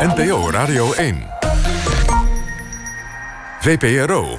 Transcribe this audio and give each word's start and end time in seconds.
NPO 0.00 0.50
Radio 0.50 0.92
1. 0.92 1.26
VPRO. 3.60 4.38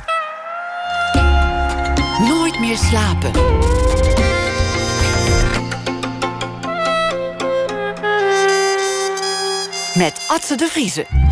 Nooit 2.19 2.59
meer 2.59 2.77
slapen. 2.77 3.31
Met 9.93 10.25
Atze 10.27 10.55
de 10.55 10.67
Vriezen. 10.67 11.30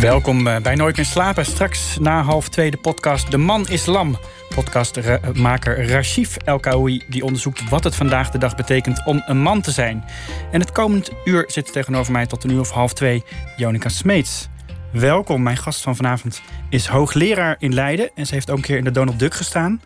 Welkom 0.00 0.46
eh, 0.46 0.60
bij 0.60 0.74
Nooit 0.74 0.96
meer 0.96 1.04
slapen. 1.04 1.44
Straks 1.44 1.98
na 1.98 2.22
half 2.22 2.48
twee 2.48 2.70
de 2.70 2.76
podcast 2.76 3.30
De 3.30 3.36
Man 3.36 3.68
is 3.68 3.86
Lam. 3.86 4.18
Podcastmaker 4.54 5.88
Rashif 5.88 6.36
El 6.36 6.58
Kaoui 6.58 7.02
die 7.08 7.24
onderzoekt 7.24 7.68
wat 7.68 7.84
het 7.84 7.94
vandaag 7.94 8.30
de 8.30 8.38
dag 8.38 8.56
betekent 8.56 9.02
om 9.06 9.22
een 9.26 9.38
man 9.38 9.60
te 9.60 9.70
zijn. 9.70 10.04
En 10.52 10.60
het 10.60 10.72
komend 10.72 11.10
uur 11.24 11.44
zit 11.46 11.72
tegenover 11.72 12.12
mij 12.12 12.26
tot 12.26 12.44
een 12.44 12.50
uur 12.50 12.60
of 12.60 12.70
half 12.70 12.92
twee 12.92 13.24
Jonica 13.56 13.88
Smeets. 13.88 14.48
Welkom, 14.92 15.42
mijn 15.42 15.56
gast 15.56 15.82
van 15.82 15.96
vanavond 15.96 16.42
is 16.68 16.86
hoogleraar 16.86 17.56
in 17.58 17.74
Leiden 17.74 18.10
en 18.14 18.26
ze 18.26 18.34
heeft 18.34 18.50
ook 18.50 18.56
een 18.56 18.62
keer 18.62 18.78
in 18.78 18.84
de 18.84 18.90
Donald 18.90 19.18
Duck 19.18 19.34
gestaan. 19.34 19.80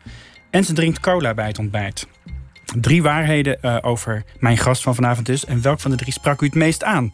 En 0.51 0.65
ze 0.65 0.73
drinkt 0.73 1.01
cola 1.01 1.35
bij 1.35 1.47
het 1.47 1.59
ontbijt. 1.59 2.07
Drie 2.81 3.03
waarheden 3.03 3.59
uh, 3.63 3.79
over 3.81 4.25
mijn 4.39 4.57
gast 4.57 4.83
van 4.83 4.95
vanavond 4.95 5.27
dus. 5.27 5.45
En 5.45 5.63
welk 5.63 5.81
van 5.81 5.91
de 5.91 5.97
drie 5.97 6.13
sprak 6.13 6.41
u 6.41 6.47
het 6.47 6.55
meest 6.55 6.85
aan? 6.85 7.13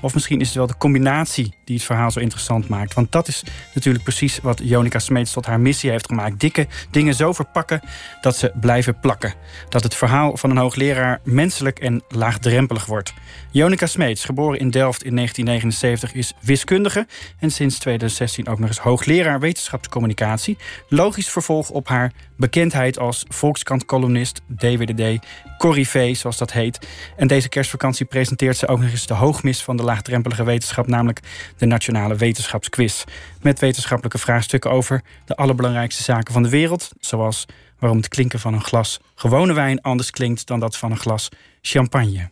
Of 0.00 0.14
misschien 0.14 0.40
is 0.40 0.46
het 0.46 0.56
wel 0.56 0.66
de 0.66 0.76
combinatie 0.76 1.54
die 1.64 1.76
het 1.76 1.84
verhaal 1.84 2.10
zo 2.10 2.20
interessant 2.20 2.68
maakt. 2.68 2.94
Want 2.94 3.12
dat 3.12 3.28
is 3.28 3.44
natuurlijk 3.74 4.04
precies 4.04 4.38
wat 4.42 4.60
Jonica 4.62 4.98
Smeets 4.98 5.32
tot 5.32 5.46
haar 5.46 5.60
missie 5.60 5.90
heeft 5.90 6.06
gemaakt. 6.06 6.40
Dikke 6.40 6.66
dingen 6.90 7.14
zo 7.14 7.32
verpakken 7.32 7.80
dat 8.20 8.36
ze 8.36 8.52
blijven 8.60 9.00
plakken. 9.00 9.34
Dat 9.68 9.82
het 9.82 9.94
verhaal 9.94 10.36
van 10.36 10.50
een 10.50 10.56
hoogleraar 10.56 11.20
menselijk 11.24 11.78
en 11.78 12.02
laagdrempelig 12.08 12.86
wordt. 12.86 13.14
Jonica 13.50 13.86
Smeets, 13.86 14.24
geboren 14.24 14.58
in 14.58 14.70
Delft 14.70 15.04
in 15.04 15.14
1979, 15.14 16.14
is 16.14 16.34
wiskundige. 16.40 17.06
En 17.38 17.50
sinds 17.50 17.78
2016 17.78 18.48
ook 18.48 18.58
nog 18.58 18.68
eens 18.68 18.78
hoogleraar 18.78 19.40
wetenschapscommunicatie. 19.40 20.56
Logisch 20.88 21.30
vervolg 21.30 21.70
op 21.70 21.88
haar 21.88 22.12
bekendheid 22.38 22.98
als 22.98 23.24
Volkskrant-columnist, 23.28 24.40
DWDD, 24.56 25.26
Corrivé, 25.58 26.14
zoals 26.14 26.38
dat 26.38 26.52
heet. 26.52 26.86
En 27.16 27.26
deze 27.26 27.48
kerstvakantie 27.48 28.06
presenteert 28.06 28.56
ze 28.56 28.68
ook 28.68 28.80
nog 28.80 28.90
eens 28.90 29.06
de 29.06 29.14
hoogmis 29.14 29.62
van 29.62 29.76
de 29.76 29.82
laagdrempelige 29.82 30.44
wetenschap, 30.44 30.86
namelijk 30.86 31.20
de 31.56 31.66
Nationale 31.66 32.16
Wetenschapsquiz. 32.16 33.04
Met 33.40 33.58
wetenschappelijke 33.58 34.18
vraagstukken 34.18 34.70
over 34.70 35.02
de 35.24 35.36
allerbelangrijkste 35.36 36.02
zaken 36.02 36.32
van 36.32 36.42
de 36.42 36.48
wereld, 36.48 36.90
zoals 37.00 37.46
waarom 37.78 37.98
het 37.98 38.08
klinken 38.08 38.40
van 38.40 38.54
een 38.54 38.64
glas 38.64 39.00
gewone 39.14 39.52
wijn 39.52 39.80
anders 39.80 40.10
klinkt 40.10 40.46
dan 40.46 40.60
dat 40.60 40.76
van 40.76 40.90
een 40.90 40.98
glas 40.98 41.28
champagne. 41.60 42.30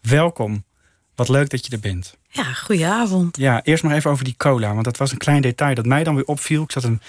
Welkom. 0.00 0.64
Wat 1.14 1.28
leuk 1.28 1.50
dat 1.50 1.66
je 1.66 1.72
er 1.72 1.80
bent. 1.80 2.16
Ja, 2.30 2.42
goedenavond. 2.42 3.36
Ja, 3.36 3.62
eerst 3.62 3.82
nog 3.82 3.92
even 3.92 4.10
over 4.10 4.24
die 4.24 4.36
cola, 4.36 4.72
want 4.72 4.84
dat 4.84 4.96
was 4.96 5.12
een 5.12 5.18
klein 5.18 5.42
detail 5.42 5.74
dat 5.74 5.86
mij 5.86 6.04
dan 6.04 6.14
weer 6.14 6.24
opviel. 6.24 6.62
Ik 6.62 6.72
zat 6.72 6.84
een 6.84 7.00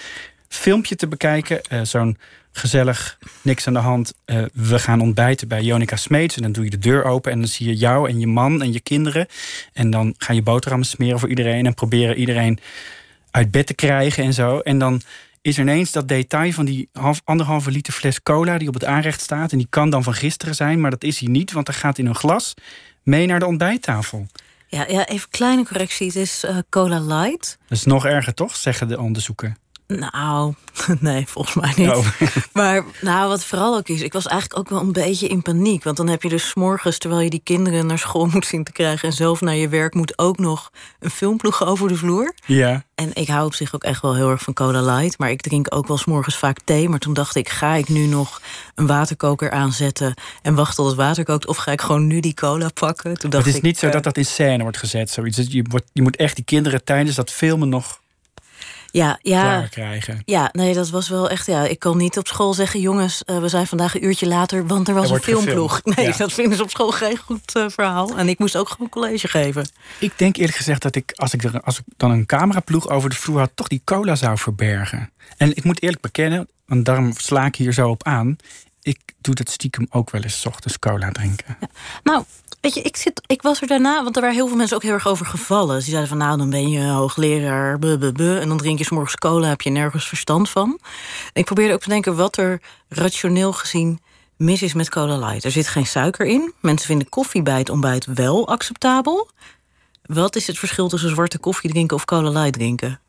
filmpje 0.50 0.96
te 0.96 1.08
bekijken, 1.08 1.60
uh, 1.72 1.80
zo'n 1.82 2.18
gezellig, 2.52 3.18
niks 3.42 3.66
aan 3.66 3.72
de 3.72 3.78
hand. 3.78 4.14
Uh, 4.26 4.42
we 4.52 4.78
gaan 4.78 5.00
ontbijten 5.00 5.48
bij 5.48 5.62
Jonica 5.62 5.96
Smeets. 5.96 6.36
En 6.36 6.42
dan 6.42 6.52
doe 6.52 6.64
je 6.64 6.70
de 6.70 6.78
deur 6.78 7.04
open 7.04 7.32
en 7.32 7.38
dan 7.38 7.48
zie 7.48 7.66
je 7.66 7.74
jou 7.74 8.08
en 8.08 8.20
je 8.20 8.26
man 8.26 8.62
en 8.62 8.72
je 8.72 8.80
kinderen. 8.80 9.26
En 9.72 9.90
dan 9.90 10.14
ga 10.18 10.32
je 10.32 10.42
boterhammen 10.42 10.88
smeren 10.88 11.18
voor 11.18 11.28
iedereen 11.28 11.66
en 11.66 11.74
proberen 11.74 12.16
iedereen 12.16 12.58
uit 13.30 13.50
bed 13.50 13.66
te 13.66 13.74
krijgen 13.74 14.24
en 14.24 14.34
zo. 14.34 14.58
En 14.58 14.78
dan 14.78 15.00
is 15.42 15.56
er 15.56 15.62
ineens 15.62 15.92
dat 15.92 16.08
detail 16.08 16.52
van 16.52 16.64
die 16.64 16.88
half, 16.92 17.20
anderhalve 17.24 17.70
liter 17.70 17.92
fles 17.92 18.22
cola 18.22 18.58
die 18.58 18.68
op 18.68 18.74
het 18.74 18.84
aanrecht 18.84 19.20
staat. 19.20 19.52
En 19.52 19.58
die 19.58 19.66
kan 19.70 19.90
dan 19.90 20.02
van 20.02 20.14
gisteren 20.14 20.54
zijn, 20.54 20.80
maar 20.80 20.90
dat 20.90 21.04
is 21.04 21.18
hij 21.18 21.28
niet, 21.28 21.52
want 21.52 21.68
er 21.68 21.74
gaat 21.74 21.98
in 21.98 22.06
een 22.06 22.14
glas 22.14 22.54
mee 23.02 23.26
naar 23.26 23.38
de 23.38 23.46
ontbijttafel. 23.46 24.26
Ja, 24.66 24.84
ja 24.88 25.06
even 25.06 25.30
kleine 25.30 25.64
correctie. 25.64 26.06
Het 26.06 26.16
is 26.16 26.44
uh, 26.44 26.58
cola 26.68 27.00
light. 27.00 27.58
Dat 27.68 27.78
is 27.78 27.84
nog 27.84 28.06
erger, 28.06 28.34
toch? 28.34 28.56
Zeggen 28.56 28.88
de 28.88 29.00
onderzoeken. 29.00 29.56
Nou, 29.98 30.54
nee, 31.00 31.26
volgens 31.26 31.54
mij 31.54 31.72
niet. 31.76 31.96
Oh. 31.96 32.06
Maar 32.52 32.84
nou, 33.00 33.28
wat 33.28 33.44
vooral 33.44 33.76
ook 33.76 33.88
is, 33.88 34.00
ik 34.00 34.12
was 34.12 34.26
eigenlijk 34.26 34.60
ook 34.60 34.68
wel 34.68 34.80
een 34.80 34.92
beetje 34.92 35.28
in 35.28 35.42
paniek. 35.42 35.84
Want 35.84 35.96
dan 35.96 36.08
heb 36.08 36.22
je 36.22 36.28
dus 36.28 36.54
morgens, 36.54 36.98
terwijl 36.98 37.22
je 37.22 37.30
die 37.30 37.40
kinderen 37.44 37.86
naar 37.86 37.98
school 37.98 38.26
moet 38.32 38.46
zien 38.46 38.64
te 38.64 38.72
krijgen 38.72 39.08
en 39.08 39.14
zelf 39.14 39.40
naar 39.40 39.54
je 39.54 39.68
werk 39.68 39.94
moet, 39.94 40.18
ook 40.18 40.38
nog 40.38 40.70
een 40.98 41.10
filmploeg 41.10 41.64
over 41.64 41.88
de 41.88 41.96
vloer. 41.96 42.34
Ja. 42.46 42.84
En 42.94 43.10
ik 43.14 43.28
hou 43.28 43.46
op 43.46 43.54
zich 43.54 43.74
ook 43.74 43.84
echt 43.84 44.02
wel 44.02 44.14
heel 44.14 44.30
erg 44.30 44.42
van 44.42 44.52
cola 44.52 44.82
light. 44.82 45.18
Maar 45.18 45.30
ik 45.30 45.40
drink 45.40 45.74
ook 45.74 45.86
wel 45.86 45.98
s 45.98 46.04
morgens 46.04 46.36
vaak 46.36 46.58
thee. 46.64 46.88
Maar 46.88 46.98
toen 46.98 47.14
dacht 47.14 47.34
ik, 47.34 47.48
ga 47.48 47.74
ik 47.74 47.88
nu 47.88 48.06
nog 48.06 48.40
een 48.74 48.86
waterkoker 48.86 49.50
aanzetten 49.50 50.14
en 50.42 50.54
wachten 50.54 50.76
tot 50.76 50.86
het 50.86 50.96
water 50.96 51.24
kookt? 51.24 51.46
Of 51.46 51.56
ga 51.56 51.72
ik 51.72 51.80
gewoon 51.80 52.06
nu 52.06 52.20
die 52.20 52.34
cola 52.34 52.68
pakken? 52.74 53.18
Toen 53.18 53.30
dacht 53.30 53.44
het 53.44 53.52
is 53.52 53.58
ik, 53.58 53.66
niet 53.66 53.78
zo 53.78 53.86
uh, 53.86 53.92
dat 53.92 54.02
dat 54.02 54.16
in 54.16 54.26
scène 54.26 54.62
wordt 54.62 54.78
gezet. 54.78 55.10
Zoiets. 55.10 55.36
Je, 55.36 55.64
wordt, 55.68 55.90
je 55.92 56.02
moet 56.02 56.16
echt 56.16 56.36
die 56.36 56.44
kinderen 56.44 56.84
tijdens 56.84 57.16
dat 57.16 57.30
filmen 57.30 57.68
nog 57.68 57.99
ja, 58.90 59.18
ja, 59.22 59.42
klaar 59.42 59.68
krijgen. 59.68 60.22
Ja, 60.24 60.48
nee, 60.52 60.74
dat 60.74 60.90
was 60.90 61.08
wel 61.08 61.30
echt. 61.30 61.46
Ja, 61.46 61.64
ik 61.64 61.78
kan 61.78 61.96
niet 61.96 62.18
op 62.18 62.26
school 62.26 62.54
zeggen: 62.54 62.80
jongens, 62.80 63.22
uh, 63.26 63.38
we 63.38 63.48
zijn 63.48 63.66
vandaag 63.66 63.94
een 63.94 64.04
uurtje 64.04 64.26
later, 64.26 64.66
want 64.66 64.88
er 64.88 64.94
was 64.94 65.10
er 65.10 65.16
een 65.16 65.22
filmploeg. 65.22 65.74
Gefilmd. 65.74 65.96
Nee, 66.00 66.06
ja. 66.06 66.16
dat 66.16 66.32
vinden 66.32 66.56
ze 66.56 66.62
op 66.62 66.70
school 66.70 66.90
geen 66.90 67.16
goed 67.16 67.56
uh, 67.56 67.64
verhaal. 67.68 68.16
En 68.16 68.28
ik 68.28 68.38
moest 68.38 68.56
ook 68.56 68.68
gewoon 68.68 68.88
college 68.88 69.28
geven. 69.28 69.68
Ik 69.98 70.12
denk 70.16 70.36
eerlijk 70.36 70.56
gezegd 70.56 70.82
dat 70.82 70.94
ik, 70.94 71.12
als 71.14 71.34
ik, 71.34 71.44
er, 71.44 71.60
als 71.60 71.78
ik 71.78 71.84
dan 71.96 72.10
een 72.10 72.26
cameraploeg 72.26 72.88
over 72.88 73.10
de 73.10 73.16
vloer 73.16 73.38
had, 73.38 73.50
toch 73.54 73.68
die 73.68 73.82
cola 73.84 74.14
zou 74.14 74.38
verbergen. 74.38 75.10
En 75.36 75.56
ik 75.56 75.64
moet 75.64 75.82
eerlijk 75.82 76.02
bekennen, 76.02 76.48
want 76.66 76.84
daarom 76.84 77.12
sla 77.16 77.46
ik 77.46 77.56
hier 77.56 77.72
zo 77.72 77.88
op 77.88 78.04
aan. 78.04 78.36
Ik 78.82 78.98
doe 79.20 79.34
dat 79.34 79.50
stiekem 79.50 79.86
ook 79.90 80.10
wel 80.10 80.22
eens 80.22 80.40
's 80.40 80.46
ochtends 80.46 80.78
cola 80.78 81.10
drinken. 81.10 81.56
Ja. 81.60 81.68
Nou, 82.02 82.24
weet 82.60 82.74
je, 82.74 82.82
ik, 82.82 82.96
zit, 82.96 83.22
ik 83.26 83.42
was 83.42 83.60
er 83.60 83.66
daarna, 83.66 84.02
want 84.02 84.16
er 84.16 84.22
waren 84.22 84.36
heel 84.36 84.48
veel 84.48 84.56
mensen 84.56 84.76
ook 84.76 84.82
heel 84.82 84.92
erg 84.92 85.06
over 85.06 85.26
gevallen. 85.26 85.82
Ze 85.82 85.88
zeiden 85.88 86.08
van, 86.08 86.18
nou, 86.18 86.38
dan 86.38 86.50
ben 86.50 86.68
je 86.70 86.86
hoogleraar, 86.86 87.78
buh, 87.78 87.98
buh, 87.98 88.12
buh, 88.12 88.40
en 88.40 88.48
dan 88.48 88.58
drink 88.58 88.78
je 88.78 88.84
's 88.84 88.90
morgens 88.90 89.16
cola, 89.16 89.48
heb 89.48 89.60
je 89.60 89.70
nergens 89.70 90.08
verstand 90.08 90.50
van. 90.50 90.78
En 91.32 91.40
ik 91.40 91.44
probeerde 91.44 91.74
ook 91.74 91.80
te 91.80 91.88
denken 91.88 92.16
wat 92.16 92.36
er 92.36 92.60
rationeel 92.88 93.52
gezien 93.52 94.00
mis 94.36 94.62
is 94.62 94.74
met 94.74 94.88
cola 94.88 95.18
light. 95.18 95.44
Er 95.44 95.50
zit 95.50 95.68
geen 95.68 95.86
suiker 95.86 96.26
in. 96.26 96.52
Mensen 96.60 96.86
vinden 96.86 97.08
koffie 97.08 97.42
bij 97.42 97.58
het 97.58 97.70
ontbijt 97.70 98.04
wel 98.04 98.48
acceptabel. 98.48 99.30
Wat 100.02 100.36
is 100.36 100.46
het 100.46 100.58
verschil 100.58 100.88
tussen 100.88 101.10
zwarte 101.10 101.38
koffie 101.38 101.70
drinken 101.70 101.96
of 101.96 102.04
cola 102.04 102.30
light 102.30 102.52
drinken? 102.52 103.00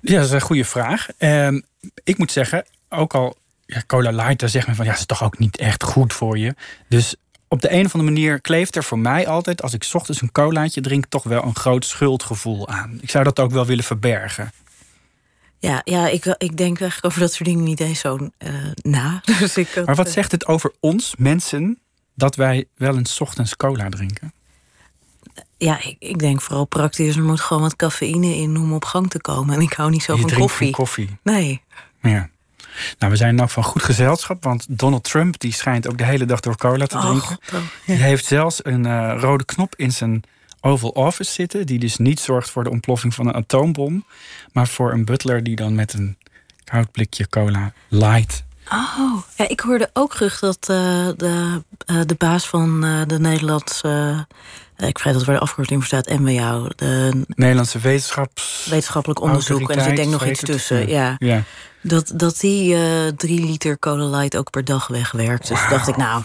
Ja, 0.00 0.16
dat 0.16 0.24
is 0.24 0.30
een 0.30 0.40
goede 0.40 0.64
vraag. 0.64 1.06
Um, 1.18 1.62
ik 2.04 2.18
moet 2.18 2.32
zeggen, 2.32 2.66
ook 2.88 3.14
al 3.14 3.36
ja, 3.70 3.82
cola 3.86 4.10
light, 4.10 4.38
daar 4.38 4.48
zegt 4.48 4.66
men 4.66 4.76
van 4.76 4.84
ja, 4.84 4.92
is 4.92 5.06
toch 5.06 5.24
ook 5.24 5.38
niet 5.38 5.56
echt 5.56 5.82
goed 5.82 6.12
voor 6.12 6.38
je. 6.38 6.54
Dus 6.88 7.16
op 7.48 7.60
de 7.60 7.72
een 7.72 7.84
of 7.84 7.94
andere 7.94 8.12
manier 8.12 8.40
kleeft 8.40 8.76
er 8.76 8.84
voor 8.84 8.98
mij 8.98 9.26
altijd, 9.26 9.62
als 9.62 9.74
ik 9.74 9.82
's 9.82 9.94
ochtends 9.94 10.22
een 10.22 10.32
colaatje 10.32 10.80
drink, 10.80 11.06
toch 11.06 11.22
wel 11.22 11.44
een 11.44 11.56
groot 11.56 11.84
schuldgevoel 11.84 12.68
aan. 12.68 12.98
Ik 13.00 13.10
zou 13.10 13.24
dat 13.24 13.38
ook 13.38 13.50
wel 13.50 13.66
willen 13.66 13.84
verbergen. 13.84 14.52
Ja, 15.58 15.80
ja 15.84 16.08
ik, 16.08 16.24
ik 16.24 16.56
denk 16.56 16.80
eigenlijk 16.80 17.04
over 17.04 17.20
dat 17.20 17.32
soort 17.32 17.48
dingen 17.48 17.64
niet 17.64 17.80
eens 17.80 18.00
zo 18.00 18.16
uh, 18.38 18.50
na. 18.82 19.22
Dus 19.38 19.56
ik 19.56 19.68
had, 19.74 19.86
maar 19.86 19.94
wat 19.94 20.10
zegt 20.10 20.32
het 20.32 20.46
over 20.46 20.72
ons, 20.80 21.14
mensen, 21.18 21.78
dat 22.14 22.36
wij 22.36 22.64
wel 22.74 22.96
eens 22.96 23.20
ochtends 23.20 23.56
cola 23.56 23.88
drinken? 23.88 24.32
Ja, 25.56 25.82
ik, 25.82 25.96
ik, 25.98 26.18
denk 26.18 26.40
vooral 26.40 26.64
praktisch. 26.64 27.16
Er 27.16 27.22
moet 27.22 27.40
gewoon 27.40 27.62
wat 27.62 27.76
cafeïne 27.76 28.34
in 28.34 28.56
om 28.56 28.72
op 28.72 28.84
gang 28.84 29.10
te 29.10 29.20
komen. 29.20 29.54
En 29.54 29.60
ik 29.60 29.72
hou 29.72 29.90
niet 29.90 30.02
zo 30.02 30.14
je 30.14 30.20
van 30.20 30.38
koffie. 30.38 30.70
koffie. 30.70 31.18
Nee. 31.22 31.62
Ja. 32.02 32.30
Nou, 32.98 33.12
we 33.12 33.18
zijn 33.18 33.34
nog 33.34 33.52
van 33.52 33.64
goed 33.64 33.82
gezelschap, 33.82 34.44
want 34.44 34.66
Donald 34.68 35.04
Trump 35.04 35.40
die 35.40 35.52
schijnt 35.52 35.88
ook 35.88 35.98
de 35.98 36.04
hele 36.04 36.24
dag 36.24 36.40
door 36.40 36.56
cola 36.56 36.86
te 36.86 36.98
drinken. 36.98 37.38
Oh, 37.52 37.54
oh, 37.54 37.60
ja. 37.84 37.94
Die 37.94 38.02
heeft 38.02 38.24
zelfs 38.24 38.64
een 38.64 38.86
uh, 38.86 39.16
rode 39.20 39.44
knop 39.44 39.74
in 39.76 39.92
zijn 39.92 40.22
Oval 40.60 40.90
Office 40.90 41.32
zitten, 41.32 41.66
die 41.66 41.78
dus 41.78 41.96
niet 41.96 42.20
zorgt 42.20 42.50
voor 42.50 42.64
de 42.64 42.70
ontploffing 42.70 43.14
van 43.14 43.26
een 43.26 43.34
atoombom, 43.34 44.04
maar 44.52 44.68
voor 44.68 44.92
een 44.92 45.04
butler 45.04 45.42
die 45.42 45.56
dan 45.56 45.74
met 45.74 45.92
een 45.92 46.16
koud 46.64 46.90
blikje 46.92 47.28
cola 47.28 47.72
light. 47.88 48.46
Oh, 48.72 49.22
ja, 49.36 49.48
ik 49.48 49.60
hoorde 49.60 49.90
ook 49.92 50.14
terug 50.14 50.38
dat 50.38 50.68
uh, 50.70 51.08
de, 51.16 51.62
uh, 51.86 52.00
de 52.06 52.14
baas 52.18 52.46
van 52.46 52.80
de 53.06 53.18
Nederlandse 53.18 54.26
ik 54.76 54.98
vergeet 54.98 55.14
dat 55.14 55.24
waar 55.24 55.34
de 55.34 55.42
afkorting 55.42 55.78
voor 55.78 55.88
staat, 55.88 56.18
NWO. 56.18 56.68
De 56.76 57.24
Nederlandse 57.28 57.78
wetenschaps... 57.78 58.66
Wetenschappelijk 58.70 59.20
onderzoek. 59.20 59.70
En 59.70 59.78
er 59.78 59.84
zit 59.84 59.96
denk 59.96 60.10
nog 60.10 60.26
iets 60.26 60.40
tussen. 60.40 60.88
Ja. 60.88 61.16
ja. 61.18 61.42
Dat, 61.82 62.12
dat 62.14 62.40
die 62.40 62.76
drie 63.14 63.40
liter 63.40 63.78
cola 63.78 64.18
light 64.18 64.36
ook 64.36 64.50
per 64.50 64.64
dag 64.64 64.86
wegwerkt. 64.86 65.48
Dus 65.48 65.60
wow. 65.60 65.70
dacht 65.70 65.88
ik, 65.88 65.96
nou, 65.96 66.22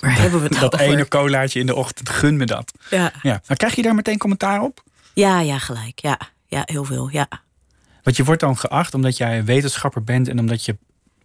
waar 0.00 0.18
hebben 0.18 0.40
we 0.40 0.46
het 0.46 0.60
Dat 0.60 0.74
over? 0.74 0.86
ene 0.86 1.08
colaatje 1.08 1.60
in 1.60 1.66
de 1.66 1.74
ochtend, 1.74 2.08
gun 2.08 2.36
me 2.36 2.44
dat. 2.44 2.72
Ja. 2.90 3.12
ja. 3.22 3.40
Nou, 3.46 3.56
krijg 3.56 3.74
je 3.74 3.82
daar 3.82 3.94
meteen 3.94 4.18
commentaar 4.18 4.60
op? 4.60 4.82
Ja, 5.12 5.40
ja, 5.40 5.58
gelijk. 5.58 5.98
Ja, 5.98 6.18
ja 6.46 6.62
heel 6.64 6.84
veel, 6.84 7.08
ja. 7.08 7.28
Want 8.02 8.16
je 8.16 8.24
wordt 8.24 8.40
dan 8.40 8.56
geacht 8.56 8.94
omdat 8.94 9.16
jij 9.16 9.44
wetenschapper 9.44 10.04
bent... 10.04 10.28
en 10.28 10.38
omdat 10.38 10.64
je 10.64 10.76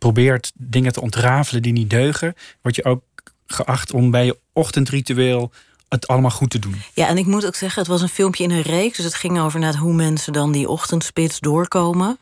probeert 0.03 0.51
dingen 0.55 0.93
te 0.93 1.01
ontrafelen 1.01 1.61
die 1.61 1.73
niet 1.73 1.89
deugen... 1.89 2.33
word 2.61 2.75
je 2.75 2.83
ook 2.83 3.03
geacht 3.45 3.93
om 3.93 4.11
bij 4.11 4.25
je 4.25 4.39
ochtendritueel 4.53 5.51
het 5.89 6.07
allemaal 6.07 6.31
goed 6.31 6.49
te 6.49 6.59
doen. 6.59 6.81
Ja, 6.93 7.07
en 7.07 7.17
ik 7.17 7.25
moet 7.25 7.45
ook 7.45 7.55
zeggen, 7.55 7.79
het 7.79 7.91
was 7.91 8.01
een 8.01 8.09
filmpje 8.09 8.43
in 8.43 8.51
een 8.51 8.61
reeks. 8.61 8.97
Dus 8.97 9.05
het 9.05 9.15
ging 9.15 9.39
over 9.39 9.59
naar 9.59 9.75
hoe 9.75 9.93
mensen 9.93 10.33
dan 10.33 10.51
die 10.51 10.69
ochtendspits 10.69 11.39
doorkomen. 11.39 12.17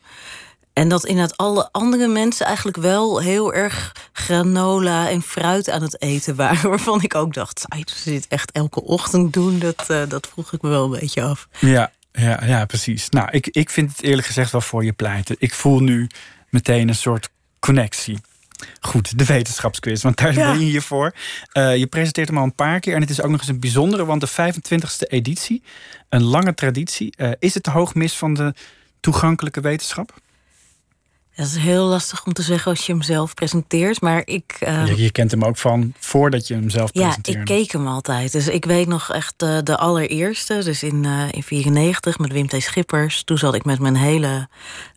En 0.74 0.89
dat 0.89 1.06
inderdaad 1.06 1.38
alle 1.38 1.69
andere 1.72 2.07
mensen 2.07 2.45
eigenlijk 2.45 2.78
wel 2.78 3.22
heel 3.22 3.54
erg 3.54 3.95
granola 4.13 5.10
en 5.10 5.22
fruit 5.22 5.69
aan 5.69 5.81
het 5.81 6.01
eten 6.01 6.36
waren. 6.36 6.69
Waarvan 6.75 7.01
ik 7.01 7.16
ook 7.16 7.33
dacht, 7.33 7.66
je 7.75 7.86
dit 8.04 8.28
echt 8.28 8.51
elke 8.51 8.83
ochtend 8.83 9.33
doen? 9.33 9.60
Dat, 9.60 9.86
uh, 9.92 10.01
dat 10.07 10.28
vroeg 10.28 10.54
ik 10.54 10.62
me 10.62 10.69
wel 10.69 10.83
een 10.83 11.00
beetje 11.00 11.22
af. 11.22 11.48
Ja, 11.60 11.92
ja, 12.12 12.45
ja 12.45 12.66
precies. 12.66 13.10
Nou, 13.10 13.30
ik, 13.31 13.48
ik 13.48 13.69
vind 13.69 13.92
het 13.92 14.01
eerlijk 14.01 14.28
gezegd 14.28 14.51
wel 14.51 14.62
voor 14.62 14.86
je 14.86 14.94
pleiten. 14.94 15.36
Ik 15.39 15.54
voel 15.54 15.80
nu 15.80 16.07
meteen 16.50 16.88
een 16.88 16.95
soort 16.95 17.30
connectie. 17.61 18.17
Goed, 18.79 19.17
de 19.17 19.25
wetenschapsquiz, 19.25 20.01
want 20.01 20.17
daar 20.17 20.33
ben 20.33 20.59
je 20.59 20.65
hier 20.65 20.81
voor. 20.81 21.13
Uh, 21.53 21.77
je 21.77 21.87
presenteert 21.87 22.27
hem 22.27 22.37
al 22.37 22.43
een 22.43 22.55
paar 22.55 22.79
keer 22.79 22.95
en 22.95 23.01
het 23.01 23.09
is 23.09 23.21
ook 23.21 23.29
nog 23.29 23.39
eens 23.39 23.49
een 23.49 23.59
bijzondere, 23.59 24.05
want 24.05 24.21
de 24.21 24.53
25e 24.53 25.07
editie, 25.07 25.63
een 26.09 26.23
lange 26.23 26.53
traditie. 26.53 27.13
Uh, 27.17 27.31
is 27.39 27.53
het 27.53 27.63
de 27.63 27.71
hoogmis 27.71 28.17
van 28.17 28.33
de 28.33 28.53
toegankelijke 28.99 29.61
wetenschap? 29.61 30.13
Dat 31.41 31.49
is 31.49 31.57
heel 31.57 31.85
lastig 31.85 32.25
om 32.25 32.33
te 32.33 32.41
zeggen 32.41 32.71
als 32.71 32.85
je 32.85 32.91
hem 32.91 33.01
zelf 33.01 33.33
presenteert. 33.33 34.01
Maar 34.01 34.21
ik. 34.25 34.57
Uh, 34.67 34.97
je, 34.97 35.11
kent 35.11 35.31
hem 35.31 35.43
ook 35.43 35.57
van 35.57 35.93
voordat 35.99 36.47
je 36.47 36.53
hem 36.53 36.69
zelf 36.69 36.91
presenteert. 36.91 37.35
Ja, 37.35 37.39
ik 37.39 37.45
keek 37.45 37.71
hem 37.71 37.88
altijd. 37.88 38.31
Dus 38.31 38.47
ik 38.47 38.65
weet 38.65 38.88
nog 38.88 39.13
echt 39.13 39.33
de, 39.38 39.61
de 39.63 39.77
allereerste. 39.77 40.53
Dus 40.53 40.83
in 40.83 41.01
1994 41.01 42.13
uh, 42.13 42.19
met 42.19 42.31
Wim 42.31 42.47
T. 42.47 42.63
Schippers. 42.63 43.23
Toen 43.23 43.38
zat 43.38 43.55
ik 43.55 43.65
met 43.65 43.79
mijn 43.79 43.95
hele 43.95 44.47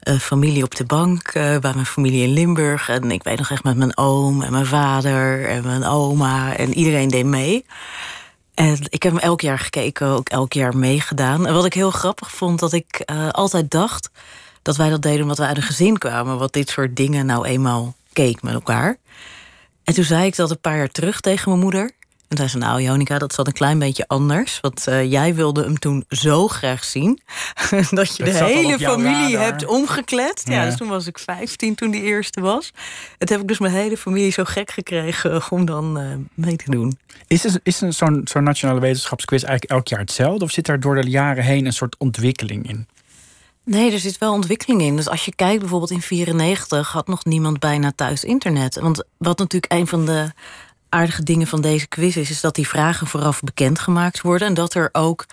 uh, 0.09 0.19
familie 0.19 0.63
op 0.63 0.75
de 0.75 0.85
bank. 0.85 1.33
bij 1.33 1.61
mijn 1.61 1.87
familie 1.87 2.23
in 2.23 2.33
Limburg. 2.33 2.89
En 2.89 3.11
ik 3.11 3.23
weet 3.23 3.39
nog 3.39 3.51
echt 3.51 3.65
met 3.65 3.77
mijn 3.77 3.97
oom 3.97 4.43
en 4.43 4.53
mijn 4.53 4.67
vader 4.67 5.49
en 5.49 5.63
mijn 5.63 5.85
oma. 5.85 6.57
En 6.57 6.75
iedereen 6.75 7.09
deed 7.09 7.27
mee. 7.27 7.65
En 8.55 8.79
ik 8.89 9.03
heb 9.03 9.13
hem 9.13 9.21
elk 9.21 9.41
jaar 9.41 9.59
gekeken, 9.59 10.07
ook 10.07 10.29
elk 10.29 10.53
jaar 10.53 10.77
meegedaan. 10.77 11.47
En 11.47 11.55
wat 11.55 11.65
ik 11.65 11.75
heel 11.75 11.91
grappig 11.91 12.31
vond, 12.31 12.59
dat 12.59 12.73
ik 12.73 13.03
altijd 13.31 13.71
dacht 13.71 14.11
dat 14.65 14.77
wij 14.77 14.91
dat 14.91 15.03
deden 15.03 15.23
omdat 15.23 15.39
wij 15.39 15.47
uit 15.47 15.57
een 15.57 15.63
gezin 15.63 15.99
kwamen... 15.99 16.39
wat 16.39 16.53
dit 16.53 16.69
soort 16.69 16.97
dingen 16.97 17.27
nou 17.27 17.47
eenmaal 17.47 17.95
keek 18.13 18.43
met 18.43 18.55
elkaar. 18.55 18.97
En 19.85 19.95
toen 19.95 20.05
zei 20.05 20.27
ik 20.27 20.37
dat 20.37 20.51
een 20.51 20.61
paar 20.61 20.77
jaar 20.77 20.89
terug 20.89 21.21
tegen 21.21 21.49
mijn 21.49 21.63
moeder. 21.63 21.91
En 22.29 22.37
zei 22.37 22.49
ze, 22.49 22.59
nou 22.59 22.83
Jonica, 22.83 23.19
dat 23.19 23.35
zat 23.35 23.47
een 23.47 23.53
klein 23.53 23.79
beetje 23.79 24.05
anders. 24.07 24.59
Want 24.61 24.89
uh, 24.89 25.11
jij 25.11 25.35
wilde 25.35 25.63
hem 25.63 25.79
toen 25.79 26.05
zo 26.09 26.49
graag 26.49 26.85
zien... 26.85 27.21
dat 27.91 28.17
je 28.17 28.25
de 28.25 28.45
hele 28.45 28.79
familie 28.79 29.37
hebt 29.37 29.67
omgekletst. 29.67 30.49
Ja. 30.49 30.55
ja. 30.55 30.65
dus 30.65 30.77
toen 30.77 30.89
was 30.89 31.07
ik 31.07 31.19
15 31.19 31.75
toen 31.75 31.91
die 31.91 32.03
eerste 32.03 32.41
was. 32.41 32.71
Het 33.19 33.29
heb 33.29 33.41
ik 33.41 33.49
dus 33.49 33.59
mijn 33.59 33.73
hele 33.73 33.97
familie 33.97 34.33
zo 34.33 34.45
gek 34.45 34.71
gekregen... 34.71 35.43
om 35.51 35.65
dan 35.65 36.01
uh, 36.01 36.07
mee 36.35 36.57
te 36.57 36.71
doen. 36.71 36.99
Is, 37.27 37.45
is, 37.45 37.57
is 37.63 37.79
zo'n 37.79 38.21
zo'n 38.25 38.43
nationale 38.43 38.81
wetenschapsquiz 38.81 39.43
eigenlijk 39.43 39.73
elk 39.73 39.89
jaar 39.89 40.01
hetzelfde? 40.01 40.45
Of 40.45 40.51
zit 40.51 40.67
daar 40.67 40.81
door 40.81 40.95
de 40.95 41.11
jaren 41.11 41.45
heen 41.45 41.67
een 41.67 41.73
soort 41.73 41.97
ontwikkeling 41.99 42.69
in? 42.69 42.87
Nee, 43.65 43.93
er 43.93 43.99
zit 43.99 44.19
wel 44.19 44.33
ontwikkeling 44.33 44.83
in. 44.83 44.97
Dus 44.97 45.09
als 45.09 45.25
je 45.25 45.35
kijkt 45.35 45.61
bijvoorbeeld 45.61 45.91
in 45.91 46.01
94 46.01 46.93
had 46.93 47.07
nog 47.07 47.25
niemand 47.25 47.59
bijna 47.59 47.93
thuis 47.95 48.25
internet. 48.25 48.75
Want 48.75 49.05
wat 49.17 49.39
natuurlijk 49.39 49.73
een 49.73 49.87
van 49.87 50.07
de 50.07 50.33
aardige 50.89 51.23
dingen 51.23 51.47
van 51.47 51.61
deze 51.61 51.89
quiz 51.89 52.17
is, 52.17 52.31
is 52.31 52.41
dat 52.41 52.55
die 52.55 52.69
vragen 52.69 53.07
vooraf 53.07 53.41
bekendgemaakt 53.41 54.21
worden. 54.21 54.49
En 54.49 54.55
dat 54.55 54.75
er 54.75 54.89
ook 54.93 55.27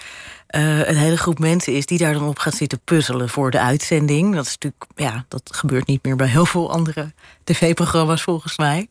uh, 0.49 0.87
een 0.87 0.95
hele 0.95 1.17
groep 1.17 1.39
mensen 1.39 1.73
is 1.73 1.85
die 1.85 1.97
daar 1.97 2.13
dan 2.13 2.27
op 2.27 2.39
gaat 2.39 2.55
zitten 2.55 2.79
puzzelen 2.83 3.29
voor 3.29 3.51
de 3.51 3.59
uitzending. 3.59 4.35
Dat 4.35 4.45
is 4.45 4.51
natuurlijk, 4.51 4.85
ja, 4.95 5.25
dat 5.27 5.49
gebeurt 5.55 5.87
niet 5.87 6.03
meer 6.03 6.15
bij 6.15 6.27
heel 6.27 6.45
veel 6.45 6.71
andere 6.71 7.13
tv-programma's 7.43 8.21
volgens 8.21 8.57
mij. 8.57 8.87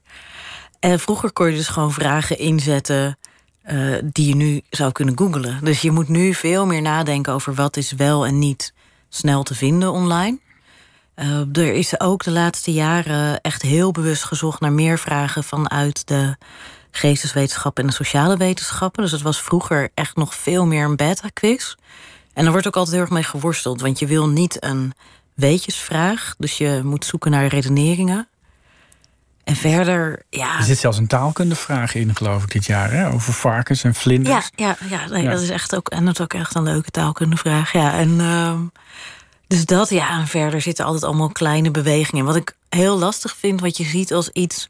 En 0.80 1.00
vroeger 1.00 1.32
kon 1.32 1.50
je 1.50 1.56
dus 1.56 1.68
gewoon 1.68 1.92
vragen 1.92 2.38
inzetten. 2.38 3.18
Uh, 3.70 3.96
die 4.04 4.28
je 4.28 4.36
nu 4.36 4.60
zou 4.70 4.92
kunnen 4.92 5.18
googlen. 5.18 5.64
Dus 5.64 5.80
je 5.80 5.90
moet 5.90 6.08
nu 6.08 6.34
veel 6.34 6.66
meer 6.66 6.82
nadenken 6.82 7.32
over 7.32 7.54
wat 7.54 7.76
is 7.76 7.92
wel 7.92 8.26
en 8.26 8.38
niet 8.38 8.72
snel 9.10 9.42
te 9.42 9.54
vinden 9.54 9.92
online. 9.92 10.38
Uh, 11.16 11.56
er 11.56 11.72
is 11.72 12.00
ook 12.00 12.24
de 12.24 12.30
laatste 12.30 12.72
jaren 12.72 13.40
echt 13.40 13.62
heel 13.62 13.92
bewust 13.92 14.24
gezocht 14.24 14.60
naar 14.60 14.72
meer 14.72 14.98
vragen 14.98 15.44
vanuit 15.44 16.06
de 16.06 16.36
geesteswetenschappen 16.90 17.82
en 17.82 17.88
de 17.88 17.94
sociale 17.96 18.36
wetenschappen. 18.36 19.02
Dus 19.02 19.12
het 19.12 19.22
was 19.22 19.42
vroeger 19.42 19.90
echt 19.94 20.16
nog 20.16 20.34
veel 20.34 20.66
meer 20.66 20.84
een 20.84 20.96
beta-quiz. 20.96 21.74
En 22.32 22.44
er 22.44 22.50
wordt 22.50 22.66
ook 22.66 22.76
altijd 22.76 22.94
heel 22.94 23.04
erg 23.04 23.14
mee 23.14 23.22
geworsteld, 23.22 23.80
want 23.80 23.98
je 23.98 24.06
wil 24.06 24.28
niet 24.28 24.64
een 24.64 24.92
weetjesvraag, 25.34 26.34
dus 26.38 26.58
je 26.58 26.80
moet 26.84 27.04
zoeken 27.04 27.30
naar 27.30 27.46
redeneringen. 27.46 28.28
En 29.44 29.56
verder, 29.56 30.22
ja. 30.30 30.58
Er 30.58 30.64
zit 30.64 30.78
zelfs 30.78 30.98
een 30.98 31.06
taalkundevraag 31.06 31.94
in, 31.94 32.16
geloof 32.16 32.42
ik, 32.42 32.50
dit 32.52 32.66
jaar, 32.66 32.92
hè? 32.92 33.12
over 33.12 33.32
varkens 33.32 33.84
en 33.84 33.94
vlinders. 33.94 34.50
Ja, 34.56 34.76
ja, 34.80 34.86
ja, 34.96 35.08
nee, 35.08 35.28
dat 35.28 35.40
is 35.40 35.48
echt 35.50 35.76
ook, 35.76 35.88
en 35.88 36.04
dat 36.04 36.14
is 36.14 36.20
ook 36.20 36.34
echt 36.34 36.54
een 36.54 36.62
leuke 36.62 36.90
taalkundevraag. 36.90 37.72
Ja, 37.72 37.92
en 37.98 38.08
uh, 38.08 38.52
dus 39.46 39.64
dat, 39.64 39.90
ja, 39.90 40.18
en 40.18 40.26
verder 40.26 40.60
zitten 40.60 40.84
altijd 40.84 41.04
allemaal 41.04 41.32
kleine 41.32 41.70
bewegingen. 41.70 42.24
Wat 42.24 42.36
ik 42.36 42.56
heel 42.68 42.98
lastig 42.98 43.36
vind, 43.36 43.60
wat 43.60 43.76
je 43.76 43.84
ziet 43.84 44.12
als 44.12 44.28
iets 44.28 44.68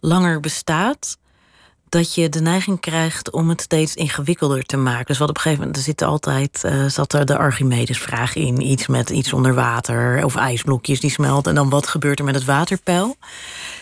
langer 0.00 0.40
bestaat, 0.40 1.16
dat 1.88 2.14
je 2.14 2.28
de 2.28 2.40
neiging 2.40 2.80
krijgt 2.80 3.30
om 3.30 3.48
het 3.48 3.60
steeds 3.60 3.94
ingewikkelder 3.94 4.62
te 4.62 4.76
maken. 4.76 5.06
Dus 5.06 5.18
wat 5.18 5.28
op 5.28 5.36
een 5.36 5.42
gegeven 5.42 5.64
moment, 5.64 5.78
er 5.78 5.84
zit 5.84 6.02
altijd, 6.02 6.62
uh, 6.64 6.86
zat 6.86 7.12
er 7.12 7.26
de 7.26 7.36
Archimedes-vraag 7.38 8.34
in. 8.34 8.60
Iets 8.60 8.86
met 8.86 9.10
iets 9.10 9.32
onder 9.32 9.54
water 9.54 10.24
of 10.24 10.36
ijsblokjes 10.36 11.00
die 11.00 11.10
smelten. 11.10 11.50
En 11.50 11.56
dan 11.56 11.70
wat 11.70 11.86
gebeurt 11.86 12.18
er 12.18 12.24
met 12.24 12.34
het 12.34 12.44
waterpeil? 12.44 13.16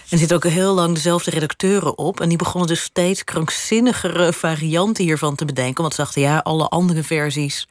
En 0.05 0.11
er 0.11 0.19
zitten 0.19 0.37
ook 0.37 0.45
heel 0.45 0.75
lang 0.75 0.95
dezelfde 0.95 1.31
redacteuren 1.31 1.99
op. 1.99 2.21
En 2.21 2.29
die 2.29 2.39
begonnen 2.39 2.69
dus 2.69 2.83
steeds 2.83 3.25
krankzinnigere 3.25 4.33
varianten 4.33 5.05
hiervan 5.05 5.35
te 5.35 5.45
bedenken. 5.45 5.83
Want 5.83 5.95
ze 5.95 6.01
dachten, 6.01 6.23
ja, 6.23 6.39
alle 6.39 6.69
andere 6.69 7.03
versies 7.03 7.69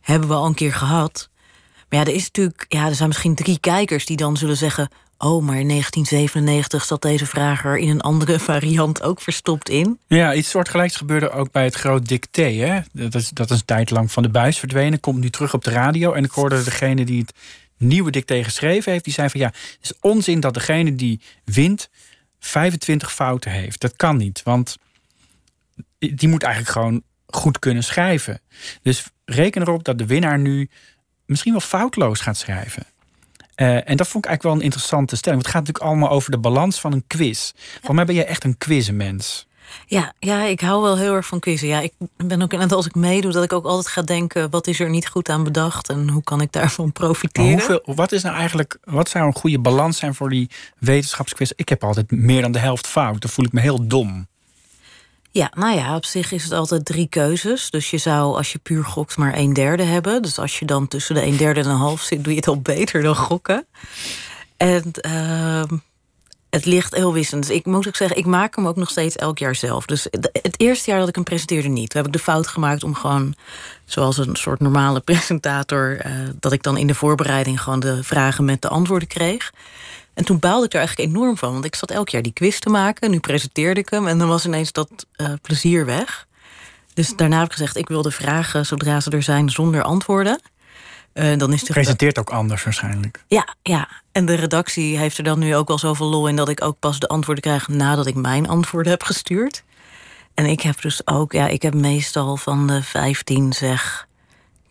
hebben 0.00 0.28
we 0.28 0.34
al 0.34 0.46
een 0.46 0.54
keer 0.54 0.72
gehad. 0.72 1.28
Maar 1.88 1.98
ja, 2.00 2.06
er 2.06 2.14
is 2.14 2.24
natuurlijk, 2.24 2.64
ja, 2.68 2.86
er 2.86 2.94
zijn 2.94 3.08
misschien 3.08 3.34
drie 3.34 3.60
kijkers 3.60 4.06
die 4.06 4.16
dan 4.16 4.36
zullen 4.36 4.56
zeggen. 4.56 4.88
Oh, 5.18 5.42
maar 5.42 5.58
in 5.58 5.68
1997 5.68 6.84
zat 6.84 7.02
deze 7.02 7.26
vraag 7.26 7.64
er 7.64 7.78
in 7.78 7.88
een 7.88 8.00
andere 8.00 8.38
variant 8.50 9.02
ook 9.02 9.20
verstopt 9.20 9.68
in. 9.68 9.98
Ja, 10.06 10.34
iets 10.34 10.50
soortgelijks 10.50 10.96
gebeurde 10.96 11.30
ook 11.30 11.52
bij 11.52 11.64
het 11.64 11.74
groot 11.74 12.08
dicté. 12.08 12.42
Hè? 12.42 12.80
Dat, 12.92 13.14
is, 13.14 13.30
dat 13.30 13.50
is 13.50 13.58
een 13.58 13.64
tijd 13.64 13.90
lang 13.90 14.12
van 14.12 14.22
de 14.22 14.28
buis 14.28 14.58
verdwenen. 14.58 15.00
Komt 15.00 15.20
nu 15.20 15.30
terug 15.30 15.54
op 15.54 15.64
de 15.64 15.70
radio. 15.70 16.12
En 16.12 16.24
ik 16.24 16.30
hoorde 16.30 16.62
degene 16.62 17.04
die 17.04 17.20
het 17.20 17.32
nieuwe 17.86 18.10
dicté 18.10 18.44
geschreven 18.44 18.92
heeft... 18.92 19.04
die 19.04 19.12
zei 19.12 19.28
van 19.28 19.40
ja, 19.40 19.46
het 19.46 19.78
is 19.80 19.92
onzin 20.00 20.40
dat 20.40 20.54
degene 20.54 20.94
die 20.94 21.20
wint 21.44 21.88
25 22.38 23.12
fouten 23.12 23.50
heeft. 23.50 23.80
Dat 23.80 23.96
kan 23.96 24.16
niet, 24.16 24.42
want 24.42 24.76
die 25.98 26.28
moet 26.28 26.42
eigenlijk 26.42 26.72
gewoon 26.72 27.02
goed 27.26 27.58
kunnen 27.58 27.84
schrijven. 27.84 28.40
Dus 28.82 29.04
reken 29.24 29.62
erop 29.62 29.84
dat 29.84 29.98
de 29.98 30.06
winnaar 30.06 30.38
nu 30.38 30.68
misschien 31.26 31.52
wel 31.52 31.60
foutloos 31.60 32.20
gaat 32.20 32.36
schrijven. 32.36 32.86
Uh, 33.56 33.88
en 33.88 33.96
dat 33.96 34.08
vond 34.08 34.24
ik 34.24 34.30
eigenlijk 34.30 34.42
wel 34.42 34.52
een 34.52 34.60
interessante 34.60 35.16
stelling. 35.16 35.42
Want 35.42 35.54
het 35.54 35.56
gaat 35.56 35.66
natuurlijk 35.66 35.92
allemaal 35.94 36.16
over 36.16 36.30
de 36.30 36.38
balans 36.38 36.80
van 36.80 36.92
een 36.92 37.06
quiz. 37.06 37.52
Voor 37.82 37.94
mij 37.94 38.04
ben 38.04 38.14
jij 38.14 38.26
echt 38.26 38.44
een 38.44 38.58
quizmens. 38.58 39.46
Ja, 39.86 40.12
ja, 40.18 40.42
ik 40.42 40.60
hou 40.60 40.82
wel 40.82 40.98
heel 40.98 41.14
erg 41.14 41.26
van 41.26 41.40
quizzen. 41.40 41.68
Ja, 41.68 41.80
ik 41.80 41.92
ben 42.16 42.42
ook 42.42 42.52
net 42.52 42.72
als 42.72 42.86
ik 42.86 42.94
meedoe, 42.94 43.32
dat 43.32 43.44
ik 43.44 43.52
ook 43.52 43.64
altijd 43.64 43.88
ga 43.88 44.02
denken: 44.02 44.50
wat 44.50 44.66
is 44.66 44.80
er 44.80 44.90
niet 44.90 45.08
goed 45.08 45.28
aan 45.28 45.44
bedacht 45.44 45.88
en 45.88 46.08
hoe 46.08 46.22
kan 46.22 46.40
ik 46.40 46.52
daarvan 46.52 46.92
profiteren? 47.02 47.50
hoeveel, 47.50 47.82
wat 47.84 48.12
is 48.12 48.22
nou 48.22 48.36
eigenlijk, 48.36 48.78
wat 48.84 49.08
zou 49.08 49.26
een 49.26 49.34
goede 49.34 49.58
balans 49.58 49.98
zijn 49.98 50.14
voor 50.14 50.30
die 50.30 50.50
wetenschapsquiz? 50.78 51.50
Ik 51.56 51.68
heb 51.68 51.84
altijd 51.84 52.10
meer 52.10 52.42
dan 52.42 52.52
de 52.52 52.58
helft 52.58 52.86
fout. 52.86 53.20
Dan 53.20 53.30
voel 53.30 53.44
ik 53.44 53.52
me 53.52 53.60
heel 53.60 53.86
dom. 53.86 54.26
Ja, 55.30 55.50
nou 55.54 55.76
ja, 55.76 55.96
op 55.96 56.04
zich 56.04 56.32
is 56.32 56.44
het 56.44 56.52
altijd 56.52 56.84
drie 56.84 57.08
keuzes. 57.08 57.70
Dus 57.70 57.90
je 57.90 57.98
zou, 57.98 58.36
als 58.36 58.52
je 58.52 58.58
puur 58.58 58.84
gokt, 58.84 59.16
maar 59.16 59.36
een 59.36 59.52
derde 59.52 59.82
hebben. 59.82 60.22
Dus 60.22 60.38
als 60.38 60.58
je 60.58 60.64
dan 60.64 60.88
tussen 60.88 61.14
de 61.14 61.22
een 61.22 61.36
derde 61.36 61.60
en 61.60 61.68
een 61.68 61.76
half 61.76 62.00
zit, 62.00 62.24
doe 62.24 62.32
je 62.32 62.38
het 62.38 62.48
al 62.48 62.60
beter 62.60 63.02
dan 63.02 63.16
gokken. 63.16 63.66
En 64.56 64.90
uh, 65.06 65.62
het 66.54 66.64
ligt 66.64 66.94
heel 66.94 67.12
wissend. 67.12 67.46
Dus 67.46 67.56
ik 67.56 67.66
moet 67.66 67.88
ook 67.88 67.96
zeggen, 67.96 68.16
ik 68.16 68.26
maak 68.26 68.56
hem 68.56 68.66
ook 68.66 68.76
nog 68.76 68.90
steeds 68.90 69.16
elk 69.16 69.38
jaar 69.38 69.54
zelf. 69.54 69.86
Dus 69.86 70.06
het 70.32 70.54
eerste 70.56 70.90
jaar 70.90 70.98
dat 70.98 71.08
ik 71.08 71.14
hem 71.14 71.24
presenteerde 71.24 71.68
niet. 71.68 71.90
Toen 71.90 72.00
heb 72.00 72.06
ik 72.06 72.16
de 72.16 72.24
fout 72.24 72.46
gemaakt 72.46 72.84
om 72.84 72.94
gewoon, 72.94 73.34
zoals 73.84 74.18
een 74.18 74.36
soort 74.36 74.60
normale 74.60 75.00
presentator... 75.10 76.06
Uh, 76.06 76.12
dat 76.40 76.52
ik 76.52 76.62
dan 76.62 76.76
in 76.76 76.86
de 76.86 76.94
voorbereiding 76.94 77.60
gewoon 77.60 77.80
de 77.80 78.02
vragen 78.02 78.44
met 78.44 78.62
de 78.62 78.68
antwoorden 78.68 79.08
kreeg. 79.08 79.52
En 80.14 80.24
toen 80.24 80.38
baalde 80.38 80.66
ik 80.66 80.72
er 80.72 80.78
eigenlijk 80.78 81.08
enorm 81.08 81.36
van. 81.36 81.52
Want 81.52 81.64
ik 81.64 81.74
zat 81.74 81.90
elk 81.90 82.08
jaar 82.08 82.22
die 82.22 82.32
quiz 82.32 82.58
te 82.58 82.70
maken. 82.70 83.10
Nu 83.10 83.18
presenteerde 83.18 83.80
ik 83.80 83.88
hem. 83.90 84.06
En 84.06 84.18
dan 84.18 84.28
was 84.28 84.46
ineens 84.46 84.72
dat 84.72 85.06
uh, 85.16 85.32
plezier 85.42 85.86
weg. 85.86 86.26
Dus 86.94 87.16
daarna 87.16 87.36
heb 87.36 87.46
ik 87.46 87.52
gezegd, 87.52 87.76
ik 87.76 87.88
wil 87.88 88.02
de 88.02 88.10
vragen 88.10 88.66
zodra 88.66 89.00
ze 89.00 89.10
er 89.10 89.22
zijn 89.22 89.50
zonder 89.50 89.82
antwoorden. 89.82 90.40
Uh, 91.14 91.38
dan 91.38 91.52
is 91.52 91.64
de 91.64 91.72
Presenteert 91.72 92.18
ook 92.18 92.30
anders 92.30 92.64
waarschijnlijk. 92.64 93.24
Ja, 93.28 93.54
ja, 93.62 93.88
en 94.14 94.26
de 94.26 94.34
redactie 94.34 94.98
heeft 94.98 95.18
er 95.18 95.24
dan 95.24 95.38
nu 95.38 95.56
ook 95.56 95.68
wel 95.68 95.78
zoveel 95.78 96.06
lol 96.06 96.28
in... 96.28 96.36
dat 96.36 96.48
ik 96.48 96.64
ook 96.64 96.78
pas 96.78 96.98
de 96.98 97.08
antwoorden 97.08 97.42
krijg 97.42 97.68
nadat 97.68 98.06
ik 98.06 98.14
mijn 98.14 98.48
antwoorden 98.48 98.92
heb 98.92 99.02
gestuurd. 99.02 99.64
En 100.34 100.46
ik 100.46 100.60
heb 100.60 100.80
dus 100.80 101.06
ook, 101.06 101.32
ja, 101.32 101.46
ik 101.46 101.62
heb 101.62 101.74
meestal 101.74 102.36
van 102.36 102.66
de 102.66 102.82
15 102.82 103.52
zeg 103.52 104.08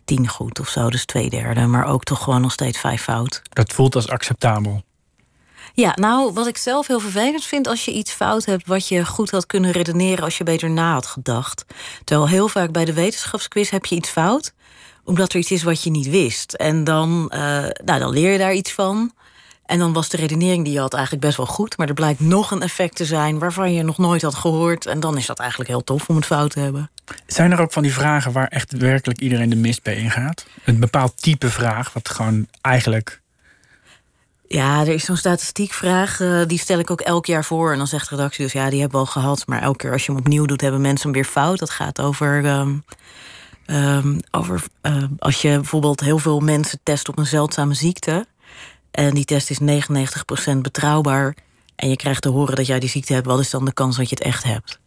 tien 0.04 0.28
goed 0.28 0.60
of 0.60 0.68
zo, 0.68 0.90
dus 0.90 1.04
twee 1.04 1.30
derde. 1.30 1.66
Maar 1.66 1.86
ook 1.86 2.04
toch 2.04 2.22
gewoon 2.22 2.40
nog 2.40 2.52
steeds 2.52 2.78
vijf 2.78 3.02
fout. 3.02 3.42
Dat 3.48 3.72
voelt 3.72 3.94
als 3.94 4.08
acceptabel. 4.08 4.82
Ja, 5.74 5.92
nou, 5.94 6.32
wat 6.32 6.46
ik 6.46 6.56
zelf 6.56 6.86
heel 6.86 7.00
vervelend 7.00 7.44
vind 7.44 7.68
als 7.68 7.84
je 7.84 7.92
iets 7.92 8.12
fout 8.12 8.44
hebt 8.44 8.66
wat 8.66 8.88
je 8.88 9.06
goed 9.06 9.30
had 9.30 9.46
kunnen 9.46 9.70
redeneren 9.70 10.24
als 10.24 10.38
je 10.38 10.44
beter 10.44 10.70
na 10.70 10.92
had 10.92 11.06
gedacht. 11.06 11.64
Terwijl 12.04 12.28
heel 12.28 12.48
vaak 12.48 12.72
bij 12.72 12.84
de 12.84 12.92
wetenschapsquiz 12.92 13.70
heb 13.70 13.86
je 13.86 13.94
iets 13.94 14.10
fout, 14.10 14.52
omdat 15.04 15.32
er 15.32 15.38
iets 15.38 15.50
is 15.50 15.62
wat 15.62 15.82
je 15.82 15.90
niet 15.90 16.10
wist. 16.10 16.52
En 16.52 16.84
dan, 16.84 17.32
uh, 17.34 17.38
nou, 17.84 17.98
dan 17.98 18.10
leer 18.10 18.32
je 18.32 18.38
daar 18.38 18.54
iets 18.54 18.72
van. 18.72 19.12
En 19.66 19.78
dan 19.78 19.92
was 19.92 20.08
de 20.08 20.16
redenering 20.16 20.64
die 20.64 20.72
je 20.72 20.80
had 20.80 20.94
eigenlijk 20.94 21.24
best 21.24 21.36
wel 21.36 21.46
goed. 21.46 21.76
Maar 21.76 21.88
er 21.88 21.94
blijkt 21.94 22.20
nog 22.20 22.50
een 22.50 22.62
effect 22.62 22.96
te 22.96 23.04
zijn 23.04 23.38
waarvan 23.38 23.72
je 23.72 23.82
nog 23.82 23.98
nooit 23.98 24.22
had 24.22 24.34
gehoord. 24.34 24.86
En 24.86 25.00
dan 25.00 25.16
is 25.16 25.26
dat 25.26 25.38
eigenlijk 25.38 25.70
heel 25.70 25.84
tof 25.84 26.08
om 26.08 26.16
het 26.16 26.26
fout 26.26 26.50
te 26.50 26.60
hebben. 26.60 26.90
Zijn 27.26 27.52
er 27.52 27.60
ook 27.60 27.72
van 27.72 27.82
die 27.82 27.92
vragen 27.92 28.32
waar 28.32 28.48
echt 28.48 28.72
werkelijk 28.72 29.20
iedereen 29.20 29.48
de 29.50 29.56
mist 29.56 29.82
bij 29.82 29.96
ingaat? 29.96 30.46
Een 30.64 30.80
bepaald 30.80 31.22
type 31.22 31.50
vraag, 31.50 31.92
wat 31.92 32.08
gewoon 32.08 32.46
eigenlijk. 32.60 33.22
Ja, 34.48 34.80
er 34.80 34.88
is 34.88 35.04
zo'n 35.04 35.16
statistiekvraag. 35.16 36.20
eh, 36.20 36.40
die 36.46 36.58
stel 36.58 36.78
ik 36.78 36.90
ook 36.90 37.00
elk 37.00 37.26
jaar 37.26 37.44
voor. 37.44 37.72
En 37.72 37.78
dan 37.78 37.86
zegt 37.86 38.08
de 38.08 38.16
redactie 38.16 38.44
dus 38.44 38.52
ja, 38.52 38.70
die 38.70 38.80
hebben 38.80 39.00
we 39.00 39.06
al 39.06 39.12
gehad. 39.12 39.46
Maar 39.46 39.62
elke 39.62 39.76
keer 39.78 39.92
als 39.92 40.06
je 40.06 40.12
hem 40.12 40.20
opnieuw 40.20 40.46
doet, 40.46 40.60
hebben 40.60 40.80
mensen 40.80 41.04
hem 41.10 41.12
weer 41.22 41.30
fout. 41.30 41.58
Dat 41.58 41.70
gaat 41.70 42.00
over. 42.00 42.44
ehm, 42.44 42.74
ehm, 43.66 44.18
over 44.30 44.62
eh, 44.80 45.02
als 45.18 45.42
je 45.42 45.48
bijvoorbeeld 45.48 46.00
heel 46.00 46.18
veel 46.18 46.40
mensen 46.40 46.80
test 46.82 47.08
op 47.08 47.18
een 47.18 47.26
zeldzame 47.26 47.74
ziekte. 47.74 48.26
En 48.94 49.14
die 49.14 49.24
test 49.24 49.50
is 49.50 49.58
99% 49.60 50.56
betrouwbaar. 50.60 51.36
En 51.76 51.88
je 51.88 51.96
krijgt 51.96 52.22
te 52.22 52.28
horen 52.28 52.56
dat 52.56 52.66
jij 52.66 52.78
die 52.78 52.88
ziekte 52.88 53.12
hebt. 53.12 53.26
Wat 53.26 53.40
is 53.40 53.50
dan 53.50 53.64
de 53.64 53.72
kans 53.72 53.96
dat 53.96 54.08
je 54.08 54.14
het 54.14 54.24
echt 54.24 54.44
hebt? 54.44 54.78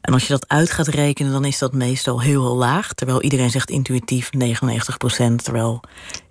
En 0.00 0.12
als 0.12 0.22
je 0.22 0.32
dat 0.32 0.48
uit 0.48 0.70
gaat 0.70 0.86
rekenen, 0.86 1.32
dan 1.32 1.44
is 1.44 1.58
dat 1.58 1.72
meestal 1.72 2.20
heel, 2.20 2.42
heel 2.42 2.56
laag. 2.56 2.92
Terwijl 2.92 3.22
iedereen 3.22 3.50
zegt 3.50 3.70
intuïtief 3.70 4.30
99%. 4.30 5.34
Terwijl 5.42 5.80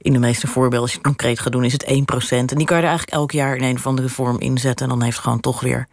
in 0.01 0.13
de 0.13 0.20
meeste 0.20 0.48
voorbeelden, 0.48 0.82
als 0.82 0.92
je 0.92 0.98
het 0.98 1.08
concreet 1.08 1.39
gaat 1.39 1.51
doen, 1.51 1.63
is 1.63 1.74
het 1.74 1.86
1%. 1.86 1.88
En 2.30 2.46
die 2.46 2.66
kan 2.66 2.77
je 2.77 2.84
er 2.84 2.89
eigenlijk 2.89 3.12
elk 3.12 3.32
jaar 3.32 3.56
in 3.56 3.63
een 3.63 3.75
of 3.75 3.88
andere 3.88 4.10
vorm 4.10 4.39
inzetten. 4.39 4.86
En 4.86 4.92
dan 4.98 5.04
heeft 5.04 5.20
gewoon 5.20 5.39
toch 5.39 5.60
weer 5.60 5.88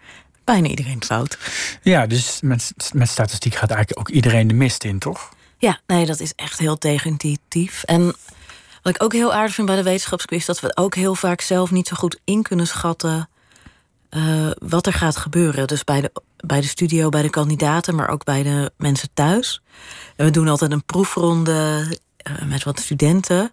bijna 0.45 0.69
iedereen 0.69 1.05
fout. 1.05 1.39
Ja, 1.83 2.07
dus 2.07 2.39
met, 2.41 2.73
met 2.93 3.09
statistiek 3.09 3.55
gaat 3.55 3.71
eigenlijk 3.71 4.01
ook 4.01 4.15
iedereen 4.15 4.49
de 4.49 4.55
mist 4.55 4.85
in, 4.85 4.99
toch? 4.99 5.33
Ja, 5.59 5.81
nee, 5.87 6.07
dat 6.07 6.21
is 6.21 6.33
echt 6.37 6.59
heel 6.59 6.79
tegenintuïtief. 6.79 7.83
En 7.83 8.15
wat 8.85 8.95
ik 8.95 9.03
ook 9.03 9.13
heel 9.13 9.33
aardig 9.33 9.55
vind 9.55 9.67
bij 9.67 9.77
de 9.77 9.83
wetenschapsquiz... 9.83 10.47
dat 10.47 10.61
we 10.61 10.77
ook 10.77 10.95
heel 10.95 11.15
vaak 11.15 11.41
zelf 11.41 11.71
niet 11.71 11.89
zo 11.89 11.97
goed 11.97 12.21
in 12.25 12.43
kunnen 12.43 12.67
schatten... 12.67 13.29
eh, 14.09 14.51
wat 14.59 14.87
er 14.87 14.93
gaat 14.93 15.17
gebeuren. 15.17 15.67
Dus 15.67 15.85
bij 15.85 16.01
de, 16.01 16.13
bij 16.37 16.61
de 16.61 16.67
studio, 16.67 17.09
bij 17.09 17.23
de 17.23 17.31
kandidaten... 17.31 17.95
maar 17.95 18.09
ook 18.09 18.25
bij 18.25 18.43
de 18.43 18.73
mensen 18.77 19.09
thuis. 19.15 19.63
En 20.17 20.25
we 20.25 20.31
doen 20.31 20.49
altijd 20.49 20.73
een 20.73 20.85
proefronde 20.85 21.87
eh, 22.17 22.33
met 22.43 22.65
wat 22.65 22.81
studenten. 22.81 23.41
En 23.41 23.51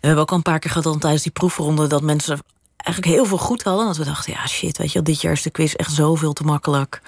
we 0.00 0.06
hebben 0.06 0.22
ook 0.22 0.30
al 0.30 0.36
een 0.36 0.42
paar 0.42 0.58
keer 0.58 0.70
gehad 0.70 1.00
tijdens 1.00 1.22
die 1.22 1.32
proefronde... 1.32 1.86
dat 1.86 2.02
mensen 2.02 2.38
eigenlijk 2.76 3.16
heel 3.16 3.26
veel 3.26 3.38
goed 3.38 3.62
hadden. 3.62 3.86
Dat 3.86 3.96
we 3.96 4.04
dachten, 4.04 4.32
ja 4.32 4.46
shit, 4.46 4.78
weet 4.78 4.92
je 4.92 5.02
dit 5.02 5.20
jaar 5.20 5.32
is 5.32 5.42
de 5.42 5.50
quiz 5.50 5.74
echt 5.74 5.92
zoveel 5.92 6.32
te 6.32 6.44
makkelijk... 6.44 7.02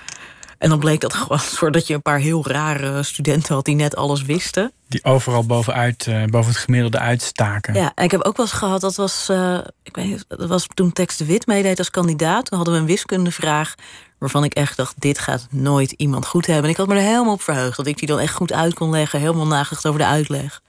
En 0.58 0.68
dan 0.68 0.78
bleek 0.78 1.00
dat 1.00 1.14
gewoon 1.22 1.40
voordat 1.40 1.86
je 1.86 1.94
een 1.94 2.02
paar 2.02 2.18
heel 2.18 2.46
rare 2.46 3.02
studenten 3.02 3.54
had 3.54 3.64
die 3.64 3.74
net 3.74 3.96
alles 3.96 4.22
wisten. 4.22 4.72
Die 4.88 5.04
overal 5.04 5.46
bovenuit, 5.46 6.06
eh, 6.06 6.24
boven 6.24 6.50
het 6.52 6.60
gemiddelde 6.60 6.98
uitstaken. 6.98 7.74
Ja, 7.74 7.92
en 7.94 8.04
ik 8.04 8.10
heb 8.10 8.22
ook 8.22 8.36
wel 8.36 8.46
eens 8.46 8.54
gehad, 8.54 8.80
dat 8.80 8.96
was, 8.96 9.28
eh, 9.28 9.58
ik 9.82 9.96
weet 9.96 10.06
niet, 10.06 10.24
dat 10.28 10.48
was 10.48 10.66
toen 10.74 10.92
Tex 10.92 11.16
de 11.16 11.24
Wit 11.24 11.46
meedeed 11.46 11.78
als 11.78 11.90
kandidaat. 11.90 12.46
Toen 12.46 12.56
hadden 12.56 12.74
we 12.74 12.80
een 12.80 12.86
wiskundevraag 12.86 13.74
waarvan 14.18 14.44
ik 14.44 14.54
echt 14.54 14.76
dacht, 14.76 14.94
dit 14.98 15.18
gaat 15.18 15.46
nooit 15.50 15.90
iemand 15.90 16.26
goed 16.26 16.46
hebben. 16.46 16.64
En 16.64 16.70
ik 16.70 16.76
had 16.76 16.86
me 16.86 16.94
er 16.94 17.00
helemaal 17.00 17.32
op 17.32 17.42
verheugd, 17.42 17.76
dat 17.76 17.86
ik 17.86 17.98
die 17.98 18.08
dan 18.08 18.18
echt 18.18 18.34
goed 18.34 18.52
uit 18.52 18.74
kon 18.74 18.90
leggen. 18.90 19.20
Helemaal 19.20 19.46
nagedacht 19.46 19.86
over 19.86 20.00
de 20.00 20.06
uitleg. 20.06 20.62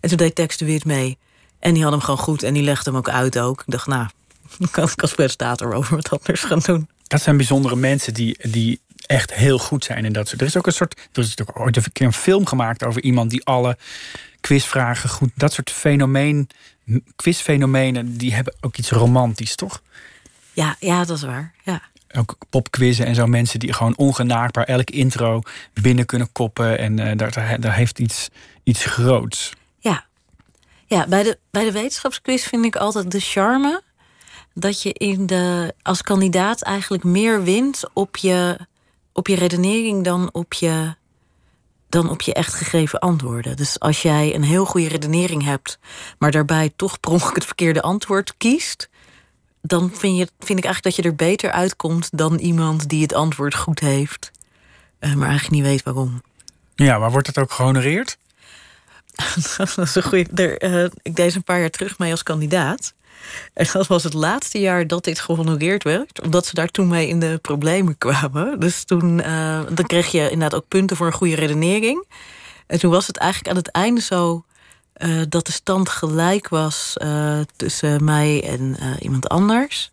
En 0.00 0.08
toen 0.08 0.18
deed 0.18 0.34
Tex 0.34 0.56
de 0.56 0.64
Wit 0.64 0.84
mee. 0.84 1.18
En 1.58 1.74
die 1.74 1.82
had 1.82 1.92
hem 1.92 2.00
gewoon 2.00 2.18
goed 2.18 2.42
en 2.42 2.54
die 2.54 2.62
legde 2.62 2.90
hem 2.90 2.98
ook 2.98 3.08
uit 3.08 3.38
ook. 3.38 3.60
Ik 3.60 3.72
dacht, 3.72 3.86
nou, 3.86 4.06
dan 4.58 4.70
kan 4.70 4.88
ik 4.88 5.02
als 5.02 5.14
presentator 5.14 5.72
over 5.72 5.96
wat 5.96 6.18
anders 6.18 6.42
gaan 6.42 6.58
doen. 6.58 6.88
Dat 7.02 7.22
zijn 7.22 7.36
bijzondere 7.36 7.76
mensen 7.76 8.14
die, 8.14 8.38
die 8.50 8.80
echt 9.06 9.34
heel 9.34 9.58
goed 9.58 9.84
zijn 9.84 10.04
in 10.04 10.12
dat 10.12 10.28
soort. 10.28 10.40
Er 10.40 10.46
is 10.46 10.56
ook 10.56 10.66
een 10.66 10.72
soort. 10.72 11.08
Er 11.12 11.22
is 11.22 11.40
ook 11.40 11.60
ooit 11.60 11.76
een 11.76 11.92
keer 11.92 12.06
een 12.06 12.12
film 12.12 12.46
gemaakt 12.46 12.84
over 12.84 13.02
iemand 13.02 13.30
die 13.30 13.44
alle 13.44 13.76
quizvragen 14.40 15.08
goed. 15.08 15.30
Dat 15.34 15.52
soort 15.52 15.70
fenomeen, 15.70 16.48
quizfenomenen, 17.16 18.16
die 18.16 18.34
hebben 18.34 18.54
ook 18.60 18.76
iets 18.76 18.90
romantisch, 18.90 19.54
toch? 19.54 19.82
Ja, 20.52 20.76
ja, 20.80 21.04
dat 21.04 21.16
is 21.16 21.22
waar. 21.22 21.52
Ja. 21.64 21.82
Ook 22.16 22.36
popquizzen 22.50 23.06
en 23.06 23.14
zo 23.14 23.26
mensen 23.26 23.58
die 23.58 23.72
gewoon 23.72 23.96
ongenaakbaar 23.96 24.64
elk 24.64 24.90
intro 24.90 25.42
binnen 25.72 26.06
kunnen 26.06 26.32
koppen. 26.32 26.78
En 26.78 26.98
uh, 26.98 27.10
daar, 27.16 27.60
daar 27.60 27.74
heeft 27.74 27.98
iets, 27.98 28.28
iets 28.62 28.84
groots. 28.84 29.52
Ja, 29.78 30.04
ja 30.86 31.06
bij, 31.06 31.22
de, 31.22 31.38
bij 31.50 31.64
de 31.64 31.72
wetenschapsquiz 31.72 32.46
vind 32.46 32.64
ik 32.64 32.76
altijd 32.76 33.10
de 33.10 33.20
charme 33.20 33.82
dat 34.58 34.82
je 34.82 34.92
in 34.92 35.26
de, 35.26 35.74
als 35.82 36.02
kandidaat 36.02 36.62
eigenlijk 36.62 37.04
meer 37.04 37.42
wint 37.42 37.84
op 37.92 38.16
je, 38.16 38.58
op 39.16 39.26
je 39.26 39.36
redenering 39.36 40.04
dan 40.04 40.28
op 40.32 40.52
je, 40.52 40.94
dan 41.88 42.10
op 42.10 42.20
je 42.20 42.34
echt 42.34 42.54
gegeven 42.54 42.98
antwoorden. 42.98 43.56
Dus 43.56 43.80
als 43.80 44.02
jij 44.02 44.34
een 44.34 44.44
heel 44.44 44.64
goede 44.64 44.88
redenering 44.88 45.44
hebt, 45.44 45.78
maar 46.18 46.30
daarbij 46.30 46.72
toch 46.76 47.00
per 47.00 47.10
ongeluk 47.10 47.34
het 47.34 47.44
verkeerde 47.44 47.82
antwoord 47.82 48.34
kiest, 48.36 48.88
dan 49.62 49.90
vind, 49.94 50.16
je, 50.16 50.28
vind 50.38 50.58
ik 50.58 50.64
eigenlijk 50.64 50.82
dat 50.82 50.96
je 50.96 51.02
er 51.02 51.14
beter 51.14 51.50
uitkomt 51.50 52.08
dan 52.12 52.38
iemand 52.38 52.88
die 52.88 53.02
het 53.02 53.14
antwoord 53.14 53.54
goed 53.54 53.80
heeft, 53.80 54.30
uh, 55.00 55.14
maar 55.14 55.28
eigenlijk 55.28 55.56
niet 55.56 55.70
weet 55.70 55.82
waarom. 55.82 56.22
Ja, 56.74 56.98
maar 56.98 57.10
wordt 57.10 57.26
het 57.26 57.38
ook 57.38 57.52
gehonoreerd? 57.52 58.18
dat 59.56 59.78
is 59.78 59.94
een 59.94 60.02
goede. 60.02 60.58
Uh, 60.58 60.84
ik 61.02 61.16
deed 61.16 61.34
een 61.34 61.44
paar 61.44 61.60
jaar 61.60 61.70
terug 61.70 61.98
mee 61.98 62.10
als 62.10 62.22
kandidaat. 62.22 62.94
En 63.52 63.66
dat 63.72 63.86
was 63.86 64.02
het 64.02 64.14
laatste 64.14 64.60
jaar 64.60 64.86
dat 64.86 65.04
dit 65.04 65.20
gehonoreerd 65.20 65.84
werd. 65.84 66.22
Omdat 66.22 66.46
ze 66.46 66.54
daar 66.54 66.68
toen 66.68 66.88
mee 66.88 67.08
in 67.08 67.20
de 67.20 67.38
problemen 67.42 67.98
kwamen. 67.98 68.60
Dus 68.60 68.84
toen 68.84 69.18
uh, 69.18 69.60
dan 69.72 69.86
kreeg 69.86 70.06
je 70.06 70.30
inderdaad 70.30 70.54
ook 70.54 70.68
punten 70.68 70.96
voor 70.96 71.06
een 71.06 71.12
goede 71.12 71.34
redenering. 71.34 72.04
En 72.66 72.78
toen 72.78 72.90
was 72.90 73.06
het 73.06 73.16
eigenlijk 73.16 73.50
aan 73.50 73.56
het 73.56 73.70
einde 73.70 74.00
zo... 74.00 74.44
Uh, 74.96 75.22
dat 75.28 75.46
de 75.46 75.52
stand 75.52 75.88
gelijk 75.88 76.48
was 76.48 76.94
uh, 77.02 77.40
tussen 77.56 78.04
mij 78.04 78.42
en 78.44 78.76
iemand 79.00 79.28
anders. 79.28 79.90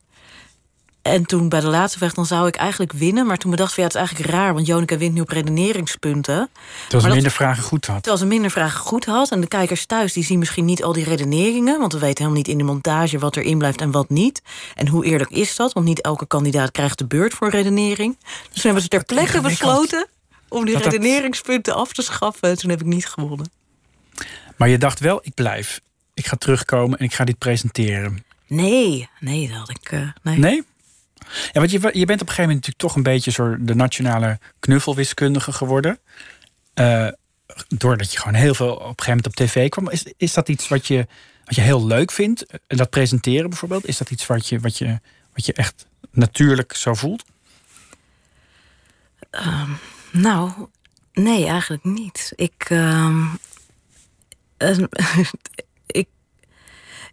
En 1.03 1.25
toen 1.25 1.49
bij 1.49 1.59
de 1.59 1.67
laatste 1.67 1.99
weg, 1.99 2.13
dan 2.13 2.25
zou 2.25 2.47
ik 2.47 2.55
eigenlijk 2.55 2.93
winnen. 2.93 3.25
Maar 3.25 3.37
toen 3.37 3.51
bedacht 3.51 3.71
ik, 3.71 3.77
ja, 3.77 3.83
het 3.83 3.93
is 3.93 3.99
eigenlijk 3.99 4.29
raar, 4.29 4.53
want 4.53 4.65
Jonica 4.65 4.97
wint 4.97 5.13
nu 5.13 5.21
op 5.21 5.29
redeneringspunten. 5.29 6.49
Terwijl 6.81 7.03
ze 7.03 7.13
minder 7.13 7.31
vragen 7.31 7.63
goed 7.63 7.85
had. 7.85 7.95
Terwijl 7.95 8.17
ze 8.17 8.25
minder 8.25 8.51
vragen 8.51 8.79
goed 8.79 9.05
had. 9.05 9.31
En 9.31 9.41
de 9.41 9.47
kijkers 9.47 9.85
thuis, 9.85 10.13
die 10.13 10.23
zien 10.23 10.39
misschien 10.39 10.65
niet 10.65 10.83
al 10.83 10.93
die 10.93 11.03
redeneringen. 11.03 11.79
Want 11.79 11.93
we 11.93 11.99
weten 11.99 12.17
helemaal 12.17 12.37
niet 12.37 12.47
in 12.47 12.57
de 12.57 12.63
montage 12.63 13.19
wat 13.19 13.35
erin 13.35 13.57
blijft 13.57 13.81
en 13.81 13.91
wat 13.91 14.09
niet. 14.09 14.41
En 14.75 14.87
hoe 14.87 15.05
eerlijk 15.05 15.29
is 15.29 15.55
dat? 15.55 15.73
Want 15.73 15.85
niet 15.85 16.01
elke 16.01 16.27
kandidaat 16.27 16.71
krijgt 16.71 16.97
de 16.97 17.05
beurt 17.05 17.33
voor 17.33 17.49
redenering. 17.49 18.17
Dus 18.19 18.61
toen 18.61 18.63
hebben 18.63 18.81
ze 18.81 18.87
ter 18.87 19.03
plekke 19.03 19.41
besloten 19.41 20.07
om 20.47 20.65
die 20.65 20.73
dat 20.73 20.85
redeneringspunten 20.85 21.75
af 21.75 21.93
te 21.93 22.01
schaffen. 22.01 22.49
En 22.49 22.57
toen 22.57 22.69
heb 22.69 22.79
ik 22.79 22.87
niet 22.87 23.05
gewonnen. 23.05 23.51
Maar 24.57 24.69
je 24.69 24.77
dacht 24.77 24.99
wel, 24.99 25.19
ik 25.23 25.33
blijf. 25.33 25.81
Ik 26.13 26.27
ga 26.27 26.35
terugkomen 26.35 26.99
en 26.99 27.05
ik 27.05 27.13
ga 27.13 27.23
dit 27.23 27.37
presenteren. 27.37 28.23
Nee, 28.47 29.09
nee, 29.19 29.47
dat 29.47 29.57
had 29.57 29.69
ik. 29.69 29.91
Uh, 29.91 30.07
nee? 30.21 30.37
nee? 30.37 30.63
Ja, 31.51 31.59
want 31.59 31.71
je, 31.71 31.79
je 31.79 32.05
bent 32.05 32.21
op 32.21 32.27
een 32.27 32.33
gegeven 32.33 32.41
moment 32.41 32.53
natuurlijk 32.53 32.77
toch 32.77 32.95
een 32.95 33.03
beetje 33.03 33.31
zo 33.31 33.55
de 33.59 33.75
nationale 33.75 34.39
knuffelwiskundige 34.59 35.51
geworden. 35.51 35.99
Uh, 36.75 37.07
doordat 37.67 38.11
je 38.11 38.19
gewoon 38.19 38.33
heel 38.33 38.53
veel 38.53 38.73
op 38.73 38.79
een 38.79 38.85
gegeven 38.85 39.07
moment 39.07 39.27
op 39.27 39.35
tv 39.35 39.69
kwam. 39.69 39.89
Is, 39.89 40.05
is 40.17 40.33
dat 40.33 40.49
iets 40.49 40.67
wat 40.67 40.87
je, 40.87 41.07
wat 41.45 41.55
je 41.55 41.61
heel 41.61 41.85
leuk 41.85 42.11
vindt? 42.11 42.45
Dat 42.67 42.89
presenteren 42.89 43.49
bijvoorbeeld? 43.49 43.87
Is 43.87 43.97
dat 43.97 44.11
iets 44.11 44.25
wat 44.25 44.47
je, 44.47 44.59
wat 44.59 44.77
je, 44.77 44.99
wat 45.33 45.45
je 45.45 45.53
echt 45.53 45.85
natuurlijk 46.11 46.75
zo 46.75 46.93
voelt? 46.93 47.23
Um, 49.31 49.77
nou, 50.11 50.51
nee, 51.13 51.45
eigenlijk 51.45 51.83
niet. 51.83 52.33
Ik. 52.35 52.69
Uh, 52.69 53.33
ik 55.85 56.07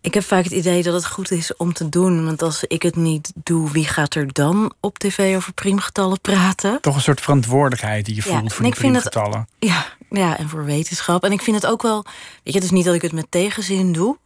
ik 0.01 0.15
heb 0.15 0.23
vaak 0.23 0.45
het 0.45 0.53
idee 0.53 0.83
dat 0.83 0.95
het 0.95 1.07
goed 1.07 1.31
is 1.31 1.57
om 1.57 1.73
te 1.73 1.89
doen. 1.89 2.25
Want 2.25 2.43
als 2.43 2.65
ik 2.65 2.83
het 2.83 2.97
niet 2.97 3.33
doe, 3.35 3.71
wie 3.71 3.87
gaat 3.87 4.15
er 4.15 4.33
dan 4.33 4.73
op 4.81 4.99
tv 4.99 5.37
over 5.37 5.53
priemgetallen 5.53 6.21
praten? 6.21 6.81
Toch 6.81 6.95
een 6.95 7.01
soort 7.01 7.21
verantwoordelijkheid 7.21 8.05
die 8.05 8.15
je 8.15 8.23
voelt 8.23 8.53
voor 8.53 8.65
die 8.65 8.75
priemgetallen. 8.75 9.39
Het, 9.39 9.71
ja, 9.71 9.87
ja, 10.11 10.39
en 10.39 10.49
voor 10.49 10.65
wetenschap. 10.65 11.25
En 11.25 11.33
ik 11.33 11.43
vind 11.43 11.57
het 11.57 11.67
ook 11.67 11.83
wel... 11.83 12.03
Weet 12.03 12.41
je, 12.43 12.53
het 12.53 12.65
is 12.65 12.71
niet 12.71 12.85
dat 12.85 12.95
ik 12.95 13.03
het 13.03 13.13
met 13.13 13.27
tegenzin 13.29 13.93
doe. 13.93 14.19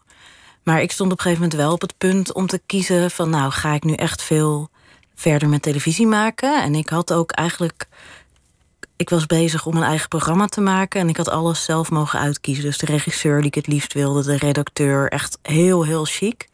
Maar 0.63 0.83
ik 0.83 0.93
stond 0.93 1.13
op 1.13 1.19
een 1.19 1.23
gegeven 1.23 1.43
moment 1.43 1.63
wel 1.63 1.73
op 1.73 1.81
het 1.81 1.99
punt 1.99 2.33
om 2.33 2.47
te 2.47 2.61
kiezen 2.67 3.11
van... 3.11 3.31
nou, 3.31 3.51
ga 3.51 3.73
ik 3.73 3.85
nu 3.85 3.93
echt 3.93 4.23
veel 4.23 4.71
verder 5.15 5.49
met 5.49 5.63
televisie 5.63 6.07
maken? 6.07 6.63
En 6.63 6.75
ik 6.75 6.89
had 6.89 7.13
ook 7.13 7.31
eigenlijk 7.31 7.87
ik 9.05 9.11
was 9.11 9.27
bezig 9.27 9.67
om 9.67 9.77
een 9.77 9.83
eigen 9.83 10.09
programma 10.09 10.47
te 10.47 10.61
maken. 10.61 11.01
En 11.01 11.09
ik 11.09 11.17
had 11.17 11.29
alles 11.29 11.65
zelf 11.65 11.91
mogen 11.91 12.19
uitkiezen. 12.19 12.65
Dus 12.65 12.79
de 12.79 12.87
regisseur 12.87 13.37
die 13.37 13.47
ik 13.47 13.55
het 13.55 13.67
liefst 13.67 13.93
wilde, 13.93 14.23
de 14.23 14.37
redacteur. 14.37 15.09
Echt 15.09 15.39
heel, 15.43 15.85
heel 15.85 16.05
chic. 16.05 16.49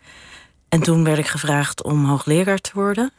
En 0.69 0.81
toen 0.81 1.05
werd 1.05 1.19
ik 1.19 1.27
gevraagd 1.27 1.83
om 1.83 2.05
hoogleraar 2.05 2.59
te 2.59 2.71
worden. 2.75 3.13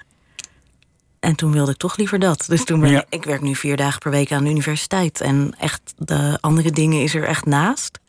En 1.20 1.36
toen 1.36 1.52
wilde 1.52 1.72
ik 1.72 1.78
toch 1.78 1.98
liever 1.98 2.20
dat. 2.20 2.46
Dus 2.48 2.64
toen 2.64 2.80
ben 2.80 2.92
ja. 2.92 3.00
ik, 3.00 3.06
ik 3.10 3.24
werk 3.24 3.42
nu 3.42 3.56
vier 3.56 3.78
dagen 3.78 4.00
per 4.00 4.12
week 4.12 4.32
aan 4.32 4.44
de 4.44 4.50
universiteit. 4.50 5.22
En 5.22 5.56
echt 5.60 5.94
de 5.98 6.38
andere 6.42 6.72
dingen 6.72 7.02
is 7.02 7.16
er 7.16 7.24
echt 7.24 7.46
naast. 7.46 8.00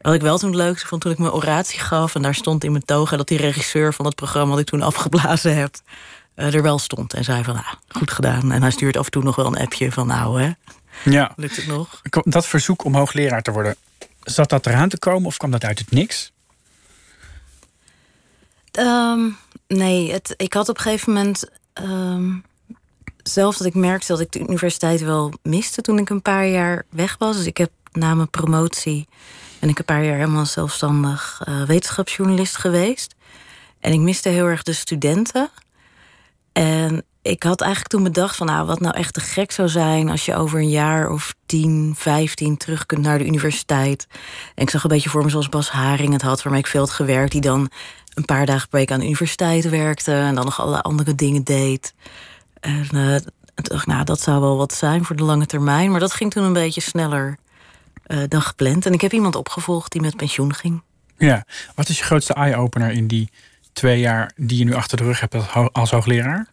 Wat 0.00 0.14
ik 0.14 0.20
wel 0.20 0.38
toen 0.38 0.50
het 0.50 0.58
leukste 0.58 0.86
vond 0.86 1.02
toen 1.02 1.12
ik 1.12 1.18
mijn 1.18 1.32
oratie 1.32 1.80
gaf... 1.80 2.14
en 2.14 2.22
daar 2.22 2.34
stond 2.34 2.64
in 2.64 2.72
mijn 2.72 2.84
toga 2.84 3.16
dat 3.16 3.28
die 3.28 3.38
regisseur 3.38 3.94
van 3.94 4.04
het 4.04 4.14
programma... 4.14 4.50
wat 4.50 4.60
ik 4.60 4.66
toen 4.66 4.82
afgeblazen 4.82 5.56
heb, 5.56 5.74
er 6.40 6.62
wel 6.62 6.78
stond. 6.78 7.14
En 7.14 7.24
zei 7.24 7.44
van, 7.44 7.54
nou, 7.54 7.66
goed 7.88 8.10
gedaan. 8.10 8.52
En 8.52 8.62
hij 8.62 8.70
stuurt 8.70 8.96
af 8.96 9.04
en 9.04 9.10
toe 9.10 9.22
nog 9.22 9.36
wel 9.36 9.46
een 9.46 9.58
appje 9.58 9.92
van, 9.92 10.06
nou 10.06 10.42
hè, 10.42 10.50
ja. 11.04 11.32
lukt 11.36 11.56
het 11.56 11.66
nog? 11.66 12.00
Dat 12.24 12.46
verzoek 12.46 12.84
om 12.84 12.94
hoogleraar 12.94 13.42
te 13.42 13.52
worden, 13.52 13.76
zat 14.22 14.48
dat 14.48 14.66
eraan 14.66 14.88
te 14.88 14.98
komen 14.98 15.26
of 15.26 15.36
kwam 15.36 15.50
dat 15.50 15.64
uit 15.64 15.78
het 15.78 15.90
niks? 15.90 16.32
Ehm, 18.70 19.28
nee, 19.66 20.12
het, 20.12 20.34
ik 20.36 20.52
had 20.52 20.68
op 20.68 20.76
een 20.76 20.82
gegeven 20.82 21.12
moment 21.12 21.44
ehm, 21.72 22.30
zelf 23.22 23.56
dat 23.56 23.66
ik 23.66 23.74
merkte 23.74 24.06
dat 24.06 24.20
ik 24.20 24.32
de 24.32 24.38
universiteit 24.38 25.00
wel 25.00 25.32
miste 25.42 25.80
toen 25.80 25.98
ik 25.98 26.10
een 26.10 26.22
paar 26.22 26.46
jaar 26.46 26.84
weg 26.88 27.16
was. 27.18 27.36
Dus 27.36 27.46
ik 27.46 27.56
heb 27.56 27.70
na 27.92 28.14
mijn 28.14 28.30
promotie 28.30 29.08
ben 29.60 29.68
ik 29.68 29.78
een 29.78 29.84
paar 29.84 30.04
jaar 30.04 30.16
helemaal 30.16 30.46
zelfstandig 30.46 31.40
uh, 31.48 31.62
wetenschapsjournalist 31.62 32.56
geweest. 32.56 33.14
En 33.80 33.92
ik 33.92 34.00
miste 34.00 34.28
heel 34.28 34.46
erg 34.46 34.62
de 34.62 34.72
studenten. 34.72 35.50
En 36.52 37.04
ik 37.22 37.42
had 37.42 37.60
eigenlijk 37.60 37.92
toen 37.92 38.02
bedacht 38.02 38.36
van 38.36 38.46
nou, 38.46 38.66
wat 38.66 38.80
nou 38.80 38.96
echt 38.96 39.14
te 39.14 39.20
gek 39.20 39.52
zou 39.52 39.68
zijn 39.68 40.08
als 40.08 40.24
je 40.24 40.34
over 40.34 40.58
een 40.58 40.70
jaar 40.70 41.10
of 41.10 41.34
10, 41.46 41.94
15 41.96 42.56
terug 42.56 42.86
kunt 42.86 43.02
naar 43.02 43.18
de 43.18 43.26
universiteit. 43.26 44.06
En 44.54 44.62
ik 44.62 44.70
zag 44.70 44.82
een 44.82 44.88
beetje 44.88 45.10
voor 45.10 45.24
me 45.24 45.30
zoals 45.30 45.48
Bas 45.48 45.70
Haring 45.70 46.12
het 46.12 46.22
had, 46.22 46.42
waarmee 46.42 46.60
ik 46.60 46.66
veel 46.66 46.80
had 46.80 46.90
gewerkt, 46.90 47.32
die 47.32 47.40
dan 47.40 47.70
een 48.14 48.24
paar 48.24 48.46
dagen 48.46 48.68
per 48.68 48.78
week 48.78 48.90
aan 48.90 48.98
de 48.98 49.04
universiteit 49.04 49.68
werkte 49.68 50.12
en 50.12 50.34
dan 50.34 50.44
nog 50.44 50.58
allerlei 50.58 50.82
andere 50.82 51.14
dingen 51.14 51.44
deed. 51.44 51.94
En 52.60 52.88
uh, 52.92 53.16
dacht 53.54 53.86
nou, 53.86 54.04
dat 54.04 54.20
zou 54.20 54.40
wel 54.40 54.56
wat 54.56 54.74
zijn 54.74 55.04
voor 55.04 55.16
de 55.16 55.24
lange 55.24 55.46
termijn. 55.46 55.90
Maar 55.90 56.00
dat 56.00 56.12
ging 56.12 56.30
toen 56.30 56.44
een 56.44 56.52
beetje 56.52 56.80
sneller 56.80 57.38
uh, 58.06 58.18
dan 58.28 58.42
gepland. 58.42 58.86
En 58.86 58.92
ik 58.92 59.00
heb 59.00 59.12
iemand 59.12 59.36
opgevolgd 59.36 59.92
die 59.92 60.00
met 60.00 60.16
pensioen 60.16 60.54
ging. 60.54 60.82
Ja, 61.18 61.44
wat 61.74 61.88
is 61.88 61.98
je 61.98 62.04
grootste 62.04 62.34
eye-opener 62.34 62.90
in 62.90 63.06
die 63.06 63.30
twee 63.72 64.00
jaar 64.00 64.32
die 64.36 64.58
je 64.58 64.64
nu 64.64 64.74
achter 64.74 64.96
de 64.96 65.04
rug 65.04 65.20
hebt 65.20 65.36
als 65.72 65.90
hoogleraar? 65.90 66.48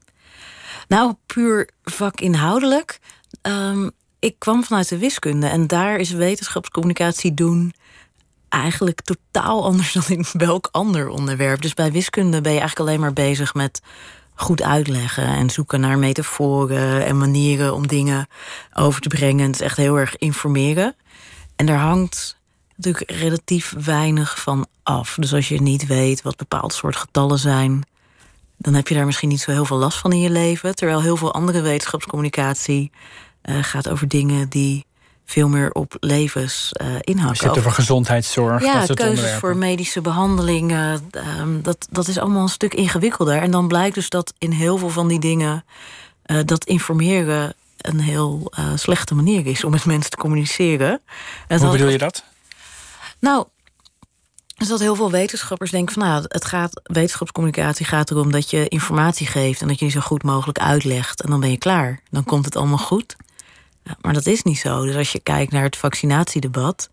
Nou, 0.88 1.13
puur 1.25 1.69
vakinhoudelijk. 1.83 3.00
Um, 3.41 3.91
ik 4.19 4.36
kwam 4.39 4.63
vanuit 4.63 4.89
de 4.89 4.97
wiskunde 4.97 5.47
en 5.47 5.67
daar 5.67 5.97
is 5.97 6.12
wetenschapscommunicatie 6.12 7.33
doen 7.33 7.74
eigenlijk 8.50 9.01
totaal 9.01 9.63
anders 9.63 9.93
dan 9.97 10.03
in 10.07 10.25
welk 10.31 10.69
ander 10.71 11.09
onderwerp. 11.09 11.62
Dus 11.62 11.74
bij 11.74 11.91
wiskunde 11.91 12.41
ben 12.41 12.53
je 12.53 12.59
eigenlijk 12.59 12.89
alleen 12.89 13.01
maar 13.01 13.13
bezig 13.13 13.53
met 13.53 13.81
goed 14.36 14.62
uitleggen 14.62 15.27
en 15.27 15.50
zoeken 15.50 15.79
naar 15.79 15.97
metaforen 15.97 17.05
en 17.05 17.17
manieren 17.17 17.74
om 17.74 17.88
dingen 17.88 18.27
over 18.74 19.01
te 19.01 19.07
brengen. 19.07 19.45
Het 19.45 19.55
is 19.55 19.62
echt 19.62 19.77
heel 19.77 19.95
erg 19.95 20.17
informeren. 20.17 20.95
En 21.55 21.65
daar 21.65 21.79
hangt 21.79 22.37
natuurlijk 22.77 23.12
relatief 23.12 23.74
weinig 23.84 24.39
van 24.39 24.67
af. 24.84 25.15
Dus 25.19 25.34
als 25.34 25.48
je 25.48 25.62
niet 25.62 25.88
weet 25.88 26.22
wat 26.22 26.36
bepaald 26.36 26.74
soort 26.74 26.96
getallen 26.96 27.39
zijn, 27.39 27.86
dan 28.57 28.74
heb 28.74 28.88
je 28.88 28.96
daar 28.96 29.05
misschien 29.05 29.29
niet 29.29 29.41
zo 29.41 29.51
heel 29.51 29.65
veel 29.65 29.77
last 29.77 29.98
van 29.98 30.12
in 30.13 30.19
je 30.19 30.29
leven. 30.29 30.75
Terwijl 30.75 31.01
heel 31.01 31.17
veel 31.17 31.34
andere 31.34 31.62
wetenschapscommunicatie 31.62 32.91
uh, 33.43 33.63
gaat 33.63 33.89
over 33.89 34.07
dingen 34.07 34.50
die 34.50 34.86
veel 35.25 35.48
meer 35.48 35.72
op 35.72 35.98
levens 36.00 36.72
uh, 36.81 36.88
inhakken. 36.88 37.38
Je 37.38 37.43
hebt 37.43 37.57
over 37.57 37.72
gezondheidszorg. 37.72 38.63
Ja, 38.63 38.86
dat 38.86 38.98
keuzes 38.98 39.31
voor 39.31 39.57
medische 39.57 40.01
behandelingen. 40.01 41.10
Um, 41.39 41.62
dat, 41.62 41.88
dat 41.91 42.07
is 42.07 42.17
allemaal 42.17 42.41
een 42.41 42.50
stuk 42.50 42.74
ingewikkelder. 42.74 43.38
En 43.41 43.51
dan 43.51 43.67
blijkt 43.67 43.96
dus 43.96 44.10
dat 44.10 44.34
in 44.38 44.51
heel 44.51 44.77
veel 44.77 44.89
van 44.89 45.07
die 45.07 45.19
dingen 45.19 45.65
uh, 46.25 46.38
dat 46.46 46.65
informeren 46.65 47.53
een 47.77 48.00
heel 48.00 48.51
slechte 48.75 49.15
manier 49.15 49.46
is 49.46 49.63
om 49.63 49.72
met 49.72 49.86
mensen 49.86 50.12
te 50.12 50.17
communiceren. 50.17 51.01
En 51.48 51.60
Hoe 51.60 51.72
bedoel 51.72 51.89
je 51.89 51.98
dat? 51.98 52.24
Nou, 53.19 53.47
dus 54.57 54.67
dat 54.67 54.79
heel 54.79 54.95
veel 54.95 55.12
wetenschappers 55.12 55.71
denken 55.71 55.93
van 55.93 56.03
nou, 56.03 56.24
het 56.27 56.45
gaat, 56.45 56.81
wetenschapscommunicatie 56.83 57.86
gaat 57.86 58.12
erom 58.12 58.31
dat 58.31 58.50
je 58.50 58.67
informatie 58.67 59.27
geeft 59.27 59.62
en 59.62 59.67
dat 59.67 59.79
je 59.79 59.86
die 59.86 59.93
zo 59.93 60.00
goed 60.00 60.24
mogelijk 60.24 60.59
uitlegt. 60.59 61.21
En 61.21 61.29
dan 61.29 61.39
ben 61.39 61.51
je 61.51 61.57
klaar. 61.57 62.01
Dan 62.09 62.24
komt 62.24 62.45
het 62.45 62.55
allemaal 62.55 62.77
goed. 62.77 63.15
maar 64.01 64.13
dat 64.13 64.25
is 64.25 64.43
niet 64.43 64.57
zo. 64.57 64.86
Dus 64.86 64.95
als 64.95 65.12
je 65.12 65.19
kijkt 65.19 65.51
naar 65.51 65.63
het 65.63 65.77
vaccinatiedebat, 65.77 66.89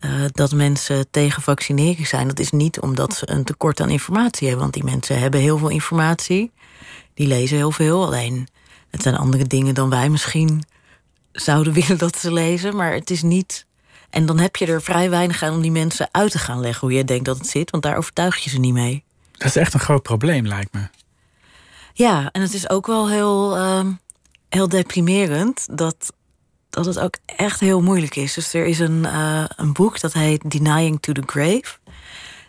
uh, 0.00 0.24
dat 0.32 0.52
mensen 0.52 1.10
tegen 1.10 1.42
vaccineren 1.42 2.06
zijn, 2.06 2.28
dat 2.28 2.38
is 2.38 2.50
niet 2.50 2.80
omdat 2.80 3.14
ze 3.14 3.30
een 3.30 3.44
tekort 3.44 3.80
aan 3.80 3.90
informatie 3.90 4.46
hebben. 4.46 4.62
Want 4.62 4.74
die 4.74 4.84
mensen 4.84 5.18
hebben 5.18 5.40
heel 5.40 5.58
veel 5.58 5.68
informatie. 5.68 6.50
Die 7.14 7.26
lezen 7.26 7.56
heel 7.56 7.70
veel. 7.70 8.04
Alleen 8.04 8.48
het 8.90 9.02
zijn 9.02 9.16
andere 9.16 9.44
dingen 9.44 9.74
dan 9.74 9.90
wij 9.90 10.08
misschien 10.08 10.62
zouden 11.32 11.72
willen 11.82 11.98
dat 11.98 12.18
ze 12.18 12.32
lezen. 12.32 12.76
Maar 12.76 12.92
het 12.92 13.10
is 13.10 13.22
niet 13.22 13.66
en 14.12 14.26
dan 14.26 14.38
heb 14.38 14.56
je 14.56 14.66
er 14.66 14.82
vrij 14.82 15.10
weinig 15.10 15.42
aan 15.42 15.54
om 15.54 15.60
die 15.60 15.70
mensen 15.70 16.08
uit 16.10 16.30
te 16.30 16.38
gaan 16.38 16.60
leggen 16.60 16.88
hoe 16.88 16.96
je 16.96 17.04
denkt 17.04 17.24
dat 17.24 17.38
het 17.38 17.46
zit, 17.46 17.70
want 17.70 17.82
daar 17.82 17.96
overtuig 17.96 18.36
je 18.36 18.50
ze 18.50 18.58
niet 18.58 18.72
mee. 18.72 19.04
Dat 19.32 19.46
is 19.46 19.56
echt 19.56 19.74
een 19.74 19.80
groot 19.80 20.02
probleem, 20.02 20.46
lijkt 20.46 20.72
me. 20.72 20.80
Ja, 21.92 22.28
en 22.32 22.40
het 22.40 22.54
is 22.54 22.70
ook 22.70 22.86
wel 22.86 23.08
heel, 23.08 23.58
uh, 23.58 23.86
heel 24.48 24.68
deprimerend 24.68 25.66
dat, 25.70 26.12
dat 26.70 26.84
het 26.84 26.98
ook 26.98 27.16
echt 27.24 27.60
heel 27.60 27.82
moeilijk 27.82 28.16
is. 28.16 28.34
Dus 28.34 28.54
er 28.54 28.66
is 28.66 28.78
een, 28.78 29.02
uh, 29.04 29.44
een 29.56 29.72
boek 29.72 30.00
dat 30.00 30.12
heet 30.12 30.50
Denying 30.50 31.00
to 31.00 31.12
the 31.12 31.22
Grave. 31.26 31.78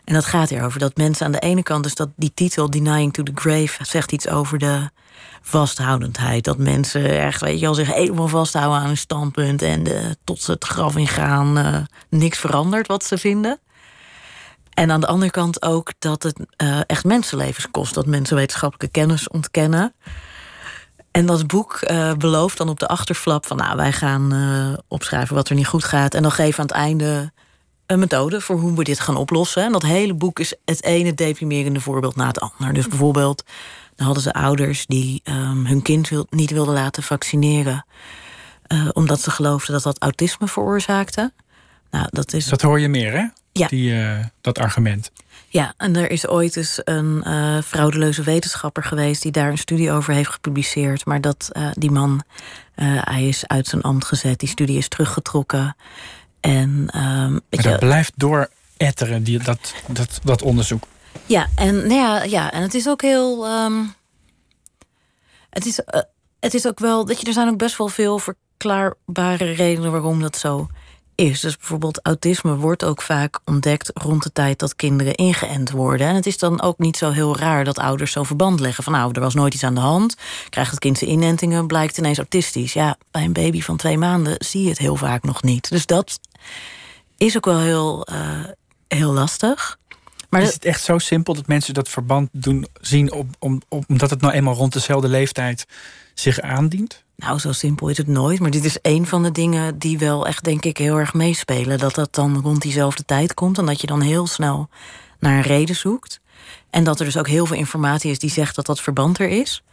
En 0.04 0.14
dat 0.14 0.26
gaat 0.26 0.52
erover 0.52 0.80
dat 0.80 0.98
mensen 0.98 1.26
aan 1.26 1.32
de 1.32 1.40
ene 1.40 1.64
kant, 1.64 1.84
dus 1.84 1.96
dat 1.96 2.10
die 2.16 2.32
titel 2.34 2.70
Denying 2.70 3.14
to 3.14 3.24
the 3.24 3.32
Grave 3.36 3.86
zegt 3.86 4.12
iets 4.12 4.28
over 4.28 4.58
de 4.58 4.90
vasthoudendheid. 5.42 6.44
Dat 6.44 6.58
mensen 6.58 7.22
echt, 7.22 7.42
weet 7.42 7.60
je 7.60 7.66
wel, 7.66 7.74
zich 7.74 7.94
helemaal 7.94 8.28
vasthouden 8.28 8.80
aan 8.80 8.86
hun 8.86 8.98
standpunt 8.98 9.62
en 9.62 9.84
de, 9.84 10.18
tot 10.24 10.42
ze 10.42 10.52
het 10.52 10.64
graf 10.64 10.96
ingaan, 10.96 11.58
uh, 11.58 11.78
niks 12.10 12.38
verandert 12.38 12.88
wat 12.88 13.04
ze 13.04 13.18
vinden. 13.18 13.60
En 14.74 14.92
aan 14.92 15.02
de 15.02 15.08
andere 15.08 15.32
kant 15.32 15.62
ook 15.62 15.92
dat 16.00 16.24
het 16.24 16.40
uh, 16.64 16.80
echt 16.88 17.04
mensenlevens 17.04 17.72
kost. 17.72 17.94
Dat 17.94 18.06
mensen 18.06 18.36
wetenschappelijke 18.36 19.00
kennis 19.00 19.28
ontkennen. 19.28 19.94
En 21.12 21.26
dat 21.26 21.48
boek 21.48 21.80
belooft 22.18 22.58
dan 22.58 22.70
op 22.70 22.80
de 22.80 22.88
achterflap 22.88 23.46
van... 23.46 23.58
nou, 23.58 23.76
wij 23.76 23.92
gaan 23.92 24.34
opschrijven 24.88 25.36
wat 25.36 25.50
er 25.50 25.56
niet 25.56 25.68
goed 25.68 25.84
gaat... 25.84 26.14
en 26.14 26.22
dan 26.22 26.32
geven 26.32 26.60
aan 26.60 26.66
het 26.66 26.76
einde 26.76 27.32
een 27.86 28.00
methode 28.00 28.42
voor 28.42 28.60
hoe 28.60 28.74
we 28.74 28.84
dit 28.84 29.00
gaan 29.00 29.16
oplossen. 29.16 29.64
En 29.64 29.72
dat 29.72 29.84
hele 29.84 30.14
boek 30.14 30.40
is 30.40 30.56
het 30.66 30.84
ene 30.84 31.14
deprimerende 31.14 31.80
voorbeeld 31.80 32.16
na 32.16 32.28
het 32.28 32.40
ander. 32.40 32.74
Dus 32.74 32.88
bijvoorbeeld 32.88 33.44
dan 33.96 34.06
hadden 34.06 34.24
ze 34.24 34.34
ouders 34.34 34.86
die 34.86 35.22
um, 35.24 35.66
hun 35.66 35.82
kind 35.82 36.10
wil, 36.10 36.28
niet 36.30 36.52
wilden 36.52 36.74
laten 36.74 37.04
vaccineren. 37.04 37.86
Uh, 38.68 38.90
omdat 38.94 39.22
ze 39.22 39.32
geloofden 39.32 39.74
dat 39.74 39.84
dat 39.84 40.00
autisme 40.02 40.48
veroorzaakte. 40.48 41.32
Nou, 41.92 42.08
dat, 42.10 42.34
is... 42.34 42.46
dat 42.46 42.62
hoor 42.62 42.80
je 42.80 42.88
meer, 42.88 43.12
hè? 43.12 43.26
Ja. 43.52 43.68
Die, 43.68 43.94
uh, 43.94 44.20
dat 44.42 44.60
argument. 44.60 45.12
Ja, 45.48 45.74
en 45.78 45.96
er 45.96 46.12
is 46.12 46.28
ooit 46.28 46.56
eens 46.56 46.82
een 46.84 47.24
uh, 47.28 47.62
fraudeleuze 47.62 48.24
wetenschapper 48.24 48.84
geweest... 48.84 49.22
die 49.22 49.32
daar 49.32 49.50
een 49.50 49.58
studie 49.58 49.92
over 49.92 50.14
heeft 50.14 50.30
gepubliceerd. 50.30 51.06
Maar 51.06 51.22
dat, 51.22 51.52
die 51.74 51.92
man, 51.92 52.24
hij 52.76 53.28
is 53.28 53.48
uit 53.48 53.68
zijn 53.68 53.82
ambt 53.82 54.06
gezet. 54.06 54.40
Die 54.40 54.50
studie 54.50 54.78
is 54.78 54.88
teruggetrokken. 54.88 55.76
En, 56.40 56.70
um, 56.70 57.40
maar 57.50 57.64
dat 57.64 57.80
blijft 57.80 58.14
door 58.16 58.50
etteren, 58.78 59.24
die, 59.24 59.44
dat, 59.44 59.74
dat, 59.88 60.20
dat 60.24 60.42
onderzoek. 60.42 60.84
Ja, 61.26 61.48
en, 61.56 61.76
nou 61.76 61.94
ja, 61.94 62.24
ja, 62.24 62.52
en 62.52 62.62
het 62.62 62.74
is 62.74 62.88
ook 62.88 63.02
heel. 63.02 63.48
Um, 63.64 63.94
het, 65.50 65.66
is, 65.66 65.80
uh, 65.80 66.02
het 66.40 66.54
is 66.54 66.68
ook 66.68 66.80
wel. 66.80 67.06
Dat 67.06 67.20
je, 67.20 67.28
er 67.28 67.34
zijn 67.34 67.50
ook 67.50 67.58
best 67.58 67.78
wel 67.78 67.88
veel 67.88 68.20
verklaarbare 68.20 69.52
redenen 69.52 69.92
waarom 69.92 70.22
dat 70.22 70.38
zo 70.38 70.68
is. 71.16 71.40
Dus 71.40 71.58
bijvoorbeeld 71.58 72.00
autisme 72.04 72.56
wordt 72.56 72.84
ook 72.84 73.02
vaak 73.02 73.40
ontdekt 73.46 73.92
rond 73.94 74.24
de 74.24 74.32
tijd 74.32 74.60
dat 74.60 74.76
kinderen 74.76 75.16
ingeënt 75.16 75.72
worden. 75.72 76.08
En 76.08 76.16
het 76.16 76.26
is 76.26 76.38
dan 76.38 76.62
ook 76.62 76.78
niet 76.78 76.98
zo 76.98 77.10
heel 77.10 77.38
raar 77.38 77.64
dat 77.64 77.80
ouders 77.80 78.12
zo'n 78.12 78.26
verband 78.26 78.60
leggen 78.60 78.84
van 78.84 78.94
nou, 78.94 79.12
er 79.14 79.22
was 79.22 79.34
nooit 79.34 79.54
iets 79.54 79.64
aan 79.64 79.76
de 79.76 79.82
hand. 79.82 80.16
Krijgt 80.50 80.72
het 80.72 80.80
kind 80.80 80.98
zijn 80.98 81.12
inentingen, 81.12 81.68
blijkt 81.68 81.98
ineens 81.98 82.18
autistisch. 82.18 82.74
Ja, 82.74 82.98
bij 83.12 83.24
een 83.24 83.34
baby 83.34 83.62
van 83.62 83.78
twee 83.78 83.98
maanden 83.98 84.36
zie 84.38 84.64
je 84.64 84.70
het 84.70 84.78
heel 84.78 84.96
vaak 84.96 85.24
nog 85.24 85.44
niet. 85.44 85.70
Dus 85.70 85.86
dat 85.86 86.20
is 87.18 87.36
ook 87.36 87.46
wel 87.46 87.60
heel, 87.60 88.08
uh, 88.12 88.46
heel 88.88 89.12
lastig. 89.12 89.78
Maar 90.34 90.42
is 90.42 90.54
het 90.54 90.66
echt 90.66 90.84
zo 90.84 90.98
simpel 90.98 91.34
dat 91.34 91.48
mensen 91.48 91.74
dat 91.74 91.90
verband 91.90 92.30
doen, 92.32 92.68
zien... 92.82 93.12
Op, 93.12 93.28
om, 93.40 93.62
omdat 93.88 94.10
het 94.10 94.22
nou 94.22 94.34
eenmaal 94.34 94.54
rond 94.54 94.74
dezelfde 94.74 95.08
leeftijd 95.08 95.66
zich 96.14 96.42
aandient? 96.42 97.04
Nou, 97.16 97.40
zo 97.40 97.52
simpel 97.52 97.88
is 97.88 97.98
het 97.98 98.08
nooit. 98.08 98.40
Maar 98.40 98.52
dit 98.52 98.66
is 98.66 98.78
een 98.82 99.08
van 99.08 99.24
de 99.24 99.32
dingen 99.32 99.78
die 99.78 99.98
wel 99.98 100.28
echt, 100.28 100.44
denk 100.44 100.66
ik, 100.66 100.78
heel 100.78 100.98
erg 100.98 101.14
meespelen. 101.14 101.78
Dat 101.78 101.96
dat 101.96 102.16
dan 102.16 102.42
rond 102.42 102.62
diezelfde 102.62 103.06
tijd 103.06 103.34
komt. 103.34 103.58
En 103.58 103.66
dat 103.66 103.82
je 103.82 103.88
dan 103.88 104.02
heel 104.02 104.28
snel 104.28 104.70
naar 105.20 105.36
een 105.36 105.42
reden 105.42 105.76
zoekt. 105.76 106.20
En 106.70 106.84
dat 106.84 107.00
er 107.00 107.06
dus 107.06 107.18
ook 107.18 107.28
heel 107.28 107.46
veel 107.46 107.58
informatie 107.58 108.12
is 108.12 108.20
die 108.20 108.30
zegt 108.30 108.56
dat 108.56 108.66
dat 108.66 108.82
verband 108.82 109.20
er 109.20 109.30
is. 109.30 109.64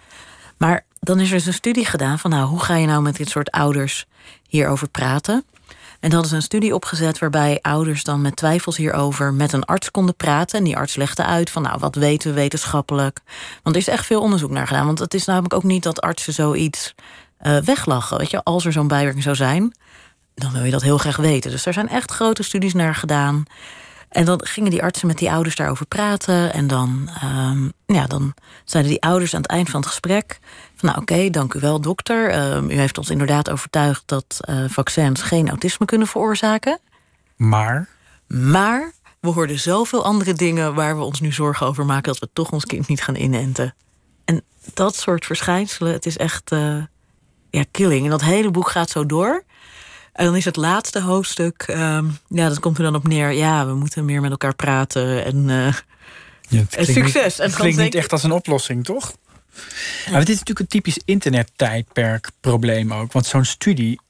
Maar 0.56 0.84
dan 1.00 1.20
is 1.20 1.28
er 1.28 1.36
dus 1.36 1.46
een 1.46 1.52
studie 1.52 1.86
gedaan 1.86 2.18
van... 2.18 2.30
nou, 2.30 2.48
hoe 2.48 2.60
ga 2.60 2.76
je 2.76 2.86
nou 2.86 3.02
met 3.02 3.16
dit 3.16 3.28
soort 3.28 3.50
ouders 3.50 4.06
hierover 4.48 4.88
praten? 4.88 5.44
En 6.00 6.12
hadden 6.12 6.30
ze 6.30 6.36
een 6.36 6.42
studie 6.42 6.74
opgezet 6.74 7.18
waarbij 7.18 7.58
ouders 7.62 8.04
dan 8.04 8.20
met 8.20 8.36
twijfels 8.36 8.76
hierover 8.76 9.34
met 9.34 9.52
een 9.52 9.64
arts 9.64 9.90
konden 9.90 10.16
praten. 10.16 10.58
En 10.58 10.64
die 10.64 10.76
arts 10.76 10.96
legde 10.96 11.24
uit 11.24 11.50
van 11.50 11.62
nou, 11.62 11.78
wat 11.78 11.94
weten 11.94 12.28
we 12.28 12.34
wetenschappelijk? 12.34 13.20
Want 13.62 13.76
er 13.76 13.82
is 13.82 13.88
echt 13.88 14.06
veel 14.06 14.20
onderzoek 14.20 14.50
naar 14.50 14.66
gedaan. 14.66 14.86
Want 14.86 14.98
het 14.98 15.14
is 15.14 15.24
namelijk 15.24 15.54
ook 15.54 15.62
niet 15.62 15.82
dat 15.82 16.00
artsen 16.00 16.32
zoiets 16.32 16.94
uh, 17.42 17.56
weglachen. 17.58 18.18
Weet 18.18 18.30
je, 18.30 18.44
als 18.44 18.64
er 18.64 18.72
zo'n 18.72 18.88
bijwerking 18.88 19.22
zou 19.22 19.36
zijn, 19.36 19.74
dan 20.34 20.52
wil 20.52 20.64
je 20.64 20.70
dat 20.70 20.82
heel 20.82 20.98
graag 20.98 21.16
weten. 21.16 21.50
Dus 21.50 21.66
er 21.66 21.72
zijn 21.72 21.88
echt 21.88 22.10
grote 22.10 22.42
studies 22.42 22.74
naar 22.74 22.94
gedaan. 22.94 23.44
En 24.08 24.24
dan 24.24 24.40
gingen 24.44 24.70
die 24.70 24.82
artsen 24.82 25.06
met 25.06 25.18
die 25.18 25.30
ouders 25.30 25.56
daarover 25.56 25.86
praten. 25.86 26.52
En 26.52 26.66
dan, 26.66 27.10
um, 27.24 27.72
ja, 27.86 28.06
dan 28.06 28.34
zeiden 28.64 28.92
die 28.92 29.02
ouders 29.02 29.34
aan 29.34 29.42
het 29.42 29.50
eind 29.50 29.70
van 29.70 29.80
het 29.80 29.88
gesprek... 29.88 30.38
nou 30.82 31.00
oké, 31.00 31.30
dank 31.30 31.54
u 31.54 31.60
wel 31.60 31.80
dokter. 31.80 32.52
Um, 32.54 32.70
u 32.70 32.74
heeft 32.74 32.98
ons 32.98 33.10
inderdaad 33.10 33.50
overtuigd 33.50 34.02
dat 34.06 34.40
uh, 34.48 34.64
vaccins 34.68 35.22
geen 35.22 35.48
autisme 35.48 35.86
kunnen 35.86 36.06
veroorzaken. 36.06 36.78
Maar? 37.36 37.88
Maar 38.26 38.92
we 39.20 39.28
hoorden 39.28 39.58
zoveel 39.58 40.04
andere 40.04 40.32
dingen 40.32 40.74
waar 40.74 40.96
we 40.96 41.02
ons 41.02 41.20
nu 41.20 41.32
zorgen 41.32 41.66
over 41.66 41.86
maken 41.86 42.12
dat 42.12 42.18
we 42.18 42.28
toch 42.32 42.50
ons 42.50 42.64
kind 42.64 42.88
niet 42.88 43.02
gaan 43.02 43.16
inenten. 43.16 43.74
En 44.24 44.42
dat 44.74 44.96
soort 44.96 45.26
verschijnselen, 45.26 45.92
het 45.92 46.06
is 46.06 46.16
echt 46.16 46.52
uh, 46.52 46.82
ja, 47.50 47.64
killing. 47.70 48.04
En 48.04 48.10
dat 48.10 48.22
hele 48.22 48.50
boek 48.50 48.70
gaat 48.70 48.90
zo 48.90 49.06
door. 49.06 49.44
En 50.12 50.24
dan 50.24 50.36
is 50.36 50.44
het 50.44 50.56
laatste 50.56 51.00
hoofdstuk, 51.00 51.66
um, 51.68 52.18
ja, 52.28 52.48
dat 52.48 52.60
komt 52.60 52.76
er 52.76 52.82
dan 52.82 52.94
op 52.94 53.08
neer. 53.08 53.32
Ja, 53.32 53.66
we 53.66 53.74
moeten 53.74 54.04
meer 54.04 54.20
met 54.20 54.30
elkaar 54.30 54.54
praten 54.54 55.24
en, 55.24 55.48
uh, 55.48 55.74
ja, 56.48 56.62
en 56.70 56.86
succes. 56.86 57.38
Niet, 57.38 57.46
het 57.46 57.54
klinkt 57.54 57.78
niet 57.78 57.94
echt 57.94 58.12
als 58.12 58.22
een 58.22 58.32
oplossing, 58.32 58.84
toch? 58.84 59.12
Het 60.04 60.28
is 60.28 60.38
natuurlijk 60.38 60.58
een 60.58 60.66
typisch 60.66 61.00
internettijdperk-probleem 61.04 62.92
ook. 62.92 63.12
Want 63.12 63.26
zo'n 63.26 63.44
studie 63.44 64.00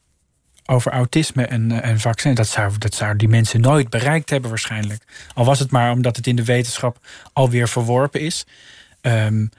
over 0.67 0.93
autisme 0.93 1.47
en, 1.47 1.71
uh, 1.71 1.85
en 1.85 2.01
vaccin, 2.01 2.35
dat 2.35 2.49
zou, 2.49 2.79
dat 2.79 2.95
zou 2.95 3.17
die 3.17 3.29
mensen 3.29 3.61
nooit 3.61 3.91
bereikt 3.91 4.31
hebben 4.31 4.51
waarschijnlijk. 4.51 5.05
Al 5.35 5.45
was 5.45 5.59
het 5.59 5.71
maar 5.71 5.93
omdat 5.93 6.17
het 6.17 6.27
in 6.27 6.37
de 6.37 6.45
wetenschap 6.45 7.07
alweer 7.33 7.69
verworpen 7.69 8.21
is. 8.21 8.47
Um, 9.03 9.51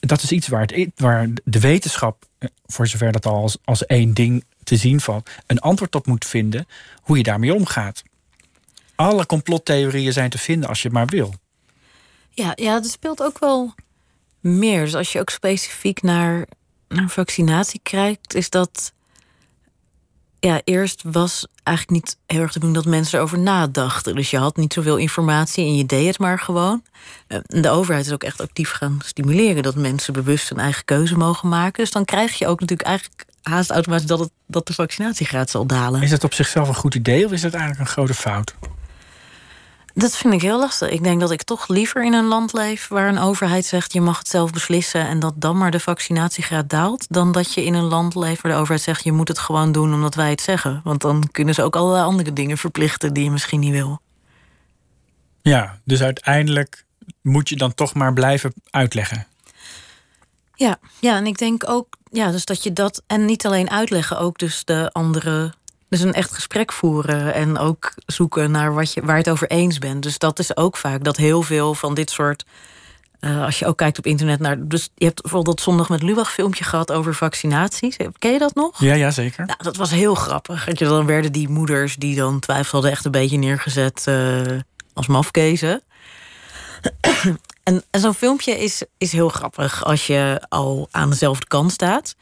dat 0.00 0.22
is 0.22 0.32
iets 0.32 0.48
waar, 0.48 0.60
het, 0.60 0.90
waar 0.96 1.28
de 1.44 1.60
wetenschap, 1.60 2.24
eh, 2.38 2.48
voor 2.66 2.86
zover 2.86 3.12
dat 3.12 3.26
al 3.26 3.42
als, 3.42 3.56
als 3.64 3.86
één 3.86 4.14
ding 4.14 4.44
te 4.64 4.76
zien 4.76 5.00
valt, 5.00 5.30
een 5.46 5.58
antwoord 5.58 5.94
op 5.94 6.06
moet 6.06 6.24
vinden 6.24 6.66
hoe 7.02 7.16
je 7.16 7.22
daarmee 7.22 7.54
omgaat. 7.54 8.02
Alle 8.94 9.26
complottheorieën 9.26 10.12
zijn 10.12 10.30
te 10.30 10.38
vinden 10.38 10.68
als 10.68 10.82
je 10.82 10.88
het 10.88 10.96
maar 10.96 11.06
wil. 11.06 11.34
Ja, 12.30 12.52
ja, 12.54 12.80
dat 12.80 12.90
speelt 12.90 13.22
ook 13.22 13.38
wel 13.38 13.74
meer. 14.42 14.84
Dus 14.84 14.94
als 14.94 15.12
je 15.12 15.20
ook 15.20 15.30
specifiek 15.30 16.02
naar, 16.02 16.46
naar 16.88 17.08
vaccinatie 17.08 17.80
kijkt, 17.82 18.34
is 18.34 18.50
dat. 18.50 18.92
Ja, 20.40 20.60
eerst 20.64 21.02
was 21.06 21.46
eigenlijk 21.62 22.04
niet 22.04 22.16
heel 22.26 22.40
erg 22.40 22.52
te 22.52 22.58
doen 22.58 22.72
dat 22.72 22.84
mensen 22.84 23.18
erover 23.18 23.38
nadachten. 23.38 24.14
Dus 24.14 24.30
je 24.30 24.38
had 24.38 24.56
niet 24.56 24.72
zoveel 24.72 24.96
informatie 24.96 25.64
en 25.64 25.76
je 25.76 25.86
deed 25.86 26.06
het 26.06 26.18
maar 26.18 26.38
gewoon. 26.38 26.82
Eh, 27.26 27.38
de 27.46 27.70
overheid 27.70 28.06
is 28.06 28.12
ook 28.12 28.24
echt 28.24 28.40
actief 28.40 28.70
gaan 28.70 28.98
stimuleren 29.04 29.62
dat 29.62 29.74
mensen 29.74 30.12
bewust 30.12 30.50
een 30.50 30.58
eigen 30.58 30.84
keuze 30.84 31.16
mogen 31.16 31.48
maken. 31.48 31.82
Dus 31.82 31.92
dan 31.92 32.04
krijg 32.04 32.38
je 32.38 32.46
ook 32.46 32.60
natuurlijk 32.60 32.88
eigenlijk 32.88 33.24
haast 33.42 33.70
automatisch 33.70 34.06
dat, 34.06 34.18
het, 34.18 34.30
dat 34.46 34.66
de 34.66 34.74
vaccinatiegraad 34.74 35.50
zal 35.50 35.66
dalen. 35.66 36.02
Is 36.02 36.10
dat 36.10 36.24
op 36.24 36.34
zichzelf 36.34 36.68
een 36.68 36.74
goed 36.74 36.94
idee 36.94 37.24
of 37.24 37.32
is 37.32 37.40
dat 37.40 37.52
eigenlijk 37.52 37.80
een 37.80 37.94
grote 37.94 38.14
fout? 38.14 38.54
Dat 39.94 40.16
vind 40.16 40.34
ik 40.34 40.42
heel 40.42 40.58
lastig. 40.58 40.88
Ik 40.88 41.02
denk 41.02 41.20
dat 41.20 41.30
ik 41.30 41.42
toch 41.42 41.68
liever 41.68 42.04
in 42.04 42.12
een 42.12 42.24
land 42.24 42.52
leef 42.52 42.88
waar 42.88 43.08
een 43.08 43.18
overheid 43.18 43.64
zegt 43.64 43.92
je 43.92 44.00
mag 44.00 44.18
het 44.18 44.28
zelf 44.28 44.50
beslissen 44.50 45.08
en 45.08 45.18
dat 45.18 45.34
dan 45.36 45.58
maar 45.58 45.70
de 45.70 45.80
vaccinatiegraad 45.80 46.70
daalt, 46.70 47.06
dan 47.08 47.32
dat 47.32 47.54
je 47.54 47.64
in 47.64 47.74
een 47.74 47.84
land 47.84 48.14
leeft 48.14 48.42
waar 48.42 48.52
de 48.52 48.58
overheid 48.58 48.82
zegt 48.82 49.04
je 49.04 49.12
moet 49.12 49.28
het 49.28 49.38
gewoon 49.38 49.72
doen 49.72 49.94
omdat 49.94 50.14
wij 50.14 50.30
het 50.30 50.40
zeggen. 50.40 50.80
Want 50.84 51.00
dan 51.00 51.28
kunnen 51.32 51.54
ze 51.54 51.62
ook 51.62 51.76
allerlei 51.76 52.04
andere 52.04 52.32
dingen 52.32 52.58
verplichten 52.58 53.12
die 53.12 53.24
je 53.24 53.30
misschien 53.30 53.60
niet 53.60 53.72
wil. 53.72 54.00
Ja, 55.42 55.78
dus 55.84 56.02
uiteindelijk 56.02 56.84
moet 57.22 57.48
je 57.48 57.56
dan 57.56 57.74
toch 57.74 57.94
maar 57.94 58.12
blijven 58.12 58.52
uitleggen. 58.70 59.26
Ja, 60.54 60.78
ja, 61.00 61.16
en 61.16 61.26
ik 61.26 61.38
denk 61.38 61.68
ook 61.68 61.96
ja, 62.10 62.30
dus 62.30 62.44
dat 62.44 62.62
je 62.62 62.72
dat 62.72 63.02
en 63.06 63.24
niet 63.24 63.46
alleen 63.46 63.70
uitleggen, 63.70 64.18
ook 64.18 64.38
dus 64.38 64.64
de 64.64 64.90
andere 64.92 65.52
dus 65.92 66.00
een 66.00 66.12
echt 66.12 66.34
gesprek 66.34 66.72
voeren 66.72 67.34
en 67.34 67.58
ook 67.58 67.92
zoeken 68.06 68.50
naar 68.50 68.74
wat 68.74 68.92
je, 68.92 69.00
waar 69.00 69.16
je 69.16 69.22
het 69.22 69.30
over 69.30 69.50
eens 69.50 69.78
bent. 69.78 70.02
Dus 70.02 70.18
dat 70.18 70.38
is 70.38 70.56
ook 70.56 70.76
vaak 70.76 71.04
dat 71.04 71.16
heel 71.16 71.42
veel 71.42 71.74
van 71.74 71.94
dit 71.94 72.10
soort. 72.10 72.44
Uh, 73.20 73.44
als 73.44 73.58
je 73.58 73.66
ook 73.66 73.76
kijkt 73.76 73.98
op 73.98 74.06
internet 74.06 74.40
naar. 74.40 74.68
Dus 74.68 74.88
je 74.94 75.04
hebt 75.04 75.22
bijvoorbeeld 75.22 75.56
dat 75.56 75.64
zondag 75.64 75.88
met 75.88 76.02
Lubach 76.02 76.32
filmpje 76.32 76.64
gehad 76.64 76.92
over 76.92 77.14
vaccinaties. 77.14 77.96
Ken 78.18 78.32
je 78.32 78.38
dat 78.38 78.54
nog? 78.54 78.80
Ja, 78.80 78.94
ja 78.94 79.10
zeker. 79.10 79.46
Nou, 79.46 79.58
dat 79.62 79.76
was 79.76 79.90
heel 79.90 80.14
grappig. 80.14 80.78
Je, 80.78 80.84
dan 80.84 81.06
werden 81.06 81.32
die 81.32 81.48
moeders 81.48 81.96
die 81.96 82.16
dan 82.16 82.40
twijfelden 82.40 82.90
echt 82.90 83.04
een 83.04 83.10
beetje 83.10 83.38
neergezet 83.38 84.04
uh, 84.08 84.40
als 84.94 85.06
mafkezen. 85.06 85.82
En, 87.62 87.82
en 87.90 88.00
zo'n 88.00 88.14
filmpje 88.14 88.58
is, 88.58 88.82
is 88.98 89.12
heel 89.12 89.28
grappig 89.28 89.84
als 89.84 90.06
je 90.06 90.42
al 90.48 90.88
aan 90.90 91.10
dezelfde 91.10 91.46
kant 91.46 91.72
staat. 91.72 92.14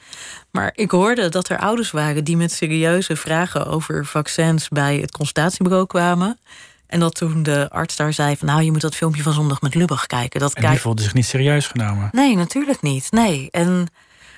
Maar 0.50 0.72
ik 0.74 0.90
hoorde 0.90 1.28
dat 1.28 1.48
er 1.48 1.58
ouders 1.58 1.90
waren 1.90 2.24
die 2.24 2.36
met 2.36 2.52
serieuze 2.52 3.16
vragen 3.16 3.66
over 3.66 4.06
vaccins 4.06 4.68
bij 4.68 4.96
het 4.96 5.10
consultatiebureau 5.10 5.86
kwamen. 5.86 6.38
En 6.86 7.00
dat 7.00 7.14
toen 7.14 7.42
de 7.42 7.68
arts 7.70 7.96
daar 7.96 8.12
zei 8.12 8.36
van 8.36 8.46
nou, 8.46 8.62
je 8.62 8.70
moet 8.70 8.80
dat 8.80 8.94
filmpje 8.94 9.22
van 9.22 9.32
zondag 9.32 9.60
met 9.60 9.74
Lubach 9.74 10.06
kijken. 10.06 10.40
Dat 10.40 10.54
en 10.54 10.70
die 10.70 10.80
voelde 10.80 11.02
zich 11.02 11.14
niet 11.14 11.26
serieus 11.26 11.66
genomen. 11.66 12.08
Nee, 12.12 12.36
natuurlijk 12.36 12.82
niet. 12.82 13.10
Nee. 13.10 13.48
En 13.50 13.86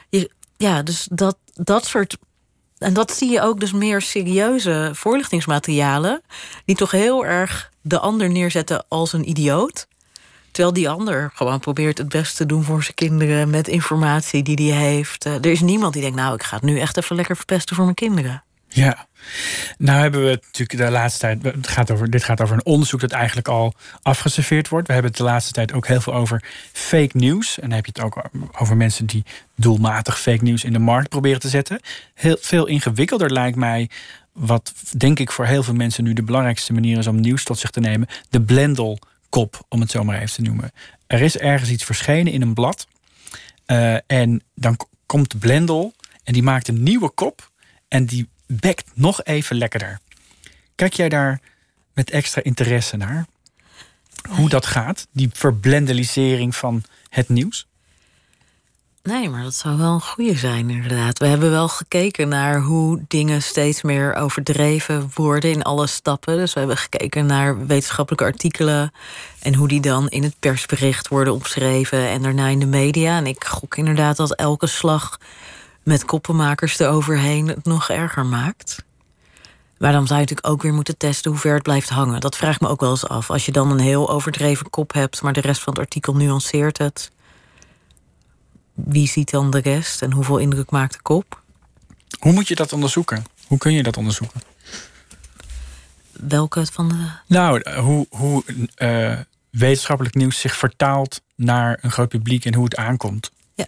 je, 0.08 0.30
ja, 0.56 0.82
dus 0.82 1.08
dat, 1.10 1.36
dat 1.54 1.86
soort. 1.86 2.16
En 2.78 2.92
dat 2.92 3.12
zie 3.12 3.30
je 3.30 3.40
ook 3.40 3.60
dus 3.60 3.72
meer 3.72 4.00
serieuze 4.00 4.90
voorlichtingsmaterialen. 4.92 6.22
Die 6.64 6.76
toch 6.76 6.90
heel 6.90 7.24
erg 7.24 7.70
de 7.80 7.98
ander 7.98 8.30
neerzetten 8.30 8.84
als 8.88 9.12
een 9.12 9.28
idioot. 9.28 9.86
Terwijl 10.52 10.74
die 10.74 10.88
ander 10.88 11.30
gewoon 11.34 11.60
probeert 11.60 11.98
het 11.98 12.08
beste 12.08 12.36
te 12.36 12.46
doen 12.46 12.64
voor 12.64 12.82
zijn 12.82 12.94
kinderen 12.94 13.50
met 13.50 13.68
informatie 13.68 14.42
die 14.42 14.72
hij 14.72 14.82
heeft. 14.82 15.26
Eh, 15.26 15.34
er 15.34 15.46
is 15.46 15.60
niemand 15.60 15.92
die 15.92 16.02
denkt, 16.02 16.16
nou, 16.16 16.34
ik 16.34 16.42
ga 16.42 16.56
het 16.56 16.64
nu 16.64 16.78
echt 16.78 16.96
even 16.96 17.16
lekker 17.16 17.36
verpesten 17.36 17.76
voor 17.76 17.84
mijn 17.84 17.96
kinderen. 17.96 18.42
Ja, 18.68 19.06
nou 19.78 20.00
hebben 20.00 20.24
we 20.24 20.30
natuurlijk 20.30 20.78
de 20.78 20.90
laatste 20.90 21.20
tijd. 21.20 21.42
Het 21.42 21.68
gaat 21.68 21.90
over, 21.90 22.10
dit 22.10 22.24
gaat 22.24 22.40
over 22.40 22.54
een 22.54 22.64
onderzoek 22.64 23.00
dat 23.00 23.10
eigenlijk 23.10 23.48
al 23.48 23.74
afgeserveerd 24.02 24.68
wordt. 24.68 24.86
We 24.86 24.92
hebben 24.92 25.10
het 25.10 25.20
de 25.20 25.26
laatste 25.26 25.52
tijd 25.52 25.72
ook 25.72 25.86
heel 25.86 26.00
veel 26.00 26.14
over 26.14 26.44
fake 26.72 27.16
news. 27.16 27.58
En 27.58 27.68
dan 27.68 27.76
heb 27.76 27.86
je 27.86 27.92
het 27.94 28.04
ook 28.04 28.22
over 28.58 28.76
mensen 28.76 29.06
die 29.06 29.24
doelmatig 29.56 30.20
fake 30.20 30.44
news 30.44 30.64
in 30.64 30.72
de 30.72 30.78
markt 30.78 31.08
proberen 31.08 31.40
te 31.40 31.48
zetten. 31.48 31.80
Heel 32.14 32.36
veel 32.40 32.66
ingewikkelder 32.66 33.32
lijkt 33.32 33.56
mij. 33.56 33.90
Wat 34.32 34.72
denk 34.96 35.18
ik 35.18 35.30
voor 35.30 35.44
heel 35.44 35.62
veel 35.62 35.74
mensen 35.74 36.04
nu 36.04 36.12
de 36.12 36.22
belangrijkste 36.22 36.72
manier 36.72 36.98
is 36.98 37.06
om 37.06 37.20
nieuws 37.20 37.44
tot 37.44 37.58
zich 37.58 37.70
te 37.70 37.80
nemen. 37.80 38.08
De 38.30 38.40
Blendel 38.40 38.98
kop, 39.32 39.64
om 39.68 39.80
het 39.80 39.90
zo 39.90 40.04
maar 40.04 40.16
even 40.16 40.34
te 40.34 40.42
noemen. 40.42 40.72
Er 41.06 41.20
is 41.20 41.36
ergens 41.36 41.70
iets 41.70 41.84
verschenen 41.84 42.32
in 42.32 42.42
een 42.42 42.54
blad. 42.54 42.86
Uh, 43.66 43.96
en 44.06 44.42
dan 44.54 44.76
komt 45.06 45.30
de 45.30 45.38
Blendel 45.38 45.94
en 46.24 46.32
die 46.32 46.42
maakt 46.42 46.68
een 46.68 46.82
nieuwe 46.82 47.10
kop. 47.10 47.50
En 47.88 48.06
die 48.06 48.28
bekt 48.46 48.90
nog 48.94 49.24
even 49.24 49.56
lekkerder. 49.56 50.00
Kijk 50.74 50.92
jij 50.92 51.08
daar 51.08 51.40
met 51.94 52.10
extra 52.10 52.42
interesse 52.42 52.96
naar? 52.96 53.26
Hoe 54.28 54.48
dat 54.48 54.66
gaat, 54.66 55.06
die 55.12 55.30
verblendelisering 55.32 56.56
van 56.56 56.82
het 57.08 57.28
nieuws? 57.28 57.66
Nee, 59.02 59.28
maar 59.30 59.42
dat 59.42 59.54
zou 59.54 59.78
wel 59.78 59.92
een 59.92 60.00
goede 60.00 60.36
zijn, 60.36 60.70
inderdaad. 60.70 61.18
We 61.18 61.26
hebben 61.26 61.50
wel 61.50 61.68
gekeken 61.68 62.28
naar 62.28 62.60
hoe 62.60 63.04
dingen 63.08 63.42
steeds 63.42 63.82
meer 63.82 64.14
overdreven 64.14 65.10
worden 65.14 65.50
in 65.50 65.62
alle 65.62 65.86
stappen. 65.86 66.36
Dus 66.36 66.52
we 66.52 66.58
hebben 66.58 66.76
gekeken 66.76 67.26
naar 67.26 67.66
wetenschappelijke 67.66 68.24
artikelen 68.24 68.92
en 69.40 69.54
hoe 69.54 69.68
die 69.68 69.80
dan 69.80 70.08
in 70.08 70.22
het 70.22 70.34
persbericht 70.38 71.08
worden 71.08 71.32
opgeschreven 71.34 72.08
en 72.08 72.22
daarna 72.22 72.46
in 72.46 72.58
de 72.58 72.66
media. 72.66 73.16
En 73.16 73.26
ik 73.26 73.44
gok 73.44 73.76
inderdaad 73.76 74.16
dat 74.16 74.34
elke 74.34 74.66
slag 74.66 75.18
met 75.82 76.04
koppenmakers 76.04 76.78
eroverheen 76.78 77.48
het 77.48 77.64
nog 77.64 77.88
erger 77.88 78.26
maakt. 78.26 78.84
Maar 79.78 79.92
dan 79.92 80.06
zou 80.06 80.20
je 80.20 80.26
natuurlijk 80.26 80.48
ook 80.48 80.62
weer 80.62 80.74
moeten 80.74 80.96
testen 80.96 81.30
hoe 81.30 81.40
ver 81.40 81.54
het 81.54 81.62
blijft 81.62 81.88
hangen. 81.88 82.20
Dat 82.20 82.36
vraagt 82.36 82.60
me 82.60 82.68
ook 82.68 82.80
wel 82.80 82.90
eens 82.90 83.08
af. 83.08 83.30
Als 83.30 83.46
je 83.46 83.52
dan 83.52 83.70
een 83.70 83.80
heel 83.80 84.10
overdreven 84.10 84.70
kop 84.70 84.92
hebt, 84.92 85.22
maar 85.22 85.32
de 85.32 85.40
rest 85.40 85.62
van 85.62 85.72
het 85.72 85.82
artikel 85.82 86.14
nuanceert 86.14 86.78
het 86.78 87.10
wie 88.74 89.08
ziet 89.08 89.30
dan 89.30 89.50
de 89.50 89.58
rest 89.58 90.02
en 90.02 90.12
hoeveel 90.12 90.38
indruk 90.38 90.70
maakt 90.70 90.92
de 90.92 91.02
kop? 91.02 91.42
Hoe 92.18 92.32
moet 92.32 92.48
je 92.48 92.54
dat 92.54 92.72
onderzoeken? 92.72 93.24
Hoe 93.46 93.58
kun 93.58 93.72
je 93.72 93.82
dat 93.82 93.96
onderzoeken? 93.96 94.40
Welke 96.12 96.66
van 96.72 96.88
de. 96.88 97.10
Nou, 97.26 97.70
hoe, 97.80 98.06
hoe 98.10 98.44
uh, 98.76 99.18
wetenschappelijk 99.50 100.14
nieuws 100.14 100.40
zich 100.40 100.56
vertaalt 100.56 101.20
naar 101.36 101.78
een 101.80 101.90
groot 101.90 102.08
publiek 102.08 102.44
en 102.44 102.54
hoe 102.54 102.64
het 102.64 102.76
aankomt. 102.76 103.30
Ja. 103.54 103.66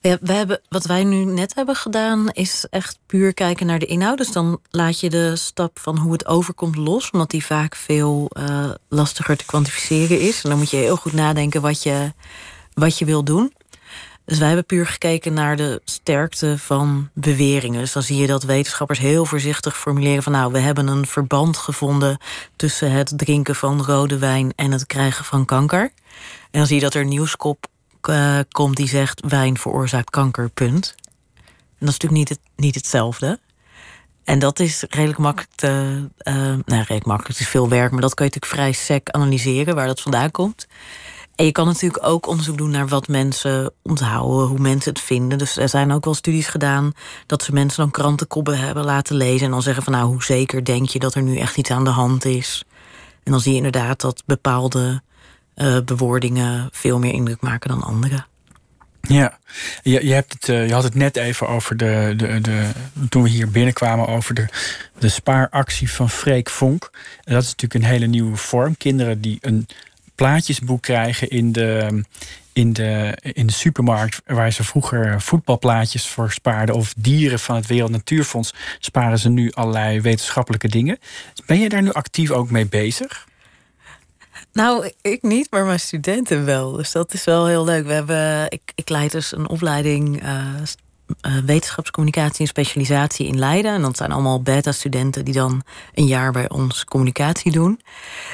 Ja, 0.00 0.18
we 0.20 0.32
hebben, 0.32 0.60
wat 0.68 0.84
wij 0.84 1.04
nu 1.04 1.24
net 1.24 1.54
hebben 1.54 1.74
gedaan, 1.74 2.30
is 2.30 2.66
echt 2.70 2.98
puur 3.06 3.34
kijken 3.34 3.66
naar 3.66 3.78
de 3.78 3.86
inhoud. 3.86 4.18
Dus 4.18 4.32
dan 4.32 4.60
laat 4.70 5.00
je 5.00 5.10
de 5.10 5.36
stap 5.36 5.78
van 5.78 5.98
hoe 5.98 6.12
het 6.12 6.26
overkomt 6.26 6.76
los, 6.76 7.10
omdat 7.10 7.30
die 7.30 7.44
vaak 7.44 7.76
veel 7.76 8.30
uh, 8.38 8.70
lastiger 8.88 9.36
te 9.36 9.44
kwantificeren 9.44 10.20
is. 10.20 10.42
En 10.42 10.50
dan 10.50 10.58
moet 10.58 10.70
je 10.70 10.76
heel 10.76 10.96
goed 10.96 11.12
nadenken 11.12 11.60
wat 11.60 11.82
je, 11.82 12.12
wat 12.74 12.98
je 12.98 13.04
wil 13.04 13.24
doen. 13.24 13.52
Dus 14.28 14.38
wij 14.38 14.46
hebben 14.46 14.66
puur 14.66 14.86
gekeken 14.86 15.32
naar 15.32 15.56
de 15.56 15.80
sterkte 15.84 16.58
van 16.58 17.08
beweringen. 17.12 17.80
Dus 17.80 17.92
dan 17.92 18.02
zie 18.02 18.16
je 18.16 18.26
dat 18.26 18.42
wetenschappers 18.42 18.98
heel 18.98 19.24
voorzichtig 19.24 19.78
formuleren 19.78 20.22
van 20.22 20.32
nou, 20.32 20.52
we 20.52 20.58
hebben 20.58 20.86
een 20.86 21.06
verband 21.06 21.56
gevonden 21.56 22.18
tussen 22.56 22.90
het 22.90 23.12
drinken 23.16 23.54
van 23.54 23.84
rode 23.84 24.18
wijn 24.18 24.52
en 24.56 24.72
het 24.72 24.86
krijgen 24.86 25.24
van 25.24 25.44
kanker. 25.44 25.80
En 26.50 26.58
dan 26.58 26.66
zie 26.66 26.76
je 26.76 26.82
dat 26.82 26.94
er 26.94 27.00
een 27.00 27.08
nieuwskop 27.08 27.66
uh, 28.10 28.38
komt 28.50 28.76
die 28.76 28.88
zegt 28.88 29.22
wijn 29.28 29.58
veroorzaakt 29.58 30.10
kanker, 30.10 30.50
punt. 30.50 30.94
En 30.96 31.86
dat 31.86 31.88
is 31.88 31.98
natuurlijk 31.98 32.12
niet, 32.12 32.28
het, 32.28 32.40
niet 32.56 32.74
hetzelfde. 32.74 33.38
En 34.24 34.38
dat 34.38 34.58
is 34.58 34.84
redelijk 34.88 35.18
makkelijk 35.18 35.52
te. 35.54 35.68
Uh, 36.22 36.34
nou, 36.34 36.60
redelijk 36.64 37.06
makkelijk, 37.06 37.28
het 37.28 37.40
is 37.40 37.48
veel 37.48 37.68
werk, 37.68 37.90
maar 37.90 38.00
dat 38.00 38.14
kan 38.14 38.26
je 38.26 38.32
natuurlijk 38.32 38.60
vrij 38.60 38.72
sec 38.72 39.10
analyseren 39.10 39.74
waar 39.74 39.86
dat 39.86 40.00
vandaan 40.00 40.30
komt. 40.30 40.66
En 41.38 41.44
je 41.44 41.52
kan 41.52 41.66
natuurlijk 41.66 42.06
ook 42.06 42.26
onderzoek 42.26 42.58
doen 42.58 42.70
naar 42.70 42.88
wat 42.88 43.08
mensen 43.08 43.72
onthouden, 43.82 44.46
hoe 44.48 44.58
mensen 44.58 44.92
het 44.92 45.00
vinden. 45.00 45.38
Dus 45.38 45.56
er 45.56 45.68
zijn 45.68 45.92
ook 45.92 46.04
wel 46.04 46.14
studies 46.14 46.46
gedaan 46.46 46.92
dat 47.26 47.42
ze 47.42 47.52
mensen 47.52 47.82
dan 47.82 47.90
krantenkoppen 47.90 48.58
hebben 48.58 48.84
laten 48.84 49.16
lezen. 49.16 49.46
En 49.46 49.50
dan 49.50 49.62
zeggen 49.62 49.82
van 49.82 49.92
nou, 49.92 50.06
hoe 50.06 50.22
zeker 50.22 50.64
denk 50.64 50.88
je 50.88 50.98
dat 50.98 51.14
er 51.14 51.22
nu 51.22 51.36
echt 51.36 51.56
iets 51.56 51.70
aan 51.70 51.84
de 51.84 51.90
hand 51.90 52.24
is? 52.24 52.64
En 53.22 53.32
dan 53.32 53.40
zie 53.40 53.50
je 53.50 53.56
inderdaad 53.56 54.00
dat 54.00 54.22
bepaalde 54.26 55.02
uh, 55.56 55.78
bewoordingen 55.84 56.68
veel 56.72 56.98
meer 56.98 57.12
indruk 57.12 57.40
maken 57.40 57.68
dan 57.68 57.82
andere. 57.82 58.24
Ja, 59.00 59.38
je, 59.82 60.06
je, 60.06 60.12
hebt 60.12 60.32
het, 60.32 60.46
je 60.46 60.72
had 60.72 60.82
het 60.82 60.94
net 60.94 61.16
even 61.16 61.48
over 61.48 61.76
de, 61.76 62.14
de, 62.16 62.40
de. 62.40 62.70
Toen 63.08 63.22
we 63.22 63.28
hier 63.28 63.50
binnenkwamen 63.50 64.06
over 64.06 64.34
de, 64.34 64.46
de 64.98 65.08
spaaractie 65.08 65.90
van 65.90 66.10
Freek 66.10 66.50
Vonk. 66.50 66.90
En 67.24 67.34
dat 67.34 67.42
is 67.42 67.48
natuurlijk 67.48 67.84
een 67.84 67.90
hele 67.90 68.06
nieuwe 68.06 68.36
vorm. 68.36 68.76
Kinderen 68.76 69.20
die 69.20 69.38
een 69.40 69.66
plaatjesboek 70.18 70.82
krijgen 70.82 71.28
in 71.28 71.52
de, 71.52 72.02
in 72.52 72.72
de, 72.72 73.18
in 73.22 73.46
de 73.46 73.52
supermarkt, 73.52 74.22
waar 74.26 74.52
ze 74.52 74.64
vroeger 74.64 75.20
voetbalplaatjes 75.20 76.06
voor 76.06 76.32
spaarden, 76.32 76.74
of 76.74 76.94
dieren 76.96 77.38
van 77.38 77.56
het 77.56 77.66
Wereld 77.66 77.90
Natuurfonds, 77.90 78.54
sparen 78.78 79.18
ze 79.18 79.28
nu 79.28 79.50
allerlei 79.52 80.00
wetenschappelijke 80.00 80.68
dingen. 80.68 80.98
Ben 81.46 81.60
je 81.60 81.68
daar 81.68 81.82
nu 81.82 81.92
actief 81.92 82.30
ook 82.30 82.50
mee 82.50 82.66
bezig? 82.66 83.26
Nou, 84.52 84.92
ik 85.02 85.22
niet, 85.22 85.50
maar 85.50 85.64
mijn 85.64 85.80
studenten 85.80 86.44
wel. 86.44 86.72
Dus 86.72 86.92
dat 86.92 87.12
is 87.12 87.24
wel 87.24 87.46
heel 87.46 87.64
leuk. 87.64 87.86
We 87.86 87.92
hebben, 87.92 88.50
ik, 88.50 88.72
ik 88.74 88.88
leid 88.88 89.12
dus 89.12 89.32
een 89.32 89.48
opleiding 89.48 90.22
uh, 90.22 90.54
wetenschapscommunicatie 91.44 92.40
en 92.40 92.46
specialisatie 92.46 93.26
in 93.26 93.38
Leiden. 93.38 93.72
En 93.72 93.82
dat 93.82 93.96
zijn 93.96 94.12
allemaal 94.12 94.42
beta-studenten 94.42 95.24
die 95.24 95.34
dan 95.34 95.62
een 95.94 96.06
jaar 96.06 96.32
bij 96.32 96.48
ons 96.48 96.84
communicatie 96.84 97.52
doen. 97.52 97.80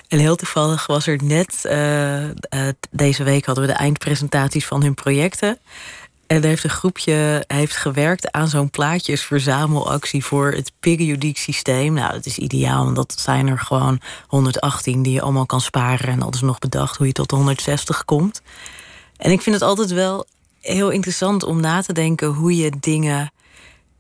En 0.09 0.19
heel 0.19 0.37
toevallig 0.37 0.87
was 0.87 1.07
er 1.07 1.25
net, 1.25 1.63
uh, 1.65 2.69
deze 2.91 3.25
week 3.25 3.47
hadden 3.47 3.67
we 3.67 3.73
de 3.73 3.79
eindpresentaties 3.79 4.67
van 4.67 4.83
hun 4.83 4.95
projecten. 4.95 5.59
En 6.27 6.37
er 6.37 6.49
heeft 6.49 6.65
een 6.65 6.71
groepje 6.71 7.45
heeft 7.47 7.77
gewerkt 7.77 8.33
aan 8.33 8.49
zo'n 8.49 8.71
plaatjesverzamelactie 8.71 10.25
voor 10.25 10.53
het 10.53 10.73
periodiek 10.81 11.39
systeem. 11.39 11.93
Nou, 11.93 12.13
dat 12.13 12.27
is 12.27 12.39
ideaal, 12.39 12.85
want 12.85 12.97
dat 12.97 13.15
zijn 13.21 13.47
er 13.47 13.59
gewoon 13.59 14.01
118 14.27 15.03
die 15.03 15.13
je 15.13 15.21
allemaal 15.21 15.47
kan 15.47 15.61
sparen. 15.61 16.09
En 16.09 16.19
dat 16.19 16.35
is 16.35 16.41
nog 16.41 16.59
bedacht 16.59 16.97
hoe 16.97 17.07
je 17.07 17.13
tot 17.13 17.29
de 17.29 17.37
160 17.37 18.05
komt. 18.05 18.43
En 19.17 19.31
ik 19.31 19.43
vind 19.43 19.55
het 19.55 19.65
altijd 19.65 19.91
wel 19.91 20.27
heel 20.65 20.91
interessant 20.91 21.45
om 21.45 21.61
na 21.61 21.83
te 21.83 21.93
denken 21.93 22.29
hoe 22.29 22.57
je 22.57 22.73
dingen 22.81 23.33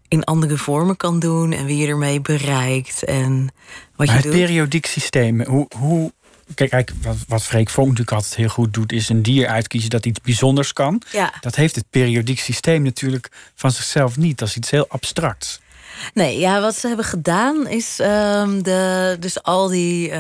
in 0.08 0.24
andere 0.24 0.58
vormen 0.58 0.96
kan 0.96 1.18
doen 1.18 1.52
en 1.52 1.64
wie 1.64 1.76
je 1.76 1.86
ermee 1.86 2.20
bereikt. 2.20 3.04
En 3.04 3.48
wat 3.96 4.08
je 4.08 4.14
het 4.14 4.22
doet. 4.22 4.32
periodiek 4.32 4.86
systeem, 4.86 5.44
hoe, 5.44 5.68
hoe 5.78 6.12
Kijk, 6.54 6.70
kijk, 6.70 6.92
wat, 7.02 7.16
wat 7.28 7.42
Freek 7.42 7.70
Vonk 7.70 7.88
natuurlijk 7.88 8.16
altijd 8.16 8.34
heel 8.34 8.48
goed 8.48 8.74
doet, 8.74 8.92
is 8.92 9.08
een 9.08 9.22
dier 9.22 9.46
uitkiezen 9.46 9.90
dat 9.90 10.06
iets 10.06 10.20
bijzonders 10.20 10.72
kan. 10.72 11.02
Ja. 11.12 11.32
Dat 11.40 11.54
heeft 11.54 11.74
het 11.74 11.84
periodiek 11.90 12.38
systeem 12.40 12.82
natuurlijk 12.82 13.30
van 13.54 13.70
zichzelf 13.70 14.16
niet. 14.16 14.38
Dat 14.38 14.48
is 14.48 14.56
iets 14.56 14.70
heel 14.70 14.88
abstracts. 14.88 15.60
Nee, 16.14 16.38
ja, 16.38 16.60
wat 16.60 16.76
ze 16.76 16.86
hebben 16.86 17.04
gedaan 17.04 17.66
is 17.66 17.98
um, 18.00 18.62
de, 18.62 19.16
dus 19.20 19.42
al 19.42 19.68
die, 19.68 20.10
uh, 20.10 20.18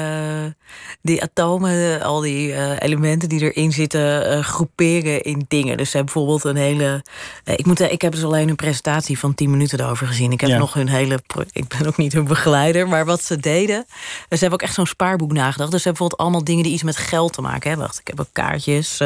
die 1.02 1.22
atomen, 1.22 2.02
al 2.02 2.20
die 2.20 2.48
uh, 2.48 2.80
elementen 2.80 3.28
die 3.28 3.52
erin 3.52 3.72
zitten, 3.72 4.36
uh, 4.36 4.44
groeperen 4.44 5.22
in 5.22 5.44
dingen. 5.48 5.76
Dus 5.76 5.90
ze 5.90 5.96
hebben 5.96 6.14
bijvoorbeeld 6.14 6.44
een 6.44 6.62
hele. 6.62 7.04
ik, 7.44 7.66
moet, 7.66 7.80
ik 7.80 8.02
heb 8.02 8.12
dus 8.12 8.24
alleen 8.24 8.48
een 8.48 8.56
presentatie 8.56 9.18
van 9.18 9.34
10 9.34 9.50
minuten 9.50 9.80
erover 9.80 10.06
gezien. 10.06 10.32
Ik 10.32 10.40
heb 10.40 10.50
ja. 10.50 10.58
nog 10.58 10.74
hun 10.74 10.88
hele. 10.88 11.20
Ik 11.52 11.68
ben 11.68 11.86
ook 11.86 11.96
niet 11.96 12.12
hun 12.12 12.24
begeleider, 12.24 12.88
maar 12.88 13.04
wat 13.04 13.22
ze 13.22 13.40
deden. 13.40 13.84
Ze 13.88 14.38
hebben 14.38 14.52
ook 14.52 14.62
echt 14.62 14.74
zo'n 14.74 14.86
spaarboek 14.86 15.32
nagedacht. 15.32 15.70
Dus 15.70 15.82
ze 15.82 15.88
hebben 15.88 15.92
bijvoorbeeld 15.92 16.20
allemaal 16.20 16.44
dingen 16.44 16.62
die 16.62 16.72
iets 16.72 16.82
met 16.82 16.96
geld 16.96 17.32
te 17.32 17.40
maken 17.40 17.68
hebben. 17.68 17.86
Wacht, 17.86 17.98
ik 18.00 18.06
heb 18.06 18.20
ook 18.20 18.32
kaartjes. 18.32 19.00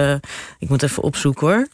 ik 0.58 0.68
moet 0.68 0.82
even 0.82 1.02
opzoeken 1.02 1.46
hoor. 1.46 1.68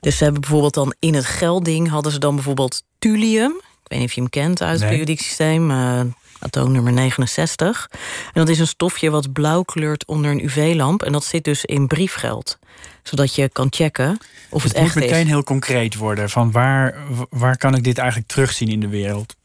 Dus 0.00 0.16
ze 0.16 0.22
hebben 0.22 0.40
bijvoorbeeld 0.40 0.74
dan 0.74 0.94
in 0.98 1.14
het 1.14 1.26
geldding 1.26 1.88
hadden 1.88 2.12
ze 2.12 2.18
dan 2.18 2.34
bijvoorbeeld 2.34 2.82
thulium 2.98 3.60
weet 3.90 3.98
niet 3.98 4.08
of 4.08 4.14
je 4.14 4.20
hem 4.20 4.30
kent 4.30 4.62
uit 4.62 4.70
het 4.70 4.80
nee. 4.80 4.90
periodiek 4.90 5.20
systeem. 5.20 5.70
Uh, 5.70 6.00
atoom 6.40 6.72
nummer 6.72 6.92
69. 6.92 7.90
En 8.24 8.30
dat 8.32 8.48
is 8.48 8.58
een 8.58 8.66
stofje 8.66 9.10
wat 9.10 9.32
blauw 9.32 9.62
kleurt 9.62 10.04
onder 10.06 10.30
een 10.30 10.44
UV-lamp. 10.44 11.02
En 11.02 11.12
dat 11.12 11.24
zit 11.24 11.44
dus 11.44 11.64
in 11.64 11.86
briefgeld. 11.86 12.58
Zodat 13.02 13.34
je 13.34 13.48
kan 13.48 13.66
checken 13.70 14.18
of 14.50 14.62
dus 14.62 14.72
het, 14.72 14.80
echt 14.80 14.94
moet 14.94 15.04
meteen 15.04 15.26
heel 15.26 15.42
concreet 15.42 15.94
worden. 15.94 16.30
Van 16.30 16.50
waar, 16.50 16.94
waar 17.30 17.56
kan 17.56 17.74
ik 17.74 17.84
dit 17.84 17.98
eigenlijk 17.98 18.28
terugzien 18.28 18.68
in 18.68 18.80
de 18.80 18.88
wereld? 18.88 19.36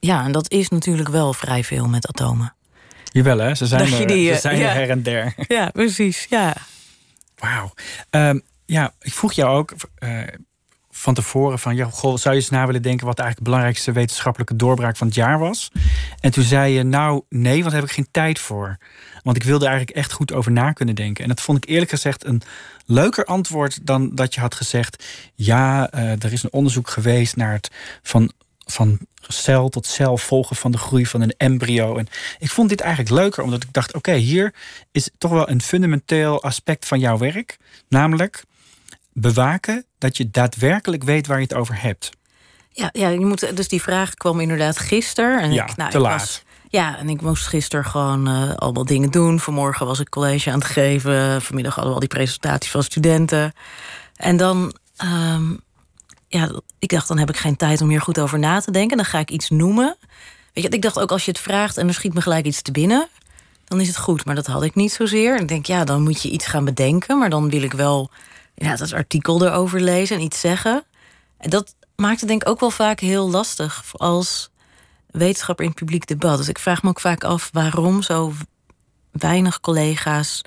Ja, 0.00 0.24
en 0.24 0.32
dat 0.32 0.50
is 0.50 0.68
natuurlijk 0.68 1.08
wel 1.08 1.32
vrij 1.32 1.64
veel 1.64 1.88
met 1.88 2.06
atomen. 2.06 2.54
Jawel 3.04 3.38
hè, 3.38 3.54
ze 3.54 3.66
zijn, 3.66 3.92
er, 3.92 4.06
die, 4.06 4.34
ze 4.34 4.40
zijn 4.40 4.58
ja. 4.58 4.68
er 4.68 4.74
her 4.74 4.90
en 4.90 5.02
der. 5.02 5.34
Ja, 5.48 5.70
precies, 5.70 6.26
ja. 6.30 6.56
Wauw. 7.36 7.74
Um, 8.10 8.42
ja, 8.66 8.94
ik 9.00 9.12
vroeg 9.12 9.32
jou 9.32 9.56
ook... 9.56 9.72
Uh, 9.98 10.20
van 11.04 11.14
tevoren 11.14 11.58
van, 11.58 11.76
ja, 11.76 11.84
goh, 11.84 12.16
zou 12.16 12.34
je 12.34 12.40
eens 12.40 12.50
na 12.50 12.66
willen 12.66 12.82
denken 12.82 13.06
wat 13.06 13.18
eigenlijk 13.18 13.38
de 13.38 13.50
belangrijkste 13.50 13.92
wetenschappelijke 13.92 14.56
doorbraak 14.56 14.96
van 14.96 15.06
het 15.06 15.16
jaar 15.16 15.38
was? 15.38 15.70
En 16.20 16.30
toen 16.30 16.44
zei 16.44 16.72
je, 16.72 16.82
nou 16.82 17.22
nee, 17.28 17.58
want 17.58 17.64
daar 17.64 17.80
heb 17.80 17.90
ik 17.90 17.94
geen 17.94 18.08
tijd 18.10 18.38
voor. 18.38 18.76
Want 19.22 19.36
ik 19.36 19.42
wilde 19.42 19.66
eigenlijk 19.66 19.96
echt 19.96 20.12
goed 20.12 20.32
over 20.32 20.52
na 20.52 20.72
kunnen 20.72 20.94
denken. 20.94 21.22
En 21.22 21.28
dat 21.28 21.40
vond 21.40 21.58
ik 21.58 21.70
eerlijk 21.70 21.90
gezegd 21.90 22.24
een 22.24 22.42
leuker 22.86 23.24
antwoord 23.24 23.86
dan 23.86 24.14
dat 24.14 24.34
je 24.34 24.40
had 24.40 24.54
gezegd, 24.54 25.04
ja, 25.34 25.94
uh, 25.94 26.10
er 26.10 26.32
is 26.32 26.42
een 26.42 26.52
onderzoek 26.52 26.88
geweest 26.88 27.36
naar 27.36 27.52
het 27.52 27.70
van, 28.02 28.32
van 28.66 28.98
cel 29.20 29.68
tot 29.68 29.86
cel 29.86 30.18
volgen 30.18 30.56
van 30.56 30.70
de 30.70 30.78
groei 30.78 31.06
van 31.06 31.20
een 31.20 31.34
embryo. 31.36 31.96
En 31.96 32.06
ik 32.38 32.50
vond 32.50 32.68
dit 32.68 32.80
eigenlijk 32.80 33.14
leuker, 33.14 33.42
omdat 33.42 33.62
ik 33.62 33.72
dacht, 33.72 33.94
oké, 33.94 34.14
hier 34.14 34.54
is 34.92 35.10
toch 35.18 35.30
wel 35.30 35.50
een 35.50 35.62
fundamenteel 35.62 36.42
aspect 36.42 36.86
van 36.86 36.98
jouw 36.98 37.18
werk, 37.18 37.56
namelijk 37.88 38.44
bewaken 39.14 39.84
dat 39.98 40.16
je 40.16 40.30
daadwerkelijk 40.30 41.02
weet 41.02 41.26
waar 41.26 41.36
je 41.36 41.42
het 41.42 41.54
over 41.54 41.82
hebt. 41.82 42.10
Ja, 42.70 42.88
ja 42.92 43.08
je 43.08 43.26
moet, 43.26 43.56
dus 43.56 43.68
die 43.68 43.82
vraag 43.82 44.14
kwam 44.14 44.40
inderdaad 44.40 44.78
gisteren. 44.78 45.40
En 45.40 45.52
ja, 45.52 45.66
ik, 45.66 45.76
nou, 45.76 45.90
te 45.90 45.96
ik 45.96 46.02
laat. 46.02 46.20
Was, 46.20 46.42
ja, 46.68 46.98
en 46.98 47.08
ik 47.08 47.20
moest 47.20 47.46
gisteren 47.46 47.84
gewoon 47.84 48.28
uh, 48.28 48.54
allemaal 48.54 48.84
dingen 48.84 49.10
doen. 49.10 49.40
Vanmorgen 49.40 49.86
was 49.86 50.00
ik 50.00 50.08
college 50.08 50.50
aan 50.50 50.58
het 50.58 50.68
geven. 50.68 51.42
Vanmiddag 51.42 51.74
hadden 51.74 51.92
we 51.92 52.00
al 52.00 52.08
die 52.08 52.18
presentaties 52.18 52.70
van 52.70 52.82
studenten. 52.82 53.52
En 54.16 54.36
dan, 54.36 54.74
um, 55.04 55.60
ja, 56.28 56.60
ik 56.78 56.88
dacht, 56.88 57.08
dan 57.08 57.18
heb 57.18 57.28
ik 57.28 57.36
geen 57.36 57.56
tijd 57.56 57.80
om 57.80 57.88
hier 57.88 58.00
goed 58.00 58.18
over 58.18 58.38
na 58.38 58.60
te 58.60 58.70
denken. 58.70 58.96
Dan 58.96 59.06
ga 59.06 59.18
ik 59.18 59.30
iets 59.30 59.50
noemen. 59.50 59.96
Weet 60.52 60.64
je, 60.64 60.70
ik 60.70 60.82
dacht 60.82 60.98
ook 60.98 61.10
als 61.10 61.24
je 61.24 61.30
het 61.30 61.40
vraagt 61.40 61.76
en 61.76 61.88
er 61.88 61.94
schiet 61.94 62.14
me 62.14 62.20
gelijk 62.20 62.46
iets 62.46 62.62
te 62.62 62.72
binnen, 62.72 63.08
dan 63.64 63.80
is 63.80 63.88
het 63.88 63.96
goed. 63.96 64.24
Maar 64.24 64.34
dat 64.34 64.46
had 64.46 64.62
ik 64.62 64.74
niet 64.74 64.92
zozeer. 64.92 65.40
Ik 65.40 65.48
denk, 65.48 65.66
ja, 65.66 65.84
dan 65.84 66.02
moet 66.02 66.22
je 66.22 66.30
iets 66.30 66.46
gaan 66.46 66.64
bedenken. 66.64 67.18
Maar 67.18 67.30
dan 67.30 67.50
wil 67.50 67.62
ik 67.62 67.72
wel 67.72 68.10
ja, 68.54 68.76
dat 68.76 68.92
artikel 68.92 69.46
erover 69.46 69.80
lezen 69.80 70.16
en 70.16 70.22
iets 70.22 70.40
zeggen. 70.40 70.84
En 71.38 71.50
dat 71.50 71.74
maakt 71.96 72.20
het 72.20 72.28
denk 72.28 72.42
ik 72.42 72.48
ook 72.48 72.60
wel 72.60 72.70
vaak 72.70 73.00
heel 73.00 73.30
lastig 73.30 73.84
als 73.92 74.50
wetenschapper 75.06 75.64
in 75.64 75.74
publiek 75.74 76.06
debat. 76.06 76.36
Dus 76.36 76.48
ik 76.48 76.58
vraag 76.58 76.82
me 76.82 76.88
ook 76.88 77.00
vaak 77.00 77.24
af 77.24 77.48
waarom 77.52 78.02
zo 78.02 78.32
weinig 79.10 79.60
collega's 79.60 80.42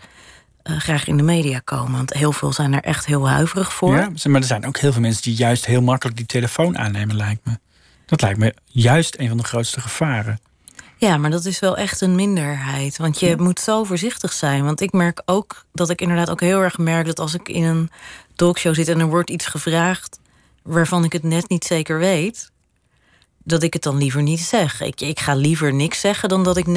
uh, 0.64 0.78
graag 0.80 1.08
in 1.08 1.18
de 1.18 1.24
media 1.24 1.60
komen. 1.60 1.92
Want 1.92 2.14
heel 2.14 2.32
veel 2.32 2.54
zijn 2.54 2.74
er 2.74 2.84
echt 2.84 3.06
heel 3.06 3.30
huiverig 3.30 3.74
voor. 3.74 3.96
Ja, 3.96 4.10
maar 4.24 4.42
er 4.42 4.48
zijn 4.48 4.66
ook 4.66 4.78
heel 4.78 4.92
veel 4.92 5.02
mensen 5.02 5.24
die 5.24 5.36
juist 5.36 5.66
heel 5.66 5.82
makkelijk 5.82 6.18
die 6.18 6.26
telefoon 6.26 6.78
aannemen, 6.78 7.16
lijkt 7.16 7.46
me. 7.46 7.60
Dat 8.06 8.22
lijkt 8.22 8.40
me 8.40 8.54
juist 8.66 9.20
een 9.20 9.28
van 9.28 9.38
de 9.38 9.44
grootste 9.44 9.82
gevaren. 9.82 10.40
Ja, 10.98 11.18
maar 11.18 11.30
dat 11.30 11.46
is 11.46 11.60
wel 11.60 11.78
echt 11.78 12.02
een 12.02 12.16
minderheid. 12.16 12.98
Want 12.98 13.20
je 13.20 13.36
moet 13.38 13.60
zo 13.60 13.84
voorzichtig 13.84 14.34
zijn. 14.34 14.64
Want 14.64 14.82
ik 14.82 14.92
merk 14.92 15.22
ook 15.26 15.66
dat 15.74 15.90
ik 15.90 16.02
inderdaad 16.02 16.30
ook 16.30 16.42
heel 16.42 16.62
erg 16.62 16.78
merk 16.78 17.06
dat 17.06 17.20
als 17.20 17.34
ik 17.34 17.50
in 17.50 17.64
een 17.64 17.90
talkshow 18.36 18.76
zit 18.76 18.88
en 18.88 19.00
er 19.00 19.08
wordt 19.08 19.30
iets 19.30 19.46
gevraagd 19.46 20.20
waarvan 20.64 21.04
ik 21.04 21.14
het 21.14 21.24
net 21.24 21.50
niet 21.50 21.66
zeker 21.66 22.00
weet, 22.00 22.52
dat 23.44 23.64
ik 23.64 23.74
het 23.74 23.84
dan 23.84 23.98
liever 23.98 24.22
niet 24.22 24.40
zeg. 24.40 24.82
Ik, 24.82 25.02
ik 25.02 25.20
ga 25.20 25.36
liever 25.36 25.74
niks 25.74 26.00
zeggen 26.00 26.30
dan 26.30 26.44
dat 26.44 26.58
ik 26.58 26.66
19% 26.66 26.72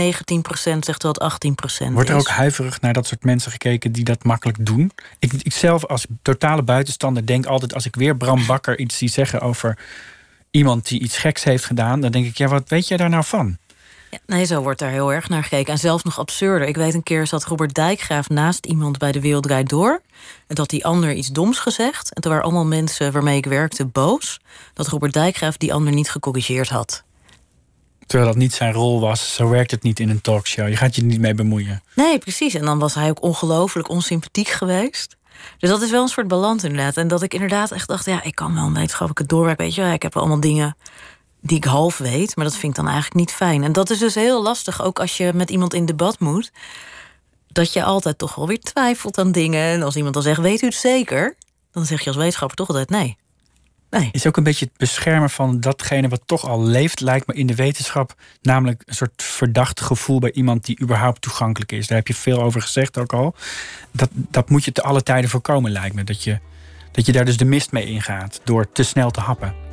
zeg 0.81 0.97
dat 0.97 1.41
18% 1.89 1.93
Wordt 1.93 2.09
er 2.09 2.17
ook 2.17 2.29
huiverig 2.29 2.81
naar 2.81 2.93
dat 2.93 3.07
soort 3.07 3.25
mensen 3.25 3.51
gekeken 3.51 3.93
die 3.93 4.05
dat 4.05 4.25
makkelijk 4.25 4.67
doen? 4.67 4.93
Ik, 5.19 5.33
ik 5.33 5.53
zelf 5.53 5.87
als 5.87 6.07
totale 6.23 6.63
buitenstander 6.63 7.27
denk 7.27 7.47
altijd 7.47 7.75
als 7.75 7.87
ik 7.87 7.97
weer 7.97 8.17
Bram 8.17 8.47
Bakker 8.47 8.79
iets 8.79 8.99
zie 8.99 9.09
zeggen 9.09 9.41
over 9.41 9.79
iemand 10.51 10.89
die 10.89 11.01
iets 11.01 11.19
geks 11.19 11.45
heeft 11.45 11.65
gedaan, 11.65 12.01
dan 12.01 12.11
denk 12.11 12.27
ik, 12.27 12.39
ja, 12.39 12.49
wat 12.49 12.69
weet 12.69 12.89
jij 12.89 12.97
daar 12.97 13.11
nou 13.11 13.25
van? 13.25 13.59
Ja, 14.11 14.19
nee, 14.27 14.45
zo 14.45 14.63
wordt 14.63 14.79
daar 14.79 14.91
heel 14.91 15.13
erg 15.13 15.29
naar 15.29 15.43
gekeken. 15.43 15.73
En 15.73 15.79
zelfs 15.79 16.05
nog 16.05 16.19
absurder. 16.19 16.69
Ik 16.69 16.77
weet 16.77 16.95
een 16.95 17.03
keer 17.03 17.27
zat 17.27 17.45
Robert 17.45 17.75
Dijkgraaf 17.75 18.29
naast 18.29 18.67
iemand 18.67 18.99
bij 18.99 19.13
de 19.13 19.21
Wereld 19.21 19.43
Draait 19.43 19.69
Door. 19.69 20.03
En 20.47 20.55
dat 20.55 20.69
die 20.69 20.85
ander 20.85 21.13
iets 21.13 21.29
doms 21.29 21.59
gezegd. 21.59 22.15
En 22.15 22.23
toen 22.23 22.31
waren 22.31 22.47
allemaal 22.47 22.67
mensen 22.67 23.13
waarmee 23.13 23.37
ik 23.37 23.47
werkte 23.47 23.87
boos. 23.87 24.41
Dat 24.75 24.89
Robert 24.89 25.13
Dijkgraaf 25.13 25.57
die 25.57 25.75
ander 25.75 25.93
niet 25.93 26.11
gecorrigeerd 26.11 26.69
had. 26.69 27.03
Terwijl 28.07 28.31
dat 28.31 28.41
niet 28.41 28.55
zijn 28.55 28.73
rol 28.73 29.01
was. 29.01 29.35
Zo 29.35 29.49
werkt 29.49 29.71
het 29.71 29.83
niet 29.83 30.01
in 30.01 30.11
een 30.11 30.21
talkshow. 30.21 30.69
Je 30.69 30.77
gaat 30.77 30.95
je 30.95 31.01
er 31.01 31.07
niet 31.07 31.21
mee 31.21 31.35
bemoeien. 31.35 31.83
Nee, 31.95 32.19
precies. 32.19 32.55
En 32.55 32.65
dan 32.65 32.79
was 32.79 32.95
hij 32.95 33.09
ook 33.09 33.23
ongelooflijk 33.23 33.89
onsympathiek 33.89 34.49
geweest. 34.49 35.17
Dus 35.59 35.71
dat 35.71 35.83
is 35.83 35.91
wel 35.91 36.03
een 36.03 36.09
soort 36.09 36.29
balans 36.29 36.65
inderdaad. 36.65 36.97
En 36.97 37.09
dat 37.09 37.23
ik 37.23 37.35
inderdaad 37.35 37.71
echt 37.71 37.89
dacht, 37.89 38.05
ja, 38.05 38.23
ik 38.23 38.35
kan 38.35 38.55
wel 38.55 38.65
een 38.65 38.75
wetenschappelijke 38.75 39.27
doorwerk. 39.27 39.59
Weet 39.59 39.75
je, 39.75 39.83
ik 39.83 40.03
heb 40.03 40.17
allemaal 40.17 40.41
dingen 40.41 40.77
die 41.41 41.57
ik 41.57 41.65
half 41.65 41.99
weet, 41.99 42.37
maar 42.37 42.45
dat 42.45 42.57
vind 42.57 42.73
ik 42.73 42.79
dan 42.79 42.87
eigenlijk 42.87 43.17
niet 43.17 43.33
fijn. 43.33 43.63
En 43.63 43.73
dat 43.73 43.91
is 43.91 43.99
dus 43.99 44.15
heel 44.15 44.43
lastig, 44.43 44.83
ook 44.83 45.01
als 45.01 45.17
je 45.17 45.33
met 45.35 45.51
iemand 45.51 45.75
in 45.75 45.87
debat 45.87 46.19
moet. 46.19 46.53
Dat 47.47 47.73
je 47.73 47.83
altijd 47.83 48.19
toch 48.19 48.35
wel 48.35 48.47
weer 48.47 48.61
twijfelt 48.61 49.19
aan 49.19 49.33
dingen. 49.33 49.63
En 49.63 49.83
als 49.83 49.97
iemand 49.97 50.15
dan 50.15 50.23
zegt, 50.23 50.41
weet 50.41 50.63
u 50.63 50.67
het 50.67 50.75
zeker? 50.75 51.37
Dan 51.73 51.85
zeg 51.85 52.01
je 52.01 52.07
als 52.07 52.17
wetenschapper 52.17 52.57
toch 52.57 52.69
altijd 52.69 52.91
nee. 52.91 53.17
Nee. 53.91 54.09
Is 54.13 54.27
ook 54.27 54.37
een 54.37 54.43
beetje 54.43 54.65
het 54.65 54.77
beschermen 54.77 55.31
van 55.31 55.61
datgene 55.61 56.09
wat 56.09 56.23
toch 56.25 56.49
al 56.49 56.65
leeft, 56.65 57.01
lijkt 57.01 57.27
me 57.27 57.35
in 57.35 57.47
de 57.47 57.55
wetenschap. 57.55 58.15
Namelijk 58.43 58.83
een 58.87 58.95
soort 58.95 59.23
verdacht 59.23 59.81
gevoel 59.81 60.19
bij 60.19 60.33
iemand 60.33 60.65
die 60.65 60.81
überhaupt 60.83 61.21
toegankelijk 61.21 61.73
is. 61.73 61.87
Daar 61.87 61.99
heb 61.99 62.07
je 62.07 62.15
veel 62.15 62.43
over 62.43 62.63
gezegd 62.63 62.99
ook 62.99 63.13
al. 63.13 63.35
Dat, 63.93 64.09
dat 64.13 64.51
moet 64.51 64.65
je 64.65 64.73
te 64.73 64.83
alle 64.83 65.03
tijden 65.03 65.31
voorkomen, 65.31 65.71
lijkt 65.71 65.95
me. 65.95 66.05
Dat 66.05 66.23
je, 66.23 66.39
dat 66.93 67.07
je 67.07 67.13
daar 67.13 67.25
dus 67.25 67.37
de 67.37 67.45
mist 67.45 67.73
mee 67.73 67.87
ingaat 67.87 68.41
door 68.45 68.73
te 68.73 68.83
snel 68.83 69.11
te 69.11 69.21
happen. 69.21 69.70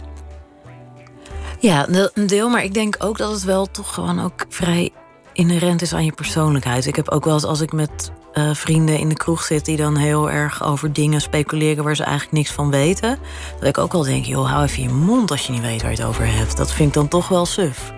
Ja, 1.60 1.86
een 2.14 2.28
deel, 2.28 2.50
maar 2.50 2.64
ik 2.64 2.74
denk 2.74 2.96
ook 3.00 3.18
dat 3.18 3.32
het 3.32 3.44
wel 3.44 3.66
toch 3.66 3.94
gewoon 3.94 4.24
ook 4.24 4.46
vrij 4.50 4.92
inherent 5.34 5.82
is 5.82 5.94
aan 5.94 6.06
je 6.06 6.12
persoonlijkheid. 6.12 6.86
Ik 6.86 6.96
heb 6.96 7.10
ook 7.10 7.26
wel 7.26 7.34
eens 7.34 7.44
als 7.44 7.62
ik 7.62 7.72
met 7.72 8.12
uh, 8.34 8.54
vrienden 8.54 9.00
in 9.00 9.10
de 9.10 9.16
kroeg 9.16 9.44
zit 9.44 9.66
die 9.66 9.78
dan 9.78 9.98
heel 9.98 10.32
erg 10.32 10.64
over 10.64 10.94
dingen 10.94 11.22
speculeren 11.22 11.84
waar 11.84 11.96
ze 11.96 12.04
eigenlijk 12.04 12.38
niks 12.38 12.52
van 12.52 12.70
weten. 12.70 13.18
Dat 13.60 13.70
ik 13.70 13.78
ook 13.78 13.92
wel 13.92 14.04
denk, 14.04 14.26
joh, 14.26 14.50
hou 14.50 14.64
even 14.64 14.84
je 14.84 14.90
mond 14.90 15.32
als 15.32 15.46
je 15.46 15.52
niet 15.52 15.62
weet 15.62 15.82
waar 15.82 15.92
je 15.92 15.98
het 15.98 16.06
over 16.06 16.28
hebt. 16.28 16.58
Dat 16.58 16.72
vind 16.72 16.88
ik 16.88 16.94
dan 16.94 17.08
toch 17.08 17.28
wel 17.28 17.46
suf. 17.46 17.94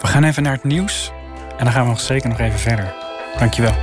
We 0.00 0.06
gaan 0.06 0.24
even 0.24 0.42
naar 0.42 0.52
het 0.52 0.64
nieuws 0.64 1.10
en 1.56 1.64
dan 1.64 1.72
gaan 1.72 1.82
we 1.82 1.88
nog 1.88 2.00
zeker 2.00 2.28
nog 2.28 2.38
even 2.38 2.58
verder. 2.58 2.94
Dankjewel. 3.38 3.74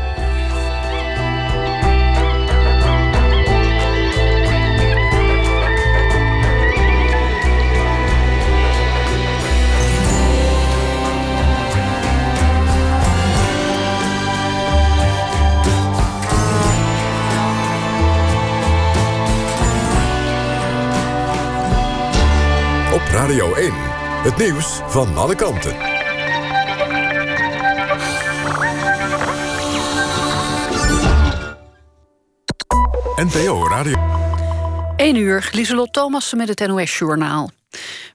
Radio 23.24 23.54
1. 23.54 23.72
Het 24.24 24.38
nieuws 24.38 24.80
van 24.88 25.18
alle 25.18 25.36
kanten. 25.36 25.76
NPO 33.16 33.68
Radio. 33.68 33.98
1 34.96 35.16
uur, 35.16 35.50
Lieselot 35.52 35.94
Thomassen 35.94 36.38
met 36.38 36.48
het 36.48 36.68
NOS-journaal. 36.68 37.50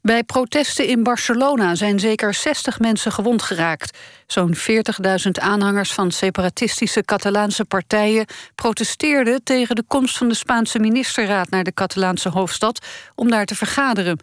Bij 0.02 0.22
protesten 0.22 0.86
in 0.86 1.02
Barcelona 1.02 1.74
zijn 1.74 2.00
zeker 2.00 2.34
60 2.34 2.78
mensen 2.78 3.12
gewond 3.12 3.42
geraakt. 3.42 3.98
Zo'n 4.26 4.56
40.000 4.56 5.30
aanhangers 5.30 5.92
van 5.92 6.10
separatistische 6.10 7.04
Catalaanse 7.04 7.64
partijen... 7.64 8.26
protesteerden 8.54 9.42
tegen 9.42 9.76
de 9.76 9.84
komst 9.86 10.18
van 10.18 10.28
de 10.28 10.34
Spaanse 10.34 10.78
ministerraad... 10.78 11.50
naar 11.50 11.64
de 11.64 11.74
Catalaanse 11.74 12.28
hoofdstad 12.28 12.86
om 13.14 13.30
daar 13.30 13.46
te 13.46 13.54
vergaderen. 13.54 14.20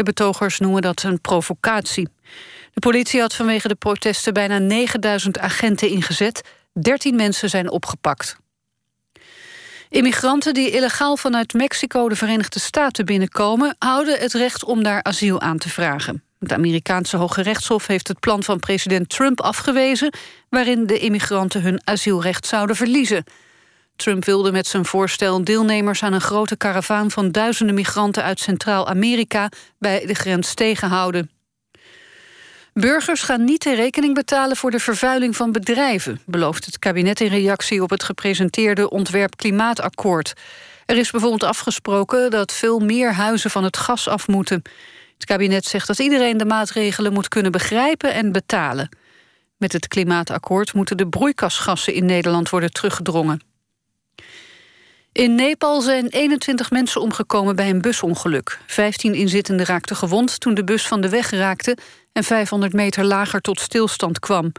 De 0.00 0.06
betogers 0.06 0.58
noemen 0.58 0.82
dat 0.82 1.02
een 1.02 1.20
provocatie. 1.20 2.08
De 2.72 2.80
politie 2.80 3.20
had 3.20 3.34
vanwege 3.34 3.68
de 3.68 3.74
protesten 3.74 4.32
bijna 4.32 4.58
9000 4.58 5.38
agenten 5.38 5.88
ingezet. 5.88 6.40
13 6.72 7.16
mensen 7.16 7.50
zijn 7.50 7.70
opgepakt. 7.70 8.36
Immigranten 9.88 10.54
die 10.54 10.70
illegaal 10.70 11.16
vanuit 11.16 11.52
Mexico 11.52 12.08
de 12.08 12.16
Verenigde 12.16 12.60
Staten 12.60 13.04
binnenkomen... 13.04 13.76
houden 13.78 14.20
het 14.20 14.32
recht 14.32 14.64
om 14.64 14.82
daar 14.82 15.02
asiel 15.02 15.40
aan 15.40 15.58
te 15.58 15.68
vragen. 15.68 16.22
Het 16.38 16.52
Amerikaanse 16.52 17.16
Hoge 17.16 17.42
Rechtshof 17.42 17.86
heeft 17.86 18.08
het 18.08 18.20
plan 18.20 18.42
van 18.42 18.58
president 18.58 19.08
Trump 19.08 19.40
afgewezen... 19.40 20.12
waarin 20.48 20.86
de 20.86 20.98
immigranten 20.98 21.62
hun 21.62 21.80
asielrecht 21.84 22.46
zouden 22.46 22.76
verliezen. 22.76 23.24
Trump 24.00 24.24
wilde 24.24 24.52
met 24.52 24.66
zijn 24.66 24.84
voorstel 24.84 25.44
deelnemers 25.44 26.02
aan 26.02 26.12
een 26.12 26.20
grote 26.20 26.56
karavaan 26.56 27.10
van 27.10 27.30
duizenden 27.30 27.74
migranten 27.74 28.22
uit 28.22 28.40
Centraal-Amerika 28.40 29.48
bij 29.78 30.06
de 30.06 30.14
grens 30.14 30.54
tegenhouden. 30.54 31.30
Burgers 32.72 33.22
gaan 33.22 33.44
niet 33.44 33.62
de 33.62 33.74
rekening 33.74 34.14
betalen 34.14 34.56
voor 34.56 34.70
de 34.70 34.78
vervuiling 34.78 35.36
van 35.36 35.52
bedrijven, 35.52 36.20
belooft 36.26 36.64
het 36.64 36.78
kabinet 36.78 37.20
in 37.20 37.28
reactie 37.28 37.82
op 37.82 37.90
het 37.90 38.02
gepresenteerde 38.02 38.90
ontwerp 38.90 39.36
Klimaatakkoord. 39.36 40.32
Er 40.86 40.96
is 40.96 41.10
bijvoorbeeld 41.10 41.44
afgesproken 41.44 42.30
dat 42.30 42.52
veel 42.52 42.78
meer 42.78 43.12
huizen 43.12 43.50
van 43.50 43.64
het 43.64 43.76
gas 43.76 44.08
af 44.08 44.28
moeten. 44.28 44.62
Het 45.14 45.24
kabinet 45.24 45.64
zegt 45.64 45.86
dat 45.86 45.98
iedereen 45.98 46.36
de 46.36 46.44
maatregelen 46.44 47.12
moet 47.12 47.28
kunnen 47.28 47.52
begrijpen 47.52 48.12
en 48.12 48.32
betalen. 48.32 48.88
Met 49.56 49.72
het 49.72 49.88
Klimaatakkoord 49.88 50.74
moeten 50.74 50.96
de 50.96 51.08
broeikasgassen 51.08 51.94
in 51.94 52.04
Nederland 52.04 52.50
worden 52.50 52.72
teruggedrongen. 52.72 53.49
In 55.12 55.34
Nepal 55.34 55.80
zijn 55.80 56.08
21 56.08 56.70
mensen 56.70 57.00
omgekomen 57.00 57.56
bij 57.56 57.70
een 57.70 57.80
busongeluk. 57.80 58.58
15 58.66 59.14
inzittenden 59.14 59.66
raakten 59.66 59.96
gewond 59.96 60.40
toen 60.40 60.54
de 60.54 60.64
bus 60.64 60.86
van 60.86 61.00
de 61.00 61.08
weg 61.08 61.30
raakte... 61.30 61.76
en 62.12 62.24
500 62.24 62.72
meter 62.72 63.04
lager 63.04 63.40
tot 63.40 63.60
stilstand 63.60 64.18
kwam. 64.18 64.52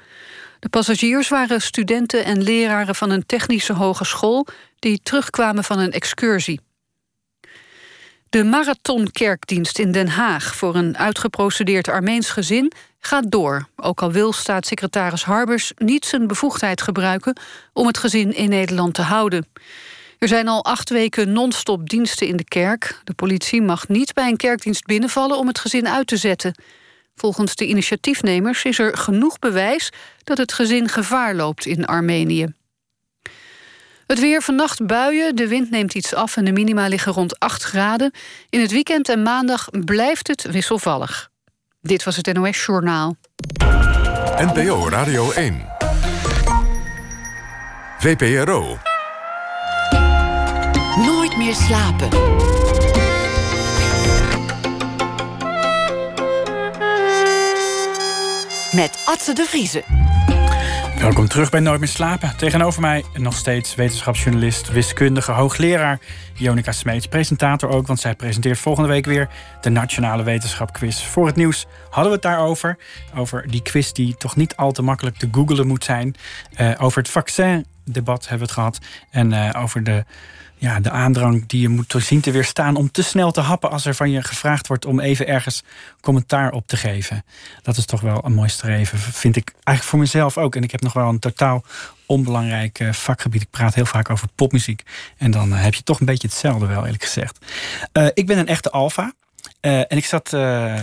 De 0.59 0.69
passagiers 0.69 1.27
waren 1.27 1.61
studenten 1.61 2.25
en 2.25 2.43
leraren 2.43 2.95
van 2.95 3.09
een 3.09 3.25
technische 3.25 3.73
hogeschool... 3.73 4.47
die 4.79 4.99
terugkwamen 5.03 5.63
van 5.63 5.79
een 5.79 5.91
excursie. 5.91 6.59
De 8.29 8.43
marathonkerkdienst 8.43 9.79
in 9.79 9.91
Den 9.91 10.07
Haag 10.07 10.55
voor 10.55 10.75
een 10.75 10.97
uitgeprocedeerd 10.97 11.89
Armeens 11.89 12.29
gezin 12.29 12.71
gaat 12.99 13.31
door. 13.31 13.67
Ook 13.75 14.01
al 14.01 14.11
wil 14.11 14.33
staatssecretaris 14.33 15.23
Harbers 15.23 15.71
niet 15.75 16.05
zijn 16.05 16.27
bevoegdheid 16.27 16.81
gebruiken 16.81 17.39
om 17.73 17.87
het 17.87 17.97
gezin 17.97 18.35
in 18.35 18.49
Nederland 18.49 18.93
te 18.93 19.01
houden. 19.01 19.47
Er 20.21 20.27
zijn 20.27 20.47
al 20.47 20.63
acht 20.63 20.89
weken 20.89 21.31
non-stop 21.31 21.89
diensten 21.89 22.27
in 22.27 22.37
de 22.37 22.43
kerk. 22.43 23.01
De 23.03 23.13
politie 23.13 23.61
mag 23.61 23.87
niet 23.87 24.13
bij 24.13 24.27
een 24.27 24.37
kerkdienst 24.37 24.85
binnenvallen 24.85 25.37
om 25.37 25.47
het 25.47 25.59
gezin 25.59 25.87
uit 25.87 26.07
te 26.07 26.17
zetten. 26.17 26.61
Volgens 27.15 27.55
de 27.55 27.67
initiatiefnemers 27.67 28.63
is 28.63 28.79
er 28.79 28.97
genoeg 28.97 29.39
bewijs 29.39 29.89
dat 30.23 30.37
het 30.37 30.53
gezin 30.53 30.89
gevaar 30.89 31.35
loopt 31.35 31.65
in 31.65 31.85
Armenië. 31.85 32.53
Het 34.07 34.19
weer 34.19 34.41
vannacht 34.41 34.85
buien, 34.85 35.35
de 35.35 35.47
wind 35.47 35.69
neemt 35.69 35.93
iets 35.93 36.13
af 36.13 36.37
en 36.37 36.45
de 36.45 36.51
minima 36.51 36.87
liggen 36.87 37.13
rond 37.13 37.39
8 37.39 37.63
graden. 37.63 38.11
In 38.49 38.59
het 38.59 38.71
weekend 38.71 39.09
en 39.09 39.21
maandag 39.21 39.69
blijft 39.85 40.27
het 40.27 40.41
wisselvallig. 40.41 41.29
Dit 41.81 42.03
was 42.03 42.15
het 42.15 42.33
NOS 42.33 42.65
Journaal. 42.65 43.15
NPO 44.37 44.89
Radio 44.89 45.31
1. 45.31 45.65
VPRO 47.97 48.77
slapen. 51.49 52.09
Met 58.71 59.03
Atze 59.05 59.33
de 59.33 59.45
Vriezen. 59.47 59.83
Welkom 60.99 61.27
terug 61.27 61.49
bij 61.49 61.59
Nooit 61.59 61.79
meer 61.79 61.89
slapen. 61.89 62.37
Tegenover 62.37 62.81
mij 62.81 63.03
nog 63.13 63.35
steeds 63.35 63.75
wetenschapsjournalist, 63.75 64.71
wiskundige, 64.71 65.31
hoogleraar 65.31 65.99
Jonica 66.33 66.71
Smeets. 66.71 67.07
Presentator 67.07 67.69
ook, 67.69 67.87
want 67.87 67.99
zij 67.99 68.15
presenteert 68.15 68.59
volgende 68.59 68.89
week 68.89 69.05
weer 69.05 69.29
de 69.61 69.69
Nationale 69.69 70.23
Wetenschapquiz. 70.23 71.03
Voor 71.03 71.25
het 71.25 71.35
nieuws 71.35 71.65
hadden 71.89 72.05
we 72.05 72.13
het 72.13 72.21
daarover. 72.21 72.77
Over 73.15 73.47
die 73.47 73.61
quiz 73.61 73.91
die 73.91 74.15
toch 74.17 74.35
niet 74.35 74.55
al 74.55 74.71
te 74.71 74.81
makkelijk 74.81 75.17
te 75.17 75.29
googelen 75.31 75.67
moet 75.67 75.83
zijn. 75.83 76.15
Uh, 76.59 76.71
over 76.77 76.97
het 76.97 77.11
vaccin-debat 77.11 78.21
hebben 78.21 78.37
we 78.37 78.43
het 78.43 78.53
gehad. 78.53 78.79
En 79.11 79.31
uh, 79.31 79.49
over 79.57 79.83
de 79.83 80.05
ja, 80.61 80.79
de 80.79 80.89
aandrang 80.89 81.45
die 81.47 81.61
je 81.61 81.69
moet 81.69 81.93
zien 81.97 82.21
te 82.21 82.31
weerstaan 82.31 82.75
om 82.75 82.91
te 82.91 83.03
snel 83.03 83.31
te 83.31 83.41
happen 83.41 83.69
als 83.69 83.85
er 83.85 83.95
van 83.95 84.11
je 84.11 84.23
gevraagd 84.23 84.67
wordt 84.67 84.85
om 84.85 84.99
even 84.99 85.27
ergens 85.27 85.63
commentaar 86.01 86.51
op 86.51 86.67
te 86.67 86.77
geven. 86.77 87.23
Dat 87.61 87.77
is 87.77 87.85
toch 87.85 88.01
wel 88.01 88.21
een 88.25 88.33
mooi 88.33 88.49
streven, 88.49 88.97
vind 88.99 89.35
ik 89.35 89.53
eigenlijk 89.53 89.83
voor 89.83 89.99
mezelf 89.99 90.37
ook. 90.37 90.55
En 90.55 90.63
ik 90.63 90.71
heb 90.71 90.81
nog 90.81 90.93
wel 90.93 91.09
een 91.09 91.19
totaal 91.19 91.63
onbelangrijk 92.05 92.79
eh, 92.79 92.93
vakgebied. 92.93 93.41
Ik 93.41 93.49
praat 93.49 93.73
heel 93.73 93.85
vaak 93.85 94.09
over 94.09 94.27
popmuziek. 94.35 94.83
En 95.17 95.31
dan 95.31 95.53
eh, 95.53 95.63
heb 95.63 95.73
je 95.73 95.83
toch 95.83 95.99
een 95.99 96.05
beetje 96.05 96.27
hetzelfde 96.27 96.65
wel, 96.65 96.85
eerlijk 96.85 97.03
gezegd. 97.03 97.45
Uh, 97.93 98.07
ik 98.13 98.25
ben 98.25 98.37
een 98.37 98.47
echte 98.47 98.71
alfa. 98.71 99.13
En 99.61 99.97
ik 99.97 100.05
zat, 100.05 100.29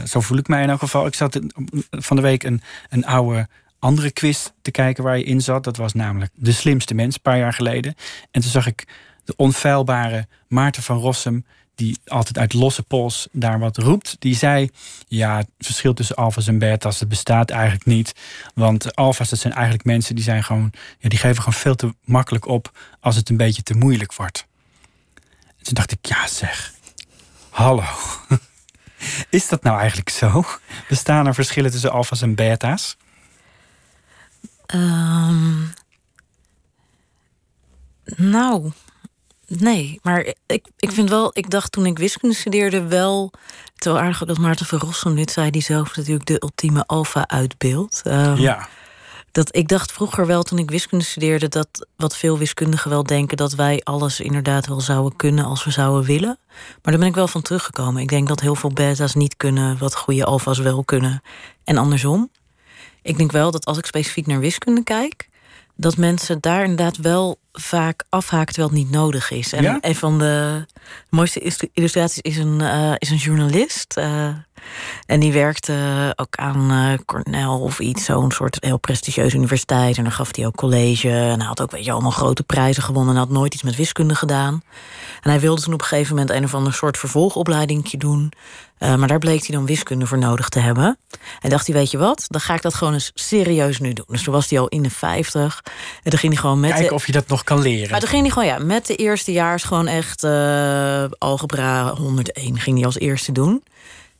zo 0.08 0.20
voel 0.20 0.38
ik 0.38 0.48
mij 0.48 0.62
in 0.62 0.70
elk 0.70 0.78
geval, 0.78 1.06
ik 1.06 1.14
zat 1.14 1.40
van 1.90 2.16
de 2.16 2.22
week 2.22 2.42
een, 2.42 2.62
een 2.88 3.06
oude 3.06 3.48
andere 3.78 4.10
quiz 4.10 4.48
te 4.62 4.70
kijken 4.70 5.04
waar 5.04 5.18
je 5.18 5.24
in 5.24 5.40
zat. 5.40 5.64
Dat 5.64 5.76
was 5.76 5.92
namelijk 5.92 6.30
De 6.34 6.52
Slimste 6.52 6.94
Mens, 6.94 7.14
een 7.14 7.20
paar 7.20 7.38
jaar 7.38 7.52
geleden. 7.52 7.94
En 8.30 8.40
toen 8.40 8.50
zag 8.50 8.66
ik 8.66 8.86
de 9.28 9.36
onfeilbare 9.36 10.26
Maarten 10.46 10.82
van 10.82 10.98
Rossum, 10.98 11.44
die 11.74 11.98
altijd 12.06 12.38
uit 12.38 12.52
losse 12.52 12.82
pols 12.82 13.28
daar 13.32 13.58
wat 13.58 13.76
roept, 13.76 14.16
die 14.18 14.36
zei: 14.36 14.70
Ja, 15.08 15.36
het 15.36 15.48
verschil 15.58 15.94
tussen 15.94 16.16
alfa's 16.16 16.46
en 16.46 16.58
beta's, 16.58 16.98
dat 16.98 17.08
bestaat 17.08 17.50
eigenlijk 17.50 17.84
niet. 17.84 18.14
Want 18.54 18.96
alfa's, 18.96 19.28
dat 19.28 19.38
zijn 19.38 19.52
eigenlijk 19.52 19.84
mensen 19.84 20.14
die 20.14 20.24
zijn 20.24 20.44
gewoon, 20.44 20.72
ja, 20.98 21.08
die 21.08 21.18
geven 21.18 21.42
gewoon 21.42 21.60
veel 21.60 21.74
te 21.74 21.94
makkelijk 22.04 22.46
op 22.46 22.78
als 23.00 23.16
het 23.16 23.28
een 23.28 23.36
beetje 23.36 23.62
te 23.62 23.74
moeilijk 23.74 24.14
wordt. 24.14 24.46
En 25.58 25.64
toen 25.64 25.74
dacht 25.74 25.92
ik: 25.92 26.06
Ja, 26.06 26.26
zeg, 26.26 26.72
hallo. 27.50 27.84
Is 29.30 29.48
dat 29.48 29.62
nou 29.62 29.78
eigenlijk 29.78 30.08
zo? 30.08 30.44
Bestaan 30.88 31.26
er 31.26 31.34
verschillen 31.34 31.70
tussen 31.70 31.92
alfa's 31.92 32.22
en 32.22 32.34
beta's? 32.34 32.96
Um, 34.74 35.72
nou, 38.16 38.72
Nee, 39.48 39.98
maar 40.02 40.34
ik, 40.46 40.66
ik 40.76 40.92
vind 40.92 41.08
wel, 41.08 41.30
ik 41.32 41.50
dacht 41.50 41.72
toen 41.72 41.86
ik 41.86 41.98
wiskunde 41.98 42.34
studeerde 42.34 42.86
wel. 42.86 43.32
Terwijl 43.76 44.04
aardig 44.04 44.22
ook 44.22 44.28
dat 44.28 44.38
Maarten 44.38 44.66
van 44.66 44.78
Rossum 44.78 45.14
dit 45.14 45.30
zei, 45.30 45.50
die 45.50 45.62
zelf 45.62 45.96
natuurlijk 45.96 46.26
de 46.26 46.42
ultieme 46.42 46.86
alfa 46.86 47.28
uitbeeld. 47.28 48.02
Um, 48.04 48.36
ja. 48.36 48.68
Dat 49.32 49.56
ik 49.56 49.68
dacht 49.68 49.92
vroeger 49.92 50.26
wel 50.26 50.42
toen 50.42 50.58
ik 50.58 50.70
wiskunde 50.70 51.04
studeerde, 51.04 51.48
dat 51.48 51.86
wat 51.96 52.16
veel 52.16 52.38
wiskundigen 52.38 52.90
wel 52.90 53.02
denken, 53.02 53.36
dat 53.36 53.54
wij 53.54 53.80
alles 53.84 54.20
inderdaad 54.20 54.66
wel 54.66 54.80
zouden 54.80 55.16
kunnen 55.16 55.44
als 55.44 55.64
we 55.64 55.70
zouden 55.70 56.04
willen. 56.04 56.38
Maar 56.82 56.92
daar 56.92 56.98
ben 56.98 57.08
ik 57.08 57.14
wel 57.14 57.28
van 57.28 57.42
teruggekomen. 57.42 58.02
Ik 58.02 58.08
denk 58.08 58.28
dat 58.28 58.40
heel 58.40 58.54
veel 58.54 58.72
beta's 58.72 59.14
niet 59.14 59.36
kunnen 59.36 59.78
wat 59.78 59.96
goede 59.96 60.24
alfa's 60.24 60.58
wel 60.58 60.84
kunnen. 60.84 61.22
En 61.64 61.76
andersom. 61.76 62.30
Ik 63.02 63.18
denk 63.18 63.32
wel 63.32 63.50
dat 63.50 63.64
als 63.64 63.78
ik 63.78 63.86
specifiek 63.86 64.26
naar 64.26 64.40
wiskunde 64.40 64.82
kijk, 64.82 65.27
dat 65.80 65.96
mensen 65.96 66.40
daar 66.40 66.60
inderdaad 66.62 66.96
wel 66.96 67.38
vaak 67.52 68.04
afhaken 68.08 68.54
terwijl 68.54 68.74
het 68.74 68.84
niet 68.84 68.90
nodig 68.90 69.30
is. 69.30 69.52
En 69.52 69.62
Ja? 69.62 69.78
een 69.80 69.94
van 69.94 70.18
de 70.18 70.64
mooiste 71.10 71.70
illustraties 71.72 72.20
is 72.20 72.36
een, 72.36 72.60
eh, 72.60 72.92
is 72.98 73.10
een 73.10 73.16
journalist. 73.16 73.96
eh, 73.96 74.28
en 75.06 75.20
die 75.20 75.32
werkte 75.32 76.12
ook 76.16 76.36
aan 76.36 76.70
eh, 76.70 76.98
Cornell 77.06 77.46
of 77.46 77.78
iets, 77.78 78.04
zo'n 78.04 78.30
soort 78.30 78.56
heel 78.60 78.78
prestigieuze 78.78 79.36
universiteit. 79.36 79.96
En 79.96 80.02
dan 80.02 80.12
gaf 80.12 80.36
hij 80.36 80.46
ook 80.46 80.56
college. 80.56 81.10
En 81.10 81.38
hij 81.38 81.46
had 81.46 81.60
ook 81.60 81.70
weet 81.70 81.84
je, 81.84 81.92
allemaal 81.92 82.10
grote 82.10 82.42
prijzen 82.42 82.82
gewonnen. 82.82 83.14
En 83.14 83.20
had 83.20 83.30
nooit 83.30 83.54
iets 83.54 83.62
met 83.62 83.76
wiskunde 83.76 84.14
gedaan. 84.14 84.62
En 85.22 85.30
hij 85.30 85.40
wilde 85.40 85.62
toen 85.62 85.74
op 85.74 85.80
een 85.80 85.86
gegeven 85.86 86.14
moment 86.14 86.36
een 86.36 86.44
of 86.44 86.54
ander 86.54 86.72
soort 86.72 86.98
vervolgopleidingje 86.98 87.96
doen. 87.96 88.32
Eh, 88.78 88.94
maar 88.94 89.08
daar 89.08 89.18
bleek 89.18 89.46
hij 89.46 89.56
dan 89.56 89.66
wiskunde 89.66 90.06
voor 90.06 90.18
nodig 90.18 90.48
te 90.48 90.58
hebben. 90.58 90.98
En 91.40 91.50
dacht 91.50 91.66
hij, 91.66 91.76
weet 91.76 91.90
je 91.90 91.98
wat, 91.98 92.24
dan 92.28 92.40
ga 92.40 92.54
ik 92.54 92.62
dat 92.62 92.74
gewoon 92.74 92.92
eens 92.92 93.10
serieus 93.14 93.78
nu 93.78 93.92
doen. 93.92 94.04
Dus 94.08 94.22
toen 94.22 94.34
was 94.34 94.50
hij 94.50 94.58
al 94.58 94.68
in 94.68 94.82
de 94.82 94.90
50. 94.90 95.62
En 96.02 96.10
toen 96.10 96.18
ging 96.18 96.32
hij 96.32 96.42
gewoon 96.42 96.60
met 96.60 96.70
Kijken 96.70 96.88
de... 96.88 96.94
of 96.94 97.06
je 97.06 97.12
dat 97.12 97.28
nog 97.28 97.44
kan 97.44 97.60
leren. 97.62 97.90
Maar 97.90 98.00
toen 98.00 98.08
ging 98.08 98.22
hij 98.22 98.30
gewoon 98.30 98.48
ja, 98.48 98.58
met 98.58 98.86
de 98.86 98.96
eerstejaars 98.96 99.62
gewoon 99.62 99.86
echt 99.86 100.24
eh, 100.24 101.04
algebra 101.18 101.94
101 101.94 102.58
ging 102.58 102.76
hij 102.76 102.86
als 102.86 102.98
eerste 102.98 103.32
doen. 103.32 103.62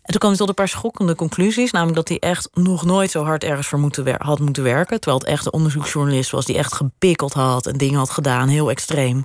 En 0.09 0.15
toen 0.15 0.23
kwam 0.23 0.31
hij 0.31 0.41
tot 0.41 0.49
een 0.49 0.65
paar 0.65 0.79
schokkende 0.79 1.15
conclusies. 1.15 1.71
Namelijk 1.71 1.97
dat 1.97 2.09
hij 2.09 2.19
echt 2.19 2.49
nog 2.53 2.85
nooit 2.85 3.11
zo 3.11 3.25
hard 3.25 3.45
ergens 3.45 3.67
voor 3.67 3.79
moeten 3.79 4.15
had 4.19 4.41
moeten 4.41 4.63
werken. 4.63 5.01
Terwijl 5.01 5.19
het 5.19 5.29
echt 5.29 5.47
een 5.47 5.53
onderzoeksjournalist 5.53 6.31
was 6.31 6.45
die 6.45 6.57
echt 6.57 6.73
gepikkeld 6.73 7.33
had 7.33 7.67
en 7.67 7.77
dingen 7.77 7.99
had 7.99 8.11
gedaan, 8.11 8.49
heel 8.49 8.71
extreem. 8.71 9.25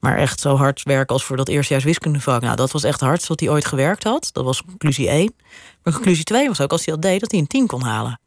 Maar 0.00 0.16
echt 0.16 0.40
zo 0.40 0.56
hard 0.56 0.82
werken 0.82 1.14
als 1.14 1.24
voor 1.24 1.36
dat 1.36 1.48
eerstejaars 1.48 1.84
wiskundevak. 1.84 2.40
Nou, 2.40 2.56
dat 2.56 2.70
was 2.70 2.84
echt 2.84 3.00
hardst 3.00 3.26
wat 3.28 3.40
hij 3.40 3.48
ooit 3.48 3.64
gewerkt 3.64 4.04
had. 4.04 4.30
Dat 4.32 4.44
was 4.44 4.62
conclusie 4.64 5.08
1. 5.08 5.34
Maar 5.82 5.92
conclusie 5.92 6.24
2 6.24 6.48
was 6.48 6.60
ook 6.60 6.72
als 6.72 6.84
hij 6.84 6.94
dat 6.94 7.02
deed, 7.02 7.20
dat 7.20 7.30
hij 7.30 7.40
een 7.40 7.46
10 7.46 7.66
kon 7.66 7.82
halen. 7.82 8.20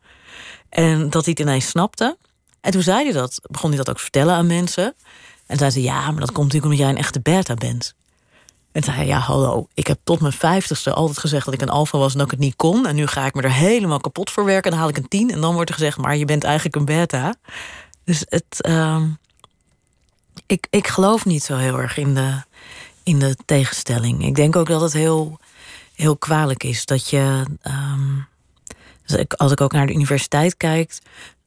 En 0.69 1.09
dat 1.09 1.25
hij 1.25 1.33
het 1.37 1.39
ineens 1.39 1.67
snapte. 1.67 2.17
En 2.61 2.71
toen 2.71 2.81
zei 2.81 3.03
hij 3.03 3.13
dat, 3.13 3.39
begon 3.51 3.69
hij 3.69 3.77
dat 3.77 3.89
ook 3.89 3.95
te 3.95 4.01
vertellen 4.01 4.35
aan 4.35 4.47
mensen. 4.47 4.95
En 5.45 5.57
zei 5.57 5.71
ze, 5.71 5.81
ja, 5.81 6.11
maar 6.11 6.19
dat 6.19 6.31
komt 6.31 6.53
natuurlijk 6.53 6.63
omdat 6.63 6.79
jij 6.79 6.89
een 6.89 6.97
echte 6.97 7.21
beta 7.21 7.53
bent. 7.53 7.93
En 8.73 8.83
zei 8.83 9.07
ja, 9.07 9.17
hallo, 9.17 9.67
ik 9.73 9.87
heb 9.87 9.99
tot 10.03 10.19
mijn 10.19 10.33
vijftigste 10.33 10.93
altijd 10.93 11.17
gezegd 11.19 11.45
dat 11.45 11.53
ik 11.53 11.61
een 11.61 11.69
alfa 11.69 11.97
was 11.97 12.11
en 12.11 12.17
dat 12.17 12.25
ik 12.25 12.31
het 12.31 12.39
niet 12.39 12.55
kon. 12.55 12.87
En 12.87 12.95
nu 12.95 13.07
ga 13.07 13.25
ik 13.25 13.33
me 13.33 13.41
er 13.41 13.51
helemaal 13.51 13.99
kapot 13.99 14.31
voor 14.31 14.45
werken 14.45 14.63
en 14.63 14.69
dan 14.69 14.79
haal 14.79 14.89
ik 14.89 14.97
een 14.97 15.07
tien. 15.07 15.31
En 15.31 15.41
dan 15.41 15.53
wordt 15.53 15.69
er 15.69 15.75
gezegd, 15.75 15.97
maar 15.97 16.15
je 16.17 16.25
bent 16.25 16.43
eigenlijk 16.43 16.75
een 16.75 16.85
beta. 16.85 17.35
Dus 18.03 18.25
het, 18.29 18.61
ehm, 18.61 19.07
ik, 20.45 20.67
ik 20.69 20.87
geloof 20.87 21.25
niet 21.25 21.43
zo 21.43 21.55
heel 21.55 21.79
erg 21.79 21.97
in 21.97 22.13
de, 22.13 22.41
in 23.03 23.19
de 23.19 23.35
tegenstelling. 23.45 24.25
Ik 24.25 24.35
denk 24.35 24.55
ook 24.55 24.67
dat 24.67 24.81
het 24.81 24.93
heel, 24.93 25.39
heel 25.95 26.17
kwalijk 26.17 26.63
is 26.63 26.85
dat 26.85 27.09
je. 27.09 27.43
ehm, 27.61 28.19
als 29.37 29.51
ik 29.51 29.61
ook 29.61 29.71
naar 29.71 29.87
de 29.87 29.93
universiteit 29.93 30.57
kijk, 30.57 30.97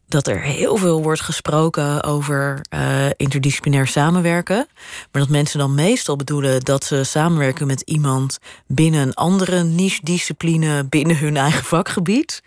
dat 0.09 0.27
er 0.27 0.41
heel 0.41 0.77
veel 0.77 1.03
wordt 1.03 1.21
gesproken 1.21 2.03
over 2.03 2.61
eh, 2.69 3.07
interdisciplinair 3.17 3.87
samenwerken. 3.87 4.67
Maar 5.13 5.23
dat 5.23 5.31
mensen 5.31 5.59
dan 5.59 5.75
meestal 5.75 6.17
bedoelen 6.17 6.61
dat 6.61 6.85
ze 6.85 7.05
samenwerken 7.05 7.67
met 7.67 7.81
iemand 7.81 8.39
binnen 8.67 9.01
een 9.01 9.15
andere 9.15 9.63
niche-discipline 9.63 10.85
binnen 10.85 11.19
hun 11.19 11.37
eigen 11.37 11.65
vakgebied. 11.65 12.43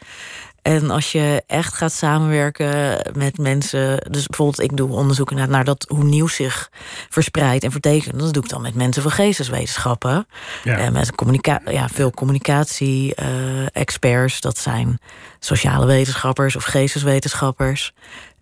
En 0.61 0.89
als 0.89 1.11
je 1.11 1.43
echt 1.47 1.73
gaat 1.73 1.93
samenwerken 1.93 3.01
met 3.17 3.37
mensen. 3.37 4.11
Dus 4.11 4.27
bijvoorbeeld, 4.27 4.61
ik 4.61 4.77
doe 4.77 4.91
onderzoek 4.91 5.31
naar, 5.31 5.49
naar 5.49 5.63
dat, 5.63 5.85
hoe 5.87 6.03
nieuws 6.03 6.35
zich 6.35 6.69
verspreidt 7.09 7.63
en 7.63 7.71
vertekent. 7.71 8.19
Dat 8.19 8.33
doe 8.33 8.43
ik 8.43 8.49
dan 8.49 8.61
met 8.61 8.75
mensen 8.75 9.01
van 9.01 9.11
geesteswetenschappen. 9.11 10.27
Ja. 10.63 10.77
En 10.77 10.93
met 10.93 11.15
communica 11.15 11.61
ja, 11.65 11.89
veel 11.89 12.11
communicatie-experts. 12.11 14.41
dat 14.41 14.57
zijn 14.57 14.99
sociale 15.39 15.85
wetenschappers 15.85 16.55
of 16.55 16.63
geesteswetenschappers. 16.63 17.93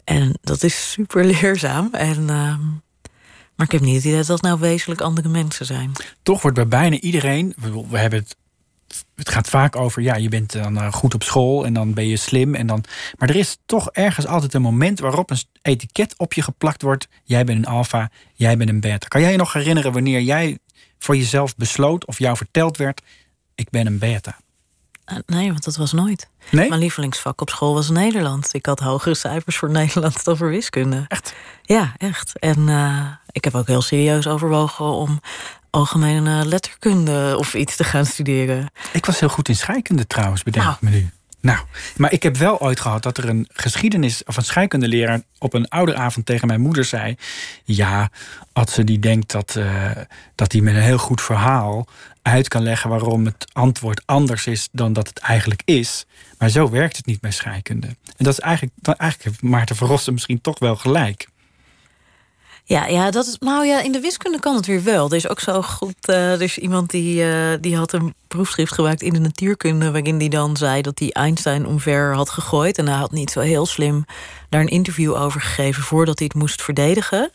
En 0.03 0.37
dat 0.41 0.63
is 0.63 0.91
super 0.91 1.25
leerzaam. 1.25 1.89
En, 1.91 2.29
ehm, 2.29 2.65
maar 3.55 3.65
ik 3.65 3.71
heb 3.71 3.81
niet 3.81 3.95
het 3.95 4.03
idee 4.03 4.17
dat 4.17 4.27
dat 4.27 4.41
nou 4.41 4.59
wezenlijk 4.59 5.01
andere 5.01 5.29
mensen 5.29 5.65
zijn. 5.65 5.91
Toch 6.23 6.41
wordt 6.41 6.57
bij 6.57 6.67
bijna 6.67 6.99
iedereen, 6.99 7.55
we 7.89 7.97
hebben 7.97 8.19
het, 8.19 8.35
het 9.15 9.29
gaat 9.29 9.49
vaak 9.49 9.75
over, 9.75 10.01
ja, 10.01 10.15
je 10.15 10.29
bent 10.29 10.51
dan 10.51 10.77
eh, 10.77 10.91
goed 10.91 11.13
op 11.13 11.23
school 11.23 11.65
en 11.65 11.73
dan 11.73 11.93
ben 11.93 12.07
je 12.07 12.17
slim 12.17 12.55
en 12.55 12.67
dan, 12.67 12.83
maar 13.17 13.29
er 13.29 13.35
is 13.35 13.57
toch 13.65 13.91
ergens 13.91 14.27
altijd 14.27 14.53
een 14.53 14.61
moment 14.61 14.99
waarop 14.99 15.29
een 15.29 15.37
etiket 15.61 16.13
op 16.17 16.33
je 16.33 16.41
geplakt 16.41 16.81
wordt. 16.81 17.07
Jij 17.23 17.43
bent 17.43 17.57
een 17.57 17.73
alfa, 17.73 18.11
jij 18.33 18.57
bent 18.57 18.69
een 18.69 18.79
beta. 18.79 19.07
Kan 19.07 19.21
jij 19.21 19.31
je 19.31 19.37
nog 19.37 19.53
herinneren 19.53 19.91
wanneer 19.91 20.21
jij 20.21 20.57
voor 20.99 21.15
jezelf 21.15 21.55
besloot 21.55 22.05
of 22.05 22.19
jou 22.19 22.37
verteld 22.37 22.77
werd, 22.77 23.01
ik 23.55 23.69
ben 23.69 23.87
een 23.87 23.99
beta? 23.99 24.37
Eh, 25.05 25.17
nee, 25.25 25.51
want 25.51 25.63
dat 25.63 25.75
was 25.75 25.91
nooit. 25.91 26.29
Nee? 26.51 26.69
Mijn 26.69 26.81
lievelingsvak 26.81 27.41
op 27.41 27.49
school 27.49 27.73
was 27.73 27.89
Nederland. 27.89 28.53
Ik 28.53 28.65
had 28.65 28.79
hogere 28.79 29.15
cijfers 29.15 29.57
voor 29.57 29.69
Nederland 29.79 30.23
dan 30.23 30.37
voor 30.37 30.49
wiskunde. 30.49 31.05
Echt? 31.07 31.33
Ja, 31.61 31.93
echt. 31.97 32.39
En 32.39 32.69
eh, 32.69 33.05
ik 33.31 33.43
heb 33.43 33.55
ook 33.55 33.67
heel 33.67 33.81
serieus 33.81 34.27
overwogen 34.27 34.85
om 34.85 35.21
algemene 35.77 36.45
letterkunde 36.45 37.35
of 37.37 37.53
iets 37.53 37.75
te 37.75 37.83
gaan 37.83 38.05
studeren. 38.05 38.71
Ik 38.93 39.05
was 39.05 39.19
heel 39.19 39.29
goed 39.29 39.49
in 39.49 39.55
scheikunde 39.55 40.07
trouwens, 40.07 40.43
bedenk 40.43 40.65
Nou. 40.65 40.75
ik 40.75 40.81
me 40.81 40.89
nu. 40.89 41.09
Nou, 41.41 41.59
maar 41.97 42.11
ik 42.11 42.23
heb 42.23 42.37
wel 42.37 42.59
ooit 42.59 42.79
gehad 42.79 43.03
dat 43.03 43.17
er 43.17 43.29
een 43.29 43.47
geschiedenis 43.53 44.23
of 44.23 44.37
een 44.37 44.43
scheikundeleraar 44.43 45.21
op 45.39 45.53
een 45.53 45.67
ouderavond 45.67 46.25
tegen 46.25 46.47
mijn 46.47 46.61
moeder 46.61 46.85
zei: 46.85 47.15
Ja, 47.63 48.09
als 48.53 48.73
ze 48.73 48.83
die 48.83 48.99
denkt 48.99 49.31
dat, 49.31 49.55
eh, 49.55 49.91
dat 50.35 50.51
hij 50.51 50.61
met 50.61 50.75
een 50.75 50.81
heel 50.81 50.97
goed 50.97 51.21
verhaal 51.21 51.87
uit 52.21 52.47
kan 52.47 52.63
leggen 52.63 52.89
waarom 52.89 53.25
het 53.25 53.47
antwoord 53.53 54.01
anders 54.05 54.47
is 54.47 54.69
dan 54.71 54.93
dat 54.93 55.07
het 55.07 55.19
eigenlijk 55.19 55.61
is. 55.65 56.05
Maar 56.37 56.49
zo 56.49 56.69
werkt 56.69 56.97
het 56.97 57.05
niet 57.05 57.21
bij 57.21 57.31
scheikunde. 57.31 57.87
En 57.87 58.25
dat 58.25 58.33
is 58.33 58.39
eigenlijk, 58.39 58.73
eigenlijk 58.81 59.23
heeft 59.23 59.41
Maarten 59.41 59.77
Rossum 59.77 60.13
misschien 60.13 60.41
toch 60.41 60.59
wel 60.59 60.75
gelijk. 60.75 61.27
Ja, 62.69 62.85
ja, 62.85 63.11
dat 63.11 63.27
is, 63.27 63.37
nou 63.39 63.65
ja, 63.65 63.81
in 63.81 63.91
de 63.91 63.99
wiskunde 63.99 64.39
kan 64.39 64.55
het 64.55 64.65
weer 64.65 64.83
wel. 64.83 65.09
Er 65.09 65.15
is 65.15 65.27
ook 65.27 65.39
zo 65.39 65.61
goed. 65.61 66.07
eh, 66.07 66.33
er 66.33 66.41
is 66.41 66.57
iemand 66.57 66.89
die, 66.89 67.23
eh, 67.23 67.57
die 67.61 67.75
had 67.77 67.93
een 67.93 68.13
proefschrift 68.27 68.73
gemaakt 68.73 69.01
in 69.01 69.13
de 69.13 69.19
natuurkunde. 69.19 69.91
waarin 69.91 70.19
hij 70.19 70.27
dan 70.27 70.57
zei 70.57 70.81
dat 70.81 70.99
hij 70.99 71.11
Einstein 71.11 71.65
omver 71.65 72.13
had 72.15 72.29
gegooid. 72.29 72.77
En 72.77 72.87
hij 72.87 72.97
had 72.97 73.11
niet 73.11 73.31
zo 73.31 73.39
heel 73.39 73.65
slim 73.65 74.05
daar 74.49 74.61
een 74.61 74.67
interview 74.67 75.15
over 75.15 75.41
gegeven. 75.41 75.83
voordat 75.83 76.19
hij 76.19 76.27
het 76.27 76.37
moest 76.37 76.61
verdedigen. 76.61 77.31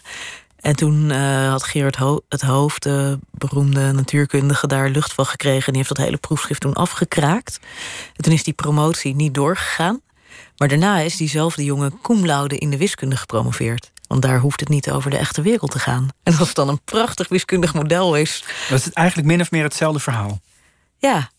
En 0.57 0.77
toen 0.77 1.11
eh, 1.11 1.49
had 1.49 1.65
Gerard 1.65 1.99
het 2.29 2.43
Hoofd, 2.43 2.83
de 2.83 3.19
beroemde 3.31 3.93
natuurkundige, 3.93 4.67
daar 4.67 4.89
lucht 4.89 5.13
van 5.13 5.27
gekregen. 5.27 5.67
En 5.67 5.73
die 5.73 5.83
heeft 5.83 5.97
dat 5.97 6.05
hele 6.05 6.17
proefschrift 6.17 6.61
toen 6.61 6.75
afgekraakt. 6.75 7.59
En 8.17 8.25
toen 8.25 8.33
is 8.33 8.45
die 8.45 8.55
promotie 8.55 9.15
niet 9.15 9.35
doorgegaan. 9.35 10.01
Maar 10.57 10.69
daarna 10.69 10.99
is 10.99 11.17
diezelfde 11.17 11.65
jongen 11.65 11.99
cum 12.03 12.27
laude 12.27 12.59
in 12.59 12.71
de 12.71 12.77
wiskunde 12.77 13.17
gepromoveerd. 13.17 13.92
Want 14.13 14.25
daar 14.25 14.39
hoeft 14.39 14.61
het 14.61 14.69
niet 14.69 14.91
over 14.91 15.11
de 15.11 15.17
echte 15.17 15.43
wereld 15.43 15.71
te 15.71 15.79
gaan. 15.79 16.09
En 16.23 16.37
als 16.39 16.47
het 16.47 16.57
dan 16.57 16.69
een 16.69 16.81
prachtig 16.85 17.29
wiskundig 17.29 17.75
model 17.75 18.17
is. 18.17 18.45
Dat 18.69 18.79
is 18.79 18.91
eigenlijk 18.93 19.29
min 19.29 19.41
of 19.41 19.51
meer 19.51 19.63
hetzelfde 19.63 20.01
verhaal. 20.01 20.41
Ja. 20.99 21.31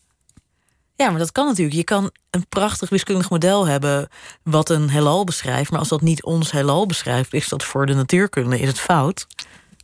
Ja, 0.96 1.10
maar 1.10 1.18
dat 1.18 1.32
kan 1.32 1.46
natuurlijk. 1.46 1.76
Je 1.76 1.84
kan 1.84 2.10
een 2.30 2.46
prachtig 2.48 2.88
wiskundig 2.88 3.30
model 3.30 3.66
hebben 3.66 4.08
wat 4.42 4.70
een 4.70 4.90
heelal 4.90 5.24
beschrijft. 5.24 5.70
Maar 5.70 5.78
als 5.78 5.88
dat 5.88 6.00
niet 6.00 6.22
ons 6.22 6.50
heelal 6.50 6.86
beschrijft, 6.86 7.32
is 7.34 7.48
dat 7.48 7.64
voor 7.64 7.86
de 7.86 7.94
natuurkunde 7.94 8.58
is 8.58 8.68
het 8.68 8.80
fout. 8.80 9.26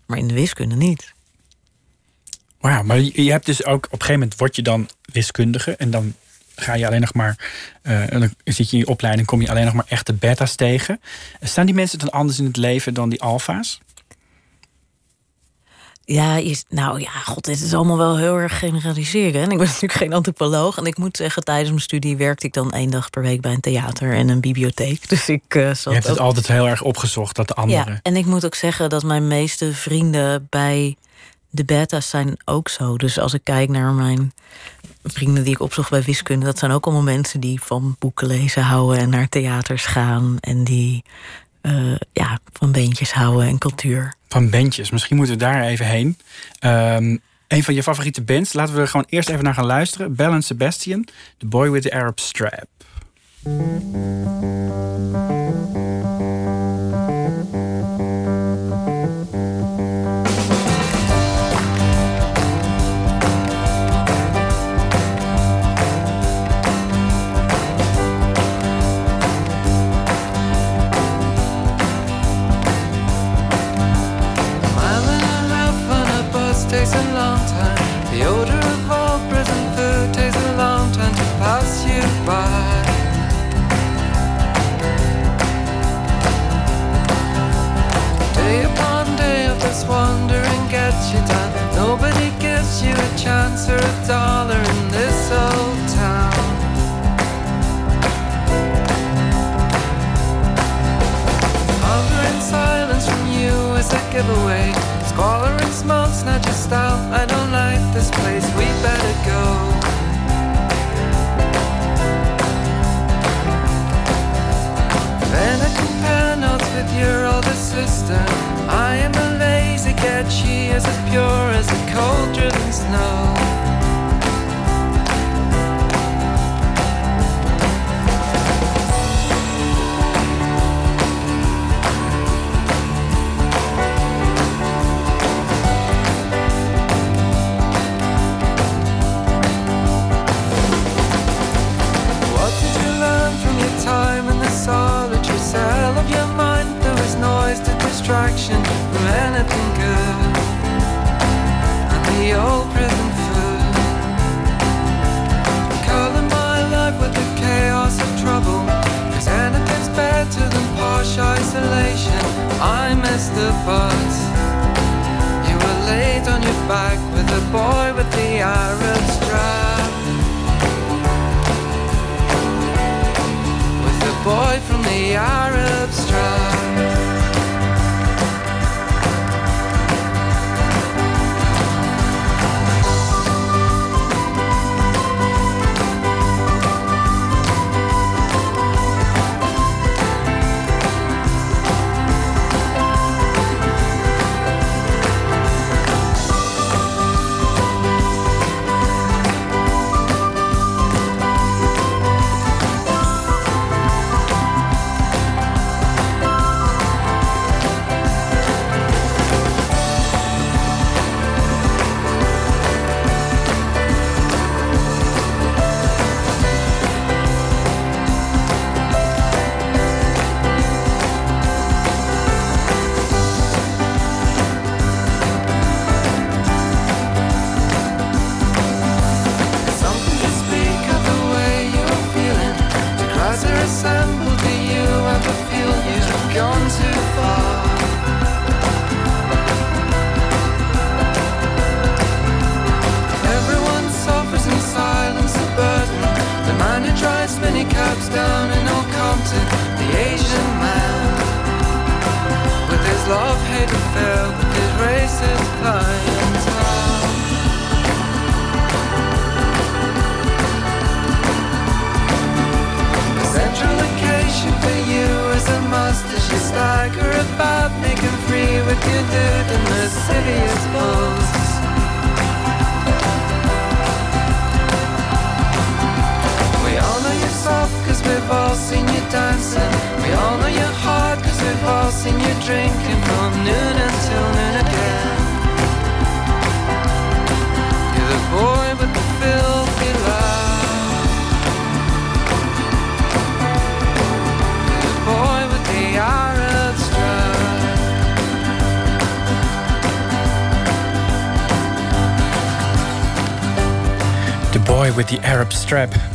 Maar 0.07 0.19
in 0.19 0.29
de 0.29 0.35
wiskunde 0.35 0.77
niet. 0.77 1.13
Ja, 2.61 2.83
maar 2.83 2.99
je 2.99 3.31
hebt 3.31 3.47
dus 3.47 3.65
ook 3.65 3.85
op 3.85 3.85
een 3.85 3.91
gegeven 3.91 4.21
moment 4.21 4.39
word 4.39 4.57
je 4.57 4.63
dan 4.63 4.89
wiskundige 5.13 5.77
en 5.77 5.91
dan 5.91 6.15
ga 6.61 6.75
je 6.75 6.87
alleen 6.87 7.01
nog 7.01 7.15
maar, 7.15 7.37
en 7.83 8.21
dan 8.21 8.35
zit 8.45 8.71
je 8.71 8.77
in 8.77 8.83
je 8.83 8.89
opleiding, 8.89 9.27
kom 9.27 9.41
je 9.41 9.51
alleen 9.51 9.65
nog 9.65 9.75
maar 9.75 9.87
echte 9.89 10.13
beta's 10.13 10.55
tegen. 10.55 11.01
Staan 11.41 11.67
die 11.67 11.75
mensen 11.75 11.99
dan 11.99 12.11
anders 12.11 12.39
in 12.39 12.45
het 12.45 12.57
leven 12.57 12.95
dan 12.95 13.09
die 13.09 13.23
alfa's? 13.23 13.81
Ja, 16.13 16.37
je, 16.37 16.63
nou 16.69 17.01
ja, 17.01 17.11
god, 17.11 17.45
dit 17.45 17.61
is 17.61 17.75
allemaal 17.75 17.97
wel 17.97 18.19
heel 18.19 18.37
erg 18.37 18.59
generaliseren. 18.59 19.43
En 19.43 19.51
ik 19.51 19.59
ben 19.59 19.67
natuurlijk 19.73 19.93
geen 19.93 20.13
antropoloog. 20.13 20.79
En 20.79 20.85
ik 20.85 20.99
moet 20.99 21.17
zeggen, 21.17 21.45
tijdens 21.45 21.69
mijn 21.69 21.81
studie 21.81 22.17
werkte 22.17 22.47
ik 22.47 22.53
dan 22.53 22.73
één 22.73 22.91
dag 22.91 23.11
per 23.11 23.23
week 23.23 23.41
bij 23.41 23.53
een 23.53 23.61
theater 23.61 24.15
en 24.15 24.29
een 24.29 24.41
bibliotheek. 24.41 25.09
Dus 25.09 25.29
ik 25.29 25.43
eh 25.49 25.67
zat 25.67 25.83
Je 25.83 25.91
hebt 25.91 26.07
het 26.07 26.19
altijd 26.19 26.47
heel 26.47 26.69
erg 26.69 26.83
opgezocht 26.83 27.37
dat 27.37 27.49
de 27.49 27.55
anderen. 27.55 27.93
Ja, 27.93 28.01
en 28.03 28.17
ik 28.17 28.27
moet 28.27 28.45
ook 28.45 28.55
zeggen 28.55 28.89
dat 28.89 29.03
mijn 29.03 29.27
meeste 29.27 29.73
vrienden 29.73 30.47
bij 30.49 30.97
de 31.51 31.65
beta's 31.65 32.09
zijn 32.09 32.37
ook 32.45 32.69
zo. 32.69 32.97
Dus 32.97 33.19
als 33.19 33.35
ik 33.35 33.45
kijk 33.45 33.69
naar 33.69 33.93
mijn 33.93 34.33
vrienden 35.03 35.45
die 35.45 35.53
ik 35.53 35.61
opzocht 35.61 35.91
bij 35.91 36.03
wiskunde, 36.03 36.47
dat 36.47 36.59
zijn 36.59 36.71
ook 36.71 36.85
allemaal 36.85 37.03
mensen 37.03 37.41
die 37.41 37.61
van 37.63 37.97
boeken 37.99 38.27
lezen 38.27 38.63
houden 38.63 38.99
en 38.99 39.11
naar 39.11 39.29
theaters 39.29 39.87
gaan 39.87 40.37
en 40.41 40.65
die 40.65 41.05
eh, 41.61 41.97
ja, 42.13 42.39
van 42.53 42.73
beentjes 42.73 43.13
houden 43.13 43.47
en 43.47 43.59
cultuur. 43.59 44.15
van 44.29 44.51
bandjes. 44.51 44.91
Misschien 44.91 45.17
moeten 45.17 45.35
we 45.35 45.41
daar 45.41 45.63
even 45.63 45.87
heen. 45.87 46.19
Um, 46.65 47.21
een 47.49 47.63
van 47.63 47.75
je 47.75 47.83
favoriete 47.83 48.23
bands. 48.23 48.53
Laten 48.53 48.75
we 48.75 48.81
er 48.81 48.89
gewoon 48.89 49.07
eerst 49.09 49.29
even 49.29 49.45
naar 49.45 49.55
gaan 49.55 49.67
luisteren. 49.67 50.15
Bell 50.15 50.41
Sebastian, 50.41 51.07
The 51.39 51.47
Boy 51.47 51.71
with 51.71 51.83
the 51.83 51.93
Arab 51.93 52.19
Strap. 52.19 52.69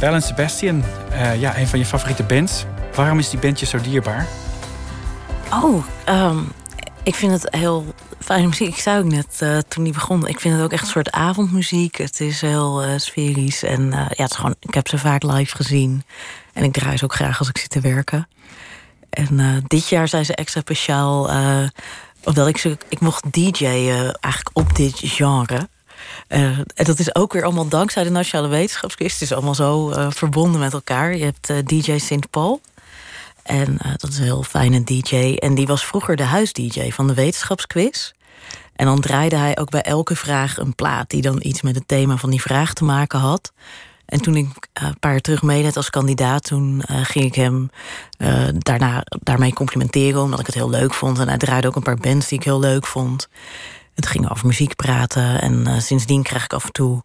Bell 0.06 0.14
en 0.14 0.22
Sebastian, 0.22 0.84
uh, 1.12 1.40
ja, 1.42 1.58
een 1.58 1.68
van 1.68 1.80
je 1.80 1.86
favoriete 1.86 2.24
bands. 2.24 2.66
Waarom 2.96 3.20
is 3.20 3.30
die 3.30 3.40
bandje 3.40 3.66
zo 3.66 3.82
dierbaar? 3.82 4.28
Oh, 5.54 5.86
um, 6.10 6.52
ik 7.04 7.16
vind 7.16 7.32
het 7.32 7.56
heel 7.56 7.86
fijne 8.20 8.48
muziek. 8.48 8.68
Ik 8.68 8.80
zei 8.80 9.00
ook 9.00 9.12
net 9.12 9.40
uh, 9.44 9.58
toen 9.68 9.84
die 9.84 9.94
begon. 9.94 10.28
Ik 10.28 10.40
vind 10.40 10.56
het 10.56 10.64
ook 10.64 10.72
echt 10.72 10.82
een 10.82 10.90
soort 10.90 11.12
avondmuziek. 11.12 11.96
Het 11.96 12.20
is 12.20 12.42
heel 12.42 12.84
uh. 12.84 13.64
En 13.64 13.90
ja, 13.92 14.08
het 14.08 14.30
is 14.32 14.36
gewoon, 14.36 14.56
ik 14.60 14.74
heb 14.74 14.88
ze 14.88 14.98
vaak 14.98 15.24
live 15.24 15.56
gezien. 15.56 16.04
En 16.54 16.64
ik 16.64 16.74
draai 16.74 16.98
ze 16.98 17.04
ook 17.04 17.16
graag 17.16 17.40
als 17.40 17.50
ik 17.50 17.58
zit 17.58 17.70
te 17.70 17.80
werken. 17.80 18.28
En 19.10 19.64
dit 19.68 19.90
jaar 19.90 20.08
zijn 20.08 20.26
ze 20.26 20.36
extra 20.36 20.62
speciaal. 20.62 21.30
omdat 22.24 22.48
ik 22.48 22.58
ze. 22.58 22.78
Ik 22.90 23.00
mocht 23.00 23.32
DJ'en 23.32 24.18
eigenlijk 24.20 24.50
op 24.58 24.76
dit 24.76 24.94
genre. 25.04 25.70
Uh, 26.30 26.58
en 26.58 26.86
dat 26.86 27.00
is 27.00 27.16
ook 27.16 27.34
weer 27.34 27.44
allemaal 27.44 27.68
dankzij 27.68 28.04
de 28.04 28.10
Nationale 28.10 28.48
Wetenschapsquiz. 28.48 29.14
Het 29.14 29.22
is 29.22 29.32
allemaal 29.32 29.56
zo 29.56 29.90
uh, 29.90 30.08
verbonden 30.10 30.60
met 30.60 30.74
elkaar. 30.74 31.16
Je 31.16 31.24
hebt 31.24 31.50
uh, 31.50 31.58
DJ 31.66 31.98
St. 31.98 32.30
Paul. 32.30 32.62
En 33.46 33.78
eh, 33.78 33.92
dat 33.98 34.10
is 34.10 34.18
een 34.18 34.24
heel 34.24 34.44
fijne 34.44 34.84
DJ. 34.84 35.36
En 35.36 35.56
die 35.56 35.68
was 35.68 35.86
vroeger 35.86 36.16
de 36.16 36.24
huis-DJ 36.24 36.90
van 36.90 37.08
de 37.08 37.14
wetenschapsquiz. 37.14 38.12
En 38.76 38.86
dan 38.86 39.00
draaide 39.00 39.36
hij 39.36 39.58
ook 39.58 39.70
bij 39.70 39.82
elke 39.82 40.16
vraag 40.16 40.58
een 40.58 40.76
plaat 40.76 41.10
die 41.10 41.22
dan 41.22 41.40
iets 41.42 41.62
met 41.62 41.76
het 41.76 41.88
thema 41.88 42.18
van 42.18 42.30
die 42.30 42.42
vraag 42.42 42.74
te 42.74 42.84
maken 42.84 43.20
had. 43.20 43.54
En 44.06 44.22
toen 44.22 44.36
ik 44.36 44.68
eh, 44.74 44.84
een 44.84 45.00
paar 45.00 45.12
jaar 45.12 45.22
terug 45.22 45.42
meedeed 45.42 45.78
als 45.78 45.90
kandidaat, 45.90 46.44
toen 46.44 46.84
ging 46.88 47.26
ik 47.26 47.36
hem 47.36 47.70
daarna, 48.58 49.04
daarmee 49.10 49.54
complimenteren, 49.54 50.22
omdat 50.22 50.40
ik 50.40 50.46
het 50.46 50.56
heel 50.56 50.70
leuk 50.70 50.94
vond. 50.94 51.20
En 51.20 51.28
hij 51.28 51.38
draaide 51.38 51.68
ook 51.68 51.76
een 51.76 51.84
paar 51.84 51.98
bands 51.98 52.28
die 52.28 52.38
ik 52.38 52.46
heel 52.46 52.60
leuk 52.60 52.86
vond. 52.86 53.28
Het 53.96 54.08
ging 54.08 54.32
over 54.32 54.48
muziek 54.48 54.76
praten 54.76 55.42
en 55.42 55.82
sindsdien 55.82 56.24
krijg 56.24 56.44
ik 56.44 56.54
af 56.54 56.66
en 56.66 56.72
toe 56.72 57.04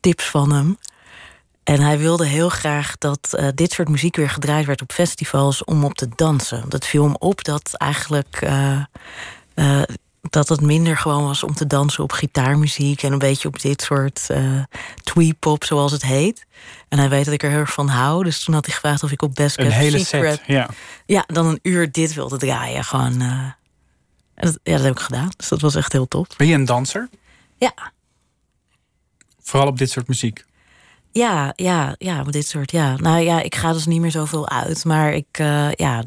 tips 0.00 0.24
van 0.24 0.52
hem. 0.52 0.78
En 1.64 1.80
hij 1.80 1.98
wilde 1.98 2.26
heel 2.26 2.48
graag 2.48 2.98
dat 2.98 3.38
dit 3.54 3.72
soort 3.72 3.88
muziek 3.88 4.16
weer 4.16 4.30
gedraaid 4.30 4.66
werd 4.66 4.82
op 4.82 4.92
festivals 4.92 5.64
om 5.64 5.84
op 5.84 5.94
te 5.94 6.08
dansen. 6.16 6.64
Dat 6.68 6.86
viel 6.86 7.02
hem 7.02 7.16
op 7.18 7.44
dat 7.44 7.74
eigenlijk 7.74 8.46
dat 10.30 10.48
het 10.48 10.60
minder 10.60 10.96
gewoon 10.96 11.24
was 11.24 11.42
om 11.42 11.54
te 11.54 11.66
dansen 11.66 12.02
op 12.02 12.12
gitaarmuziek 12.12 13.02
en 13.02 13.12
een 13.12 13.18
beetje 13.18 13.48
op 13.48 13.60
dit 13.60 13.82
soort 13.82 14.26
uh, 14.30 14.62
twee-pop, 15.02 15.64
zoals 15.64 15.92
het 15.92 16.02
heet. 16.02 16.46
En 16.88 16.98
hij 16.98 17.08
weet 17.08 17.24
dat 17.24 17.34
ik 17.34 17.42
er 17.42 17.50
heel 17.50 17.58
erg 17.58 17.72
van 17.72 17.88
hou. 17.88 18.24
Dus 18.24 18.44
toen 18.44 18.54
had 18.54 18.66
hij 18.66 18.74
gevraagd 18.74 19.02
of 19.02 19.12
ik 19.12 19.22
op 19.22 19.34
Best 19.34 19.56
Kept 19.56 19.68
Een 19.68 19.74
hele 19.74 19.98
Secret, 19.98 20.36
set, 20.36 20.46
ja. 20.46 20.68
Ja, 21.06 21.24
dan 21.26 21.46
een 21.46 21.58
uur 21.62 21.92
dit 21.92 22.14
wilde 22.14 22.36
draaien. 22.36 22.84
Gewoon, 22.84 23.22
uh, 23.22 23.44
en 24.34 24.46
dat, 24.46 24.58
ja, 24.62 24.72
dat 24.72 24.82
heb 24.84 24.92
ik 24.92 25.00
gedaan. 25.00 25.30
Dus 25.36 25.48
dat 25.48 25.60
was 25.60 25.74
echt 25.74 25.92
heel 25.92 26.08
top. 26.08 26.34
Ben 26.36 26.46
je 26.46 26.54
een 26.54 26.64
danser? 26.64 27.08
Ja. 27.56 27.72
Vooral 29.40 29.68
op 29.68 29.78
dit 29.78 29.90
soort 29.90 30.08
muziek? 30.08 30.44
Ja, 31.10 31.52
ja, 31.56 31.94
ja, 31.98 32.20
op 32.20 32.32
dit 32.32 32.46
soort, 32.46 32.70
ja. 32.70 32.96
Nou 32.96 33.20
ja, 33.20 33.42
ik 33.42 33.54
ga 33.54 33.72
dus 33.72 33.86
niet 33.86 34.00
meer 34.00 34.10
zoveel 34.10 34.48
uit. 34.48 34.84
Maar 34.84 35.12
ik, 35.12 35.38
uh, 35.40 35.72
ja, 35.72 36.02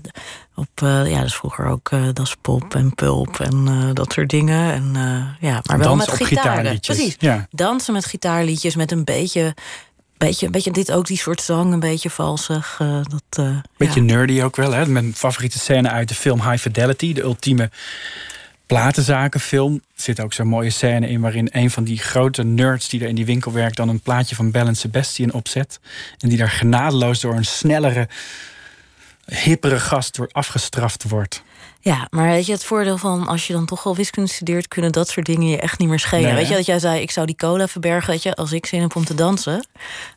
op, 0.55 0.81
uh, 0.83 1.11
ja, 1.11 1.21
dus 1.21 1.35
vroeger 1.35 1.65
ook 1.65 1.91
uh, 1.91 2.07
Das 2.13 2.35
Pop 2.41 2.75
en 2.75 2.95
Pulp 2.95 3.39
en 3.39 3.91
dat 3.93 4.13
soort 4.13 4.29
dingen. 4.29 4.73
En 4.73 4.93
ja, 5.39 5.61
maar 5.65 5.77
wel 5.77 5.87
Dansen 5.87 6.17
met 6.17 6.27
gitaar. 6.27 6.77
Precies. 6.79 7.15
Ja. 7.19 7.47
Dansen 7.49 7.93
met 7.93 8.05
gitaarliedjes 8.05 8.75
met 8.75 8.91
een 8.91 9.03
beetje, 9.03 9.55
beetje, 10.17 10.49
beetje 10.49 10.71
dit 10.71 10.91
ook, 10.91 11.05
die 11.05 11.17
soort 11.17 11.41
zang, 11.41 11.73
een 11.73 11.79
beetje 11.79 12.09
valsig. 12.09 12.81
dat, 13.29 13.45
beetje 13.77 13.99
ja. 13.99 14.05
nerdy 14.05 14.41
ook 14.41 14.55
wel, 14.55 14.71
hè? 14.71 14.85
Mijn 14.85 15.15
favoriete 15.15 15.59
scène 15.59 15.89
uit 15.89 16.07
de 16.07 16.15
film 16.15 16.41
High 16.41 16.61
Fidelity, 16.61 17.13
de 17.13 17.21
ultieme 17.21 17.69
platenzakenfilm. 18.65 19.73
Er 19.73 20.01
zit 20.01 20.19
ook 20.19 20.33
zo'n 20.33 20.47
mooie 20.47 20.69
scène 20.69 21.09
in 21.09 21.21
waarin 21.21 21.49
een 21.51 21.71
van 21.71 21.83
die 21.83 21.97
grote 21.97 22.43
nerds 22.43 22.89
die 22.89 23.01
er 23.01 23.07
in 23.07 23.15
die 23.15 23.25
winkel 23.25 23.51
werkt, 23.51 23.75
dan 23.75 23.89
een 23.89 23.99
plaatje 23.99 24.35
van 24.35 24.51
Bell 24.51 24.73
Sebastian 24.73 25.31
opzet. 25.31 25.79
En 26.19 26.29
die 26.29 26.37
daar 26.37 26.49
genadeloos 26.49 27.19
door 27.19 27.35
een 27.35 27.45
snellere, 27.45 28.07
hippere 29.25 29.79
gast 29.79 30.15
door 30.15 30.29
afgestraft 30.31 31.03
wordt. 31.09 31.43
Ja, 31.85 32.07
maar 32.09 32.27
weet 32.27 32.45
je, 32.45 32.51
het 32.51 32.63
voordeel 32.63 32.97
van 32.97 33.27
als 33.27 33.47
je 33.47 33.53
dan 33.53 33.65
toch 33.65 33.85
al 33.85 33.95
wiskunde 33.95 34.29
studeert, 34.29 34.67
kunnen 34.67 34.91
dat 34.91 35.09
soort 35.09 35.25
dingen 35.25 35.47
je 35.47 35.59
echt 35.59 35.79
niet 35.79 35.89
meer 35.89 35.99
schelen. 35.99 36.23
Nee, 36.23 36.33
weet 36.33 36.47
je 36.47 36.53
dat 36.53 36.65
jij 36.65 36.79
zei, 36.79 37.01
ik 37.01 37.11
zou 37.11 37.25
die 37.25 37.35
cola 37.35 37.67
verbergen, 37.67 38.11
weet 38.11 38.23
je, 38.23 38.35
als 38.35 38.51
ik 38.51 38.65
zin 38.65 38.81
heb 38.81 38.95
om 38.95 39.05
te 39.05 39.13
dansen, 39.13 39.67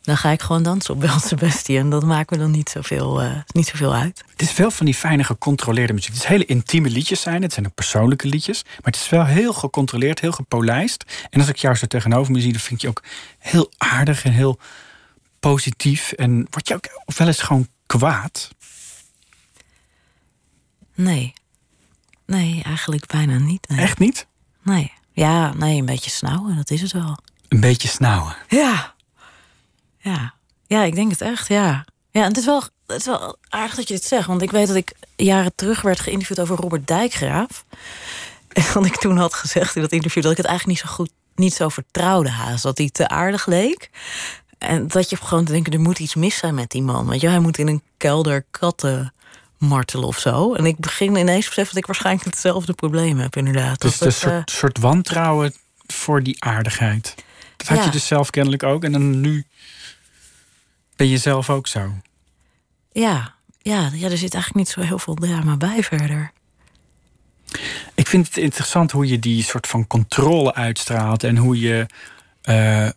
dan 0.01 0.17
ga 0.17 0.29
ik 0.29 0.41
gewoon 0.41 0.63
dansen 0.63 0.93
op 0.93 0.99
Bell 0.99 1.19
Sebastian. 1.19 1.89
Dat 1.89 2.03
maakt 2.03 2.29
me 2.29 2.37
dan 2.37 2.51
niet 2.51 2.69
zoveel, 2.69 3.23
uh, 3.23 3.31
niet 3.47 3.67
zoveel 3.67 3.93
uit. 3.93 4.23
Het 4.31 4.41
is 4.41 4.51
veel 4.51 4.71
van 4.71 4.85
die 4.85 4.95
fijne 4.95 5.23
gecontroleerde 5.23 5.93
muziek. 5.93 6.13
Het 6.13 6.21
is 6.23 6.27
hele 6.27 6.45
intieme 6.45 6.89
liedjes 6.89 7.21
zijn. 7.21 7.41
Het 7.41 7.53
zijn 7.53 7.65
ook 7.65 7.75
persoonlijke 7.75 8.27
liedjes. 8.27 8.63
Maar 8.63 8.77
het 8.91 8.95
is 8.95 9.09
wel 9.09 9.25
heel 9.25 9.53
gecontroleerd, 9.53 10.19
heel 10.19 10.31
gepolijst. 10.31 11.05
En 11.29 11.39
als 11.39 11.49
ik 11.49 11.57
jou 11.57 11.75
zo 11.75 11.85
tegenover 11.85 12.31
me 12.31 12.39
zie, 12.39 12.51
dan 12.51 12.61
vind 12.61 12.81
je 12.81 12.87
ook 12.87 13.03
heel 13.39 13.71
aardig 13.77 14.23
en 14.23 14.31
heel 14.31 14.59
positief. 15.39 16.11
En 16.11 16.47
word 16.49 16.67
je 16.67 16.73
ook 16.73 17.01
wel 17.17 17.27
eens 17.27 17.41
gewoon 17.41 17.67
kwaad? 17.85 18.49
Nee. 20.95 21.33
Nee, 22.29 22.61
eigenlijk 22.63 23.05
bijna 23.05 23.37
niet. 23.37 23.67
Nee. 23.69 23.79
Echt 23.79 23.99
niet? 23.99 24.27
Nee. 24.63 24.93
Ja, 25.11 25.53
nee, 25.53 25.79
een 25.79 25.85
beetje 25.85 26.09
snauwen, 26.09 26.55
dat 26.55 26.69
is 26.69 26.81
het 26.81 26.91
wel. 26.91 27.17
Een 27.47 27.59
beetje 27.59 27.87
snauwen. 27.87 28.35
Ja. 28.47 28.93
Ja. 29.97 30.33
Ja, 30.67 30.83
ik 30.83 30.95
denk 30.95 31.11
het 31.11 31.21
echt, 31.21 31.47
ja. 31.47 31.85
Ja, 32.11 32.21
en 32.21 32.27
het 32.27 32.37
is 32.37 32.45
wel, 32.45 32.61
het 32.87 32.99
is 32.99 33.05
wel 33.05 33.37
aardig 33.49 33.75
dat 33.75 33.87
je 33.87 33.93
dit 33.93 34.03
zegt. 34.03 34.27
Want 34.27 34.41
ik 34.41 34.51
weet 34.51 34.67
dat 34.67 34.75
ik 34.75 34.93
jaren 35.15 35.55
terug 35.55 35.81
werd 35.81 35.99
geïnterviewd 35.99 36.39
over 36.39 36.55
Robert 36.55 36.87
Dijkgraaf. 36.87 37.65
En 38.49 38.63
dat 38.73 38.85
ik 38.85 38.97
toen 38.97 39.17
had 39.17 39.33
gezegd 39.33 39.75
in 39.75 39.81
dat 39.81 39.91
interview... 39.91 40.23
dat 40.23 40.31
ik 40.31 40.37
het 40.37 40.45
eigenlijk 40.45 40.79
niet 40.79 40.89
zo 40.89 40.95
goed, 40.95 41.11
niet 41.35 41.53
zo 41.53 41.69
vertrouwde 41.69 42.29
haast. 42.29 42.63
Dat 42.63 42.77
hij 42.77 42.89
te 42.89 43.07
aardig 43.07 43.45
leek. 43.45 43.89
En 44.57 44.87
dat 44.87 45.09
je 45.09 45.15
gewoon 45.15 45.45
te 45.45 45.51
denken, 45.51 45.73
er 45.73 45.79
moet 45.79 45.99
iets 45.99 46.15
mis 46.15 46.37
zijn 46.37 46.55
met 46.55 46.71
die 46.71 46.81
man. 46.81 47.07
Weet 47.07 47.21
je, 47.21 47.27
hij 47.27 47.39
moet 47.39 47.57
in 47.57 47.67
een 47.67 47.83
kelder 47.97 48.45
katten 48.51 49.13
martelen 49.59 50.07
of 50.07 50.19
zo. 50.19 50.53
En 50.53 50.65
ik 50.65 50.77
begin 50.77 51.15
ineens 51.15 51.43
te 51.43 51.49
beseffen 51.49 51.65
dat 51.73 51.77
ik 51.83 51.85
waarschijnlijk 51.85 52.25
hetzelfde 52.25 52.73
probleem 52.73 53.19
heb, 53.19 53.35
inderdaad. 53.35 53.81
Dus 53.81 53.91
Dat 53.91 54.01
een 54.01 54.07
het, 54.07 54.15
soort, 54.17 54.51
soort 54.51 54.77
wantrouwen 54.77 55.53
voor 55.87 56.23
die 56.23 56.43
aardigheid. 56.43 57.15
Dat 57.57 57.67
had 57.67 57.77
Ja. 57.77 57.83
je 57.83 57.89
dus 57.89 58.07
zelf 58.07 58.29
kennelijk 58.29 58.63
ook. 58.63 58.83
En 58.83 58.91
dan 58.91 59.21
nu 59.21 59.45
ben 60.95 61.07
je 61.07 61.17
zelf 61.17 61.49
ook 61.49 61.67
zo. 61.67 61.79
eh, 61.79 63.01
ja, 63.01 63.33
ja, 63.61 63.89
ja, 63.93 64.09
er 64.09 64.17
zit 64.17 64.33
eigenlijk 64.33 64.55
niet 64.55 64.69
zo 64.69 64.81
heel 64.81 64.99
veel 64.99 65.13
drama 65.13 65.57
bij 65.57 65.83
verder. 65.83 66.31
Ik 67.95 68.07
vind 68.07 68.27
het 68.27 68.37
interessant 68.37 68.91
hoe 68.91 69.07
je 69.07 69.19
die 69.19 69.43
soort 69.43 69.67
van 69.67 69.87
controle 69.87 70.53
uitstraalt. 70.53 71.23
En 71.23 71.37
hoe 71.37 71.59
je 71.59 71.85
eh, 72.41 72.89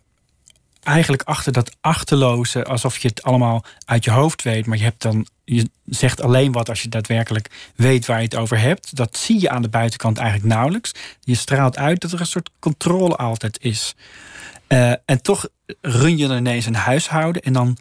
eigenlijk 0.83 1.21
achter 1.23 1.51
dat 1.51 1.75
achterloze, 1.81 2.63
alsof 2.65 2.97
je 2.97 3.07
het 3.07 3.23
allemaal 3.23 3.63
uit 3.85 4.03
je 4.03 4.11
hoofd 4.11 4.41
weet. 4.43 4.65
Maar 4.65 4.77
je 4.77 4.83
hebt 4.83 5.01
dan. 5.01 5.27
Je 5.45 5.69
zegt 5.85 6.21
alleen 6.21 6.51
wat 6.51 6.69
als 6.69 6.81
je 6.81 6.89
daadwerkelijk 6.89 7.71
weet 7.75 8.05
waar 8.05 8.17
je 8.17 8.23
het 8.23 8.35
over 8.35 8.59
hebt. 8.59 8.95
Dat 8.95 9.17
zie 9.17 9.41
je 9.41 9.49
aan 9.49 9.61
de 9.61 9.69
buitenkant 9.69 10.17
eigenlijk 10.17 10.53
nauwelijks. 10.53 10.91
Je 11.19 11.35
straalt 11.35 11.77
uit 11.77 12.01
dat 12.01 12.11
er 12.11 12.19
een 12.19 12.25
soort 12.25 12.49
controle 12.59 13.15
altijd 13.15 13.57
is. 13.61 13.95
Eh, 14.67 14.91
en 15.05 15.21
toch 15.21 15.47
run 15.81 16.17
je 16.17 16.27
dan 16.27 16.37
ineens 16.37 16.65
een 16.65 16.75
huishouden. 16.75 17.41
En 17.41 17.53
dan 17.53 17.77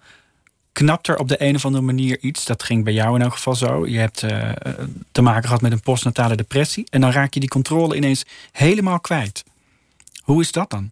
knapt 0.72 1.08
er 1.08 1.18
op 1.18 1.28
de 1.28 1.42
een 1.42 1.54
of 1.54 1.64
andere 1.64 1.84
manier 1.84 2.18
iets. 2.20 2.44
Dat 2.44 2.62
ging 2.62 2.84
bij 2.84 2.92
jou 2.92 3.14
in 3.14 3.22
elk 3.22 3.32
geval 3.32 3.54
zo. 3.54 3.86
Je 3.86 3.98
hebt 3.98 4.22
eh, 4.22 4.50
te 5.12 5.22
maken 5.22 5.44
gehad 5.44 5.60
met 5.60 5.72
een 5.72 5.80
postnatale 5.80 6.36
depressie. 6.36 6.86
En 6.90 7.00
dan 7.00 7.10
raak 7.10 7.34
je 7.34 7.40
die 7.40 7.48
controle 7.48 7.96
ineens 7.96 8.24
helemaal 8.52 9.00
kwijt. 9.00 9.44
Hoe 10.22 10.40
is 10.40 10.52
dat 10.52 10.70
dan? 10.70 10.90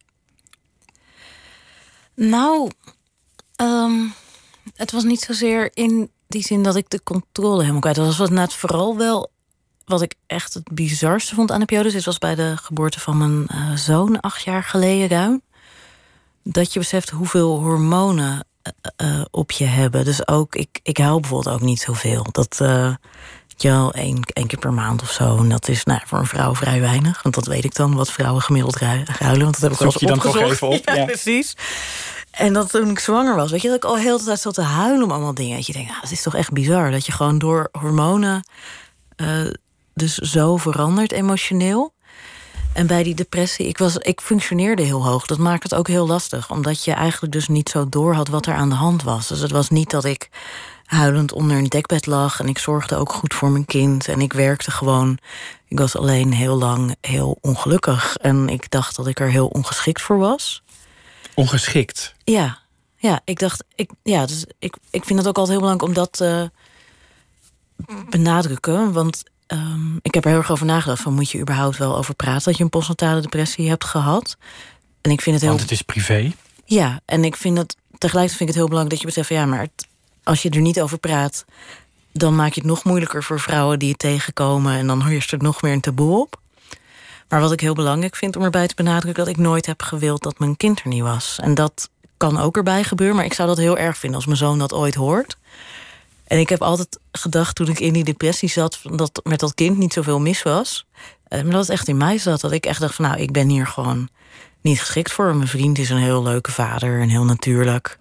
Nou, 2.14 2.70
ehm, 3.56 4.04
het 4.74 4.90
was 4.90 5.04
niet 5.04 5.20
zozeer 5.20 5.70
in 5.74 6.10
die 6.31 6.43
zin 6.43 6.62
dat 6.62 6.76
ik 6.76 6.91
de 6.91 7.03
controle 7.03 7.61
helemaal 7.61 7.81
kwijt 7.81 7.97
was. 7.97 8.07
Het 8.09 8.16
was 8.16 8.31
net 8.31 8.55
vooral 8.55 8.97
wel 8.97 9.31
wat 9.85 10.03
ik 10.03 10.14
echt 10.26 10.55
het 10.55 10.68
bizarste 10.72 11.35
vond 11.35 11.51
aan 11.51 11.61
de 11.61 11.66
periode. 11.66 11.91
Dit 11.93 12.05
was 12.05 12.18
bij 12.18 12.35
de 12.35 12.55
geboorte 12.62 13.01
van 13.01 13.18
mijn 13.18 13.47
eh, 13.47 13.76
zoon 13.76 14.20
acht 14.20 14.43
jaar 14.43 14.62
geleden 14.64 15.09
ruim. 15.09 15.43
Dat 16.43 16.72
je 16.72 16.78
beseft 16.78 17.11
hoeveel 17.11 17.59
hormonen 17.59 18.45
eh, 18.62 18.72
eh, 18.97 19.24
op 19.31 19.51
je 19.51 19.64
hebben. 19.64 20.05
Dus 20.05 20.28
ook, 20.28 20.55
ik, 20.55 20.81
ik 20.83 20.97
huil 20.99 21.20
bijvoorbeeld 21.20 21.55
ook 21.55 21.61
niet 21.61 21.81
zoveel. 21.81 22.26
Dat, 22.31 22.57
je 23.57 23.68
wel 23.68 23.93
één, 23.93 24.20
één 24.22 24.47
keer 24.47 24.59
per 24.59 24.72
maand 24.72 25.03
of 25.03 25.11
zo. 25.11 25.37
En 25.37 25.49
dat 25.49 25.68
is 25.68 25.85
nou, 25.85 26.01
voor 26.05 26.18
een 26.18 26.26
vrouw 26.26 26.55
vrij 26.55 26.81
weinig. 26.81 27.22
Want 27.22 27.35
dat 27.35 27.47
weet 27.47 27.64
ik 27.64 27.74
dan, 27.74 27.95
wat 27.95 28.11
vrouwen 28.12 28.43
gemiddeld 28.43 28.76
ru- 28.76 29.05
ruilen. 29.18 29.43
Want 29.43 29.61
dat 29.61 29.61
heb 29.61 29.70
ik 29.70 29.76
Zoek 29.76 29.87
eens 29.87 30.01
je 30.01 30.07
dan 30.07 30.18
toch 30.18 30.26
opgezocht. 30.26 30.53
even 30.53 30.68
op, 30.68 30.85
Ja, 30.89 30.95
ja. 30.95 31.05
precies. 31.05 31.55
En 32.31 32.53
dat 32.53 32.70
toen 32.70 32.91
ik 32.91 32.99
zwanger 32.99 33.37
was, 33.37 33.51
weet 33.51 33.62
je, 33.62 33.68
dat 33.68 33.76
ik 33.76 33.85
al 33.85 33.97
heel 33.97 34.18
de 34.18 34.24
tijd 34.24 34.41
zat 34.41 34.55
te 34.55 34.62
huilen 34.62 35.05
om 35.05 35.11
allemaal 35.11 35.35
dingen. 35.35 35.57
Dat 35.57 35.66
je 35.66 35.72
denkt, 35.72 35.91
ah, 35.91 36.01
dat 36.01 36.11
is 36.11 36.22
toch 36.22 36.35
echt 36.35 36.53
bizar. 36.53 36.91
Dat 36.91 37.07
je 37.07 37.12
gewoon 37.12 37.39
door 37.39 37.68
hormonen 37.72 38.45
eh, 39.16 39.47
dus 39.95 40.14
zo 40.14 40.57
verandert 40.57 41.12
emotioneel. 41.12 41.93
En 42.72 42.87
bij 42.87 43.03
die 43.03 43.14
depressie, 43.14 43.66
ik, 43.66 43.78
was, 43.78 43.97
ik 43.97 44.20
functioneerde 44.20 44.83
heel 44.83 45.05
hoog. 45.05 45.26
Dat 45.26 45.39
maakt 45.39 45.62
het 45.62 45.74
ook 45.74 45.89
heel 45.89 46.07
lastig. 46.07 46.51
Omdat 46.51 46.85
je 46.85 46.93
eigenlijk 46.93 47.33
dus 47.33 47.49
niet 47.49 47.68
zo 47.68 47.89
door 47.89 48.14
had 48.14 48.28
wat 48.28 48.47
er 48.47 48.55
aan 48.55 48.68
de 48.68 48.74
hand 48.74 49.03
was. 49.03 49.28
Dus 49.28 49.41
het 49.41 49.51
was 49.51 49.68
niet 49.68 49.91
dat 49.91 50.05
ik 50.05 50.31
huilend 50.85 51.33
onder 51.33 51.57
een 51.57 51.68
dekbed 51.68 52.07
lag. 52.07 52.41
En 52.41 52.49
ik 52.49 52.59
zorgde 52.59 52.97
ook 52.97 53.12
goed 53.12 53.35
voor 53.35 53.51
mijn 53.51 53.64
kind. 53.64 54.09
En 54.09 54.20
ik 54.20 54.33
werkte 54.33 54.70
gewoon. 54.70 55.18
Ik 55.68 55.78
was 55.78 55.97
alleen 55.97 56.33
heel 56.33 56.57
lang 56.57 56.97
heel 57.01 57.39
ongelukkig. 57.41 58.16
En 58.16 58.49
ik 58.49 58.70
dacht 58.70 58.97
dat 58.97 59.07
ik 59.07 59.20
er 59.20 59.31
heel 59.31 59.47
ongeschikt 59.47 60.03
voor 60.03 60.18
was. 60.18 60.62
Ongeschikt. 61.35 62.14
Ja, 62.24 62.59
ja 62.97 63.20
ik 63.24 63.39
dacht, 63.39 63.64
ik, 63.74 63.91
ja, 64.03 64.26
dus 64.26 64.45
ik, 64.59 64.76
ik 64.91 65.05
vind 65.05 65.18
het 65.18 65.28
ook 65.28 65.39
altijd 65.39 65.59
heel 65.59 65.66
belangrijk 65.66 65.89
om 65.89 65.95
dat 66.05 66.12
te 66.12 66.51
benadrukken. 68.11 68.93
Want 68.93 69.22
ehm, 69.47 69.97
ik 70.03 70.14
heb 70.14 70.24
er 70.24 70.31
heel 70.31 70.39
erg 70.39 70.51
over 70.51 70.66
nagedacht: 70.66 71.03
van 71.03 71.14
moet 71.14 71.31
je 71.31 71.39
überhaupt 71.41 71.76
wel 71.76 71.97
over 71.97 72.14
praten 72.14 72.45
dat 72.45 72.57
je 72.57 72.64
een 72.64 72.70
postnatale 72.70 73.20
depressie 73.20 73.68
hebt 73.68 73.85
gehad? 73.85 74.37
En 75.01 75.11
ik 75.11 75.20
vind 75.20 75.35
het 75.35 75.45
heel. 75.45 75.51
Want 75.55 75.62
het 75.62 75.70
is 75.72 75.83
privé. 75.83 76.33
Ja, 76.64 77.01
en 77.05 77.24
ik 77.24 77.37
vind 77.37 77.59
het 77.59 77.76
tegelijkertijd 77.99 78.28
vind 78.37 78.41
ik 78.41 78.47
het 78.47 78.57
heel 78.57 78.68
belangrijk 78.68 78.91
dat 78.91 79.01
je 79.01 79.07
beseft: 79.07 79.28
van, 79.28 79.37
ja, 79.37 79.47
maar 79.57 79.61
het- 79.61 79.89
als 80.24 80.43
je 80.43 80.51
er 80.51 80.61
niet 80.61 80.81
over 80.81 80.99
praat, 80.99 81.45
dan 82.12 82.37
maak 82.37 82.53
je 82.53 82.61
het 82.61 82.68
nog 82.70 82.85
moeilijker 82.85 83.22
voor 83.22 83.41
vrouwen 83.41 83.78
die 83.78 83.89
het 83.89 83.99
tegenkomen. 83.99 84.72
En 84.76 84.87
dan 84.87 85.07
heerst 85.07 85.33
er 85.33 85.39
nog 85.43 85.62
meer 85.62 85.72
een 85.72 85.81
taboe 85.81 86.20
op. 86.20 86.39
Maar 87.31 87.41
wat 87.41 87.53
ik 87.53 87.61
heel 87.61 87.74
belangrijk 87.74 88.16
vind 88.16 88.37
om 88.37 88.43
erbij 88.43 88.66
te 88.66 88.74
benadrukken, 88.74 89.24
dat 89.24 89.35
ik 89.35 89.41
nooit 89.41 89.66
heb 89.66 89.83
gewild 89.83 90.22
dat 90.22 90.39
mijn 90.39 90.57
kind 90.57 90.81
er 90.81 90.89
niet 90.89 91.03
was. 91.03 91.39
En 91.43 91.55
dat 91.55 91.91
kan 92.16 92.39
ook 92.39 92.57
erbij 92.57 92.85
gebeuren, 92.85 93.16
maar 93.16 93.24
ik 93.24 93.33
zou 93.33 93.49
dat 93.49 93.57
heel 93.57 93.78
erg 93.78 93.99
vinden 93.99 94.18
als 94.18 94.26
mijn 94.26 94.39
zoon 94.39 94.59
dat 94.59 94.72
ooit 94.72 94.95
hoort. 94.95 95.37
En 96.24 96.39
ik 96.39 96.49
heb 96.49 96.62
altijd 96.62 96.99
gedacht 97.12 97.55
toen 97.55 97.68
ik 97.68 97.81
in 97.81 97.93
die 97.93 98.05
depressie 98.05 98.49
zat... 98.49 98.81
dat 98.95 99.20
met 99.22 99.41
dat 99.41 99.55
kind 99.55 99.78
niet 99.78 99.93
zoveel 99.93 100.20
mis 100.20 100.43
was. 100.43 100.87
Eh, 101.24 101.43
maar 101.43 101.53
dat 101.53 101.61
het 101.61 101.70
echt 101.70 101.89
in 101.89 101.97
mij 101.97 102.18
zat. 102.18 102.41
Dat 102.41 102.53
ik 102.53 102.66
echt 102.66 102.81
dacht 102.81 102.95
van 102.95 103.05
nou, 103.05 103.20
ik 103.20 103.33
ben 103.33 103.49
hier 103.49 103.66
gewoon 103.66 104.09
niet 104.61 104.81
geschikt 104.81 105.12
voor. 105.12 105.37
Mijn 105.37 105.49
vriend 105.49 105.78
is 105.78 105.91
een 105.91 105.97
heel 105.97 106.22
leuke 106.22 106.53
vader 106.53 107.01
en 107.01 107.09
heel 107.09 107.24
natuurlijk. 107.24 107.99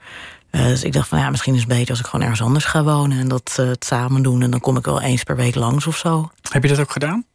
Uh, 0.51 0.63
dus 0.63 0.83
ik 0.83 0.93
dacht 0.93 1.07
van 1.07 1.19
ja, 1.19 1.29
misschien 1.29 1.53
is 1.53 1.59
het 1.59 1.69
beter 1.69 1.89
als 1.89 1.99
ik 1.99 2.05
gewoon 2.05 2.21
ergens 2.21 2.41
anders 2.41 2.65
ga 2.65 2.83
wonen... 2.83 3.19
en 3.19 3.27
dat 3.27 3.57
uh, 3.59 3.67
het 3.67 3.85
samen 3.85 4.21
doen. 4.21 4.41
En 4.41 4.51
dan 4.51 4.59
kom 4.59 4.77
ik 4.77 4.85
wel 4.85 5.01
eens 5.01 5.23
per 5.23 5.35
week 5.35 5.55
langs 5.55 5.87
of 5.87 5.97
zo. 5.97 6.31
Heb 6.49 6.63
je 6.63 6.69
dat 6.69 6.79
ook 6.79 6.91
gedaan? 6.91 7.25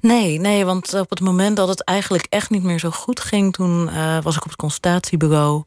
Nee, 0.00 0.38
nee, 0.38 0.64
want 0.64 0.94
op 0.94 1.10
het 1.10 1.20
moment 1.20 1.56
dat 1.56 1.68
het 1.68 1.84
eigenlijk 1.84 2.26
echt 2.28 2.50
niet 2.50 2.62
meer 2.62 2.78
zo 2.78 2.90
goed 2.90 3.20
ging... 3.20 3.52
toen 3.52 3.88
uh, 3.88 4.18
was 4.22 4.36
ik 4.36 4.42
op 4.42 4.50
het 4.50 4.58
consultatiebureau. 4.58 5.64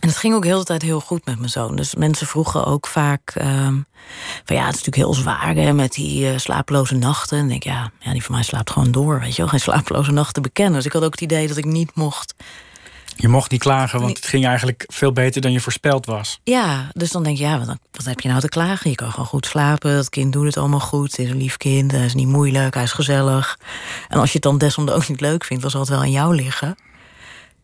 En 0.00 0.08
het 0.08 0.16
ging 0.16 0.34
ook 0.34 0.44
heel 0.44 0.58
de 0.58 0.64
tijd 0.64 0.82
heel 0.82 1.00
goed 1.00 1.24
met 1.24 1.38
mijn 1.38 1.50
zoon. 1.50 1.76
Dus 1.76 1.94
mensen 1.94 2.26
vroegen 2.26 2.64
ook 2.64 2.86
vaak... 2.86 3.34
Um, 3.42 3.86
van 4.44 4.56
ja, 4.56 4.66
het 4.66 4.74
is 4.74 4.84
natuurlijk 4.84 4.96
heel 4.96 5.14
zwaar 5.14 5.54
hè, 5.54 5.72
met 5.72 5.92
die 5.92 6.32
uh, 6.32 6.38
slapeloze 6.38 6.94
nachten. 6.94 7.38
En 7.38 7.44
ik 7.44 7.50
denk, 7.50 7.62
ja, 7.62 7.90
ja, 8.00 8.12
die 8.12 8.24
van 8.24 8.34
mij 8.34 8.44
slaapt 8.44 8.70
gewoon 8.70 8.92
door, 8.92 9.20
weet 9.20 9.36
je 9.36 9.42
wel. 9.42 9.50
Geen 9.50 9.60
slapeloze 9.60 10.12
nachten 10.12 10.42
bekennen. 10.42 10.74
Dus 10.74 10.84
ik 10.84 10.92
had 10.92 11.04
ook 11.04 11.12
het 11.12 11.20
idee 11.20 11.48
dat 11.48 11.56
ik 11.56 11.64
niet 11.64 11.94
mocht... 11.94 12.34
Je 13.18 13.28
mocht 13.28 13.50
niet 13.50 13.60
klagen, 13.60 14.00
want 14.00 14.16
het 14.16 14.26
ging 14.26 14.46
eigenlijk 14.46 14.84
veel 14.86 15.12
beter 15.12 15.40
dan 15.40 15.52
je 15.52 15.60
voorspeld 15.60 16.06
was. 16.06 16.40
Ja, 16.44 16.88
dus 16.92 17.10
dan 17.10 17.22
denk 17.22 17.36
je, 17.36 17.44
ja, 17.44 17.58
wat, 17.58 17.76
wat 17.90 18.04
heb 18.04 18.20
je 18.20 18.28
nou 18.28 18.40
te 18.40 18.48
klagen? 18.48 18.90
Je 18.90 18.96
kan 18.96 19.10
gewoon 19.10 19.26
goed 19.26 19.46
slapen, 19.46 19.94
dat 19.94 20.08
kind 20.08 20.32
doet 20.32 20.46
het 20.46 20.56
allemaal 20.56 20.80
goed. 20.80 21.10
Het 21.10 21.18
is 21.18 21.30
een 21.30 21.36
lief 21.36 21.56
kind, 21.56 21.92
hij 21.92 22.04
is 22.04 22.14
niet 22.14 22.28
moeilijk, 22.28 22.74
hij 22.74 22.82
is 22.82 22.92
gezellig. 22.92 23.58
En 24.08 24.18
als 24.18 24.28
je 24.28 24.34
het 24.34 24.42
dan 24.42 24.58
desondanks 24.58 25.02
ook 25.02 25.08
niet 25.08 25.20
leuk 25.20 25.44
vindt, 25.44 25.62
dan 25.62 25.70
zal 25.70 25.80
het 25.80 25.90
wel 25.90 25.98
aan 25.98 26.10
jou 26.10 26.34
liggen. 26.34 26.76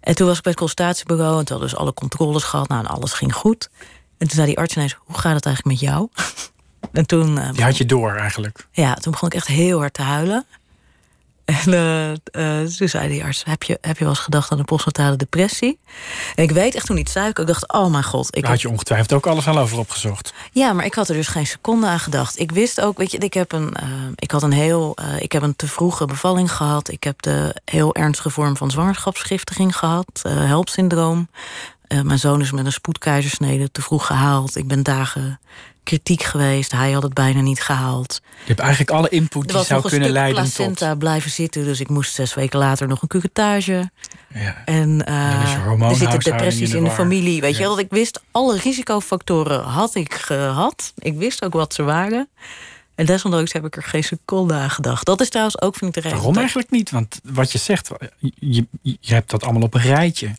En 0.00 0.14
toen 0.14 0.26
was 0.26 0.36
ik 0.36 0.42
bij 0.42 0.52
het 0.52 0.60
consultatiebureau 0.60 1.38
en 1.38 1.44
toen 1.44 1.56
hadden 1.56 1.68
dus 1.68 1.78
alle 1.78 1.94
controles 1.94 2.42
gehad. 2.42 2.68
Nou, 2.68 2.84
en 2.84 2.90
alles 2.90 3.12
ging 3.12 3.34
goed. 3.34 3.70
En 4.18 4.26
toen 4.26 4.36
zei 4.36 4.46
die 4.46 4.58
arts 4.58 4.76
ineens, 4.76 4.96
hoe 4.98 5.18
gaat 5.18 5.34
het 5.34 5.46
eigenlijk 5.46 5.80
met 5.80 5.90
jou? 5.90 6.08
en 6.92 7.06
toen... 7.06 7.36
Uh, 7.38 7.52
die 7.52 7.64
had 7.64 7.76
je 7.76 7.86
door 7.86 8.14
eigenlijk? 8.14 8.66
Ja, 8.70 8.94
toen 8.94 9.12
begon 9.12 9.28
ik 9.28 9.34
echt 9.34 9.46
heel 9.46 9.78
hard 9.78 9.94
te 9.94 10.02
huilen. 10.02 10.46
En 11.52 11.72
uh, 11.72 12.60
uh, 12.62 12.68
toen 12.76 12.88
zei 12.88 13.08
die 13.08 13.24
arts, 13.24 13.44
heb 13.44 13.62
je, 13.62 13.78
heb 13.80 13.96
je 13.98 14.04
wel 14.04 14.12
eens 14.12 14.22
gedacht 14.22 14.50
aan 14.50 14.58
een 14.58 14.64
postnatale 14.64 15.16
depressie? 15.16 15.78
En 16.34 16.42
ik 16.42 16.50
weet 16.50 16.74
echt 16.74 16.86
toen 16.86 16.96
niet 16.96 17.10
zei, 17.10 17.28
ik 17.28 17.46
dacht, 17.46 17.72
oh 17.72 17.90
mijn 17.90 18.04
god. 18.04 18.36
Ik 18.36 18.44
had 18.44 18.60
je 18.60 18.68
ongetwijfeld 18.68 19.12
ook 19.12 19.26
alles 19.26 19.46
al 19.46 19.58
over 19.58 19.78
opgezocht. 19.78 20.32
Ja, 20.52 20.72
maar 20.72 20.84
ik 20.84 20.94
had 20.94 21.08
er 21.08 21.14
dus 21.14 21.28
geen 21.28 21.46
seconde 21.46 21.86
aan 21.86 21.98
gedacht. 21.98 22.38
Ik 22.38 22.52
wist 22.52 22.80
ook, 22.80 22.98
weet 22.98 23.10
je, 23.10 23.18
ik 23.18 23.34
heb 23.34 23.52
een, 23.52 23.74
uh, 23.82 23.88
ik 24.14 24.30
had 24.30 24.42
een 24.42 24.52
heel, 24.52 24.96
ik 25.18 25.32
heb 25.32 25.42
een 25.42 25.56
te 25.56 25.66
vroege 25.66 26.06
bevalling 26.06 26.52
gehad. 26.52 26.90
Ik 26.90 27.04
heb 27.04 27.22
de 27.22 27.60
heel 27.64 27.94
ernstige 27.94 28.30
vorm 28.30 28.56
van 28.56 28.70
zwangerschapsgiftiging 28.70 29.76
gehad, 29.76 30.22
helpsyndroom. 30.28 31.28
mijn 32.02 32.18
zoon 32.18 32.40
is 32.40 32.50
met 32.50 32.66
een 32.66 32.72
spoedkeizersnede 32.72 33.70
te 33.70 33.82
vroeg 33.82 34.06
gehaald. 34.06 34.56
Ik 34.56 34.68
ben 34.68 34.82
dagen 34.82 35.40
kritiek 35.82 36.22
geweest. 36.22 36.72
Hij 36.72 36.92
had 36.92 37.02
het 37.02 37.14
bijna 37.14 37.40
niet 37.40 37.60
gehaald. 37.60 38.20
Je 38.22 38.46
hebt 38.46 38.60
eigenlijk 38.60 38.90
alle 38.90 39.08
input 39.08 39.48
die 39.48 39.64
zou 39.64 39.88
kunnen 39.88 40.10
leiden 40.10 40.44
tot... 40.44 40.54
placenta 40.54 40.94
blijven 40.94 41.30
zitten, 41.30 41.64
dus 41.64 41.80
ik 41.80 41.88
moest 41.88 42.14
zes 42.14 42.34
weken 42.34 42.58
later 42.58 42.88
nog 42.88 43.02
een 43.02 43.08
curettage. 43.08 43.90
Ja. 44.34 44.64
En 44.64 45.04
uh, 45.08 45.90
er 45.90 45.96
zitten 45.96 46.20
depressies 46.20 46.60
in 46.60 46.70
de, 46.70 46.76
in 46.76 46.84
de 46.84 46.90
familie. 46.90 47.40
Weet 47.40 47.52
ja. 47.52 47.58
je 47.58 47.66
wel, 47.66 47.78
ik 47.78 47.90
wist 47.90 48.20
alle 48.30 48.58
risicofactoren 48.58 49.62
had 49.62 49.94
ik 49.94 50.14
gehad. 50.14 50.92
Ik 50.98 51.16
wist 51.16 51.44
ook 51.44 51.52
wat 51.52 51.74
ze 51.74 51.82
waren. 51.82 52.28
En 52.94 53.06
desondanks 53.06 53.52
heb 53.52 53.64
ik 53.64 53.76
er 53.76 53.82
geen 53.82 54.04
seconde 54.04 54.54
aan 54.54 54.70
gedacht. 54.70 55.06
Dat 55.06 55.20
is 55.20 55.28
trouwens 55.28 55.60
ook, 55.60 55.76
vind 55.76 55.96
ik, 55.96 56.02
de 56.02 56.08
reden. 56.08 56.18
Waarom 56.18 56.38
eigenlijk 56.38 56.70
niet? 56.70 56.90
Want 56.90 57.20
wat 57.22 57.52
je 57.52 57.58
zegt, 57.58 57.90
je, 58.18 58.66
je 58.80 59.14
hebt 59.14 59.30
dat 59.30 59.42
allemaal 59.42 59.62
op 59.62 59.74
een 59.74 59.80
rijtje. 59.80 60.36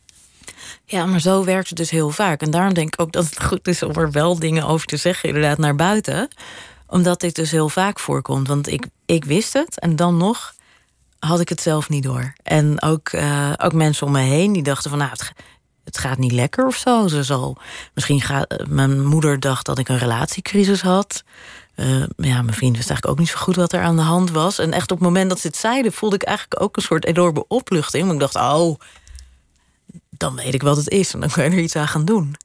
Ja, 0.84 1.06
maar 1.06 1.20
zo 1.20 1.44
werkt 1.44 1.68
het 1.68 1.78
dus 1.78 1.90
heel 1.90 2.10
vaak. 2.10 2.40
En 2.40 2.50
daarom 2.50 2.74
denk 2.74 2.92
ik 2.94 3.00
ook 3.00 3.12
dat 3.12 3.24
het 3.24 3.42
goed 3.42 3.68
is 3.68 3.82
om 3.82 3.94
er 3.94 4.10
wel 4.10 4.38
dingen 4.38 4.66
over 4.66 4.86
te 4.86 4.96
zeggen, 4.96 5.28
inderdaad, 5.28 5.58
naar 5.58 5.76
buiten. 5.76 6.28
Omdat 6.86 7.20
dit 7.20 7.34
dus 7.34 7.50
heel 7.50 7.68
vaak 7.68 7.98
voorkomt. 8.00 8.48
Want 8.48 8.68
ik, 8.68 8.86
ik 9.06 9.24
wist 9.24 9.52
het 9.52 9.80
en 9.80 9.96
dan 9.96 10.16
nog 10.16 10.54
had 11.24 11.40
ik 11.40 11.48
het 11.48 11.60
zelf 11.60 11.88
niet 11.88 12.02
door. 12.02 12.32
En 12.42 12.82
ook, 12.82 13.12
uh, 13.12 13.52
ook 13.56 13.72
mensen 13.72 14.06
om 14.06 14.12
me 14.12 14.20
heen 14.20 14.52
die 14.52 14.62
dachten 14.62 14.90
van 14.90 14.98
nou, 14.98 15.10
het, 15.84 15.98
gaat 15.98 16.18
niet 16.18 16.32
lekker 16.32 16.66
of 16.66 16.76
zo. 16.76 17.08
Ze 17.08 17.22
zal, 17.22 17.56
misschien 17.94 18.20
gaat, 18.20 18.64
mijn 18.68 19.04
moeder 19.04 19.40
dacht 19.40 19.66
dat 19.66 19.78
ik 19.78 19.88
een 19.88 19.98
relatiecrisis 19.98 20.80
had. 20.80 21.24
Uh, 21.76 22.04
ja, 22.16 22.42
mijn 22.42 22.56
vriend 22.56 22.76
wist 22.76 22.88
eigenlijk 22.88 23.06
ook 23.06 23.18
niet 23.18 23.28
zo 23.28 23.38
goed 23.38 23.56
wat 23.56 23.72
er 23.72 23.82
aan 23.82 23.96
de 23.96 24.02
hand 24.02 24.30
was. 24.30 24.58
En 24.58 24.72
echt 24.72 24.90
op 24.90 24.98
het 24.98 25.06
moment 25.06 25.28
dat 25.28 25.40
ze 25.40 25.46
het 25.46 25.56
zeiden, 25.56 25.92
voelde 25.92 26.16
ik 26.16 26.22
eigenlijk 26.22 26.62
ook 26.62 26.76
een 26.76 26.82
soort 26.82 27.04
enorme 27.04 27.44
opluchting. 27.48 28.02
Want 28.02 28.22
ik 28.22 28.32
dacht, 28.32 28.52
oh, 28.52 28.78
dan 30.24 30.36
weet 30.36 30.54
ik 30.54 30.62
wat 30.62 30.76
het 30.76 30.90
is 30.90 31.14
en 31.14 31.20
dan 31.20 31.30
kun 31.30 31.44
je 31.44 31.50
er 31.50 31.58
iets 31.58 31.76
aan 31.76 31.88
gaan 31.88 32.04
doen. 32.04 32.36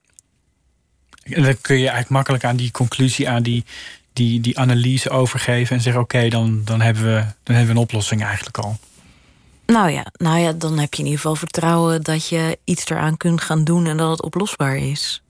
En 1.23 1.43
dan 1.43 1.61
kun 1.61 1.75
je 1.75 1.81
eigenlijk 1.81 2.09
makkelijk 2.09 2.43
aan 2.43 2.55
die 2.55 2.71
conclusie, 2.71 3.29
aan 3.29 3.43
die, 3.43 3.65
die, 4.13 4.39
die 4.39 4.59
analyse 4.59 5.09
overgeven 5.09 5.75
en 5.75 5.81
zeggen: 5.81 6.01
Oké, 6.01 6.29
dan, 6.29 6.61
dan, 6.65 6.81
hebben 6.81 7.03
we, 7.03 7.25
dan 7.43 7.55
hebben 7.55 7.73
we 7.73 7.79
een 7.79 7.87
oplossing 7.87 8.23
eigenlijk 8.23 8.57
al. 8.57 8.77
Nou 9.65 9.89
ja, 9.89 10.05
nou 10.13 10.39
ja, 10.39 10.51
dan 10.51 10.79
heb 10.79 10.93
je 10.93 10.99
in 10.99 11.05
ieder 11.05 11.21
geval 11.21 11.35
vertrouwen 11.35 12.03
dat 12.03 12.27
je 12.27 12.57
iets 12.63 12.89
eraan 12.89 13.17
kunt 13.17 13.41
gaan 13.41 13.63
doen 13.63 13.85
en 13.85 13.97
dat 13.97 14.09
het 14.09 14.21
oplosbaar 14.21 14.77
is. 14.77 15.21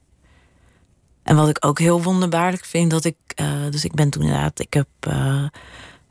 En 1.22 1.36
wat 1.36 1.48
ik 1.48 1.64
ook 1.64 1.78
heel 1.78 2.02
wonderbaarlijk 2.02 2.64
vind, 2.64 2.90
dat 2.90 3.04
ik, 3.04 3.16
uh, 3.36 3.46
dus 3.70 3.84
ik 3.84 3.94
ben 3.94 4.10
toen 4.10 4.22
inderdaad, 4.22 4.60
ik 4.60 4.74
heb 4.74 4.88
uh, 5.08 5.44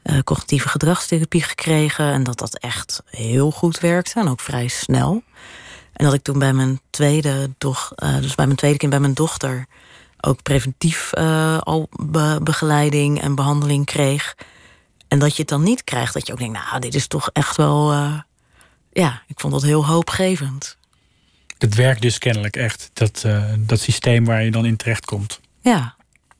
uh, 0.03 0.19
cognitieve 0.23 0.69
gedragstherapie 0.69 1.43
gekregen 1.43 2.11
en 2.11 2.23
dat 2.23 2.37
dat 2.37 2.57
echt 2.57 3.01
heel 3.05 3.51
goed 3.51 3.79
werkte 3.79 4.19
en 4.19 4.27
ook 4.27 4.41
vrij 4.41 4.67
snel. 4.67 5.23
En 5.99 6.05
dat 6.05 6.13
ik 6.13 6.21
toen 6.21 6.39
bij 6.39 6.53
mijn 6.53 6.79
tweede, 6.89 7.49
doch, 7.57 7.93
uh, 8.03 8.17
dus 8.17 8.35
bij 8.35 8.45
mijn 8.45 8.57
tweede 8.57 8.77
kind, 8.77 8.91
bij 8.91 8.99
mijn 8.99 9.13
dochter, 9.13 9.65
ook 10.19 10.43
preventief 10.43 11.11
uh, 11.17 11.57
al 11.57 11.89
be 11.91 12.39
begeleiding 12.43 13.21
en 13.21 13.35
behandeling 13.35 13.85
kreeg. 13.85 14.35
En 15.07 15.19
dat 15.19 15.35
je 15.35 15.41
het 15.41 15.49
dan 15.49 15.63
niet 15.63 15.83
krijgt, 15.83 16.13
dat 16.13 16.27
je 16.27 16.33
ook 16.33 16.39
denkt, 16.39 16.59
nou, 16.63 16.79
dit 16.79 16.95
is 16.95 17.07
toch 17.07 17.29
echt 17.33 17.55
wel. 17.55 17.93
Uh, 17.93 18.19
ja, 18.91 19.21
ik 19.27 19.39
vond 19.39 19.53
dat 19.53 19.61
heel 19.61 19.85
hoopgevend. 19.85 20.77
Het 21.57 21.75
werkt 21.75 22.01
dus 22.01 22.17
kennelijk 22.17 22.55
echt, 22.55 22.89
dat, 22.93 23.25
dat 23.57 23.79
systeem 23.79 24.25
waar 24.25 24.43
je 24.43 24.51
dan 24.51 24.65
in 24.65 24.75
terecht 24.75 25.05
komt. 25.05 25.39
Ja. 25.61 25.95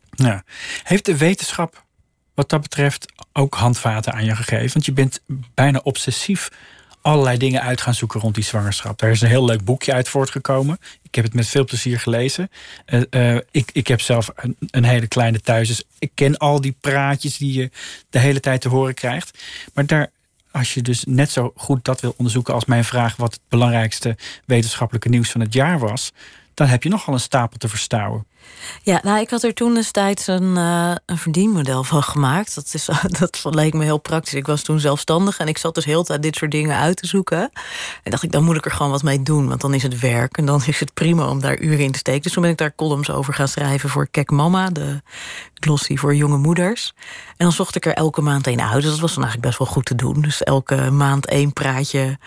ja. 0.10 0.43
Heeft 0.84 1.05
de 1.05 1.18
wetenschap 1.18 1.84
wat 2.34 2.49
dat 2.49 2.62
betreft 2.62 3.14
ook 3.34 3.55
handvaten 3.55 4.14
aan 4.14 4.26
je 4.26 4.36
gegeven? 4.36 4.74
Want 4.74 4.86
je 4.86 4.93
bent 4.93 5.22
bijna 5.53 5.80
obsessief 5.84 6.49
allerlei 7.02 7.38
dingen 7.38 7.62
uit 7.62 7.82
gaan 7.82 7.93
zoeken 7.93 8.20
rond 8.20 8.36
die 8.36 8.43
zwangerschap. 8.43 9.00
Daar 9.00 9.10
is 9.10 9.22
een 9.22 9.28
heel 9.28 9.45
leuk 9.45 9.64
boekje 9.64 9.93
uit 9.93 10.10
voortgekomen. 10.10 10.78
Ik 11.02 11.16
heb 11.16 11.24
het 11.24 11.34
met 11.34 11.47
veel 11.47 11.66
plezier 11.66 12.00
gelezen. 12.00 12.50
Uh, 12.86 13.02
uh, 13.12 13.39
ik, 13.52 13.70
ik 13.74 13.88
heb 13.88 14.02
zelf 14.02 14.30
een, 14.36 14.56
een, 14.60 14.84
hele 14.84 15.08
kleine 15.08 15.39
thuis. 15.39 15.68
Dus 15.68 15.84
ik 16.00 16.12
ken 16.14 16.38
al 16.38 16.62
die 16.62 16.76
praatjes 16.82 17.38
die 17.38 17.54
je 17.54 17.70
de 18.10 18.20
hele 18.20 18.39
tijd 18.39 18.62
te 18.62 18.70
horen 18.70 18.93
krijgt. 18.93 19.43
Maar 19.74 19.86
daar, 19.86 20.12
als 20.52 20.74
je 20.74 20.82
dus 20.82 21.04
net 21.04 21.32
zo 21.32 21.52
goed 21.56 21.86
dat 21.86 22.02
wil 22.02 22.14
onderzoeken 22.18 22.54
als 22.54 22.66
mijn 22.66 22.86
vraag... 22.86 23.16
wat 23.16 23.34
het 23.34 23.41
belangrijkste 23.47 24.18
wetenschappelijke 24.45 25.10
nieuws 25.10 25.30
van 25.30 25.41
het 25.41 25.54
jaar 25.54 25.80
was... 25.80 26.12
dan 26.54 26.68
heb 26.68 26.84
je 26.84 26.89
nogal 26.89 27.14
een 27.14 27.20
stapel 27.20 27.58
te 27.58 27.70
verstouwen. 27.70 28.26
Ja, 28.83 28.99
nou, 29.03 29.19
ik 29.19 29.29
had 29.29 29.43
er 29.43 29.53
toen 29.53 29.73
destijds 29.73 30.27
een, 30.27 30.55
uh, 30.55 30.95
een 31.05 31.17
verdienmodel 31.17 31.83
van 31.83 32.03
gemaakt. 32.03 32.55
Dat, 32.55 32.73
is, 32.73 32.89
dat 33.19 33.39
leek 33.43 33.73
me 33.73 33.83
heel 33.83 33.97
praktisch. 33.97 34.33
Ik 34.33 34.45
was 34.45 34.61
toen 34.61 34.79
zelfstandig 34.79 35.37
en 35.37 35.47
ik 35.47 35.57
zat 35.57 35.75
dus 35.75 35.85
heel 35.85 36.03
tijd 36.03 36.21
dit 36.21 36.35
soort 36.35 36.51
dingen 36.51 36.77
uit 36.77 36.97
te 36.97 37.07
zoeken. 37.07 37.49
En 38.03 38.11
dacht 38.11 38.23
ik, 38.23 38.31
dan 38.31 38.43
moet 38.43 38.55
ik 38.55 38.65
er 38.65 38.71
gewoon 38.71 38.91
wat 38.91 39.03
mee 39.03 39.23
doen. 39.23 39.47
Want 39.47 39.61
dan 39.61 39.73
is 39.73 39.83
het 39.83 39.99
werk 39.99 40.37
en 40.37 40.45
dan 40.45 40.61
is 40.65 40.79
het 40.79 40.93
prima 40.93 41.29
om 41.29 41.39
daar 41.39 41.59
uren 41.59 41.85
in 41.85 41.91
te 41.91 41.99
steken. 41.99 42.21
Dus 42.21 42.33
toen 42.33 42.41
ben 42.41 42.51
ik 42.51 42.57
daar 42.57 42.75
columns 42.75 43.09
over 43.09 43.33
gaan 43.33 43.47
schrijven 43.47 43.89
voor 43.89 44.07
Kek 44.07 44.31
Mama, 44.31 44.69
de 44.69 45.01
glossy 45.53 45.95
voor 45.95 46.15
jonge 46.15 46.37
moeders. 46.37 46.93
En 47.27 47.45
dan 47.45 47.51
zocht 47.51 47.75
ik 47.75 47.85
er 47.85 47.93
elke 47.93 48.21
maand 48.21 48.47
een 48.47 48.61
uit. 48.61 48.81
Dus 48.81 48.91
dat 48.91 48.99
was 48.99 49.13
dan 49.13 49.23
eigenlijk 49.23 49.47
best 49.47 49.57
wel 49.57 49.73
goed 49.73 49.85
te 49.85 49.95
doen. 49.95 50.21
Dus 50.21 50.43
elke 50.43 50.91
maand 50.91 51.25
één 51.25 51.53
praatje 51.53 52.17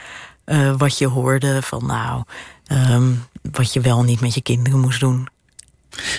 uh, 0.46 0.74
wat 0.76 0.98
je 0.98 1.06
hoorde 1.06 1.62
van 1.62 1.86
nou, 1.86 2.22
um, 2.72 3.24
wat 3.52 3.72
je 3.72 3.80
wel 3.80 4.02
niet 4.02 4.20
met 4.20 4.34
je 4.34 4.42
kinderen 4.42 4.80
moest 4.80 5.00
doen. 5.00 5.28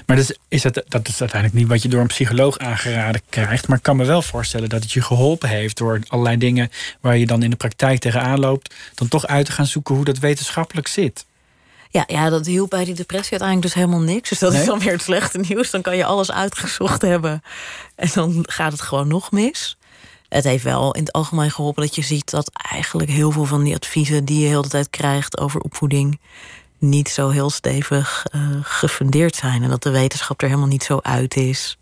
Maar 0.06 0.16
dat 0.16 0.30
is, 0.30 0.38
is 0.48 0.62
dat, 0.62 0.84
dat 0.88 1.08
is 1.08 1.20
uiteindelijk 1.20 1.60
niet 1.60 1.70
wat 1.70 1.82
je 1.82 1.90
door 1.90 2.02
een 2.02 2.08
psycholoog 2.08 2.58
aangeraden 2.58 3.22
krijgt. 3.30 3.68
Maar 3.68 3.78
ik 3.78 3.84
kan 3.84 3.96
me 3.96 4.06
wel 4.06 4.22
voorstellen 4.22 4.70
dat 4.70 4.82
het 4.82 4.92
je 4.92 5.02
geholpen 5.02 5.50
heeft 5.50 5.78
door 5.78 6.00
allerlei 6.08 6.38
dingen 6.38 6.72
waar 7.02 7.18
je 7.18 7.26
dan 7.26 7.44
in 7.44 7.50
de 7.50 7.56
praktijk 7.56 8.00
tegenaan 8.00 8.40
loopt, 8.40 8.74
dan 8.96 9.08
toch 9.08 9.28
uit 9.28 9.46
te 9.46 9.52
gaan 9.52 9.66
zoeken 9.66 9.96
hoe 9.96 10.06
dat 10.06 10.20
wetenschappelijk 10.20 10.88
zit. 10.88 11.26
Ja, 11.90 12.04
ja, 12.08 12.30
dat 12.30 12.46
hielp 12.46 12.70
bij 12.70 12.86
die 12.86 12.94
depressie 12.94 13.32
uiteindelijk 13.32 13.74
dus 13.74 13.84
helemaal 13.84 14.14
niks. 14.14 14.30
Dus 14.30 14.40
dat 14.40 14.52
nee? 14.52 14.62
is 14.62 14.68
dan 14.68 14.80
weer 14.80 14.92
het 14.92 15.02
slechte 15.02 15.40
nieuws. 15.48 15.70
Dan 15.70 15.82
kan 15.82 15.98
je 15.98 16.06
alles 16.06 16.32
uitgezocht 16.32 17.02
hebben. 17.02 17.44
En 17.96 18.10
dan 18.14 18.46
gaat 18.50 18.72
het 18.72 18.82
gewoon 18.82 19.08
nog 19.08 19.32
mis. 19.32 19.78
Het 20.30 20.44
heeft 20.44 20.64
wel 20.64 20.94
in 20.94 21.04
het 21.04 21.12
algemeen 21.12 21.52
geholpen 21.52 21.84
dat 21.84 21.96
je 21.96 22.02
ziet 22.02 22.30
dat 22.30 22.52
eigenlijk 22.72 23.10
heel 23.10 23.32
veel 23.32 23.46
van 23.46 23.64
die 23.64 23.76
adviezen 23.76 24.26
die 24.26 24.40
je 24.40 24.48
heel 24.48 24.62
de 24.62 24.68
tijd 24.68 24.90
krijgt 24.90 25.40
over 25.40 25.62
opvoeding 25.62 26.20
niet 26.84 27.10
zo 27.10 27.30
heel 27.30 27.50
stevig 27.50 28.26
uh, 28.36 28.42
gefundeerd 28.62 29.36
zijn. 29.36 29.64
En 29.64 29.70
dat 29.70 29.84
de 29.84 29.92
wetenschap 29.92 30.42
er 30.42 30.48
helemaal 30.48 30.68
niet 30.68 30.84
zo 30.84 31.00
uit 31.02 31.36
is. 31.36 31.78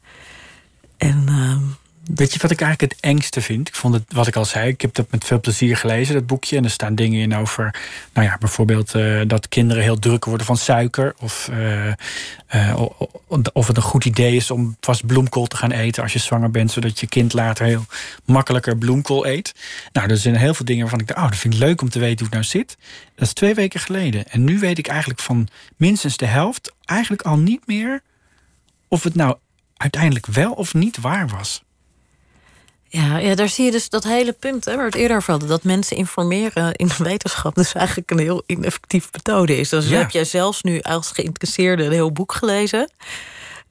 En 0.98 1.26
uh, 1.30 1.56
Weet 2.04 2.34
je 2.34 2.40
wat 2.40 2.52
ik 2.52 2.62
eigenlijk 2.62 2.94
het 2.94 3.02
engste 3.02 3.42
vind? 3.42 3.68
Ik 3.68 3.76
vond 3.76 3.94
het, 3.94 4.04
wat 4.14 4.28
ik 4.28 4.36
al 4.36 4.46
zei, 4.46 4.68
ik 4.68 4.82
heb 4.82 4.94
dat 4.94 5.12
met 5.12 5.26
veel 5.26 5.40
plezier 5.40 5.78
gelezen, 5.78 6.14
dat 6.14 6.28
boekje. 6.28 6.58
En 6.58 6.64
er 6.64 6.70
staan 6.70 6.96
dingen 6.96 7.22
in 7.22 7.36
over, 7.36 7.76
nou 8.14 8.28
ja, 8.28 8.38
bijvoorbeeld 8.38 8.96
uh, 8.96 9.22
dat 9.28 9.48
kinderen 9.48 9.84
heel 9.84 10.00
druk 10.00 10.26
worden 10.26 10.46
van 10.46 10.58
suiker. 10.58 11.16
Of, 11.20 11.50
uh, 11.52 11.94
uh, 12.56 12.86
of 13.54 13.68
het 13.68 13.78
een 13.78 13.84
goed 13.84 14.06
idee 14.06 14.36
is 14.36 14.52
om 14.52 14.78
vast 14.80 15.06
bloemkool 15.06 15.48
te 15.48 15.56
gaan 15.56 15.72
eten 15.72 16.04
als 16.04 16.14
je 16.14 16.20
zwanger 16.20 16.52
bent, 16.52 16.72
zodat 16.72 17.00
je 17.00 17.08
kind 17.08 17.34
later 17.34 17.66
heel 17.66 17.86
makkelijker 18.26 18.78
bloemkool 18.78 19.28
eet. 19.28 19.56
Nou, 19.92 20.10
er 20.10 20.18
zijn 20.18 20.36
heel 20.36 20.54
veel 20.54 20.66
dingen 20.66 20.82
waarvan 20.82 21.00
ik 21.00 21.08
dacht, 21.08 21.20
oh, 21.20 21.30
dat 21.30 21.40
vind 21.40 21.54
ik 21.54 21.60
leuk 21.60 21.82
om 21.82 21.90
te 21.90 22.00
weten 22.00 22.18
hoe 22.18 22.26
het 22.26 22.34
nou 22.34 22.46
zit. 22.46 22.78
Dat 23.16 23.28
is 23.28 23.34
twee 23.34 23.54
weken 23.54 23.80
geleden. 23.80 24.28
En 24.28 24.44
nu 24.44 24.60
weet 24.60 24.78
ik 24.78 24.88
eigenlijk 24.88 25.20
van 25.20 25.48
minstens 25.76 26.18
de 26.18 26.26
helft, 26.26 26.74
eigenlijk 26.86 27.22
al 27.22 27.38
niet 27.38 27.68
meer 27.68 28.02
of 28.88 29.04
het 29.04 29.16
nou 29.16 29.38
uiteindelijk 29.78 30.26
wel 30.26 30.52
of 30.52 30.74
niet 30.74 30.98
waar 30.98 31.28
was. 31.28 31.64
Ja, 32.94 33.18
ja, 33.18 33.36
daar 33.36 33.50
zie 33.50 33.66
je 33.66 33.72
dus 33.72 33.90
dat 33.90 34.04
hele 34.04 34.34
punt 34.34 34.66
hè, 34.66 34.72
waar 34.72 34.86
we 34.86 34.92
het 34.92 35.00
eerder 35.00 35.18
over 35.18 35.32
hadden. 35.32 35.50
Dat 35.50 35.64
mensen 35.64 35.98
informeren 35.98 36.74
in 36.74 36.88
de 36.88 37.04
wetenschap 37.04 37.56
dus 37.56 37.74
eigenlijk 37.74 38.12
een 38.12 38.20
heel 38.20 38.44
ineffectieve 38.46 39.08
methode 39.12 39.58
is. 39.58 39.70
Dus 39.70 39.90
heb 39.90 40.10
jij 40.10 40.26
zelfs 40.26 40.62
nu 40.62 40.80
als 40.82 41.12
geïnteresseerde 41.12 41.84
een 41.84 41.92
heel 41.92 42.12
boek 42.12 42.34
gelezen. 42.34 42.92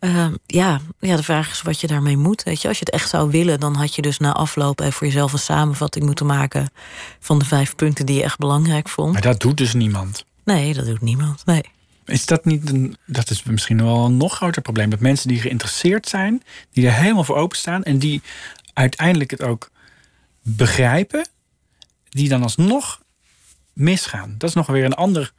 Uh, 0.00 0.26
ja, 0.46 0.80
ja, 0.98 1.16
de 1.16 1.22
vraag 1.22 1.50
is 1.50 1.62
wat 1.62 1.80
je 1.80 1.86
daarmee 1.86 2.16
moet. 2.16 2.42
Weet 2.42 2.62
je? 2.62 2.68
Als 2.68 2.78
je 2.78 2.84
het 2.84 2.94
echt 2.94 3.08
zou 3.08 3.30
willen, 3.30 3.60
dan 3.60 3.74
had 3.74 3.94
je 3.94 4.02
dus 4.02 4.18
na 4.18 4.32
afloop 4.32 4.80
even 4.80 4.92
voor 4.92 5.06
jezelf 5.06 5.32
een 5.32 5.38
samenvatting 5.38 6.04
moeten 6.04 6.26
maken 6.26 6.70
van 7.18 7.38
de 7.38 7.44
vijf 7.44 7.74
punten 7.76 8.06
die 8.06 8.16
je 8.16 8.22
echt 8.22 8.38
belangrijk 8.38 8.88
vond. 8.88 9.12
Maar 9.12 9.22
dat 9.22 9.40
doet 9.40 9.56
dus 9.56 9.74
niemand. 9.74 10.24
Nee, 10.44 10.74
dat 10.74 10.86
doet 10.86 11.00
niemand. 11.00 11.46
Nee. 11.46 11.62
Is 12.04 12.26
dat 12.26 12.44
niet 12.44 12.70
een, 12.70 12.96
dat 13.06 13.30
is 13.30 13.42
misschien 13.42 13.82
wel 13.84 14.04
een 14.04 14.16
nog 14.16 14.34
groter 14.34 14.62
probleem? 14.62 14.90
Dat 14.90 15.00
mensen 15.00 15.28
die 15.28 15.40
geïnteresseerd 15.40 16.08
zijn, 16.08 16.42
die 16.72 16.86
er 16.86 16.92
helemaal 16.92 17.24
voor 17.24 17.36
openstaan 17.36 17.82
en 17.82 17.98
die 17.98 18.22
uiteindelijk 18.72 19.30
het 19.30 19.42
ook 19.42 19.70
begrijpen, 20.42 21.28
die 22.08 22.28
dan 22.28 22.42
alsnog 22.42 23.00
misgaan. 23.72 24.34
Dat 24.38 24.48
is 24.48 24.54
nog 24.54 24.66
weer 24.66 24.84
een 24.84 24.94
ander. 24.94 25.32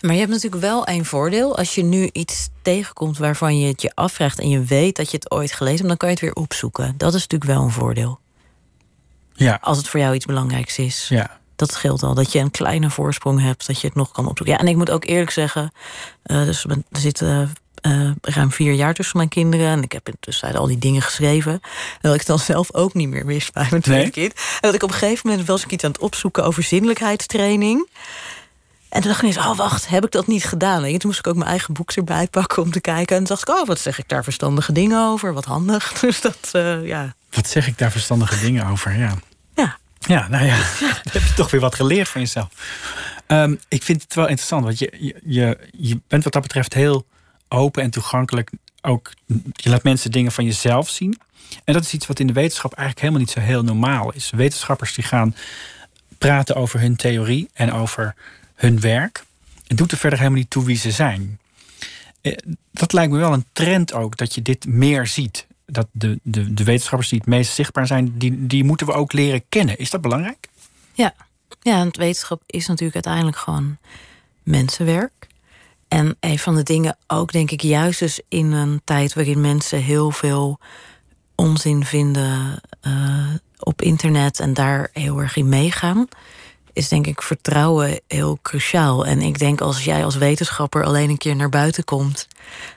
Maar 0.00 0.12
je 0.12 0.18
hebt 0.18 0.30
natuurlijk 0.30 0.62
wel 0.62 0.88
een 0.88 1.04
voordeel. 1.04 1.56
Als 1.56 1.74
je 1.74 1.82
nu 1.82 2.08
iets 2.12 2.48
tegenkomt 2.62 3.18
waarvan 3.18 3.58
je 3.58 3.66
het 3.66 3.82
je 3.82 3.94
afvraagt 3.94 4.38
en 4.38 4.48
je 4.48 4.64
weet 4.64 4.96
dat 4.96 5.10
je 5.10 5.16
het 5.16 5.30
ooit 5.30 5.52
gelezen 5.52 5.76
hebt, 5.76 5.88
dan 5.88 5.96
kan 5.96 6.08
je 6.08 6.14
het 6.14 6.24
weer 6.24 6.34
opzoeken. 6.34 6.94
Dat 6.96 7.14
is 7.14 7.20
natuurlijk 7.20 7.50
wel 7.50 7.62
een 7.62 7.70
voordeel. 7.70 8.20
Ja. 9.32 9.58
Als 9.60 9.76
het 9.76 9.88
voor 9.88 10.00
jou 10.00 10.14
iets 10.14 10.26
belangrijks 10.26 10.78
is. 10.78 11.08
Ja. 11.08 11.40
Dat 11.56 11.72
scheelt 11.72 12.02
al. 12.02 12.14
Dat 12.14 12.32
je 12.32 12.38
een 12.38 12.50
kleine 12.50 12.90
voorsprong 12.90 13.40
hebt, 13.40 13.66
dat 13.66 13.80
je 13.80 13.86
het 13.86 13.96
nog 13.96 14.10
kan 14.10 14.26
opzoeken. 14.26 14.54
Ja, 14.54 14.60
en 14.60 14.68
ik 14.68 14.76
moet 14.76 14.90
ook 14.90 15.04
eerlijk 15.04 15.30
zeggen, 15.30 15.72
uh, 16.26 16.44
dus 16.44 16.64
er 16.64 16.82
zitten 16.90 17.52
uh, 17.86 18.10
ruim 18.20 18.52
vier 18.52 18.72
jaar 18.72 18.94
tussen 18.94 19.16
mijn 19.16 19.28
kinderen. 19.28 19.66
En 19.66 19.82
ik 19.82 19.92
heb 19.92 20.08
intussen 20.08 20.54
al 20.54 20.66
die 20.66 20.78
dingen 20.78 21.02
geschreven. 21.02 21.52
En 21.52 21.60
dat 22.00 22.14
ik 22.14 22.26
dan 22.26 22.38
zelf 22.38 22.74
ook 22.74 22.94
niet 22.94 23.08
meer 23.08 23.26
wist 23.26 23.52
bij 23.52 23.66
mijn 23.70 23.82
tweede 23.82 24.02
nee. 24.02 24.10
kind. 24.10 24.34
En 24.34 24.58
dat 24.60 24.74
ik 24.74 24.82
op 24.82 24.88
een 24.88 24.96
gegeven 24.96 25.28
moment 25.28 25.46
was 25.46 25.64
ik 25.64 25.70
iets 25.70 25.84
aan 25.84 25.90
het 25.90 26.00
opzoeken 26.00 26.44
over 26.44 26.62
zinnelijkheidstraining. 26.62 27.88
En 28.94 29.00
toen 29.00 29.10
dacht 29.10 29.22
ik 29.22 29.28
eens, 29.28 29.38
oh 29.38 29.56
wacht, 29.56 29.88
heb 29.88 30.04
ik 30.04 30.10
dat 30.10 30.26
niet 30.26 30.44
gedaan? 30.44 30.84
En 30.84 30.98
toen 30.98 31.00
moest 31.02 31.18
ik 31.18 31.26
ook 31.26 31.36
mijn 31.36 31.50
eigen 31.50 31.74
boek 31.74 31.90
erbij 31.90 32.26
pakken 32.26 32.62
om 32.62 32.70
te 32.70 32.80
kijken. 32.80 33.16
En 33.16 33.24
toen 33.24 33.36
dacht 33.36 33.48
ik, 33.48 33.54
oh, 33.54 33.66
wat 33.66 33.78
zeg 33.78 33.98
ik 33.98 34.08
daar 34.08 34.24
verstandige 34.24 34.72
dingen 34.72 35.06
over? 35.06 35.32
Wat 35.32 35.44
handig. 35.44 35.92
Dus 36.00 36.20
dat, 36.20 36.50
uh, 36.52 36.86
ja. 36.86 37.14
Wat 37.30 37.48
zeg 37.48 37.66
ik 37.66 37.78
daar 37.78 37.90
verstandige 37.90 38.40
dingen 38.40 38.66
over? 38.66 38.96
Ja. 38.96 39.14
Ja. 39.54 39.76
Ja, 39.98 40.28
nou 40.28 40.44
ja, 40.44 40.54
heb 41.12 41.22
je 41.22 41.34
toch 41.36 41.50
weer 41.50 41.60
wat 41.60 41.74
geleerd 41.74 42.08
van 42.08 42.20
jezelf. 42.20 42.48
Um, 43.26 43.60
ik 43.68 43.82
vind 43.82 44.02
het 44.02 44.14
wel 44.14 44.26
interessant, 44.26 44.64
want 44.64 44.78
je, 44.78 45.20
je, 45.24 45.58
je 45.72 46.00
bent 46.08 46.24
wat 46.24 46.32
dat 46.32 46.42
betreft 46.42 46.74
heel 46.74 47.06
open 47.54 47.82
en 47.82 47.90
toegankelijk. 47.90 48.50
Ook, 48.82 49.12
je 49.52 49.70
laat 49.70 49.82
mensen 49.82 50.10
dingen 50.10 50.32
van 50.32 50.44
jezelf 50.44 50.88
zien. 50.88 51.18
En 51.64 51.74
dat 51.74 51.84
is 51.84 51.92
iets 51.92 52.06
wat 52.06 52.20
in 52.20 52.26
de 52.26 52.32
wetenschap 52.32 52.72
eigenlijk 52.72 53.00
helemaal 53.00 53.20
niet 53.20 53.30
zo 53.30 53.40
heel 53.40 53.62
normaal 53.62 54.12
is. 54.12 54.30
Wetenschappers 54.30 54.94
die 54.94 55.04
gaan 55.04 55.34
praten 56.18 56.56
over 56.56 56.80
hun 56.80 56.96
theorie 56.96 57.48
en 57.52 57.72
over 57.72 58.14
hun 58.54 58.80
werk. 58.80 59.24
Het 59.66 59.76
doet 59.76 59.92
er 59.92 59.98
verder 59.98 60.18
helemaal 60.18 60.40
niet 60.40 60.50
toe 60.50 60.64
wie 60.64 60.76
ze 60.76 60.90
zijn. 60.90 61.38
Eh, 62.20 62.36
dat 62.70 62.92
lijkt 62.92 63.12
me 63.12 63.18
wel 63.18 63.32
een 63.32 63.46
trend 63.52 63.92
ook, 63.92 64.16
dat 64.16 64.34
je 64.34 64.42
dit 64.42 64.66
meer 64.66 65.06
ziet. 65.06 65.46
Dat 65.66 65.86
de, 65.92 66.18
de, 66.22 66.54
de 66.54 66.64
wetenschappers 66.64 67.08
die 67.08 67.18
het 67.18 67.28
meest 67.28 67.54
zichtbaar 67.54 67.86
zijn, 67.86 68.18
die, 68.18 68.46
die 68.46 68.64
moeten 68.64 68.86
we 68.86 68.92
ook 68.92 69.12
leren 69.12 69.44
kennen. 69.48 69.78
Is 69.78 69.90
dat 69.90 70.00
belangrijk? 70.00 70.48
Ja, 70.92 71.14
ja 71.62 71.76
want 71.76 71.96
wetenschap 71.96 72.42
is 72.46 72.66
natuurlijk 72.66 72.94
uiteindelijk 72.94 73.36
gewoon 73.36 73.78
mensenwerk. 74.42 75.26
En 75.88 76.16
een 76.20 76.38
van 76.38 76.54
de 76.54 76.62
dingen 76.62 76.96
ook, 77.06 77.32
denk 77.32 77.50
ik, 77.50 77.60
juist 77.60 77.98
dus 77.98 78.20
in 78.28 78.52
een 78.52 78.80
tijd 78.84 79.14
waarin 79.14 79.40
mensen 79.40 79.82
heel 79.82 80.10
veel 80.10 80.58
onzin 81.34 81.84
vinden 81.84 82.60
uh, 82.86 83.34
op 83.58 83.82
internet 83.82 84.40
en 84.40 84.54
daar 84.54 84.88
heel 84.92 85.18
erg 85.18 85.36
in 85.36 85.48
meegaan, 85.48 86.08
is 86.72 86.88
denk 86.88 87.06
ik 87.06 87.22
vertrouwen 87.22 88.00
heel 88.08 88.38
cruciaal. 88.42 89.06
En 89.06 89.20
ik 89.20 89.38
denk 89.38 89.60
als 89.60 89.84
jij 89.84 90.04
als 90.04 90.16
wetenschapper 90.16 90.84
alleen 90.84 91.10
een 91.10 91.18
keer 91.18 91.36
naar 91.36 91.48
buiten 91.48 91.84
komt, 91.84 92.28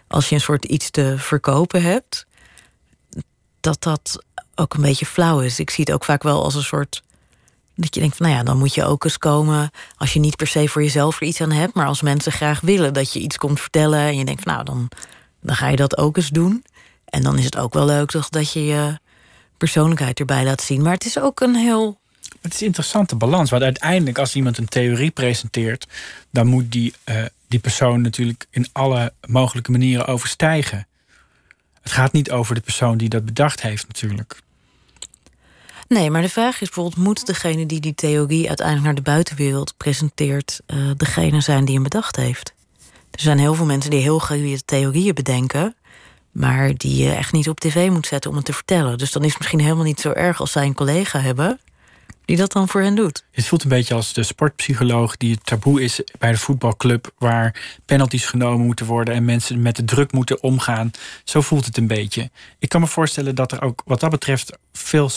als 0.08 0.30
je 0.30 0.36
een 0.36 0.42
soort 0.42 0.66
iets 0.66 0.90
te 0.90 1.16
verkopen 1.18 1.82
hebt, 1.82 2.26
dat 3.60 3.84
dat 3.84 4.24
ook 4.56 4.74
een 4.74 4.82
beetje 4.82 5.06
flauw 5.06 5.40
is. 5.40 5.60
Ik 5.60 5.70
zie 5.70 5.84
het 5.84 5.94
ook 5.94 6.04
vaak 6.04 6.24
wel 6.24 6.44
als 6.44 6.56
een 6.56 6.64
soort 6.64 7.04
dat 7.78 7.94
je 7.94 8.00
denkt 8.00 8.18
van, 8.18 8.26
nou 8.26 8.38
ja, 8.38 8.46
dan 8.46 8.58
moet 8.58 8.74
je 8.74 8.84
ook 8.84 9.04
eens 9.04 9.18
komen 9.18 9.72
als 9.98 10.14
je 10.14 10.20
niet 10.20 10.36
per 10.36 10.48
se 10.48 10.68
voor 10.68 10.84
jezelf 10.84 11.22
er 11.22 11.28
iets 11.28 11.42
aan 11.42 11.52
hebt, 11.52 11.74
maar 11.74 11.88
als 11.88 12.02
mensen 12.02 12.32
graag 12.32 12.62
willen 12.62 12.94
dat 12.94 13.14
je 13.14 13.20
iets 13.20 13.38
komt 13.38 13.60
vertellen 13.60 14.00
en 14.00 14.18
je 14.18 14.26
denkt 14.26 14.44
van, 14.44 14.54
nou, 14.54 14.66
dan, 14.66 14.90
dan 15.40 15.56
ga 15.56 15.68
je 15.68 15.76
dat 15.76 15.98
ook 15.98 16.18
eens 16.18 16.30
doen. 16.30 16.64
En 17.06 17.24
dan 17.24 17.38
is 17.38 17.46
het 17.46 17.58
ook 17.58 17.74
wel 17.74 17.86
leuk 17.86 18.10
toch 18.10 18.30
dat 18.30 18.54
je 18.54 18.66
je 18.66 19.00
persoonlijkheid 19.58 20.20
erbij 20.20 20.44
laat 20.44 20.62
zien. 20.62 20.82
Maar 20.82 20.94
het 20.94 21.06
is 21.06 21.20
ook 21.20 21.40
een 21.40 21.56
heel. 21.56 22.00
Het 22.42 22.54
is 22.54 22.60
een 22.60 22.66
interessante 22.66 23.16
balans. 23.16 23.50
Want 23.50 23.64
uiteindelijk, 23.64 24.18
als 24.18 24.36
iemand 24.36 24.58
een 24.58 24.68
theorie 24.68 25.12
presenteert, 25.12 25.88
dan 26.32 26.48
moet 26.48 26.72
die, 26.72 26.94
uh, 27.06 27.26
die 27.48 27.60
persoon 27.60 28.02
natuurlijk 28.02 28.46
in 28.50 28.68
alle 28.72 29.14
mogelijke 29.28 29.72
manieren 29.72 30.08
overstijgen. 30.08 30.88
Het 31.82 31.92
gaat 31.92 32.12
niet 32.12 32.32
over 32.32 32.56
de 32.56 32.62
persoon 32.62 32.98
die 32.98 33.10
dat 33.10 33.26
bedacht 33.26 33.62
heeft, 33.62 33.88
natuurlijk. 33.88 34.42
Nee, 35.88 36.10
maar 36.10 36.22
de 36.22 36.30
vraag 36.30 36.62
is 36.62 36.70
bijvoorbeeld: 36.70 37.06
moet 37.06 37.26
degene 37.26 37.66
die 37.66 37.80
die 37.80 37.96
theorie 37.96 38.48
uiteindelijk 38.48 38.86
naar 38.86 38.96
de 38.96 39.12
buitenwereld 39.12 39.74
presenteert, 39.78 40.60
uh, 40.68 40.92
degene 40.98 41.42
zijn 41.42 41.66
die 41.66 41.74
hem 41.74 41.84
bedacht 41.84 42.16
heeft? 42.16 42.54
Er 43.12 43.22
zijn 43.22 43.40
heel 43.40 43.54
veel 43.54 43.66
mensen 43.66 43.92
die 43.92 44.02
heel 44.02 44.20
goede 44.20 44.66
theorieën 44.66 45.14
bedenken, 45.14 45.76
maar 46.32 46.74
die 46.74 47.04
je 47.04 47.12
echt 47.12 47.32
niet 47.32 47.50
op 47.50 47.60
tv 47.60 47.90
moet 47.90 48.08
zetten 48.08 48.30
om 48.30 48.36
het 48.36 48.46
te 48.46 48.54
vertellen. 48.54 48.98
Dus 48.98 49.12
dan 49.12 49.24
is 49.24 49.30
het 49.30 49.38
misschien 49.38 49.60
helemaal 49.60 49.84
niet 49.84 50.00
zo 50.00 50.12
erg 50.12 50.40
als 50.40 50.52
zij 50.52 50.66
een 50.66 50.74
collega 50.74 51.20
hebben 51.20 51.60
die 52.28 52.38
dat 52.38 52.52
dan 52.52 52.68
voor 52.68 52.82
hen 52.82 52.96
doet. 52.96 53.24
Het 53.32 53.46
voelt 53.46 53.64
een 53.64 53.70
beetje 53.70 53.94
als 53.94 54.14
de 54.14 54.24
sportpsycholoog 54.24 55.18
die 55.18 55.32
het 55.32 55.46
taboe 55.46 55.82
is 55.84 56.02
bij 56.18 56.32
de 56.32 56.38
voetbalclub, 56.38 57.12
waar 57.18 57.78
penalties 57.86 58.26
genomen 58.26 58.66
moeten 58.66 58.86
worden 58.86 59.14
en 59.14 59.26
mensen 59.26 59.62
met 59.62 59.76
de 59.76 59.86
druk 59.86 60.12
moeten 60.12 60.44
omgaan. 60.44 60.92
Zo 61.24 61.42
voelt 61.42 61.66
het 61.66 61.78
een 61.78 61.88
beetje. 61.88 62.30
Ik 62.60 62.70
kan 62.70 62.82
me 62.82 62.88
voorstellen 62.88 63.36
dat 63.36 63.52
er 63.52 63.62
ook 63.62 63.82
wat 63.86 64.00
dat 64.00 64.10
betreft 64.10 64.58
veel 64.74 65.10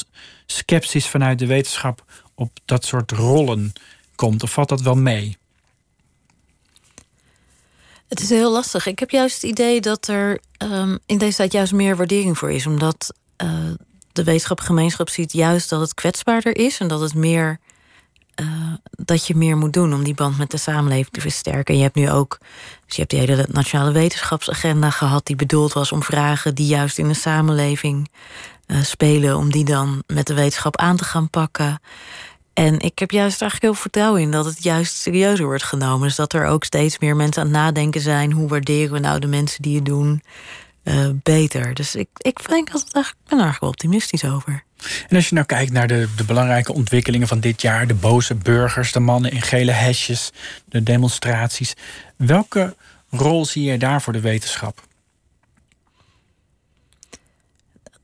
sceptisch 0.47 1.07
vanuit 1.07 1.39
de 1.39 1.47
wetenschap 1.47 2.05
op 2.35 2.59
dat 2.65 2.85
soort 2.85 3.11
rollen 3.11 3.73
komt. 4.15 4.43
Of 4.43 4.53
valt 4.53 4.69
dat 4.69 4.81
wel 4.81 4.97
mee? 4.97 5.37
Het 8.09 8.21
is 8.21 8.29
heel 8.29 8.53
lastig. 8.53 8.87
Ik 8.87 8.99
heb 8.99 9.11
juist 9.11 9.43
het 9.43 9.51
idee 9.51 9.81
dat 9.81 10.09
er 10.09 10.41
um, 10.59 10.99
in 11.07 11.19
deze 11.19 11.37
tijd 11.37 11.53
juist 11.53 11.73
meer 11.73 11.97
waardering 11.97 12.39
voor 12.39 12.51
is. 12.51 12.67
Omdat 12.67 13.15
uh, 13.43 13.71
de 14.13 14.25
wetenschapgemeenschap 14.25 15.09
ziet 15.09 15.33
juist 15.33 15.69
dat 15.69 15.81
het 15.81 15.95
kwetsbaarder 15.95 16.57
is 16.57 16.79
en 16.79 16.89
dat 16.89 17.01
het 17.01 17.15
meer. 17.15 17.59
Uh, 18.41 18.47
dat 18.91 19.27
je 19.27 19.37
meer 19.37 19.57
moet 19.57 19.73
doen 19.73 19.95
om 19.95 20.05
die 20.05 20.15
band 20.15 20.39
met 20.39 20.51
de 20.51 20.57
samenleving 20.57 21.09
te 21.11 21.21
versterken. 21.21 21.75
En 21.75 21.77
je 21.77 21.83
hebt 21.83 21.95
nu 21.97 22.11
ook. 22.11 22.39
Dus 22.87 22.97
je 22.97 22.99
hebt 23.01 23.11
die 23.11 23.21
hele 23.21 23.47
nationale 23.51 23.93
wetenschapsagenda 23.93 24.91
gehad, 24.91 25.27
die 25.27 25.37
bedoeld 25.37 25.73
was 25.73 25.93
om 25.93 26.03
vragen 26.03 26.55
die 26.55 26.67
juist 26.67 26.99
in 26.99 27.09
de 27.09 27.15
samenleving 27.15 28.11
uh, 28.67 28.83
spelen, 28.83 29.37
om 29.37 29.51
die 29.51 29.65
dan 29.65 30.03
met 30.07 30.27
de 30.27 30.35
wetenschap 30.35 30.77
aan 30.77 30.97
te 30.97 31.05
gaan 31.05 31.31
pakken. 31.31 31.81
En 32.53 32.81
ik 32.81 32.99
heb 32.99 33.11
juist 33.11 33.41
eigenlijk 33.41 33.73
heel 33.73 33.83
vertrouwen 33.83 34.21
in 34.21 34.31
dat 34.31 34.45
het 34.45 34.63
juist 34.63 34.95
serieuzer 34.97 35.45
wordt 35.45 35.63
genomen. 35.63 36.07
Dus 36.07 36.17
dat 36.17 36.33
er 36.33 36.47
ook 36.47 36.65
steeds 36.65 36.99
meer 36.99 37.17
mensen 37.17 37.43
aan 37.43 37.49
het 37.49 37.57
nadenken 37.57 38.01
zijn. 38.01 38.33
Hoe 38.33 38.49
waarderen 38.49 38.93
we 38.93 38.99
nou 38.99 39.19
de 39.19 39.27
mensen 39.27 39.63
die 39.63 39.77
het 39.77 39.85
doen? 39.85 40.23
Uh, 40.91 41.09
beter. 41.23 41.75
Dus 41.75 41.95
ik, 41.95 42.09
ik 42.17 42.49
denk 42.49 42.73
dat 42.73 42.81
het 42.81 42.95
eigenlijk, 42.95 43.25
ben 43.29 43.39
er 43.39 43.45
eigenlijk 43.45 43.61
wel 43.61 43.71
optimistisch 43.71 44.25
over. 44.25 44.65
En 45.09 45.17
als 45.17 45.29
je 45.29 45.35
nou 45.35 45.47
kijkt 45.47 45.73
naar 45.73 45.89
de, 45.89 46.09
de 46.17 46.25
belangrijke 46.25 46.73
ontwikkelingen 46.73 47.29
van 47.29 47.41
dit 47.41 47.63
jaar, 47.63 47.87
de 47.87 47.95
boze 47.95 48.35
burgers, 48.35 48.93
de 48.93 49.01
mannen 49.01 49.31
in 49.31 49.43
gele 49.43 49.73
hesjes, 49.73 50.33
de 50.65 50.83
demonstraties, 50.83 51.75
welke 52.17 52.77
rol 53.11 53.45
zie 53.45 53.65
je 53.65 53.79
daar 53.79 54.03
voor 54.03 54.13
de 54.13 54.21
wetenschap? 54.21 54.83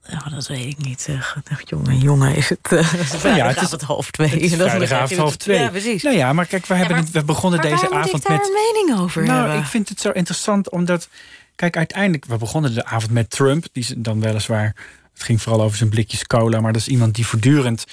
Nou, 0.06 0.30
dat 0.30 0.46
weet 0.46 0.66
ik 0.66 0.78
niet. 0.78 1.06
Uh, 1.10 1.22
jongen, 1.64 1.98
jongen, 1.98 2.34
is 2.34 2.48
het. 2.48 2.58
Uh, 2.72 2.92
nou 3.22 3.36
ja, 3.36 3.46
het 3.46 3.60
is 3.62 3.70
het 3.70 3.82
half 3.82 4.10
twee. 4.10 4.28
Het 4.28 4.42
is 4.42 4.54
vrijdagavond 4.54 5.20
half 5.20 5.36
twee. 5.36 5.58
Ja, 5.58 5.68
precies. 5.68 6.02
Nou 6.02 6.16
ja, 6.16 6.32
maar 6.32 6.46
kijk, 6.46 6.66
we, 6.66 6.74
hebben 6.74 7.08
we 7.12 7.24
begonnen 7.24 7.60
deze 7.60 7.90
avond 7.90 8.28
met. 8.28 8.46
een 8.46 8.72
mening 8.74 9.00
over 9.00 9.24
nou, 9.24 9.40
hebben? 9.40 9.58
ik 9.58 9.64
vind 9.64 9.88
het 9.88 10.00
zo 10.00 10.10
interessant 10.10 10.70
omdat. 10.70 11.08
Kijk, 11.56 11.76
uiteindelijk, 11.76 12.24
we 12.24 12.36
begonnen 12.36 12.74
de 12.74 12.84
avond 12.84 13.12
met 13.12 13.30
Trump, 13.30 13.66
die 13.72 14.00
dan 14.00 14.20
weliswaar 14.20 14.74
Het 15.12 15.22
ging 15.22 15.42
vooral 15.42 15.62
over 15.62 15.76
zijn 15.76 15.90
blikjes 15.90 16.26
cola. 16.26 16.60
Maar 16.60 16.72
dat 16.72 16.80
is 16.80 16.88
iemand 16.88 17.14
die 17.14 17.26
voortdurend 17.26 17.84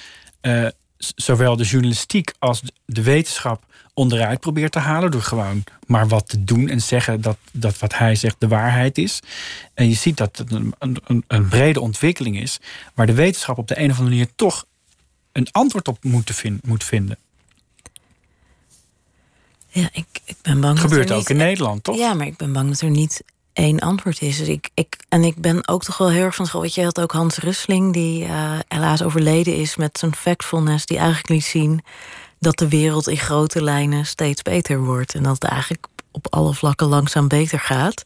uh, 0.42 0.68
zowel 0.98 1.56
de 1.56 1.64
journalistiek 1.64 2.32
als 2.38 2.62
de 2.86 3.02
wetenschap 3.02 3.64
onderuit 3.94 4.40
probeert 4.40 4.72
te 4.72 4.78
halen. 4.78 5.10
Door 5.10 5.22
gewoon 5.22 5.64
maar 5.86 6.08
wat 6.08 6.28
te 6.28 6.44
doen 6.44 6.68
en 6.68 6.80
zeggen 6.82 7.20
dat, 7.20 7.36
dat 7.52 7.78
wat 7.78 7.94
hij 7.94 8.14
zegt 8.14 8.36
de 8.38 8.48
waarheid 8.48 8.98
is. 8.98 9.20
En 9.74 9.88
je 9.88 9.94
ziet 9.94 10.16
dat 10.16 10.38
het 10.38 10.52
een, 10.52 10.74
een, 10.78 11.24
een 11.26 11.48
brede 11.48 11.80
ontwikkeling 11.80 12.40
is. 12.40 12.60
Waar 12.94 13.06
de 13.06 13.14
wetenschap 13.14 13.58
op 13.58 13.68
de 13.68 13.78
een 13.78 13.90
of 13.90 13.98
andere 13.98 14.16
manier 14.16 14.34
toch 14.34 14.64
een 15.32 15.48
antwoord 15.50 15.88
op 15.88 16.04
moet, 16.04 16.30
vind, 16.30 16.66
moet 16.66 16.84
vinden. 16.84 17.18
Ja, 19.68 19.88
ik, 19.92 20.06
ik 20.24 20.36
ben 20.42 20.60
bang. 20.60 20.74
Dat 20.74 20.90
gebeurt 20.90 21.12
ook 21.12 21.28
in 21.28 21.36
Nederland, 21.36 21.84
toch? 21.84 21.96
Ja, 21.96 22.14
maar 22.14 22.26
ik 22.26 22.36
ben 22.36 22.52
bang 22.52 22.68
dat 22.68 22.80
er 22.80 22.90
niet 22.90 23.24
één 23.54 23.80
antwoord 23.80 24.22
is. 24.22 24.38
Dus 24.38 24.48
ik, 24.48 24.70
ik, 24.74 24.96
en 25.08 25.24
ik 25.24 25.36
ben 25.36 25.68
ook 25.68 25.84
toch 25.84 25.98
wel 25.98 26.10
heel 26.10 26.22
erg 26.22 26.34
van 26.34 26.46
school. 26.46 26.60
Weet 26.60 26.74
je, 26.74 26.84
had 26.84 27.00
ook 27.00 27.12
Hans 27.12 27.36
Rusling, 27.36 27.92
die 27.92 28.24
uh, 28.24 28.58
helaas 28.68 29.02
overleden 29.02 29.56
is 29.56 29.76
met 29.76 29.98
zijn 29.98 30.14
factfulness, 30.14 30.86
die 30.86 30.96
eigenlijk 30.96 31.28
liet 31.28 31.44
zien 31.44 31.84
dat 32.38 32.58
de 32.58 32.68
wereld 32.68 33.08
in 33.08 33.16
grote 33.16 33.62
lijnen 33.62 34.06
steeds 34.06 34.42
beter 34.42 34.84
wordt. 34.84 35.14
En 35.14 35.22
dat 35.22 35.34
het 35.34 35.44
eigenlijk 35.44 35.86
op 36.10 36.26
alle 36.30 36.54
vlakken 36.54 36.86
langzaam 36.86 37.28
beter 37.28 37.60
gaat. 37.60 38.04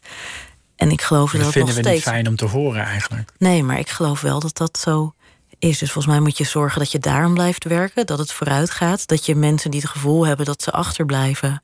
En 0.76 0.90
ik 0.90 1.02
geloof 1.02 1.32
dat, 1.32 1.40
dat 1.40 1.52
vinden 1.52 1.74
nog 1.74 1.82
we 1.84 1.88
steeds... 1.88 2.04
niet 2.04 2.14
fijn 2.14 2.28
om 2.28 2.36
te 2.36 2.46
horen 2.46 2.84
eigenlijk. 2.84 3.32
Nee, 3.38 3.62
maar 3.62 3.78
ik 3.78 3.88
geloof 3.88 4.20
wel 4.20 4.40
dat 4.40 4.56
dat 4.56 4.78
zo 4.78 5.14
is. 5.58 5.78
Dus 5.78 5.92
volgens 5.92 6.14
mij 6.14 6.22
moet 6.22 6.38
je 6.38 6.44
zorgen 6.44 6.78
dat 6.78 6.92
je 6.92 6.98
daarom 6.98 7.34
blijft 7.34 7.64
werken, 7.64 8.06
dat 8.06 8.18
het 8.18 8.32
vooruit 8.32 8.70
gaat. 8.70 9.06
Dat 9.06 9.26
je 9.26 9.34
mensen 9.34 9.70
die 9.70 9.80
het 9.80 9.90
gevoel 9.90 10.26
hebben 10.26 10.46
dat 10.46 10.62
ze 10.62 10.70
achterblijven, 10.70 11.62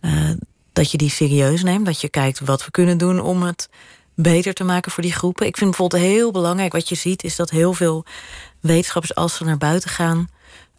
uh, 0.00 0.30
dat 0.76 0.90
je 0.90 0.96
die 0.96 1.10
serieus 1.10 1.62
neemt. 1.62 1.86
Dat 1.86 2.00
je 2.00 2.08
kijkt 2.08 2.40
wat 2.40 2.64
we 2.64 2.70
kunnen 2.70 2.98
doen 2.98 3.20
om 3.20 3.42
het 3.42 3.68
beter 4.14 4.54
te 4.54 4.64
maken 4.64 4.92
voor 4.92 5.02
die 5.02 5.12
groepen. 5.12 5.46
Ik 5.46 5.56
vind 5.56 5.70
bijvoorbeeld 5.70 6.02
heel 6.02 6.30
belangrijk 6.30 6.72
wat 6.72 6.88
je 6.88 6.94
ziet, 6.94 7.24
is 7.24 7.36
dat 7.36 7.50
heel 7.50 7.72
veel 7.72 8.04
wetenschappers, 8.60 9.14
als 9.14 9.36
ze 9.36 9.44
naar 9.44 9.58
buiten 9.58 9.90
gaan, 9.90 10.28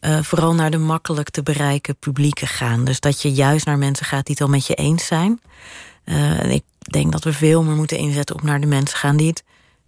uh, 0.01 0.21
vooral 0.21 0.53
naar 0.53 0.71
de 0.71 0.77
makkelijk 0.77 1.29
te 1.29 1.43
bereiken 1.43 1.95
publieken 1.95 2.47
gaan. 2.47 2.83
Dus 2.83 2.99
dat 2.99 3.21
je 3.21 3.33
juist 3.33 3.65
naar 3.65 3.77
mensen 3.77 4.05
gaat 4.05 4.25
die 4.25 4.35
het 4.35 4.43
al 4.43 4.49
met 4.49 4.67
je 4.67 4.75
eens 4.75 5.05
zijn. 5.05 5.41
Uh, 6.05 6.43
en 6.43 6.51
ik 6.51 6.63
denk 6.77 7.11
dat 7.11 7.23
we 7.23 7.33
veel 7.33 7.63
meer 7.63 7.75
moeten 7.75 7.97
inzetten 7.97 8.35
op 8.35 8.43
naar 8.43 8.61
de 8.61 8.67
mensen 8.67 8.97
gaan 8.97 9.17
die 9.17 9.27
het 9.27 9.43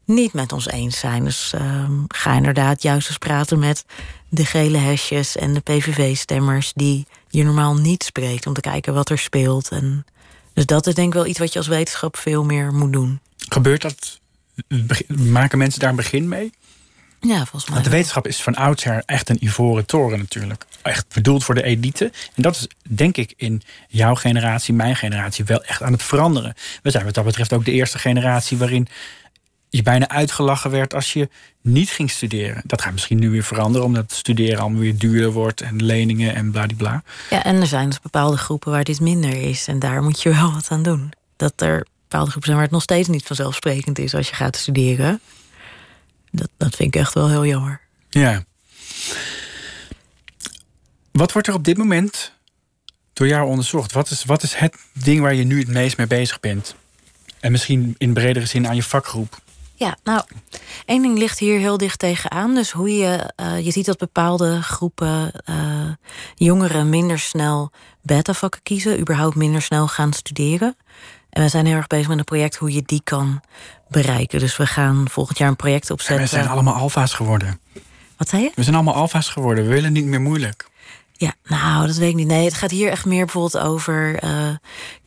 niet 0.05 0.33
met 0.33 0.51
ons 0.51 0.67
eens 0.67 0.99
zijn. 0.99 1.23
Dus 1.23 1.53
uh, 1.55 1.89
ga 2.07 2.35
inderdaad 2.35 2.81
juist 2.81 3.07
eens 3.07 3.17
praten 3.17 3.59
met 3.59 3.85
de 4.29 4.45
gele 4.45 4.77
hesjes 4.77 5.35
en 5.35 5.53
de 5.53 5.59
PVV-stemmers 5.59 6.71
die 6.75 7.07
je 7.29 7.43
normaal 7.43 7.75
niet 7.75 8.03
spreekt, 8.03 8.47
om 8.47 8.53
te 8.53 8.61
kijken 8.61 8.93
wat 8.93 9.09
er 9.09 9.17
speelt. 9.17 9.69
En 9.69 10.05
dus 10.53 10.65
dat 10.65 10.87
is 10.87 10.93
denk 10.93 11.07
ik 11.07 11.13
wel 11.13 11.25
iets 11.25 11.39
wat 11.39 11.53
je 11.53 11.59
als 11.59 11.67
wetenschap 11.67 12.17
veel 12.17 12.43
meer 12.43 12.73
moet 12.73 12.93
doen. 12.93 13.19
Gebeurt 13.37 13.81
dat? 13.81 14.19
Maken 15.07 15.57
mensen 15.57 15.79
daar 15.79 15.89
een 15.89 15.95
begin 15.95 16.27
mee? 16.27 16.51
Ja, 17.19 17.37
volgens 17.37 17.65
mij. 17.65 17.73
Want 17.73 17.83
de 17.83 17.91
wetenschap 17.91 18.27
is 18.27 18.41
van 18.41 18.55
oudsher 18.55 19.03
echt 19.05 19.29
een 19.29 19.43
ivoren 19.43 19.85
toren 19.85 20.19
natuurlijk. 20.19 20.65
Echt 20.81 21.13
bedoeld 21.13 21.43
voor 21.43 21.55
de 21.55 21.63
elite. 21.63 22.11
En 22.35 22.41
dat 22.41 22.55
is 22.55 22.67
denk 22.87 23.17
ik 23.17 23.33
in 23.37 23.61
jouw 23.87 24.15
generatie, 24.15 24.73
mijn 24.73 24.95
generatie, 24.95 25.45
wel 25.45 25.63
echt 25.63 25.81
aan 25.81 25.91
het 25.91 26.03
veranderen. 26.03 26.53
We 26.81 26.91
zijn 26.91 27.05
wat 27.05 27.13
dat 27.13 27.25
betreft 27.25 27.53
ook 27.53 27.65
de 27.65 27.71
eerste 27.71 27.99
generatie 27.99 28.57
waarin 28.57 28.87
je 29.69 29.81
bijna 29.83 30.07
uitgelachen 30.07 30.71
werd 30.71 30.93
als 30.93 31.13
je 31.13 31.29
niet 31.61 31.89
ging 31.89 32.11
studeren. 32.11 32.61
Dat 32.65 32.81
gaat 32.81 32.91
misschien 32.91 33.19
nu 33.19 33.29
weer 33.29 33.43
veranderen, 33.43 33.87
omdat 33.87 34.11
studeren 34.11 34.59
allemaal 34.59 34.79
weer 34.79 34.97
duurder 34.97 35.31
wordt 35.31 35.61
en 35.61 35.83
leningen 35.83 36.35
en 36.35 36.51
bladibla. 36.51 37.03
Ja, 37.29 37.43
en 37.43 37.55
er 37.55 37.67
zijn 37.67 37.89
dus 37.89 37.99
bepaalde 37.99 38.37
groepen 38.37 38.71
waar 38.71 38.83
dit 38.83 38.99
minder 38.99 39.41
is. 39.41 39.67
En 39.67 39.79
daar 39.79 40.03
moet 40.03 40.21
je 40.21 40.29
wel 40.33 40.53
wat 40.53 40.67
aan 40.69 40.83
doen. 40.83 41.11
Dat 41.35 41.53
er 41.61 41.85
bepaalde 42.01 42.29
groepen 42.29 42.43
zijn 42.43 42.55
waar 42.55 42.65
het 42.65 42.71
nog 42.71 42.81
steeds 42.81 43.07
niet 43.07 43.23
vanzelfsprekend 43.23 43.99
is 43.99 44.15
als 44.15 44.29
je 44.29 44.35
gaat 44.35 44.55
studeren. 44.55 45.19
Dat, 46.31 46.49
dat 46.57 46.75
vind 46.75 46.95
ik 46.95 47.01
echt 47.01 47.13
wel 47.13 47.29
heel 47.29 47.45
jammer. 47.45 47.81
Ja. 48.09 48.43
Wat 51.11 51.31
wordt 51.31 51.47
er 51.47 51.53
op 51.53 51.63
dit 51.63 51.77
moment 51.77 52.33
door 53.13 53.27
jou 53.27 53.49
onderzocht? 53.49 53.91
Wat 53.91 54.09
is, 54.09 54.23
wat 54.23 54.43
is 54.43 54.53
het 54.53 54.75
ding 54.93 55.21
waar 55.21 55.33
je 55.33 55.43
nu 55.43 55.59
het 55.59 55.67
meest 55.67 55.97
mee 55.97 56.07
bezig 56.07 56.39
bent? 56.39 56.75
En 57.39 57.51
misschien 57.51 57.95
in 57.97 58.13
bredere 58.13 58.45
zin 58.45 58.67
aan 58.67 58.75
je 58.75 58.83
vakgroep. 58.83 59.39
Ja, 59.79 59.97
nou, 60.03 60.21
één 60.85 61.01
ding 61.01 61.17
ligt 61.17 61.39
hier 61.39 61.59
heel 61.59 61.77
dicht 61.77 61.99
tegenaan. 61.99 62.55
Dus 62.55 62.71
hoe 62.71 62.97
je, 62.97 63.33
uh, 63.41 63.65
je 63.65 63.71
ziet 63.71 63.85
dat 63.85 63.97
bepaalde 63.97 64.61
groepen 64.61 65.31
uh, 65.49 65.55
jongeren 66.35 66.89
minder 66.89 67.19
snel 67.19 67.71
beta-vakken 68.01 68.61
kiezen, 68.63 68.99
überhaupt 68.99 69.35
minder 69.35 69.61
snel 69.61 69.87
gaan 69.87 70.13
studeren. 70.13 70.75
En 71.29 71.43
we 71.43 71.49
zijn 71.49 71.65
heel 71.65 71.75
erg 71.75 71.87
bezig 71.87 72.07
met 72.07 72.17
een 72.17 72.23
project 72.23 72.55
hoe 72.55 72.73
je 72.73 72.81
die 72.85 73.01
kan 73.03 73.41
bereiken. 73.87 74.39
Dus 74.39 74.57
we 74.57 74.65
gaan 74.65 75.09
volgend 75.09 75.37
jaar 75.37 75.49
een 75.49 75.55
project 75.55 75.89
opzetten. 75.89 76.15
En 76.15 76.21
we 76.23 76.29
zijn 76.29 76.47
allemaal 76.47 76.73
alfa's 76.73 77.13
geworden. 77.13 77.59
Wat 78.17 78.29
zei 78.29 78.41
je? 78.41 78.51
We 78.55 78.63
zijn 78.63 78.75
allemaal 78.75 78.93
alfa's 78.93 79.29
geworden. 79.29 79.67
We 79.67 79.73
willen 79.73 79.93
niet 79.93 80.05
meer 80.05 80.21
moeilijk. 80.21 80.68
Ja, 81.19 81.33
nou, 81.43 81.87
dat 81.87 81.95
weet 81.95 82.09
ik 82.09 82.15
niet. 82.15 82.27
Nee, 82.27 82.45
het 82.45 82.53
gaat 82.53 82.71
hier 82.71 82.89
echt 82.89 83.05
meer 83.05 83.25
bijvoorbeeld 83.25 83.63
over 83.63 84.23
uh, 84.23 84.55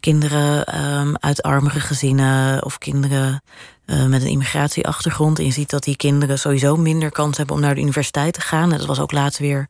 kinderen 0.00 0.84
um, 0.84 1.16
uit 1.20 1.42
armere 1.42 1.80
gezinnen 1.80 2.64
of 2.64 2.78
kinderen 2.78 3.42
uh, 3.86 4.04
met 4.04 4.22
een 4.22 4.28
immigratieachtergrond. 4.28 5.38
En 5.38 5.44
je 5.44 5.52
ziet 5.52 5.70
dat 5.70 5.82
die 5.82 5.96
kinderen 5.96 6.38
sowieso 6.38 6.76
minder 6.76 7.10
kans 7.10 7.36
hebben 7.36 7.56
om 7.56 7.62
naar 7.62 7.74
de 7.74 7.80
universiteit 7.80 8.34
te 8.34 8.40
gaan. 8.40 8.70
Dat 8.70 8.86
was 8.86 9.00
ook 9.00 9.12
laatst 9.12 9.38
weer 9.38 9.68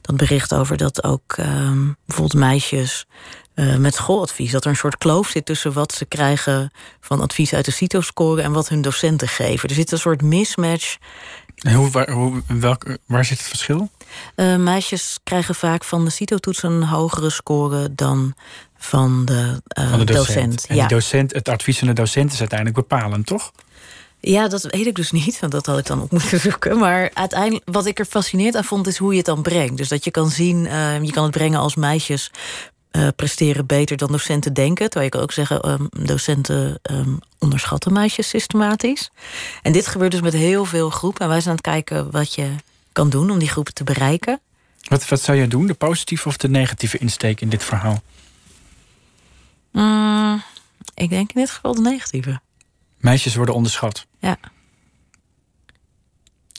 dat 0.00 0.16
bericht 0.16 0.54
over 0.54 0.76
dat 0.76 1.04
ook 1.04 1.36
um, 1.38 1.96
bijvoorbeeld 2.06 2.40
meisjes 2.40 3.06
uh, 3.54 3.76
met 3.76 3.94
schooladvies. 3.94 4.50
Dat 4.50 4.64
er 4.64 4.70
een 4.70 4.76
soort 4.76 4.98
kloof 4.98 5.28
zit 5.28 5.44
tussen 5.44 5.72
wat 5.72 5.92
ze 5.92 6.04
krijgen 6.04 6.70
van 7.00 7.20
advies 7.20 7.54
uit 7.54 7.64
de 7.64 7.70
CITO-score 7.70 8.42
en 8.42 8.52
wat 8.52 8.68
hun 8.68 8.82
docenten 8.82 9.28
geven. 9.28 9.68
Er 9.68 9.74
zit 9.74 9.92
een 9.92 9.98
soort 9.98 10.22
mismatch. 10.22 10.96
En 11.56 11.74
hoe, 11.74 11.90
waar, 11.90 12.10
hoe, 12.10 12.42
welk, 12.46 12.96
waar 13.06 13.24
zit 13.24 13.38
het 13.38 13.48
verschil? 13.48 13.90
Uh, 14.36 14.56
meisjes 14.56 15.18
krijgen 15.24 15.54
vaak 15.54 15.84
van 15.84 16.04
de 16.04 16.10
CITO-toets 16.10 16.62
een 16.62 16.82
hogere 16.82 17.30
score 17.30 17.94
dan 17.94 18.34
van 18.76 19.24
de, 19.24 19.62
uh, 19.78 19.90
van 19.90 19.98
de 19.98 20.04
docent. 20.04 20.26
docent. 20.26 20.66
En 20.66 20.76
ja. 20.76 20.86
docent, 20.86 21.32
het 21.32 21.48
advies 21.48 21.78
van 21.78 21.88
de 21.88 21.94
docent 21.94 22.32
is 22.32 22.40
uiteindelijk 22.40 22.78
bepalend, 22.78 23.26
toch? 23.26 23.52
Ja, 24.20 24.48
dat 24.48 24.62
weet 24.62 24.86
ik 24.86 24.94
dus 24.94 25.10
niet, 25.10 25.40
want 25.40 25.52
dat 25.52 25.66
had 25.66 25.78
ik 25.78 25.86
dan 25.86 26.02
op 26.02 26.10
moeten 26.10 26.40
zoeken. 26.50 26.78
Maar 26.78 27.10
uiteindelijk, 27.14 27.64
wat 27.64 27.86
ik 27.86 27.98
er 27.98 28.04
fascinerend 28.04 28.56
aan 28.56 28.64
vond, 28.64 28.86
is 28.86 28.96
hoe 28.96 29.10
je 29.10 29.16
het 29.16 29.26
dan 29.26 29.42
brengt. 29.42 29.76
Dus 29.76 29.88
dat 29.88 30.04
je 30.04 30.10
kan 30.10 30.30
zien, 30.30 30.64
uh, 30.64 31.02
je 31.02 31.12
kan 31.12 31.22
het 31.22 31.32
brengen 31.32 31.60
als 31.60 31.74
meisjes 31.74 32.30
uh, 32.92 33.08
presteren 33.16 33.66
beter 33.66 33.96
dan 33.96 34.12
docenten 34.12 34.52
denken. 34.52 34.90
Terwijl 34.90 35.04
je 35.04 35.10
kan 35.10 35.20
ook 35.20 35.32
zeggen, 35.32 35.70
um, 35.70 35.88
docenten 36.06 36.80
um, 36.90 37.18
onderschatten 37.38 37.92
meisjes 37.92 38.28
systematisch. 38.28 39.10
En 39.62 39.72
dit 39.72 39.86
gebeurt 39.86 40.10
dus 40.10 40.20
met 40.20 40.32
heel 40.32 40.64
veel 40.64 40.90
groepen. 40.90 41.20
En 41.20 41.28
wij 41.28 41.40
zijn 41.40 41.50
aan 41.50 41.56
het 41.56 41.84
kijken 41.84 42.10
wat 42.10 42.34
je 42.34 42.48
kan 42.92 43.10
doen 43.10 43.30
om 43.30 43.38
die 43.38 43.48
groepen 43.48 43.74
te 43.74 43.84
bereiken. 43.84 44.40
Wat, 44.88 45.08
wat 45.08 45.20
zou 45.20 45.38
je 45.38 45.48
doen, 45.48 45.66
de 45.66 45.74
positieve 45.74 46.28
of 46.28 46.36
de 46.36 46.48
negatieve 46.48 46.98
insteek 46.98 47.40
in 47.40 47.48
dit 47.48 47.64
verhaal? 47.64 48.02
Mm, 49.70 50.42
ik 50.94 51.08
denk 51.08 51.32
in 51.32 51.40
dit 51.40 51.50
geval 51.50 51.74
de 51.74 51.80
negatieve. 51.80 52.40
Meisjes 52.96 53.34
worden 53.34 53.54
onderschat. 53.54 54.06
Ja. 54.18 54.38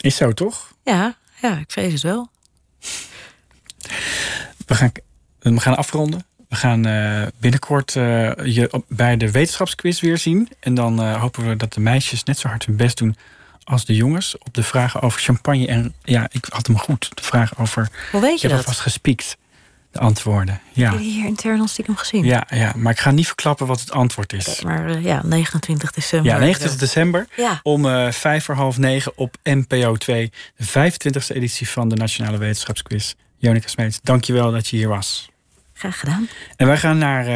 Is 0.01 0.15
zo, 0.15 0.31
toch? 0.31 0.73
Ja, 0.83 1.17
ja 1.41 1.57
ik 1.57 1.71
vrees 1.71 1.93
het 1.93 2.01
wel. 2.01 2.29
We 4.67 4.75
gaan, 4.75 4.91
we 5.39 5.59
gaan 5.59 5.77
afronden. 5.77 6.25
We 6.49 6.55
gaan 6.55 6.87
uh, 6.87 7.27
binnenkort 7.37 7.95
uh, 7.95 8.31
je 8.43 8.67
op, 8.71 8.85
bij 8.87 9.17
de 9.17 9.31
wetenschapsquiz 9.31 9.99
weer 9.99 10.17
zien. 10.17 10.49
En 10.59 10.73
dan 10.73 11.01
uh, 11.01 11.21
hopen 11.21 11.47
we 11.47 11.55
dat 11.55 11.73
de 11.73 11.79
meisjes 11.79 12.23
net 12.23 12.39
zo 12.39 12.47
hard 12.47 12.65
hun 12.65 12.75
best 12.75 12.97
doen 12.97 13.15
als 13.63 13.85
de 13.85 13.95
jongens. 13.95 14.37
Op 14.37 14.53
de 14.53 14.63
vragen 14.63 15.01
over 15.01 15.21
champagne. 15.21 15.67
En 15.67 15.93
ja, 16.03 16.27
ik 16.31 16.45
had 16.49 16.67
hem 16.67 16.77
goed. 16.77 17.11
De 17.13 17.23
vraag 17.23 17.59
over. 17.59 17.89
Hoe 18.11 18.21
weet 18.21 18.29
je 18.29 18.35
ik 18.35 18.41
heb 18.41 18.51
dat? 18.51 18.59
alvast 18.59 18.79
gespiekt. 18.79 19.37
De 19.91 19.99
antwoorden. 19.99 20.61
Ja. 20.71 20.89
Heb 20.89 20.99
je 20.99 21.05
hier 21.05 21.25
intern 21.25 21.59
al 21.59 21.67
stiekem 21.67 21.95
gezien? 21.95 22.25
Ja, 22.25 22.47
ja, 22.49 22.73
maar 22.75 22.91
ik 22.91 22.99
ga 22.99 23.11
niet 23.11 23.25
verklappen 23.25 23.67
wat 23.67 23.79
het 23.79 23.91
antwoord 23.91 24.33
is. 24.33 24.47
Okay, 24.47 24.75
maar 24.75 24.89
uh, 24.89 25.03
ja, 25.03 25.21
29 25.23 25.91
december. 25.91 26.31
Ja, 26.31 26.37
29 26.37 26.79
december. 26.79 27.27
Ja. 27.35 27.59
Om 27.63 27.85
uh, 27.85 28.11
vijf 28.11 28.43
voor 28.43 28.55
half 28.55 28.77
negen 28.77 29.11
op 29.15 29.35
NPO 29.43 29.95
2. 29.95 30.31
De 30.55 30.91
25e 30.91 31.35
editie 31.35 31.69
van 31.69 31.89
de 31.89 31.95
Nationale 31.95 32.37
Wetenschapsquiz. 32.37 33.13
Jonica 33.37 33.67
Smeets, 33.67 33.99
dankjewel 34.03 34.51
dat 34.51 34.67
je 34.67 34.77
hier 34.77 34.87
was. 34.87 35.29
Graag 35.73 35.99
gedaan. 35.99 36.27
En 36.55 36.67
wij 36.67 36.77
gaan 36.77 36.97
naar 36.97 37.27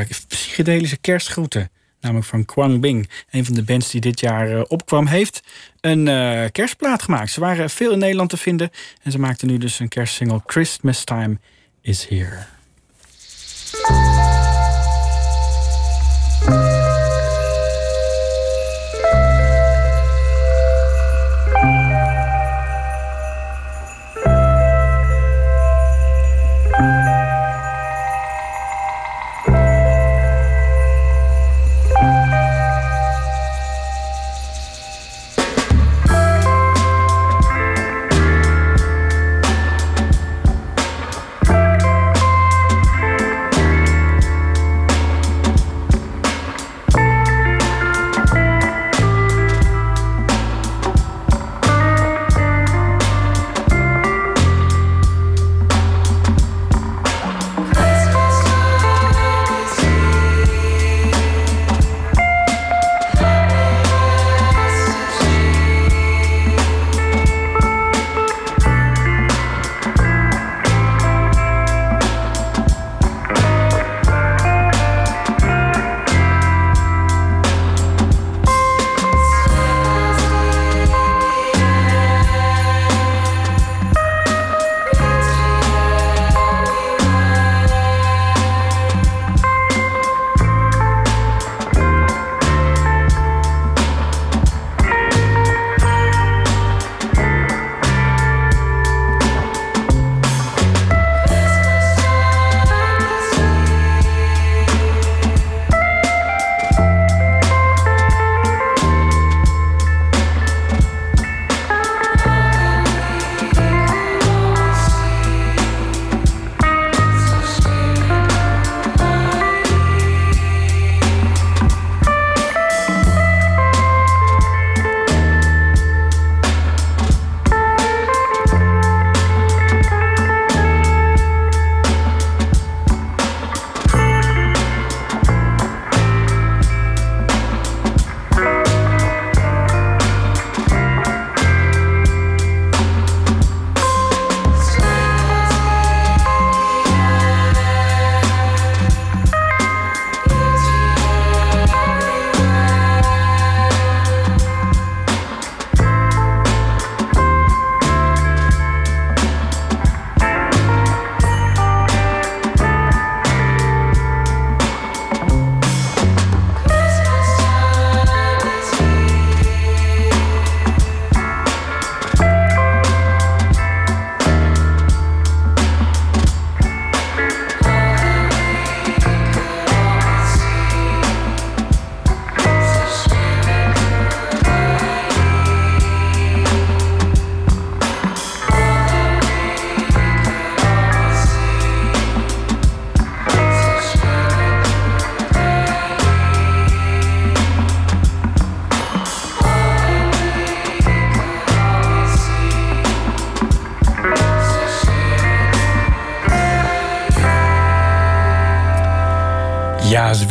uh, 0.00 0.06
psychedelische 0.28 0.96
kerstgroeten. 0.96 1.70
Namelijk 2.00 2.26
van 2.26 2.44
Kwang 2.44 2.80
Bing. 2.80 3.08
Een 3.30 3.44
van 3.44 3.54
de 3.54 3.62
bands 3.62 3.90
die 3.90 4.00
dit 4.00 4.20
jaar 4.20 4.50
uh, 4.50 4.62
opkwam, 4.68 5.06
heeft 5.06 5.42
een 5.80 6.06
uh, 6.06 6.44
kerstplaat 6.52 7.02
gemaakt. 7.02 7.30
Ze 7.30 7.40
waren 7.40 7.70
veel 7.70 7.92
in 7.92 7.98
Nederland 7.98 8.30
te 8.30 8.36
vinden. 8.36 8.70
En 9.02 9.12
ze 9.12 9.18
maakten 9.18 9.48
nu 9.48 9.58
dus 9.58 9.78
een 9.78 9.88
kerstsingle 9.88 10.42
Christmas 10.46 11.04
Time 11.04 11.38
is 11.80 12.06
Here. 12.08 12.46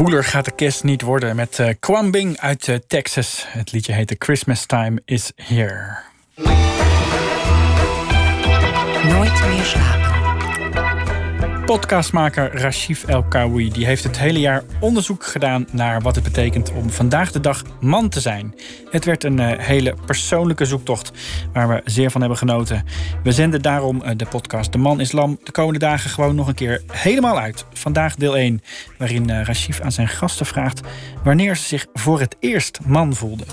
Ja, 0.08 0.14
zwoeler 0.14 0.32
gaat 0.32 0.46
de 0.46 0.52
kerst 0.52 0.84
niet 0.84 1.02
worden 1.02 1.36
met 1.36 1.58
uh, 1.60 1.70
Kwam 1.80 2.12
Bing 2.12 2.40
uit 2.40 2.68
uh, 2.68 2.76
Texas. 2.88 3.46
Het 3.48 3.72
liedje 3.72 3.94
heette 3.94 4.16
Christmas 4.20 4.66
Time 4.66 5.02
is 5.06 5.32
Here. 5.36 5.98
Nooit 9.04 9.48
meer 9.48 9.64
slapen. 9.64 10.08
Podcastmaker 11.66 12.62
Rashif 12.62 13.04
El 13.04 13.24
Kawi 13.24 13.72
die 13.72 13.86
heeft 13.86 14.04
het 14.04 14.18
hele 14.18 14.40
jaar 14.40 14.64
onderzoek 14.80 15.26
gedaan 15.26 15.68
naar 15.72 16.02
wat 16.02 16.16
het 16.16 16.24
betekent 16.24 16.72
om 16.72 16.90
vandaag 16.90 17.32
de 17.32 17.40
dag 17.40 17.64
man 17.80 18.10
te 18.10 18.20
zijn. 18.20 18.56
Het 18.90 19.06
werd 19.06 19.24
een 19.24 19.40
uh, 19.40 19.60
hele 19.60 19.96
persoonlijke 20.06 20.66
zoektocht 20.66 21.12
waar 21.58 21.68
we 21.68 21.82
zeer 21.92 22.12
van 22.12 22.20
hebben 22.22 22.38
genoten. 22.40 22.84
We 23.24 23.32
zenden 23.32 23.62
daarom 23.62 24.02
uh, 24.06 24.10
de 24.16 24.26
podcast 24.26 24.72
De 24.72 24.78
Man 24.78 25.00
Islam 25.00 25.40
de 25.44 25.52
komende 25.52 25.80
dagen 25.80 26.10
gewoon 26.10 26.36
nog 26.36 26.48
een 26.48 26.54
keer 26.54 26.82
helemaal 26.92 27.40
uit. 27.40 27.66
Vandaag 27.74 28.16
deel 28.16 28.38
1, 28.38 28.62
waarin 28.98 29.30
uh, 29.30 29.44
Rashif 29.44 29.80
aan 29.82 29.92
zijn 29.92 30.08
gasten 30.08 30.46
vraagt 30.46 30.82
wanneer 31.24 31.56
ze 31.56 31.64
zich 31.64 31.86
voor 31.94 32.20
het 32.20 32.36
eerst 32.40 32.80
man 32.86 33.16
voelden. 33.16 33.48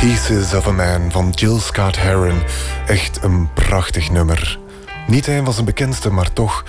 Pieces 0.00 0.54
of 0.54 0.66
a 0.66 0.72
Man 0.72 1.10
van 1.10 1.30
Jill 1.30 1.58
Scott 1.58 2.00
Heron. 2.00 2.42
Echt 2.86 3.22
een 3.22 3.52
prachtig 3.52 4.10
nummer. 4.10 4.58
Niet 5.06 5.26
een 5.26 5.44
van 5.44 5.52
zijn 5.52 5.66
bekendste, 5.66 6.10
maar 6.10 6.32
toch, 6.32 6.64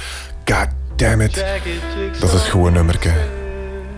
god 0.45 0.67
damn 0.95 1.21
it, 1.21 1.45
dat 2.19 2.33
is 2.33 2.49
goed 2.49 2.71
nummerke. 2.71 3.13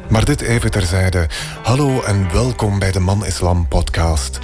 Maar 0.09 0.25
dit 0.25 0.41
even 0.41 0.71
terzijde. 0.71 1.27
Hallo 1.63 2.01
en 2.01 2.31
welkom 2.31 2.79
bij 2.79 2.91
de 2.91 2.99
Man 2.99 3.25
Islam 3.25 3.67
podcast. 3.67 4.39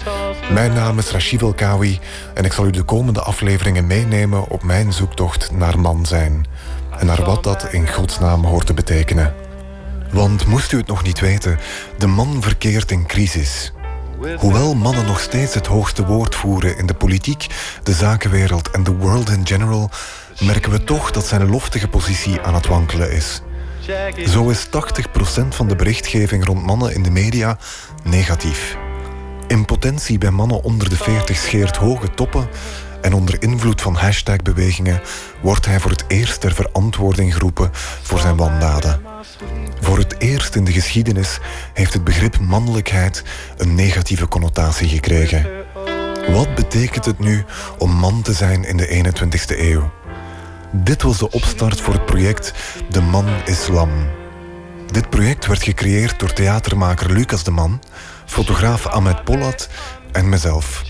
Mijn 0.52 0.74
naam 0.74 0.98
is 0.98 1.12
Rashid 1.12 1.42
El 1.42 1.54
Kawi 1.54 2.00
en 2.34 2.46
ik 2.46 2.54
zal 2.54 2.66
u 2.66 2.72
de 2.72 2.84
komende 2.84 3.22
afleveringen 3.22 3.88
meenemen 3.88 4.48
op 4.48 4.64
mijn 4.64 4.94
zoektocht 4.94 5.52
naar 5.52 5.80
man 5.80 6.06
zijn. 6.06 6.46
En 7.00 7.06
naar 7.06 7.24
wat 7.24 7.44
dat 7.44 7.74
in 7.74 7.88
godsnaam 7.88 8.46
hoort 8.46 8.66
te 8.66 8.74
betekenen. 8.74 9.34
Want 10.12 10.46
moest 10.46 10.72
u 10.72 10.78
het 10.78 10.88
nog 10.88 11.04
niet 11.04 11.20
weten, 11.20 11.60
de 11.98 12.08
man 12.08 12.42
verkeert 12.42 12.92
in 12.92 13.06
crisis. 13.06 13.74
Hoewel 14.38 14.74
mannen 14.74 15.06
nog 15.06 15.20
steeds 15.20 15.54
het 15.54 15.68
hoogste 15.68 16.06
woord 16.06 16.36
voeren 16.36 16.78
in 16.78 16.86
de 16.86 16.94
politiek, 16.94 17.48
de 17.84 17.94
zakenwereld 17.94 18.72
en 18.72 18.84
de 18.84 18.92
world 18.92 19.30
in 19.30 19.48
general, 19.48 19.90
merken 20.42 20.72
we 20.72 20.84
toch 20.84 21.12
dat 21.12 21.28
zijn 21.28 21.50
loftige 21.50 21.88
positie 21.88 22.42
aan 22.42 22.54
het 22.54 22.68
wankelen 22.68 23.12
is. 23.12 23.42
Zo 24.26 24.50
is 24.50 24.68
80% 24.68 24.70
van 25.50 25.68
de 25.68 25.76
berichtgeving 25.76 26.46
rond 26.46 26.66
mannen 26.66 26.94
in 26.94 27.04
de 27.04 27.12
media 27.12 27.58
negatief. 28.04 28.78
Impotentie 29.48 30.18
bij 30.18 30.32
mannen 30.32 30.64
onder 30.64 30.90
de 30.90 30.96
40 30.96 31.38
scheert 31.38 31.78
hoge 31.78 32.10
toppen 32.14 32.50
en 33.02 33.14
onder 33.14 33.42
invloed 33.42 33.82
van 33.82 33.96
hashtagbewegingen 33.96 35.02
wordt 35.42 35.66
hij 35.66 35.80
voor 35.80 35.92
het 35.92 36.04
eerst 36.08 36.42
ter 36.42 36.54
verantwoording 36.54 37.34
geroepen 37.34 37.70
voor 38.02 38.20
zijn 38.20 38.36
wandaden. 38.36 39.02
Voor 39.82 39.98
het 39.98 40.16
eerst 40.20 40.56
in 40.56 40.64
de 40.64 40.72
geschiedenis 40.72 41.40
heeft 41.74 41.94
het 41.94 42.04
begrip 42.04 42.40
mannelijkheid 42.40 43.24
een 43.58 43.76
negatieve 43.76 44.28
connotatie 44.28 44.88
gekregen. 44.88 45.50
Wat 46.28 46.56
betekent 46.56 47.06
het 47.06 47.20
nu 47.20 47.46
om 47.78 47.92
man 47.92 48.22
te 48.22 48.34
zijn 48.34 48.64
in 48.64 48.78
de 48.78 48.88
21ste 48.88 49.60
eeuw? 49.60 49.92
Dit 50.74 51.02
was 51.02 51.18
de 51.18 51.32
opstart 51.32 51.82
voor 51.82 51.94
het 51.94 52.06
project 52.06 52.54
De 52.90 53.02
Man 53.02 53.28
Islam. 53.46 53.90
Dit 54.92 55.10
project 55.10 55.46
werd 55.48 55.64
gecreëerd 55.64 56.20
door 56.20 56.34
theatermaker 56.34 57.12
Lucas 57.12 57.44
de 57.44 57.52
Man, 57.52 57.82
fotograaf 58.26 58.88
Ahmed 58.88 59.24
Polat 59.24 59.70
en 60.12 60.30
mezelf. 60.30 60.84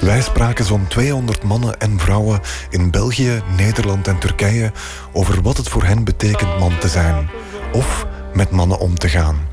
Wij 0.00 0.20
spraken 0.20 0.64
zo'n 0.64 0.86
200 0.88 1.42
mannen 1.42 1.80
en 1.80 1.98
vrouwen 1.98 2.40
in 2.70 2.90
België, 2.90 3.42
Nederland 3.56 4.08
en 4.08 4.18
Turkije 4.18 4.72
over 5.12 5.42
wat 5.42 5.56
het 5.56 5.68
voor 5.68 5.84
hen 5.84 6.04
betekent 6.04 6.58
man 6.58 6.78
te 6.78 6.88
zijn 6.88 7.30
of 7.72 8.06
met 8.32 8.50
mannen 8.50 8.78
om 8.78 8.98
te 8.98 9.08
gaan. 9.08 9.51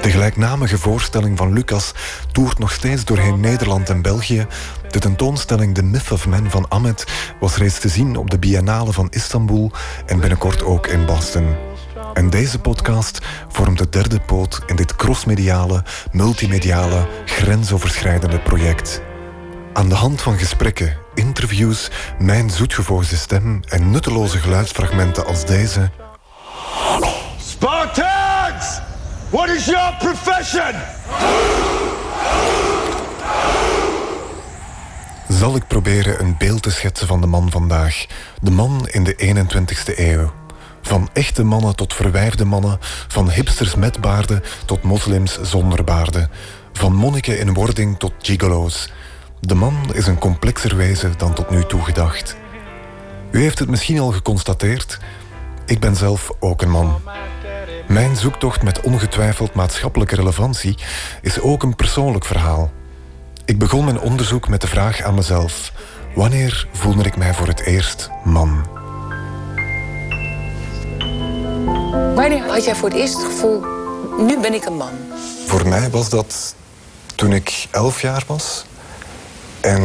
De 0.00 0.10
gelijknamige 0.10 0.78
voorstelling 0.78 1.38
van 1.38 1.52
Lucas 1.52 1.92
toert 2.32 2.58
nog 2.58 2.72
steeds 2.72 3.04
doorheen 3.04 3.40
Nederland 3.40 3.90
en 3.90 4.02
België. 4.02 4.46
De 4.90 4.98
tentoonstelling 4.98 5.74
The 5.74 5.82
Myth 5.82 6.10
of 6.12 6.26
Men 6.26 6.50
van 6.50 6.68
Ahmed 6.68 7.06
was 7.40 7.56
reeds 7.56 7.78
te 7.78 7.88
zien 7.88 8.16
op 8.16 8.30
de 8.30 8.38
Biennale 8.38 8.92
van 8.92 9.06
Istanbul 9.10 9.72
en 10.06 10.20
binnenkort 10.20 10.62
ook 10.62 10.86
in 10.86 11.06
Boston. 11.06 11.54
En 12.14 12.30
deze 12.30 12.58
podcast 12.58 13.18
vormt 13.48 13.78
de 13.78 13.88
derde 13.88 14.20
poot 14.20 14.60
in 14.66 14.76
dit 14.76 14.96
crossmediale, 14.96 15.84
multimediale, 16.12 17.06
grensoverschrijdende 17.24 18.38
project. 18.38 19.02
Aan 19.72 19.88
de 19.88 19.94
hand 19.94 20.22
van 20.22 20.38
gesprekken, 20.38 20.96
interviews, 21.14 21.90
mijn 22.18 22.50
zoetgevoelige 22.50 23.16
stem 23.16 23.60
en 23.68 23.90
nutteloze 23.90 24.38
geluidsfragmenten 24.38 25.26
als 25.26 25.46
deze 25.46 25.90
Spartans! 27.38 28.09
What 29.30 29.48
is 29.48 29.64
your 29.64 29.96
profession? 29.98 30.74
Zal 35.28 35.56
ik 35.56 35.66
proberen 35.66 36.20
een 36.20 36.34
beeld 36.38 36.62
te 36.62 36.70
schetsen 36.70 37.06
van 37.06 37.20
de 37.20 37.26
man 37.26 37.50
vandaag. 37.50 38.06
De 38.42 38.50
man 38.50 38.88
in 38.88 39.04
de 39.04 39.14
21ste 39.16 39.98
eeuw. 39.98 40.32
Van 40.82 41.08
echte 41.12 41.44
mannen 41.44 41.76
tot 41.76 41.94
verwijfde 41.94 42.44
mannen, 42.44 42.78
van 43.08 43.30
hipsters 43.30 43.74
met 43.74 44.00
baarden 44.00 44.42
tot 44.66 44.82
moslims 44.82 45.40
zonder 45.42 45.84
baarden. 45.84 46.30
Van 46.72 46.94
monniken 46.94 47.38
in 47.38 47.54
wording 47.54 47.98
tot 47.98 48.12
gigolo's. 48.18 48.92
De 49.40 49.54
man 49.54 49.94
is 49.94 50.06
een 50.06 50.18
complexer 50.18 50.76
wezen 50.76 51.14
dan 51.16 51.34
tot 51.34 51.50
nu 51.50 51.64
toe 51.64 51.82
gedacht. 51.82 52.36
U 53.30 53.40
heeft 53.40 53.58
het 53.58 53.68
misschien 53.68 53.98
al 53.98 54.12
geconstateerd. 54.12 54.98
Ik 55.66 55.80
ben 55.80 55.96
zelf 55.96 56.30
ook 56.38 56.62
een 56.62 56.70
man. 56.70 57.00
Mijn 57.90 58.16
zoektocht 58.16 58.62
met 58.62 58.80
ongetwijfeld 58.80 59.54
maatschappelijke 59.54 60.14
relevantie 60.14 60.76
is 61.22 61.40
ook 61.40 61.62
een 61.62 61.76
persoonlijk 61.76 62.24
verhaal. 62.24 62.70
Ik 63.44 63.58
begon 63.58 63.84
mijn 63.84 64.00
onderzoek 64.00 64.48
met 64.48 64.60
de 64.60 64.66
vraag 64.66 65.02
aan 65.02 65.14
mezelf: 65.14 65.72
wanneer 66.14 66.68
voelde 66.72 67.02
ik 67.02 67.16
mij 67.16 67.34
voor 67.34 67.46
het 67.46 67.60
eerst 67.60 68.10
man? 68.24 68.66
Wanneer 72.14 72.48
had 72.48 72.64
jij 72.64 72.74
voor 72.74 72.88
het 72.88 72.98
eerst 72.98 73.16
het 73.16 73.24
gevoel: 73.24 73.64
nu 74.18 74.40
ben 74.40 74.54
ik 74.54 74.64
een 74.64 74.76
man? 74.76 74.92
Voor 75.46 75.68
mij 75.68 75.90
was 75.90 76.08
dat 76.08 76.54
toen 77.14 77.32
ik 77.32 77.66
elf 77.70 78.00
jaar 78.00 78.24
was. 78.26 78.64
En 79.60 79.82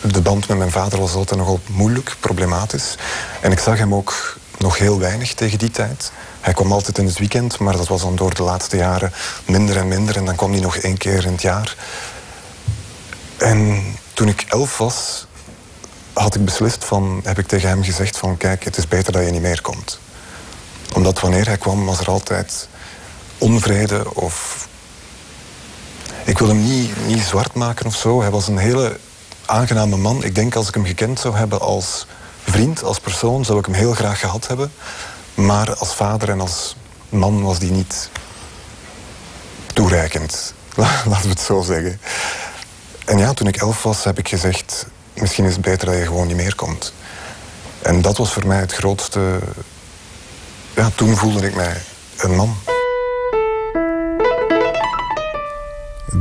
de 0.00 0.20
band 0.20 0.48
met 0.48 0.58
mijn 0.58 0.70
vader 0.70 0.98
was 0.98 1.14
altijd 1.14 1.40
nogal 1.40 1.60
moeilijk, 1.66 2.16
problematisch. 2.20 2.96
En 3.40 3.52
ik 3.52 3.58
zag 3.58 3.78
hem 3.78 3.94
ook 3.94 4.40
nog 4.58 4.78
heel 4.78 4.98
weinig 4.98 5.34
tegen 5.34 5.58
die 5.58 5.70
tijd. 5.70 6.12
Hij 6.40 6.52
kwam 6.52 6.72
altijd 6.72 6.98
in 6.98 7.06
het 7.06 7.18
weekend, 7.18 7.58
maar 7.58 7.76
dat 7.76 7.88
was 7.88 8.00
dan 8.00 8.16
door 8.16 8.34
de 8.34 8.42
laatste 8.42 8.76
jaren 8.76 9.12
minder 9.46 9.76
en 9.76 9.88
minder. 9.88 10.16
En 10.16 10.24
dan 10.24 10.36
kwam 10.36 10.52
hij 10.52 10.60
nog 10.60 10.76
één 10.76 10.96
keer 10.96 11.24
in 11.24 11.32
het 11.32 11.42
jaar. 11.42 11.76
En 13.36 13.82
toen 14.12 14.28
ik 14.28 14.44
elf 14.48 14.78
was, 14.78 15.26
had 16.12 16.34
ik 16.34 16.44
beslist 16.44 16.84
van, 16.84 17.20
heb 17.24 17.38
ik 17.38 17.46
tegen 17.46 17.68
hem 17.68 17.84
gezegd 17.84 18.16
van 18.16 18.36
kijk, 18.36 18.64
het 18.64 18.76
is 18.76 18.88
beter 18.88 19.12
dat 19.12 19.24
je 19.24 19.30
niet 19.30 19.42
meer 19.42 19.60
komt. 19.60 20.00
Omdat 20.94 21.20
wanneer 21.20 21.46
hij 21.46 21.58
kwam, 21.58 21.84
was 21.84 22.00
er 22.00 22.08
altijd 22.08 22.68
onvrede 23.38 24.14
of... 24.14 24.68
Ik 26.24 26.38
wil 26.38 26.48
hem 26.48 26.64
niet, 26.64 27.06
niet 27.06 27.22
zwart 27.22 27.54
maken 27.54 27.86
of 27.86 27.96
zo. 27.96 28.20
Hij 28.20 28.30
was 28.30 28.48
een 28.48 28.58
hele 28.58 28.98
aangename 29.46 29.96
man. 29.96 30.24
Ik 30.24 30.34
denk 30.34 30.54
als 30.54 30.68
ik 30.68 30.74
hem 30.74 30.84
gekend 30.84 31.20
zou 31.20 31.36
hebben 31.36 31.60
als 31.60 32.06
vriend, 32.44 32.82
als 32.82 32.98
persoon, 32.98 33.44
zou 33.44 33.58
ik 33.58 33.64
hem 33.64 33.74
heel 33.74 33.92
graag 33.92 34.20
gehad 34.20 34.46
hebben. 34.46 34.72
Maar 35.34 35.76
als 35.76 35.94
vader 35.94 36.28
en 36.28 36.40
als 36.40 36.76
man 37.08 37.42
was 37.42 37.58
die 37.58 37.70
niet 37.70 38.10
toereikend. 39.72 40.54
Laten 40.76 41.22
we 41.22 41.28
het 41.28 41.40
zo 41.40 41.62
zeggen. 41.62 42.00
En 43.04 43.18
ja, 43.18 43.32
toen 43.32 43.46
ik 43.46 43.56
elf 43.56 43.82
was, 43.82 44.04
heb 44.04 44.18
ik 44.18 44.28
gezegd... 44.28 44.86
misschien 45.14 45.44
is 45.44 45.52
het 45.52 45.60
beter 45.60 45.86
dat 45.86 45.96
je 45.96 46.06
gewoon 46.06 46.26
niet 46.26 46.36
meer 46.36 46.54
komt. 46.54 46.92
En 47.82 48.02
dat 48.02 48.16
was 48.16 48.32
voor 48.32 48.46
mij 48.46 48.58
het 48.58 48.72
grootste... 48.72 49.38
Ja, 50.74 50.90
toen 50.94 51.16
voelde 51.16 51.46
ik 51.46 51.54
mij 51.54 51.82
een 52.16 52.34
man. 52.34 52.56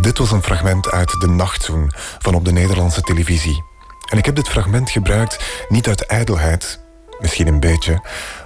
Dit 0.01 0.17
was 0.17 0.31
een 0.31 0.43
fragment 0.43 0.91
uit 0.91 1.15
De 1.19 1.27
Nachtzoen 1.27 1.91
van 2.19 2.35
op 2.35 2.45
de 2.45 2.51
Nederlandse 2.51 3.01
televisie. 3.01 3.63
En 4.11 4.17
ik 4.17 4.25
heb 4.25 4.35
dit 4.35 4.49
fragment 4.49 4.89
gebruikt 4.89 5.37
niet 5.69 5.87
uit 5.87 6.05
ijdelheid, 6.05 6.79
misschien 7.19 7.47
een 7.47 7.59
beetje, 7.59 8.01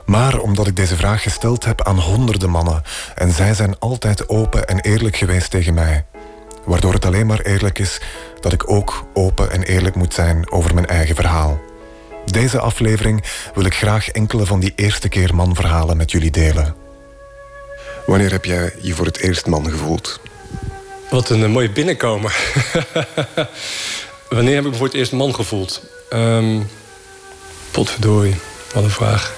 maar 0.06 0.40
omdat 0.40 0.68
ik 0.68 0.76
deze 0.76 0.96
vraag 0.96 1.22
gesteld 1.22 1.66
heb 1.66 1.84
aan 1.84 2.00
honderden 2.00 2.50
mannen 2.50 2.84
en 3.16 3.32
zij 3.32 3.54
zijn 3.54 3.80
altijd 3.80 4.30
open 4.30 4.68
en 4.68 4.80
eerlijk 4.80 5.16
geweest 5.16 5.52
tegen 5.52 5.74
mij. 5.74 6.06
Waardoor 6.66 6.94
het 6.94 7.06
alleen 7.06 7.26
maar 7.26 7.40
eerlijk 7.40 7.80
is 7.80 8.02
dat 8.40 8.54
ik 8.54 8.70
ook 8.70 9.06
open 9.14 9.52
en 9.52 9.64
eerlijk 9.64 9.96
moet 9.96 10.14
zijn 10.14 10.52
over 10.52 10.74
mijn 10.74 10.86
eigen 10.86 11.16
verhaal. 11.16 11.62
Deze 12.26 12.60
aflevering 12.60 13.24
wil 13.54 13.66
ik 13.66 13.76
graag 13.76 14.10
enkele 14.10 14.46
van 14.46 14.60
die 14.60 14.74
eerste 14.76 15.10
keer 15.10 15.36
man-verhalen 15.36 15.98
met 15.98 16.12
jullie 16.12 16.32
delen. 16.32 16.76
Wanneer 18.06 18.32
heb 18.32 18.46
jij 18.46 18.74
je 18.82 18.94
voor 18.94 19.06
het 19.06 19.18
eerst 19.18 19.46
man 19.46 19.70
gevoeld? 19.70 20.20
Wat 21.10 21.30
een 21.30 21.52
mooie 21.52 21.72
binnenkomer. 21.72 22.36
Wanneer 24.30 24.56
heb 24.56 24.66
ik 24.66 24.76
voor 24.76 24.86
het 24.86 24.96
eerst 24.96 25.12
man 25.12 25.36
gevoeld? 25.36 25.82
Um, 26.14 26.70
potverdorie, 27.72 28.36
wat 28.74 28.84
een 28.84 28.90
vraag. 28.90 29.34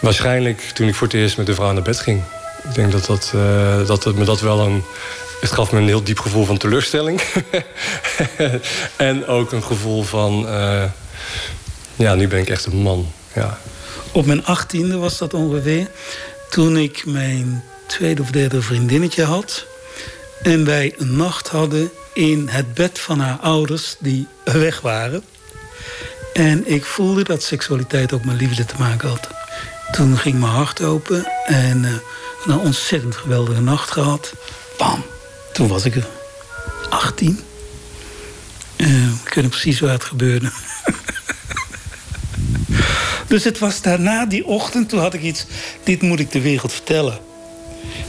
Waarschijnlijk 0.00 0.60
toen 0.60 0.88
ik 0.88 0.94
voor 0.94 1.06
het 1.06 1.16
eerst 1.16 1.36
met 1.36 1.46
de 1.46 1.54
vrouw 1.54 1.72
naar 1.72 1.82
bed 1.82 2.00
ging. 2.00 2.22
Ik 2.68 2.74
denk 2.74 2.92
dat, 2.92 3.06
dat, 3.06 3.32
uh, 3.34 3.86
dat 3.86 4.04
het 4.04 4.16
me 4.16 4.24
dat 4.24 4.40
wel 4.40 4.60
een... 4.60 4.82
Het 5.40 5.52
gaf 5.52 5.72
me 5.72 5.78
een 5.78 5.86
heel 5.86 6.02
diep 6.02 6.18
gevoel 6.18 6.44
van 6.44 6.56
teleurstelling. 6.56 7.20
en 8.96 9.26
ook 9.26 9.52
een 9.52 9.62
gevoel 9.62 10.02
van... 10.02 10.46
Uh, 10.46 10.84
ja, 11.96 12.14
nu 12.14 12.28
ben 12.28 12.40
ik 12.40 12.48
echt 12.48 12.66
een 12.66 12.76
man. 12.76 13.12
Ja. 13.34 13.58
Op 14.12 14.26
mijn 14.26 14.44
achttiende 14.44 14.96
was 14.96 15.18
dat 15.18 15.34
ongeveer. 15.34 15.90
Toen 16.50 16.76
ik 16.76 17.06
mijn 17.06 17.64
tweede 17.86 18.22
of 18.22 18.30
derde 18.30 18.62
vriendinnetje 18.62 19.24
had. 19.24 19.66
En 20.42 20.64
wij 20.64 20.94
een 20.96 21.16
nacht 21.16 21.48
hadden 21.48 21.90
in 22.16 22.48
het 22.48 22.74
bed 22.74 22.98
van 22.98 23.20
haar 23.20 23.38
ouders 23.38 23.96
die 23.98 24.26
weg 24.44 24.80
waren. 24.80 25.24
En 26.32 26.72
ik 26.72 26.84
voelde 26.84 27.24
dat 27.24 27.42
seksualiteit 27.42 28.12
ook 28.12 28.24
met 28.24 28.40
liefde 28.40 28.64
te 28.64 28.74
maken 28.78 29.08
had. 29.08 29.28
Toen 29.92 30.18
ging 30.18 30.38
mijn 30.38 30.52
hart 30.52 30.82
open 30.82 31.26
en 31.46 31.82
uh, 31.82 31.92
een 32.46 32.58
ontzettend 32.58 33.16
geweldige 33.16 33.60
nacht 33.60 33.90
gehad. 33.90 34.32
Bam, 34.78 35.04
toen 35.52 35.68
was 35.68 35.84
ik 35.84 35.94
er 35.94 36.06
18. 36.88 37.40
Uh, 38.76 39.08
ik 39.24 39.34
weet 39.34 39.48
precies 39.48 39.80
waar 39.80 39.92
het 39.92 40.04
gebeurde. 40.04 40.50
dus 43.28 43.44
het 43.44 43.58
was 43.58 43.82
daarna 43.82 44.26
die 44.26 44.46
ochtend, 44.46 44.88
toen 44.88 45.00
had 45.00 45.14
ik 45.14 45.22
iets... 45.22 45.46
dit 45.84 46.02
moet 46.02 46.20
ik 46.20 46.32
de 46.32 46.40
wereld 46.40 46.72
vertellen. 46.72 47.25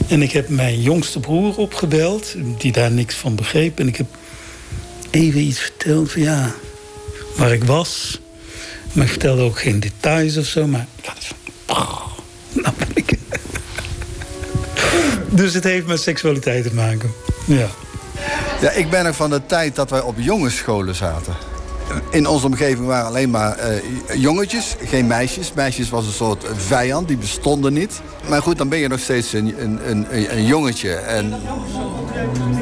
En 0.08 0.22
ik 0.22 0.32
heb 0.32 0.48
mijn 0.48 0.80
jongste 0.80 1.20
broer 1.20 1.56
opgebeld, 1.56 2.34
die 2.58 2.72
daar 2.72 2.90
niks 2.90 3.14
van 3.14 3.34
begreep. 3.34 3.80
En 3.80 3.88
ik 3.88 3.96
heb 3.96 4.06
even 5.10 5.40
iets 5.40 5.58
verteld 5.58 6.12
van 6.12 6.22
ja, 6.22 6.54
waar 7.36 7.52
ik 7.52 7.64
was. 7.64 8.20
Maar 8.92 9.04
ik 9.04 9.10
vertelde 9.10 9.42
ook 9.42 9.60
geen 9.60 9.80
details 9.80 10.36
of 10.36 10.46
zo. 10.46 10.66
Maar 10.66 10.86
ik 10.96 11.04
had 11.04 11.14
het 11.14 11.26
van, 11.66 11.86
nou 12.62 12.74
ben 12.78 12.88
ik... 12.94 13.18
dus 15.30 15.54
het 15.54 15.64
heeft 15.64 15.86
met 15.86 16.00
seksualiteit 16.00 16.62
te 16.62 16.74
maken, 16.74 17.12
ja. 17.46 17.68
Ja, 18.60 18.70
ik 18.70 18.90
ben 18.90 19.06
er 19.06 19.14
van 19.14 19.30
de 19.30 19.46
tijd 19.46 19.74
dat 19.76 19.90
wij 19.90 20.00
op 20.00 20.14
jongensscholen 20.18 20.94
zaten 20.94 21.36
in 22.10 22.26
onze 22.26 22.46
omgeving 22.46 22.86
waren 22.86 23.06
alleen 23.06 23.30
maar 23.30 23.58
uh, 23.58 24.14
jongetjes, 24.14 24.76
geen 24.84 25.06
meisjes. 25.06 25.52
Meisjes 25.52 25.90
was 25.90 26.06
een 26.06 26.12
soort 26.12 26.44
vijand, 26.56 27.08
die 27.08 27.16
bestonden 27.16 27.72
niet. 27.72 28.00
Maar 28.28 28.42
goed, 28.42 28.58
dan 28.58 28.68
ben 28.68 28.78
je 28.78 28.88
nog 28.88 29.00
steeds 29.00 29.32
een, 29.32 29.54
een, 29.90 30.06
een, 30.10 30.44
jongetje. 30.44 30.94
En 30.94 31.34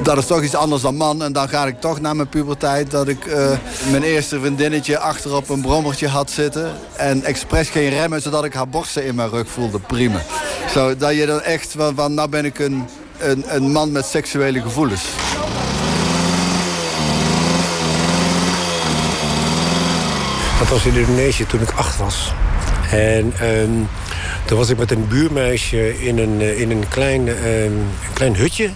dat 0.03 0.19
is 0.19 0.27
toch 0.27 0.43
iets 0.43 0.55
anders 0.55 0.83
dan 0.83 0.97
man. 0.97 1.23
En 1.23 1.33
dan 1.33 1.49
ga 1.49 1.67
ik 1.67 1.81
toch 1.81 2.01
naar 2.01 2.17
mijn 2.17 2.29
puberteit... 2.29 2.91
dat 2.91 3.09
ik 3.09 3.27
uh, 3.27 3.51
mijn 3.91 4.03
eerste 4.03 4.41
vriendinnetje 4.41 4.99
achter 4.99 5.37
op 5.37 5.49
een 5.49 5.61
brommertje 5.61 6.09
had 6.09 6.31
zitten... 6.31 6.73
en 6.97 7.25
expres 7.25 7.69
geen 7.69 7.89
remmen, 7.89 8.23
zodat 8.23 8.45
ik 8.45 8.55
haar 8.55 8.69
borsten 8.69 9.05
in 9.05 9.15
mijn 9.15 9.31
rug 9.31 9.49
voelde. 9.49 9.79
Prima. 9.79 10.21
Zo, 10.71 10.97
dat 10.97 11.15
je 11.15 11.27
dan 11.27 11.41
echt 11.41 11.75
van, 11.77 11.95
van 11.95 12.15
nou 12.15 12.29
ben 12.29 12.45
ik 12.45 12.59
een, 12.59 12.85
een, 13.19 13.45
een 13.47 13.73
man 13.73 13.93
met 13.93 14.07
seksuele 14.07 14.61
gevoelens. 14.61 15.05
Dat 20.69 20.75
was 20.75 20.87
in 20.87 21.01
Indonesië 21.01 21.47
toen 21.47 21.61
ik 21.61 21.71
acht 21.71 21.97
was. 21.97 22.33
En 22.91 23.49
um, 23.49 23.89
toen 24.45 24.59
was 24.59 24.69
ik 24.69 24.77
met 24.79 24.91
een 24.91 25.09
buurmeisje 25.09 26.05
in 26.05 26.19
een, 26.19 26.41
eh, 26.41 26.61
in 26.61 26.71
een, 26.71 26.89
klein, 26.89 27.29
um, 27.29 27.87
klein 28.13 28.37
hutje. 28.37 28.71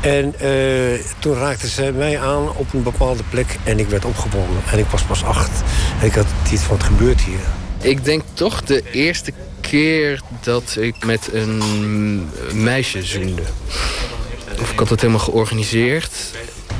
En 0.00 0.34
uh, 0.42 1.00
toen 1.18 1.34
raakte 1.34 1.68
ze 1.68 1.92
mij 1.96 2.20
aan 2.20 2.56
op 2.56 2.72
een 2.72 2.82
bepaalde 2.82 3.22
plek 3.30 3.56
en 3.64 3.78
ik 3.78 3.88
werd 3.88 4.04
opgewonden. 4.04 4.62
En 4.70 4.78
ik 4.78 4.86
was 4.86 5.02
pas 5.02 5.24
acht. 5.24 5.62
En 6.00 6.06
ik 6.06 6.14
had 6.14 6.26
iets 6.52 6.62
van 6.62 6.76
het 6.76 6.84
gebeurt 6.84 7.20
hier. 7.20 7.40
Ik 7.80 8.04
denk 8.04 8.22
toch 8.32 8.62
de 8.62 8.82
eerste 8.90 9.32
keer 9.60 10.20
dat 10.40 10.76
ik 10.78 11.04
met 11.04 11.28
een 11.32 11.62
meisje 12.52 13.02
zoende. 13.02 13.42
Of 14.60 14.72
ik 14.72 14.78
had 14.78 14.88
het 14.88 15.00
helemaal 15.00 15.24
georganiseerd. 15.24 16.12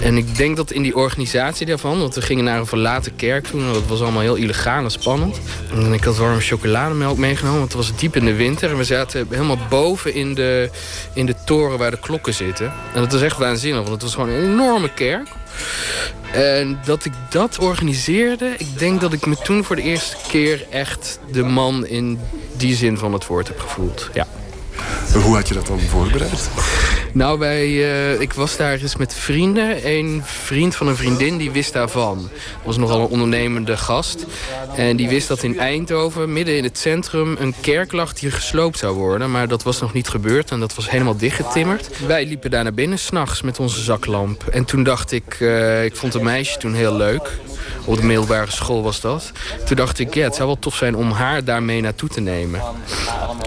En 0.03 0.16
ik 0.16 0.37
denk 0.37 0.57
dat 0.57 0.70
in 0.70 0.83
die 0.83 0.97
organisatie 0.97 1.66
daarvan, 1.66 1.99
want 1.99 2.15
we 2.15 2.23
gingen 2.23 2.45
naar 2.45 2.59
een 2.59 2.66
verlaten 2.66 3.16
kerk 3.16 3.47
toen, 3.47 3.61
en 3.61 3.73
dat 3.73 3.87
was 3.87 4.01
allemaal 4.01 4.23
heel 4.23 4.35
illegaal 4.35 4.85
en 4.85 4.91
spannend. 4.91 5.41
En 5.74 5.93
ik 5.93 6.05
had 6.05 6.16
warme 6.16 6.41
chocolademelk 6.41 7.19
meegenomen, 7.19 7.59
want 7.59 7.73
het 7.73 7.87
was 7.87 7.97
diep 7.97 8.16
in 8.16 8.24
de 8.24 8.35
winter. 8.35 8.70
En 8.70 8.77
we 8.77 8.85
zaten 8.85 9.27
helemaal 9.31 9.59
boven 9.69 10.15
in 10.15 10.35
de, 10.35 10.70
in 11.15 11.27
de 11.27 11.35
toren 11.45 11.79
waar 11.79 11.91
de 11.91 11.99
klokken 11.99 12.35
zitten. 12.35 12.66
En 12.95 13.01
dat 13.01 13.12
was 13.12 13.23
echt 13.23 13.39
waanzinnig, 13.39 13.81
want 13.81 13.93
het 13.93 14.03
was 14.03 14.15
gewoon 14.15 14.29
een 14.29 14.53
enorme 14.53 14.91
kerk. 14.95 15.29
En 16.33 16.79
dat 16.85 17.05
ik 17.05 17.12
dat 17.31 17.59
organiseerde, 17.59 18.55
ik 18.59 18.79
denk 18.79 19.01
dat 19.01 19.12
ik 19.12 19.27
me 19.27 19.37
toen 19.37 19.65
voor 19.65 19.77
de 19.77 19.83
eerste 19.83 20.16
keer 20.29 20.66
echt 20.70 21.19
de 21.33 21.43
man 21.43 21.87
in 21.87 22.20
die 22.57 22.74
zin 22.74 22.99
van 22.99 23.12
het 23.12 23.27
woord 23.27 23.49
heb 23.49 23.61
gevoeld. 23.61 24.11
Ja. 24.12 24.27
Hoe 25.12 25.35
had 25.35 25.49
je 25.49 25.55
dat 25.55 25.66
dan 25.66 25.81
voorbereid? 25.81 26.51
Nou, 27.14 27.39
wij, 27.39 27.68
uh, 27.68 28.20
ik 28.20 28.32
was 28.32 28.56
daar 28.56 28.80
eens 28.80 28.97
met 28.97 29.14
vrienden. 29.14 29.89
Een 29.89 30.22
vriend 30.24 30.76
van 30.76 30.86
een 30.86 30.97
vriendin 30.97 31.36
die 31.36 31.51
wist 31.51 31.72
daarvan. 31.72 32.28
Was 32.64 32.76
nogal 32.76 33.01
een 33.01 33.06
ondernemende 33.06 33.76
gast. 33.76 34.26
En 34.76 34.97
die 34.97 35.09
wist 35.09 35.28
dat 35.28 35.43
in 35.43 35.59
Eindhoven, 35.59 36.32
midden 36.32 36.56
in 36.56 36.64
het 36.64 36.78
centrum... 36.78 37.36
een 37.39 37.55
kerk 37.60 37.93
lag 37.93 38.12
die 38.12 38.30
gesloopt 38.30 38.78
zou 38.78 38.97
worden. 38.97 39.30
Maar 39.30 39.48
dat 39.48 39.62
was 39.62 39.80
nog 39.80 39.93
niet 39.93 40.09
gebeurd 40.09 40.51
en 40.51 40.60
dat 40.60 40.74
was 40.74 40.90
helemaal 40.90 41.16
dichtgetimmerd. 41.16 41.90
Wij 42.06 42.26
liepen 42.26 42.51
daar 42.51 42.62
naar 42.62 42.74
binnen 42.74 42.98
s'nachts 42.98 43.43
met 43.43 43.59
onze 43.59 43.82
zaklamp. 43.82 44.47
En 44.47 44.64
toen 44.64 44.82
dacht 44.82 45.12
ik, 45.12 45.40
uh, 45.40 45.84
ik 45.84 45.97
vond 45.97 46.14
een 46.14 46.24
meisje 46.24 46.59
toen 46.59 46.74
heel 46.74 46.97
leuk. 46.97 47.30
Op 47.84 47.97
de 47.97 48.02
middelbare 48.02 48.51
school 48.51 48.82
was 48.82 49.01
dat. 49.01 49.32
Toen 49.64 49.76
dacht 49.76 49.98
ik, 49.98 50.14
ja, 50.14 50.24
het 50.24 50.34
zou 50.34 50.47
wel 50.47 50.59
tof 50.59 50.74
zijn 50.74 50.97
om 50.97 51.10
haar 51.10 51.44
daarmee 51.44 51.80
naartoe 51.80 52.09
te 52.09 52.20
nemen. 52.20 52.60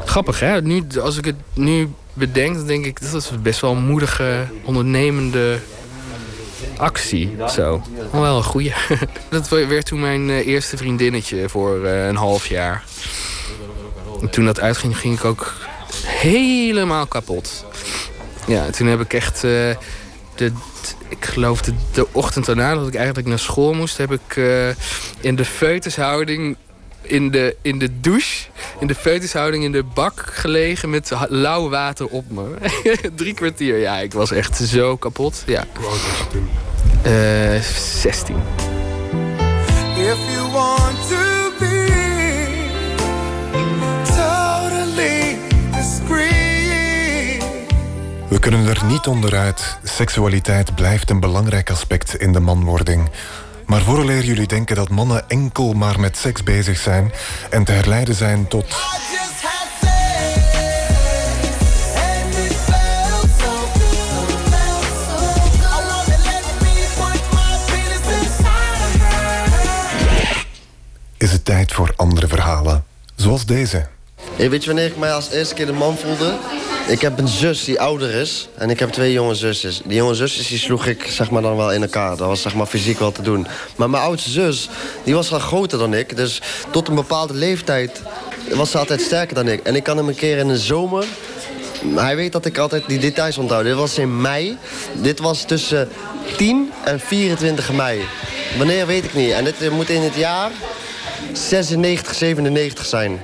Grappig, 0.05 0.39
hè? 0.39 0.61
Nu, 0.61 0.83
als 1.01 1.17
ik 1.17 1.25
het 1.25 1.35
nu 1.53 1.89
bedenk, 2.15 2.55
dan 2.55 2.67
denk 2.67 2.85
ik... 2.85 3.01
dat 3.01 3.13
is 3.13 3.31
best 3.41 3.59
wel 3.59 3.71
een 3.71 3.85
moedige, 3.85 4.47
ondernemende 4.63 5.59
actie. 6.77 7.35
Zo. 7.49 7.81
wel 8.11 8.37
een 8.37 8.43
goeie. 8.43 8.73
dat 9.29 9.49
werd 9.49 9.85
toen 9.85 9.99
mijn 9.99 10.29
eh, 10.29 10.47
eerste 10.47 10.77
vriendinnetje 10.77 11.49
voor 11.49 11.77
uh, 11.77 12.07
een 12.07 12.15
half 12.15 12.47
jaar. 12.47 12.83
En 14.21 14.29
toen 14.29 14.45
dat 14.45 14.59
uitging, 14.59 14.97
ging 14.97 15.17
ik 15.17 15.25
ook 15.25 15.53
helemaal 16.05 17.05
kapot. 17.05 17.65
Ja, 18.47 18.69
toen 18.69 18.87
heb 18.87 18.99
ik 18.99 19.13
echt... 19.13 19.35
Uh, 19.35 19.51
de, 20.35 20.51
ik 21.09 21.25
geloof 21.25 21.61
de, 21.61 22.07
ochtend 22.11 22.45
daarna 22.45 22.75
dat 22.75 22.87
ik 22.87 22.95
eigenlijk 22.95 23.27
naar 23.27 23.39
school 23.39 23.73
moest... 23.73 23.97
heb 23.97 24.11
ik 24.11 24.35
in 25.19 25.35
de 25.35 25.45
feutushouding 25.45 26.57
in 27.07 27.31
de, 27.31 27.55
in 27.61 27.79
de 27.79 27.99
douche, 27.99 28.47
in 28.79 28.87
de 28.87 28.95
feutushouding 28.95 29.63
in 29.63 29.71
de 29.71 29.83
bak 29.83 30.23
gelegen 30.31 30.89
met 30.89 31.11
lauw 31.29 31.69
water 31.69 32.07
op 32.07 32.25
me. 32.29 32.55
Drie 33.15 33.33
kwartier, 33.33 33.77
ja, 33.77 33.97
ik 33.97 34.13
was 34.13 34.31
echt 34.31 34.57
zo 34.57 34.97
kapot. 34.97 35.43
Ja. 35.45 35.65
Hoe 35.75 35.85
oud 35.85 36.01
was 36.01 36.17
je 36.17 36.27
toen? 36.31 36.49
Uh, 37.05 37.61
16. 37.61 38.35
If 39.95 40.17
you 40.33 40.51
want 40.51 41.07
to 41.09 41.51
be 41.59 41.87
totally 44.05 45.37
discreet. 45.71 47.43
We 48.29 48.39
kunnen 48.39 48.67
er 48.67 48.85
niet 48.85 49.07
onderuit. 49.07 49.77
Seksualiteit 49.83 50.75
blijft 50.75 51.09
een 51.09 51.19
belangrijk 51.19 51.69
aspect 51.69 52.15
in 52.15 52.33
de 52.33 52.39
manwording. 52.39 53.09
Maar 53.65 53.81
vooraleer 53.81 54.23
jullie 54.23 54.47
denken 54.47 54.75
dat 54.75 54.89
mannen 54.89 55.29
enkel 55.29 55.73
maar 55.73 55.99
met 55.99 56.17
seks 56.17 56.43
bezig 56.43 56.77
zijn 56.77 57.11
en 57.49 57.63
te 57.63 57.71
herleiden 57.71 58.15
zijn 58.15 58.47
tot. 58.47 58.65
Is 71.17 71.31
het 71.31 71.45
tijd 71.45 71.71
voor 71.71 71.93
andere 71.95 72.27
verhalen, 72.27 72.83
zoals 73.15 73.45
deze. 73.45 73.87
Hey, 74.35 74.49
weet 74.49 74.61
je 74.61 74.67
wanneer 74.67 74.87
ik 74.87 74.97
mij 74.97 75.13
als 75.13 75.29
eerste 75.29 75.53
keer 75.53 75.65
de 75.65 75.71
man 75.71 75.97
voelde? 75.97 76.37
Ik 76.87 77.01
heb 77.01 77.19
een 77.19 77.27
zus 77.27 77.63
die 77.63 77.79
ouder 77.79 78.13
is 78.13 78.47
en 78.55 78.69
ik 78.69 78.79
heb 78.79 78.89
twee 78.89 79.11
jonge 79.11 79.35
zusjes. 79.35 79.81
Die 79.85 79.95
jonge 79.95 80.15
zusjes 80.15 80.61
sloeg 80.61 80.85
ik 80.85 81.05
zeg 81.09 81.31
maar, 81.31 81.41
dan 81.41 81.55
wel 81.55 81.71
in 81.71 81.81
elkaar. 81.81 82.17
Dat 82.17 82.27
was 82.27 82.41
zeg 82.41 82.55
maar, 82.55 82.65
fysiek 82.65 82.99
wel 82.99 83.11
te 83.11 83.21
doen. 83.21 83.47
Maar 83.75 83.89
mijn 83.89 84.03
oudste 84.03 84.29
zus 84.29 84.69
die 85.03 85.13
was 85.13 85.33
al 85.33 85.39
groter 85.39 85.77
dan 85.77 85.93
ik. 85.93 86.17
Dus 86.17 86.41
tot 86.71 86.87
een 86.87 86.95
bepaalde 86.95 87.33
leeftijd 87.33 88.01
was 88.53 88.71
ze 88.71 88.77
altijd 88.77 89.01
sterker 89.01 89.35
dan 89.35 89.47
ik. 89.47 89.63
En 89.63 89.75
ik 89.75 89.83
kan 89.83 89.97
hem 89.97 90.07
een 90.07 90.15
keer 90.15 90.37
in 90.37 90.47
de 90.47 90.57
zomer... 90.57 91.05
Hij 91.95 92.15
weet 92.15 92.31
dat 92.31 92.45
ik 92.45 92.57
altijd 92.57 92.83
die 92.87 92.99
details 92.99 93.37
onthoud. 93.37 93.63
Dit 93.63 93.75
was 93.75 93.97
in 93.97 94.21
mei. 94.21 94.57
Dit 94.93 95.19
was 95.19 95.43
tussen 95.43 95.89
10 96.37 96.71
en 96.83 96.99
24 96.99 97.71
mei. 97.71 98.01
Wanneer 98.57 98.87
weet 98.87 99.03
ik 99.03 99.13
niet. 99.13 99.31
En 99.31 99.43
dit 99.43 99.71
moet 99.71 99.89
in 99.89 100.01
het 100.01 100.15
jaar 100.15 100.51
96, 101.33 102.15
97 102.15 102.85
zijn. 102.85 103.21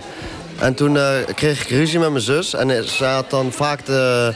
En 0.62 0.74
toen 0.74 0.96
uh, 0.96 1.10
kreeg 1.36 1.62
ik 1.62 1.70
ruzie 1.70 2.00
met 2.00 2.10
mijn 2.10 2.24
zus. 2.24 2.54
En 2.54 2.88
ze 2.90 3.04
had 3.04 3.30
dan 3.30 3.52
vaak 3.52 3.86
de, 3.86 4.34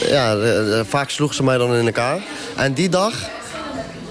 ja, 0.00 0.32
eh, 0.32 0.78
eh, 0.78 0.86
vaak 0.86 1.10
sloeg 1.10 1.34
ze 1.34 1.42
mij 1.42 1.58
dan 1.58 1.74
in 1.74 1.86
elkaar. 1.86 2.18
En 2.56 2.72
die 2.72 2.88
dag 2.88 3.14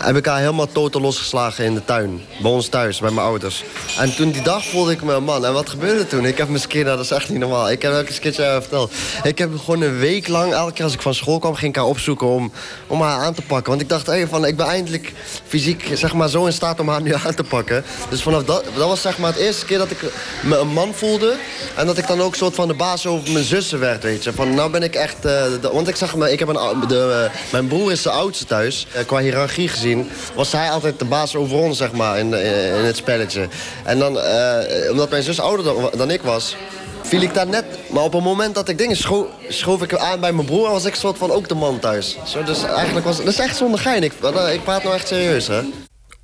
heb 0.06 0.16
ik 0.16 0.26
haar 0.26 0.40
helemaal 0.40 0.72
totaal 0.72 1.02
losgeslagen 1.02 1.66
in 1.66 1.74
de 1.74 1.86
tuin. 1.86 2.22
Bij 2.42 2.52
ons 2.52 2.68
thuis, 2.68 3.00
bij 3.00 3.12
mijn 3.12 3.28
ouders. 3.28 3.64
En 4.00 4.16
toen 4.16 4.32
die 4.32 4.42
dag 4.42 4.66
voelde 4.66 4.92
ik 4.92 5.04
me 5.04 5.14
een 5.14 5.24
man. 5.24 5.46
En 5.46 5.54
wat 5.54 5.70
gebeurde 5.70 6.08
toen? 6.08 6.26
Ik 6.26 6.38
heb 6.38 6.48
mijn 6.48 6.62
skin, 6.62 6.86
dat 6.86 7.00
is 7.00 7.12
echt 7.12 7.30
niet 7.30 7.40
normaal. 7.40 7.72
Ik 7.72 7.82
heb 7.82 7.92
elke 7.92 8.26
eens 8.26 8.36
verteld. 8.36 8.92
Ik 9.24 9.38
heb 9.38 9.60
gewoon 9.60 9.82
een 9.82 9.98
week 9.98 10.28
lang, 10.28 10.54
elke 10.54 10.74
keer 10.74 10.84
als 10.84 10.94
ik 10.94 11.02
van 11.02 11.14
school 11.14 11.40
kwam... 11.40 11.56
ging 11.56 11.72
ik 11.72 11.76
haar 11.78 11.90
opzoeken 11.90 12.28
om, 12.28 12.52
om 12.88 13.02
haar 13.02 13.20
aan 13.20 13.34
te 13.34 13.42
pakken. 13.42 13.70
Want 13.70 13.82
ik 13.82 13.90
dacht, 13.90 14.06
hey, 14.06 14.28
van, 14.28 14.46
ik 14.46 14.58
ben 14.58 14.66
eindelijk 14.66 15.14
fysiek 15.48 15.90
zeg 15.94 16.14
maar, 16.14 16.30
zo 16.30 16.46
in 16.46 16.54
staat 16.54 16.80
om 16.80 16.90
haar 16.90 17.02
nu 17.02 17.14
aan 17.26 17.36
te 17.36 17.44
pakken. 17.44 17.84
Dus 18.10 18.22
vanaf 18.22 18.44
dat, 18.44 18.64
dat 18.76 18.88
was 18.88 19.02
zeg 19.02 19.18
maar 19.18 19.32
het 19.32 19.42
eerste 19.42 19.66
keer 19.66 19.78
dat 19.78 19.92
ik 19.92 20.12
me 20.42 20.58
een 20.58 20.74
man 20.74 20.94
voelde. 20.94 21.36
En 21.76 21.86
dat 21.86 21.98
ik 21.98 22.08
dan 22.08 22.22
ook 22.22 22.36
soort 22.36 22.56
van 22.56 22.68
de 22.68 22.74
baas 22.74 23.06
over 23.06 23.32
mijn 23.32 23.46
zussen 23.46 23.80
werd, 23.80 24.04
weet 24.04 24.24
je. 24.24 24.34
Van, 24.34 24.54
nou 24.54 24.72
ben 24.72 24.84
ik 24.84 24.96
echt... 24.96 25.26
Uh, 25.26 25.44
want 25.72 25.88
ik 25.88 25.96
zeg 25.96 26.16
maar, 26.16 26.32
ik 26.32 26.40
heb 26.40 26.48
een, 26.48 26.88
de, 26.88 27.30
mijn 27.52 27.68
broer 27.68 27.92
is 27.92 28.02
de 28.02 28.10
oudste 28.10 28.46
thuis. 28.46 28.88
Uh, 28.96 29.06
qua 29.06 29.18
hiërarchie 29.20 29.68
gezien 29.68 29.93
was 30.36 30.52
hij 30.52 30.72
altijd 30.72 31.00
de 31.00 31.06
baas 31.06 31.36
over 31.36 31.58
ons, 31.58 31.78
zeg 31.78 31.92
maar, 31.92 32.20
in, 32.20 32.34
in 32.78 32.86
het 32.86 32.96
spelletje. 32.96 33.48
En 33.84 34.00
dan, 34.00 34.16
uh, 34.16 34.92
omdat 34.92 35.10
mijn 35.10 35.24
zus 35.24 35.40
ouder 35.40 35.66
dan, 35.66 35.92
dan, 35.98 36.12
ik 36.12 36.22
was, 36.22 36.56
viel 37.02 37.22
ik 37.22 37.34
daar 37.34 37.48
net... 37.48 37.66
Maar 37.90 38.04
op 38.04 38.14
een 38.14 38.24
moment 38.24 38.56
dat 38.56 38.70
ik 38.70 38.78
dingen 38.78 38.98
schoof, 38.98 39.28
schoof 39.48 39.82
ik 39.82 39.96
aan 39.96 40.20
bij 40.20 40.32
mijn 40.32 40.48
broer... 40.48 40.70
was 40.70 40.86
ik 40.86 40.96
soort 40.96 41.18
van 41.18 41.32
ook 41.32 41.48
de 41.48 41.56
man 41.56 41.80
thuis. 41.80 42.18
Zo, 42.26 42.44
dus 42.44 42.64
eigenlijk 42.64 43.06
was 43.06 43.18
dat 43.18 43.28
is 43.28 43.40
echt 43.40 43.58
zonder 43.58 43.80
gein. 43.80 44.04
Ik, 44.04 44.14
ik 44.54 44.64
praat 44.64 44.84
nou 44.84 44.96
echt 44.96 45.08
serieus, 45.08 45.48
hè. 45.48 45.62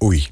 Oei, 0.04 0.28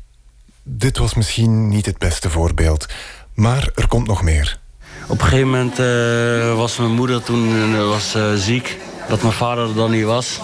dit 0.63 0.97
was 0.97 1.13
misschien 1.13 1.69
niet 1.69 1.85
het 1.85 1.97
beste 1.97 2.29
voorbeeld. 2.29 2.85
Maar 3.33 3.69
er 3.75 3.87
komt 3.87 4.07
nog 4.07 4.21
meer. 4.21 4.59
Op 5.07 5.19
een 5.19 5.25
gegeven 5.25 5.49
moment 5.49 5.79
uh, 5.79 6.55
was 6.55 6.77
mijn 6.77 6.91
moeder 6.91 7.23
toen 7.23 7.71
uh, 7.71 7.89
was, 7.89 8.15
uh, 8.15 8.33
ziek. 8.33 8.77
Dat 9.09 9.21
mijn 9.21 9.33
vader 9.33 9.67
er 9.67 9.75
dan 9.75 9.91
niet 9.91 10.03
was. 10.03 10.39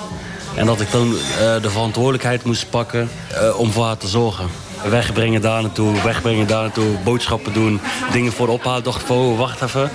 En 0.56 0.66
dat 0.66 0.82
ik 0.82 0.92
dan 0.92 1.12
uh, 1.12 1.18
de 1.62 1.70
verantwoordelijkheid 1.70 2.44
moest 2.44 2.70
pakken 2.70 3.10
uh, 3.32 3.60
om 3.60 3.72
voor 3.72 3.86
haar 3.86 3.98
te 3.98 4.08
zorgen. 4.08 4.50
Wegbrengen 4.90 5.42
daar 5.42 5.62
naartoe, 5.62 6.02
wegbrengen 6.02 6.48
daar 6.48 6.62
naartoe, 6.62 6.98
boodschappen 7.04 7.54
doen, 7.54 7.80
dingen 8.12 8.32
voor 8.32 8.48
ophalen. 8.48 8.84
dacht 8.84 9.04
van, 9.04 9.18
oh, 9.18 9.38
wacht 9.38 9.62
even. 9.62 9.92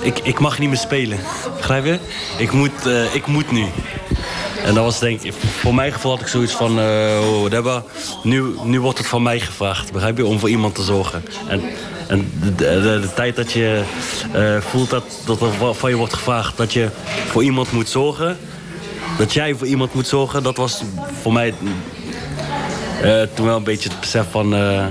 Ik, 0.00 0.18
ik 0.18 0.38
mag 0.38 0.58
niet 0.58 0.68
meer 0.68 0.78
spelen. 0.78 1.18
Begrijp 1.56 1.84
je? 1.84 1.98
Ik 2.36 2.52
moet, 2.52 2.86
uh, 2.86 3.14
ik 3.14 3.26
moet 3.26 3.50
nu. 3.50 3.66
En 4.64 4.74
dat 4.74 4.84
was 4.84 4.98
denk 4.98 5.20
ik, 5.20 5.32
voor 5.60 5.74
mijn 5.74 5.92
gevoel 5.92 6.10
had 6.12 6.20
ik 6.20 6.26
zoiets 6.26 6.52
van, 6.52 6.78
oh, 6.78 7.76
nu, 8.22 8.44
nu 8.62 8.80
wordt 8.80 8.98
het 8.98 9.06
van 9.06 9.22
mij 9.22 9.40
gevraagd. 9.40 9.92
Begrijp 9.92 10.16
je? 10.16 10.26
Om 10.26 10.38
voor 10.38 10.48
iemand 10.48 10.74
te 10.74 10.82
zorgen. 10.82 11.24
En, 11.48 11.62
en 12.06 12.32
de 12.56 13.08
tijd 13.14 13.36
dat 13.36 13.52
je 13.52 13.82
voelt 14.60 14.90
dat, 14.90 15.04
dat 15.24 15.40
er 15.40 15.74
van 15.74 15.90
je 15.90 15.96
wordt 15.96 16.14
gevraagd 16.14 16.56
dat 16.56 16.72
je 16.72 16.88
voor 17.30 17.44
iemand 17.44 17.72
moet 17.72 17.88
zorgen 17.88 18.38
dat 19.18 19.32
jij 19.32 19.54
voor 19.54 19.66
iemand 19.66 19.94
moet 19.94 20.06
zorgen, 20.06 20.42
dat 20.42 20.56
was 20.56 20.82
voor 21.22 21.32
mij 21.32 21.54
uh, 23.04 23.22
toen 23.34 23.46
wel 23.46 23.56
een 23.56 23.64
beetje 23.64 23.88
het 23.88 24.00
besef 24.00 24.26
van... 24.30 24.54
Uh, 24.54 24.86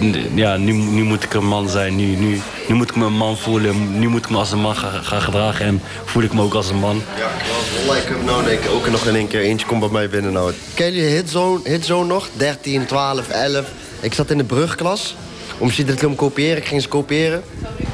uh, 0.00 0.36
ja, 0.36 0.56
nu, 0.56 0.72
nu 0.72 1.02
moet 1.02 1.22
ik 1.22 1.34
een 1.34 1.46
man 1.46 1.68
zijn, 1.68 1.96
nu, 1.96 2.04
nu, 2.04 2.40
nu 2.68 2.74
moet 2.74 2.90
ik 2.90 2.96
me 2.96 3.04
een 3.04 3.16
man 3.16 3.36
voelen, 3.36 3.98
nu 3.98 4.08
moet 4.08 4.24
ik 4.24 4.30
me 4.30 4.36
als 4.36 4.52
een 4.52 4.60
man 4.60 4.76
gaan 4.76 5.04
ga 5.04 5.20
gedragen 5.20 5.66
en 5.66 5.82
voel 6.04 6.22
ik 6.22 6.32
me 6.32 6.42
ook 6.42 6.54
als 6.54 6.70
een 6.70 6.78
man. 6.78 7.02
Ja, 7.16 7.94
ik 7.94 8.08
heb 8.08 8.24
nou 8.24 8.44
denk 8.44 8.60
ik 8.60 8.70
ook 8.70 8.90
nog 8.90 9.06
in 9.06 9.14
één 9.14 9.28
keer 9.28 9.40
eentje 9.40 9.66
komt 9.66 9.80
bij 9.80 9.88
mij 9.88 10.08
binnen. 10.08 10.32
Nou. 10.32 10.52
Ken 10.74 10.92
je 10.92 11.02
hitzone, 11.02 11.60
hitzone 11.64 12.06
nog? 12.06 12.28
13, 12.36 12.86
12, 12.86 13.28
11. 13.28 13.66
Ik 14.00 14.14
zat 14.14 14.30
in 14.30 14.38
de 14.38 14.44
brugklas 14.44 15.14
om 15.62 15.70
ze 15.70 15.84
te 15.84 16.08
kopiëren. 16.16 16.56
Ik 16.56 16.66
ging 16.66 16.82
ze 16.82 16.88
kopiëren. 16.88 17.42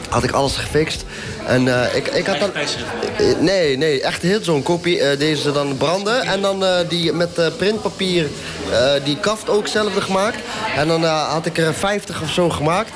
Had 0.08 0.24
ik 0.24 0.30
alles 0.30 0.56
gefixt. 0.56 1.04
En 1.46 1.66
uh, 1.66 1.94
ik, 1.94 2.06
ik 2.06 2.26
had 2.26 2.38
dan... 2.38 2.50
Nee, 3.40 3.76
nee, 3.76 4.02
echt 4.02 4.22
heel 4.22 4.42
zo'n 4.42 4.62
kopie. 4.62 4.98
Uh, 4.98 5.18
deze 5.18 5.52
dan 5.52 5.76
branden. 5.76 6.22
En 6.22 6.40
dan 6.40 6.62
uh, 6.62 6.78
die 6.88 7.12
met 7.12 7.56
printpapier 7.56 8.26
die 9.04 9.16
kaft 9.20 9.48
ook 9.48 9.66
zelf 9.66 9.94
gemaakt. 9.94 10.38
En 10.76 10.88
dan 10.88 11.04
had 11.04 11.46
ik 11.46 11.58
er 11.58 11.74
50 11.74 12.22
of 12.22 12.30
zo 12.30 12.48
gemaakt. 12.48 12.90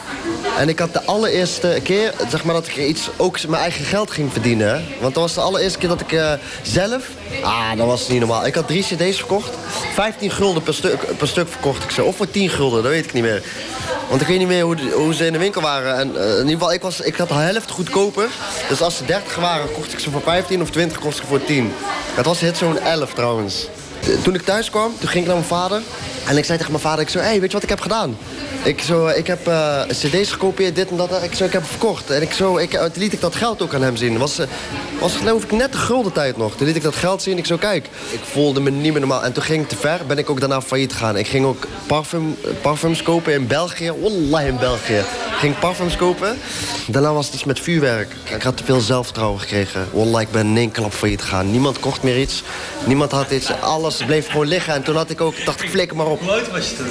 En 0.59 0.69
ik 0.69 0.78
had 0.78 0.93
de 0.93 1.02
allereerste 1.05 1.81
keer, 1.82 2.14
zeg 2.28 2.44
maar, 2.44 2.55
dat 2.55 2.66
ik 2.66 2.77
iets 2.77 3.10
ook 3.16 3.47
mijn 3.47 3.62
eigen 3.62 3.85
geld 3.85 4.10
ging 4.10 4.32
verdienen. 4.32 4.85
Want 5.01 5.14
dat 5.14 5.23
was 5.23 5.35
de 5.35 5.40
allereerste 5.40 5.78
keer 5.78 5.89
dat 5.89 6.01
ik 6.01 6.39
zelf... 6.62 7.09
Ah, 7.43 7.77
dat 7.77 7.86
was 7.86 8.09
niet 8.09 8.19
normaal. 8.19 8.47
Ik 8.47 8.55
had 8.55 8.66
drie 8.66 8.82
cd's 8.82 9.16
verkocht. 9.16 9.51
15 9.93 10.31
gulden 10.31 10.62
per 10.62 10.74
stuk, 10.74 11.16
per 11.16 11.28
stuk 11.28 11.48
verkocht 11.48 11.85
ik 11.85 11.90
ze. 11.90 12.05
Of 12.05 12.16
voor 12.16 12.31
10 12.31 12.48
gulden, 12.48 12.82
dat 12.82 12.93
weet 12.93 13.05
ik 13.05 13.12
niet 13.12 13.23
meer. 13.23 13.43
Want 14.09 14.20
ik 14.20 14.27
weet 14.27 14.39
niet 14.39 14.48
meer 14.48 14.64
hoe, 14.64 14.77
hoe 14.94 15.14
ze 15.14 15.27
in 15.27 15.32
de 15.32 15.39
winkel 15.39 15.62
waren. 15.62 15.98
En 15.98 16.09
uh, 16.14 16.23
in 16.23 16.39
ieder 16.39 16.52
geval, 16.52 16.73
ik, 16.73 16.82
was, 16.82 17.01
ik 17.01 17.16
had 17.16 17.28
de 17.28 17.35
helft 17.35 17.70
goedkoper. 17.70 18.28
Dus 18.69 18.82
als 18.82 18.97
ze 18.97 19.05
30 19.05 19.36
waren, 19.36 19.73
kocht 19.73 19.93
ik 19.93 19.98
ze 19.98 20.10
voor 20.10 20.20
15 20.20 20.62
of 20.62 20.70
20 20.70 20.98
kost 20.98 21.19
ik 21.19 21.24
voor 21.28 21.44
10. 21.44 21.73
Het 22.14 22.27
was 22.27 22.40
hit 22.40 22.56
zo'n 22.56 22.78
11 22.78 23.12
trouwens. 23.14 23.69
Toen 24.23 24.35
ik 24.35 24.43
thuis 24.43 24.70
kwam, 24.70 24.93
toen 24.98 25.09
ging 25.09 25.23
ik 25.23 25.27
naar 25.27 25.36
mijn 25.36 25.48
vader. 25.48 25.82
En 26.26 26.36
ik 26.36 26.44
zei 26.44 26.58
tegen 26.58 26.72
mijn 26.72 26.84
vader, 26.84 27.00
ik 27.00 27.08
zo, 27.08 27.18
hey, 27.18 27.40
weet 27.40 27.48
je 27.48 27.52
wat 27.52 27.62
ik 27.62 27.68
heb 27.68 27.80
gedaan? 27.80 28.16
Ik, 28.62 28.80
zo, 28.80 29.06
ik 29.06 29.26
heb 29.26 29.48
uh, 29.48 29.82
cd's 29.88 30.30
gekopieerd, 30.30 30.74
dit 30.74 30.90
en 30.90 30.96
dat. 30.96 31.22
Ik, 31.22 31.34
zo, 31.34 31.44
ik 31.44 31.52
heb 31.52 31.64
verkocht. 31.64 32.10
En 32.10 32.22
ik, 32.22 32.32
zo, 32.32 32.56
ik, 32.56 32.70
toen 32.70 32.90
liet 32.94 33.12
ik 33.12 33.20
dat 33.20 33.34
geld 33.34 33.62
ook 33.62 33.74
aan 33.74 33.82
hem 33.82 33.96
zien. 33.96 34.18
Was, 34.18 34.40
was 35.00 35.16
geloof 35.16 35.42
ik 35.42 35.52
net 35.52 35.72
de 35.72 35.78
gulden 35.78 36.12
tijd 36.12 36.36
nog. 36.36 36.56
Toen 36.56 36.66
liet 36.66 36.76
ik 36.76 36.82
dat 36.82 36.96
geld 36.96 37.22
zien. 37.22 37.38
Ik 37.38 37.46
zo, 37.46 37.56
kijk, 37.56 37.88
ik 38.10 38.20
voelde 38.22 38.60
me 38.60 38.70
niet 38.70 38.92
meer 38.92 39.00
normaal. 39.00 39.24
En 39.24 39.32
toen 39.32 39.42
ging 39.42 39.62
ik 39.62 39.68
te 39.68 39.76
ver, 39.76 40.00
ben 40.06 40.18
ik 40.18 40.30
ook 40.30 40.40
daarna 40.40 40.62
failliet 40.62 40.92
gegaan. 40.92 41.16
Ik 41.16 41.26
ging 41.26 41.44
ook 41.44 41.66
parfum, 41.86 42.36
parfums 42.60 43.02
kopen 43.02 43.32
in 43.32 43.46
België. 43.46 43.92
Wallah, 44.00 44.46
in 44.46 44.58
België. 44.58 44.98
Ik 44.98 45.38
ging 45.38 45.58
parfums 45.58 45.96
kopen. 45.96 46.38
Daarna 46.86 47.12
was 47.12 47.26
het 47.26 47.34
iets 47.34 47.44
met 47.44 47.60
vuurwerk. 47.60 48.14
Ik 48.34 48.42
had 48.42 48.56
te 48.56 48.64
veel 48.64 48.80
zelfvertrouwen 48.80 49.40
gekregen. 49.40 49.88
Wallah, 49.92 50.20
ik 50.20 50.30
ben 50.30 50.46
in 50.46 50.56
één 50.56 50.70
klap 50.70 50.92
failliet 50.92 51.22
gegaan. 51.22 51.50
Niemand 51.50 51.80
kocht 51.80 52.02
meer 52.02 52.20
iets. 52.20 52.42
Niemand 52.84 53.10
had 53.10 53.30
iets. 53.30 53.60
Alles 53.60 53.96
bleef 53.96 54.26
gewoon 54.30 54.46
liggen. 54.46 54.74
En 54.74 54.82
toen 54.82 54.96
had 54.96 55.10
ik 55.10 55.20
ook, 55.20 55.44
dacht 55.44 55.62
ik, 55.62 55.70
flikker 55.70 55.96
maar 55.96 56.10
op. 56.12 56.20
Hoe 56.20 56.30
oud 56.30 56.51
was 56.51 56.70
je 56.70 56.76
toen? 56.76 56.86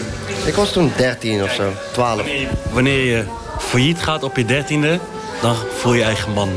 Ik 0.46 0.56
was 0.56 0.72
toen 0.72 0.92
13 0.98 1.44
of 1.44 1.54
zo, 1.54 1.72
12. 1.92 2.16
Wanneer 2.16 2.40
je, 2.40 2.48
wanneer 2.72 3.06
je 3.06 3.26
failliet 3.60 4.04
gaat 4.04 4.24
op 4.24 4.36
je 4.38 4.46
dertiende, 4.46 5.00
dan 5.42 5.56
voel 5.56 5.94
je 5.94 6.04
eigen 6.04 6.32
man. 6.32 6.50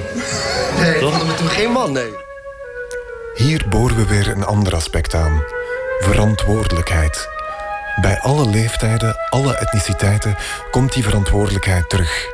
Nee, 0.81 0.99
Toch? 0.99 1.31
ik 1.31 1.36
toen 1.36 1.49
geen 1.49 1.70
man, 1.70 1.93
nee. 1.93 2.12
Hier 3.35 3.65
boren 3.69 3.97
we 3.97 4.07
weer 4.07 4.28
een 4.28 4.45
ander 4.45 4.74
aspect 4.74 5.15
aan. 5.15 5.45
Verantwoordelijkheid. 5.99 7.28
Bij 8.01 8.20
alle 8.20 8.49
leeftijden, 8.49 9.16
alle 9.28 9.57
etniciteiten 9.57 10.36
komt 10.70 10.93
die 10.93 11.03
verantwoordelijkheid 11.03 11.89
terug. 11.89 12.27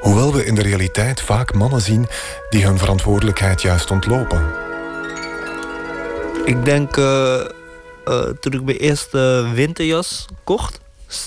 Hoewel 0.00 0.32
we 0.32 0.44
in 0.44 0.54
de 0.54 0.62
realiteit 0.62 1.20
vaak 1.20 1.54
mannen 1.54 1.80
zien 1.80 2.08
die 2.48 2.64
hun 2.64 2.78
verantwoordelijkheid 2.78 3.62
juist 3.62 3.90
ontlopen. 3.90 4.46
Ik 6.44 6.64
denk 6.64 6.96
uh, 6.96 7.40
uh, 8.10 8.22
toen 8.22 8.52
ik 8.52 8.62
mijn 8.62 8.76
eerste 8.76 9.50
winterjas 9.54 10.26
kocht. 10.44 10.80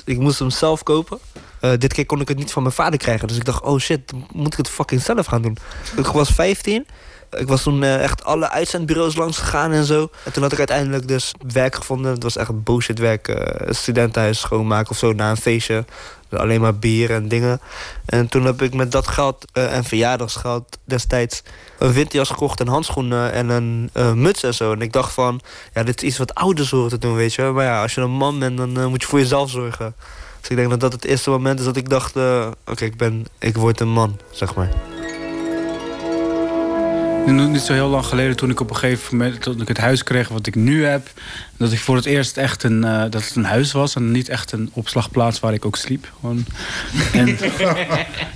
Ik 0.06 0.18
moest 0.18 0.40
hem 0.40 0.50
zelf 0.50 0.84
kopen. 0.84 1.20
Uh, 1.62 1.72
dit 1.78 1.94
keer 1.94 2.06
kon 2.06 2.22
ik 2.22 2.28
het 2.28 2.38
niet 2.38 2.52
van 2.52 2.64
mijn 2.64 2.76
vader 2.76 3.00
krijgen. 3.00 3.28
Dus 3.28 3.38
ik 3.38 3.46
dacht, 3.46 3.64
oh 3.64 3.80
shit, 3.80 4.12
moet 4.32 4.52
ik 4.52 4.58
het 4.58 4.70
fucking 4.70 5.02
zelf 5.02 5.26
gaan 5.26 5.42
doen. 5.42 5.58
Ik 5.98 6.06
was 6.06 6.30
15. 6.30 6.86
Ik 7.38 7.48
was 7.48 7.64
toen 7.64 7.82
uh, 7.82 8.04
echt 8.04 8.24
alle 8.24 8.50
uitzendbureaus 8.50 9.16
langs 9.16 9.38
gegaan 9.38 9.72
en 9.72 9.86
zo. 9.86 10.10
En 10.24 10.32
toen 10.32 10.44
had 10.44 10.52
ik 10.52 10.58
uiteindelijk 10.58 11.08
dus 11.08 11.34
werk 11.54 11.76
gevonden. 11.76 12.12
Het 12.12 12.24
was 12.24 12.38
echt 12.38 12.64
bullshit 12.64 13.00
werk. 13.00 13.28
Uh, 13.28 13.72
studentenhuis 13.74 14.40
schoonmaken 14.40 14.92
of 14.92 14.98
zo 14.98 15.14
na 15.14 15.30
een 15.30 15.38
feestje. 15.38 15.86
Alleen 16.30 16.62
maar 16.62 16.76
bier 16.76 17.12
en 17.12 17.28
dingen. 17.28 17.62
En 18.06 18.28
toen 18.28 18.46
heb 18.46 18.62
ik 18.62 18.74
met 18.74 18.92
dat 18.92 19.08
geld 19.08 19.46
uh, 19.54 19.76
en 19.76 19.84
verjaardagsgeld 19.84 20.78
destijds 20.84 21.44
een 21.80 21.94
winterjas 21.94 22.30
gekocht 22.30 22.60
en 22.60 22.68
handschoenen 22.68 23.32
en 23.32 23.50
een 23.50 23.90
muts 24.22 24.44
en 24.44 24.54
zo. 24.54 24.72
En 24.72 24.82
ik 24.82 24.94
dacht 24.94 25.14
van, 25.14 25.42
ja, 25.74 25.84
dit 25.84 26.02
is 26.02 26.08
iets 26.08 26.18
wat 26.18 26.36
ouders 26.36 26.72
horen 26.72 26.90
te 26.90 26.98
doen, 26.98 27.16
weet 27.16 27.34
je. 27.34 27.44
Maar 27.44 27.66
ja, 27.66 27.82
als 27.82 27.94
je 27.94 28.02
een 28.02 28.12
man 28.12 28.40
bent, 28.40 28.58
dan 28.58 28.90
moet 28.90 29.02
je 29.02 29.08
voor 29.08 29.20
jezelf 29.20 29.50
zorgen. 29.50 29.96
Dus 30.40 30.50
ik 30.50 30.56
denk 30.56 30.70
dat 30.70 30.80
dat 30.80 30.94
het 30.94 31.06
eerste 31.06 31.30
moment 31.30 31.60
is 31.60 31.66
dat 31.66 31.76
ik 31.76 31.90
dacht, 31.90 32.16
oké, 32.66 32.86
ik 32.86 32.98
ben, 32.98 33.26
ik 33.40 33.58
word 33.58 33.80
een 33.80 33.92
man, 33.92 34.20
zeg 34.32 34.56
maar. 34.56 34.93
Niet 37.26 37.62
zo 37.62 37.74
heel 37.74 37.90
lang 37.90 38.06
geleden, 38.06 38.36
toen 38.36 38.50
ik 38.50 38.60
op 38.60 38.70
een 38.70 38.76
gegeven 38.76 39.18
moment 39.18 39.42
toen 39.42 39.62
ik 39.62 39.68
het 39.68 39.78
huis 39.78 40.04
kreeg 40.04 40.28
wat 40.28 40.48
ik 40.48 40.56
nu 40.56 40.86
heb, 40.86 41.08
dat 41.58 41.72
ik 41.72 41.80
voor 41.80 41.96
het 41.96 42.06
eerst 42.06 42.38
echt 42.38 42.64
een, 42.64 42.84
uh, 42.84 43.02
dat 43.02 43.24
het 43.26 43.36
een 43.36 43.44
huis 43.44 43.72
was 43.72 43.96
en 43.96 44.12
niet 44.12 44.30
echt 44.30 44.52
een 44.52 44.70
opslagplaats 44.74 45.40
waar 45.40 45.54
ik 45.54 45.66
ook 45.66 45.76
sliep. 45.76 46.12
Gewoon. 46.20 46.46
En, 47.14 47.38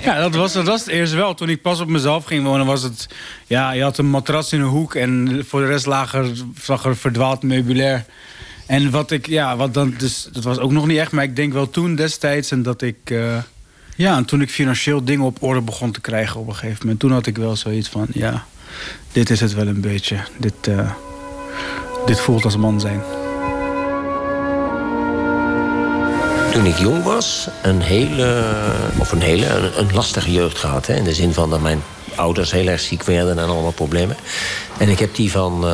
ja, 0.02 0.20
dat 0.20 0.36
was, 0.36 0.54
dat 0.54 0.66
was 0.66 0.80
het 0.80 0.90
eerst 0.90 1.14
wel. 1.14 1.34
Toen 1.34 1.50
ik 1.50 1.62
pas 1.62 1.80
op 1.80 1.88
mezelf 1.88 2.26
ging 2.26 2.44
wonen, 2.44 2.66
was 2.66 2.84
het, 2.84 3.08
ja, 3.48 3.72
je 3.72 3.82
had 3.82 3.98
een 3.98 4.10
matras 4.10 4.54
in 4.54 4.62
een 4.62 4.68
hoek 4.68 4.96
en 4.96 5.44
voor 5.48 5.60
de 5.60 5.68
rest 5.68 5.86
lag 5.86 6.14
er, 6.14 6.32
zag 6.62 6.86
er 6.86 6.98
verdwaald 6.98 7.44
meubilair. 7.44 8.06
En 8.66 8.92
wat 8.92 9.12
ik, 9.12 9.28
ja, 9.28 9.56
wat 9.56 9.74
dan, 9.74 9.94
dus 9.98 10.30
dat 10.32 10.44
was 10.44 10.58
ook 10.58 10.72
nog 10.72 10.88
niet 10.88 10.98
echt, 10.98 11.12
maar 11.12 11.24
ik 11.24 11.36
denk 11.36 11.54
wel 11.54 11.70
toen 11.70 11.96
destijds 11.96 12.52
en 12.52 12.64
dat 12.64 12.82
ik. 12.82 12.98
Uh, 13.06 13.38
ja, 13.96 14.18
en 14.18 14.26
toen 14.26 14.42
ik 14.42 14.50
financieel 14.50 15.04
dingen 15.04 15.26
op 15.26 15.44
orde 15.44 15.62
begon 15.62 15.92
te 15.92 16.02
krijgen 16.02 16.40
op 16.40 16.48
een 16.48 16.56
gegeven 16.56 16.80
moment, 16.82 17.00
toen 17.00 17.12
had 17.12 17.28
ik 17.28 17.38
wel 17.38 17.56
zoiets 17.56 17.90
van, 17.90 18.08
ja, 18.14 18.46
dit 19.12 19.30
is 19.30 19.42
het 19.42 19.54
wel 19.54 19.68
een 19.68 19.82
beetje. 19.82 20.18
Dit, 20.38 20.68
uh, 20.70 20.92
dit 22.06 22.20
voelt 22.20 22.44
als 22.44 22.58
man 22.58 22.80
zijn. 22.80 23.02
Toen 26.52 26.66
ik 26.66 26.78
jong 26.78 27.04
was, 27.04 27.48
een 27.64 27.82
hele, 27.82 28.44
of 28.98 29.12
een 29.12 29.22
hele, 29.22 29.72
een, 29.78 29.94
lastige 29.94 30.32
jeugd 30.32 30.58
gehad. 30.58 30.88
Hè, 30.88 30.96
in 30.96 31.04
de 31.04 31.14
zin 31.14 31.34
van 31.34 31.50
dat 31.50 31.62
mijn 31.62 31.82
ouders 32.16 32.52
heel 32.52 32.68
erg 32.68 32.82
ziek 32.82 33.04
werden 33.04 33.40
en 33.40 33.50
allemaal 33.50 33.72
problemen. 33.72 34.16
En 34.78 34.90
ik 34.90 35.00
heb 35.00 35.16
die 35.16 35.32
van, 35.32 35.68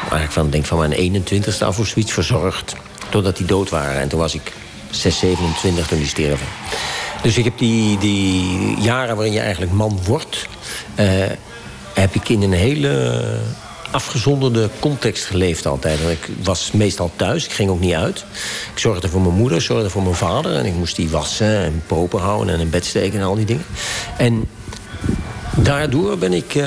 eigenlijk 0.00 0.32
van, 0.32 0.50
denk 0.50 0.66
van 0.66 0.78
mijn 0.78 1.22
21ste 1.22 1.64
af 1.64 1.78
of 1.78 1.86
zoiets 1.86 2.12
verzorgd. 2.12 2.74
Totdat 3.08 3.36
die 3.36 3.46
dood 3.46 3.70
waren. 3.70 4.00
En 4.00 4.08
toen 4.08 4.18
was 4.18 4.34
ik 4.34 4.52
6, 4.90 5.18
27 5.18 5.86
toen 5.86 5.98
die 5.98 6.06
sterven. 6.06 6.46
Dus 7.22 7.38
ik 7.38 7.44
heb 7.44 7.58
die, 7.58 7.98
die 7.98 8.76
jaren 8.80 9.16
waarin 9.16 9.32
je 9.32 9.40
eigenlijk 9.40 9.72
man 9.72 10.00
wordt... 10.04 10.46
Uh, 11.00 11.06
heb 12.00 12.14
ik 12.14 12.28
in 12.28 12.42
een 12.42 12.52
hele 12.52 13.22
afgezonderde 13.90 14.68
context 14.78 15.24
geleefd 15.24 15.66
altijd. 15.66 15.98
Ik 16.00 16.28
was 16.42 16.70
meestal 16.72 17.10
thuis, 17.16 17.44
ik 17.44 17.52
ging 17.52 17.70
ook 17.70 17.80
niet 17.80 17.94
uit. 17.94 18.24
Ik 18.72 18.78
zorgde 18.78 19.08
voor 19.08 19.20
mijn 19.20 19.34
moeder, 19.34 19.62
zorgde 19.62 19.90
voor 19.90 20.02
mijn 20.02 20.14
vader... 20.14 20.56
en 20.56 20.66
ik 20.66 20.74
moest 20.74 20.96
die 20.96 21.08
wassen 21.08 21.56
en 21.56 21.82
propen 21.86 22.20
houden 22.20 22.54
en 22.54 22.60
in 22.60 22.70
bed 22.70 22.84
steken 22.84 23.18
en 23.18 23.24
al 23.24 23.34
die 23.34 23.44
dingen. 23.44 23.64
En 24.16 24.48
daardoor 25.56 26.18
ben 26.18 26.32
ik... 26.32 26.54
Uh, 26.54 26.66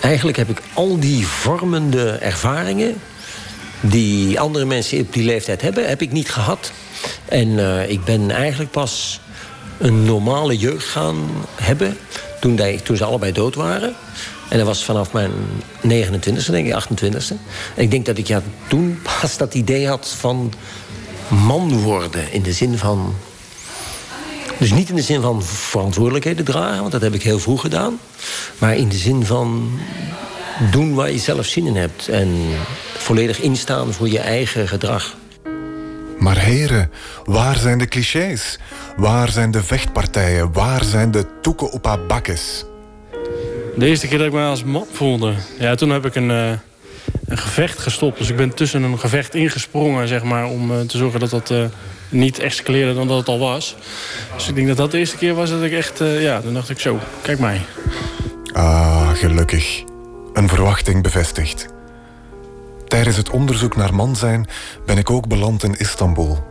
eigenlijk 0.00 0.36
heb 0.36 0.48
ik 0.48 0.62
al 0.74 1.00
die 1.00 1.26
vormende 1.26 2.10
ervaringen... 2.10 2.94
die 3.80 4.40
andere 4.40 4.64
mensen 4.64 5.00
op 5.00 5.12
die 5.12 5.24
leeftijd 5.24 5.62
hebben, 5.62 5.88
heb 5.88 6.02
ik 6.02 6.12
niet 6.12 6.30
gehad. 6.30 6.72
En 7.24 7.48
uh, 7.48 7.90
ik 7.90 8.04
ben 8.04 8.30
eigenlijk 8.30 8.70
pas 8.70 9.20
een 9.78 10.04
normale 10.04 10.58
jeugd 10.58 10.86
gaan 10.86 11.16
hebben... 11.54 11.96
toen, 12.40 12.56
die, 12.56 12.82
toen 12.82 12.96
ze 12.96 13.04
allebei 13.04 13.32
dood 13.32 13.54
waren... 13.54 13.94
En 14.48 14.58
dat 14.58 14.66
was 14.66 14.84
vanaf 14.84 15.12
mijn 15.12 15.32
29e, 15.82 16.50
denk 16.50 16.66
ik, 16.66 16.84
28e. 16.84 17.34
En 17.74 17.82
ik 17.82 17.90
denk 17.90 18.06
dat 18.06 18.18
ik 18.18 18.26
ja, 18.26 18.42
toen 18.68 18.98
pas 19.20 19.36
dat 19.36 19.54
idee 19.54 19.88
had 19.88 20.14
van 20.18 20.52
man 21.28 21.80
worden. 21.80 22.32
In 22.32 22.42
de 22.42 22.52
zin 22.52 22.78
van. 22.78 23.14
Dus 24.58 24.70
niet 24.72 24.88
in 24.88 24.94
de 24.94 25.02
zin 25.02 25.20
van 25.20 25.42
verantwoordelijkheden 25.42 26.44
dragen, 26.44 26.80
want 26.80 26.92
dat 26.92 27.00
heb 27.00 27.14
ik 27.14 27.22
heel 27.22 27.38
vroeg 27.38 27.60
gedaan. 27.60 27.98
Maar 28.58 28.76
in 28.76 28.88
de 28.88 28.96
zin 28.96 29.24
van 29.24 29.78
doen 30.70 30.94
waar 30.94 31.10
je 31.10 31.18
zelf 31.18 31.46
zin 31.46 31.66
in 31.66 31.76
hebt. 31.76 32.08
En 32.08 32.34
volledig 32.98 33.40
instaan 33.40 33.92
voor 33.92 34.08
je 34.08 34.18
eigen 34.18 34.68
gedrag. 34.68 35.16
Maar 36.18 36.38
heren, 36.38 36.90
waar 37.24 37.56
zijn 37.56 37.78
de 37.78 37.86
clichés? 37.86 38.58
Waar 38.96 39.30
zijn 39.30 39.50
de 39.50 39.62
vechtpartijen? 39.62 40.52
Waar 40.52 40.84
zijn 40.84 41.10
de 41.10 41.26
toeken 41.42 41.70
op 41.70 41.84
haar 41.84 42.06
bakkes? 42.06 42.64
De 43.76 43.86
eerste 43.86 44.06
keer 44.08 44.18
dat 44.18 44.26
ik 44.26 44.32
me 44.32 44.42
als 44.42 44.64
man 44.64 44.86
voelde, 44.92 45.34
ja, 45.58 45.74
toen 45.74 45.90
heb 45.90 46.06
ik 46.06 46.14
een, 46.14 46.30
uh, 46.30 46.50
een 47.26 47.38
gevecht 47.38 47.78
gestopt. 47.78 48.18
Dus 48.18 48.30
ik 48.30 48.36
ben 48.36 48.54
tussen 48.54 48.82
een 48.82 48.98
gevecht 48.98 49.34
ingesprongen, 49.34 50.08
zeg 50.08 50.22
maar, 50.22 50.46
om 50.46 50.70
uh, 50.70 50.80
te 50.80 50.98
zorgen 50.98 51.20
dat 51.20 51.30
dat 51.30 51.50
uh, 51.50 51.64
niet 52.08 52.38
escaleerde 52.38 52.94
dan 52.94 53.08
dat 53.08 53.18
het 53.18 53.28
al 53.28 53.38
was. 53.38 53.76
Dus 54.34 54.48
ik 54.48 54.54
denk 54.54 54.66
dat 54.66 54.76
dat 54.76 54.90
de 54.90 54.98
eerste 54.98 55.16
keer 55.16 55.34
was 55.34 55.50
dat 55.50 55.62
ik 55.62 55.72
echt, 55.72 55.98
ja, 55.98 56.40
dan 56.40 56.54
dacht 56.54 56.70
ik 56.70 56.80
zo, 56.80 56.98
kijk 57.22 57.38
mij. 57.38 57.60
Ah, 58.52 59.10
gelukkig. 59.10 59.82
Een 60.32 60.48
verwachting 60.48 61.02
bevestigd. 61.02 61.74
Tijdens 62.88 63.16
het 63.16 63.30
onderzoek 63.30 63.76
naar 63.76 63.94
man 63.94 64.16
zijn 64.16 64.48
ben 64.86 64.98
ik 64.98 65.10
ook 65.10 65.28
beland 65.28 65.62
in 65.62 65.78
Istanbul. 65.78 66.44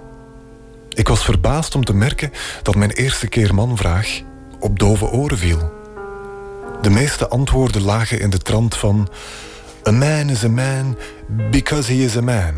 Ik 0.93 1.07
was 1.07 1.23
verbaasd 1.23 1.75
om 1.75 1.85
te 1.85 1.93
merken 1.93 2.31
dat 2.63 2.75
mijn 2.75 2.91
eerste 2.91 3.27
keer 3.27 3.53
manvraag 3.53 4.21
op 4.59 4.79
dove 4.79 5.05
oren 5.05 5.37
viel. 5.37 5.73
De 6.81 6.89
meeste 6.89 7.27
antwoorden 7.27 7.81
lagen 7.81 8.19
in 8.19 8.29
de 8.29 8.37
trant 8.37 8.77
van... 8.77 9.07
A 9.87 9.91
man 9.91 10.29
is 10.29 10.43
a 10.43 10.49
man 10.49 10.97
because 11.51 11.93
he 11.93 12.03
is 12.03 12.17
a 12.17 12.21
man. 12.21 12.53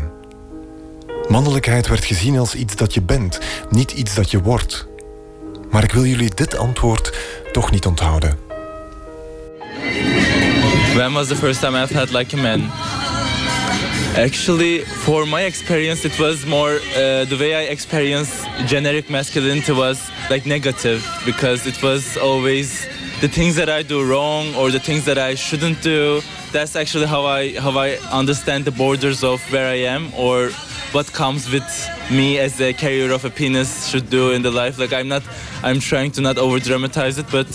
Mannelijkheid 1.28 1.88
werd 1.88 2.04
gezien 2.04 2.38
als 2.38 2.54
iets 2.54 2.76
dat 2.76 2.94
je 2.94 3.02
bent, 3.02 3.38
niet 3.70 3.90
iets 3.90 4.14
dat 4.14 4.30
je 4.30 4.42
wordt. 4.42 4.86
Maar 5.70 5.84
ik 5.84 5.92
wil 5.92 6.04
jullie 6.04 6.34
dit 6.34 6.56
antwoord 6.56 7.18
toch 7.52 7.70
niet 7.70 7.86
onthouden. 7.86 8.38
When 10.94 11.12
was 11.12 11.28
the 11.28 11.36
first 11.36 11.60
time 11.60 11.82
I've 11.82 11.94
had 11.94 12.10
like 12.10 12.36
a 12.36 12.40
man? 12.40 12.70
Actually, 14.16 14.80
for 14.80 15.26
my 15.26 15.42
experience, 15.42 16.04
it 16.04 16.18
was 16.18 16.44
more 16.44 16.80
uh, 16.96 17.24
the 17.24 17.36
way 17.38 17.54
I 17.54 17.62
experienced 17.70 18.46
generic 18.66 19.08
masculinity 19.08 19.72
was 19.72 20.10
like 20.28 20.44
negative 20.44 21.06
because 21.24 21.66
it 21.66 21.80
was 21.82 22.16
always 22.16 22.86
the 23.20 23.28
things 23.28 23.54
that 23.56 23.68
I 23.68 23.82
do 23.82 24.04
wrong 24.04 24.54
or 24.56 24.70
the 24.70 24.80
things 24.80 25.04
that 25.04 25.18
I 25.18 25.34
shouldn't 25.34 25.82
do. 25.82 26.20
That's 26.52 26.74
actually 26.74 27.06
how 27.06 27.26
I 27.26 27.58
how 27.60 27.78
I 27.78 27.90
understand 28.10 28.64
the 28.64 28.72
borders 28.72 29.22
of 29.22 29.40
where 29.52 29.68
I 29.68 29.80
am 29.94 30.12
or 30.14 30.50
what 30.92 31.12
comes 31.12 31.50
with 31.50 31.68
me 32.10 32.38
as 32.38 32.60
a 32.60 32.72
carrier 32.72 33.12
of 33.12 33.24
a 33.24 33.30
penis 33.30 33.88
should 33.88 34.08
do 34.08 34.32
in 34.32 34.42
the 34.42 34.50
life. 34.50 34.78
Like 34.78 34.92
I'm 34.92 35.08
not, 35.08 35.22
I'm 35.62 35.80
trying 35.80 36.10
to 36.12 36.20
not 36.20 36.38
over 36.38 36.58
dramatize 36.58 37.18
it, 37.18 37.26
but 37.30 37.46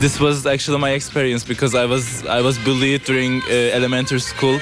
this 0.00 0.20
was 0.20 0.46
actually 0.46 0.78
my 0.78 0.90
experience 0.90 1.42
because 1.42 1.74
I 1.74 1.84
was 1.84 2.24
I 2.26 2.40
was 2.40 2.56
bullied 2.58 3.04
during 3.04 3.42
uh, 3.42 3.78
elementary 3.78 4.20
school, 4.20 4.60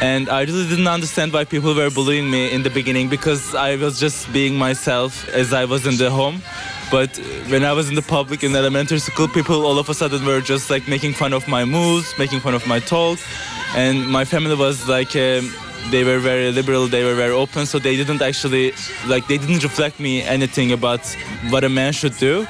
and 0.00 0.28
I 0.28 0.42
really 0.42 0.68
didn't 0.68 0.86
understand 0.86 1.32
why 1.32 1.44
people 1.44 1.74
were 1.74 1.90
bullying 1.90 2.30
me 2.30 2.52
in 2.52 2.62
the 2.62 2.70
beginning 2.70 3.08
because 3.08 3.54
I 3.54 3.76
was 3.76 3.98
just 3.98 4.30
being 4.32 4.56
myself 4.56 5.26
as 5.28 5.52
I 5.52 5.64
was 5.64 5.86
in 5.86 5.96
the 5.96 6.10
home. 6.10 6.42
But 6.90 7.16
when 7.48 7.64
I 7.64 7.72
was 7.72 7.88
in 7.88 7.94
the 7.94 8.02
public 8.02 8.44
in 8.44 8.54
elementary 8.54 8.98
school, 8.98 9.26
people 9.26 9.64
all 9.64 9.78
of 9.78 9.88
a 9.88 9.94
sudden 9.94 10.24
were 10.26 10.42
just 10.42 10.68
like 10.68 10.86
making 10.86 11.14
fun 11.14 11.32
of 11.32 11.48
my 11.48 11.64
moves, 11.64 12.12
making 12.18 12.40
fun 12.40 12.54
of 12.54 12.66
my 12.66 12.78
talk, 12.78 13.18
and 13.74 14.06
my 14.10 14.24
family 14.24 14.54
was 14.54 14.88
like. 14.88 15.16
Um, 15.16 15.52
they 15.90 16.02
were 16.02 16.18
very 16.18 16.50
liberal 16.50 16.86
they 16.86 17.04
were 17.04 17.14
very 17.14 17.30
open 17.30 17.66
so 17.66 17.78
they 17.78 17.94
didn't 17.94 18.22
actually 18.22 18.72
like 19.06 19.26
they 19.26 19.36
didn't 19.36 19.62
reflect 19.62 20.00
me 20.00 20.22
anything 20.22 20.72
about 20.72 21.04
what 21.50 21.62
a 21.62 21.68
man 21.68 21.92
should 21.92 22.16
do 22.16 22.46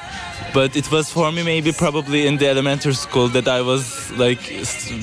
but 0.55 0.73
it 0.77 0.89
was 0.89 1.11
for 1.11 1.33
me 1.33 1.43
maybe 1.43 1.73
probably 1.73 2.25
in 2.25 2.37
the 2.37 2.47
elementary 2.47 2.93
school 2.93 3.27
that 3.27 3.45
i 3.45 3.61
was 3.61 4.09
like 4.11 4.39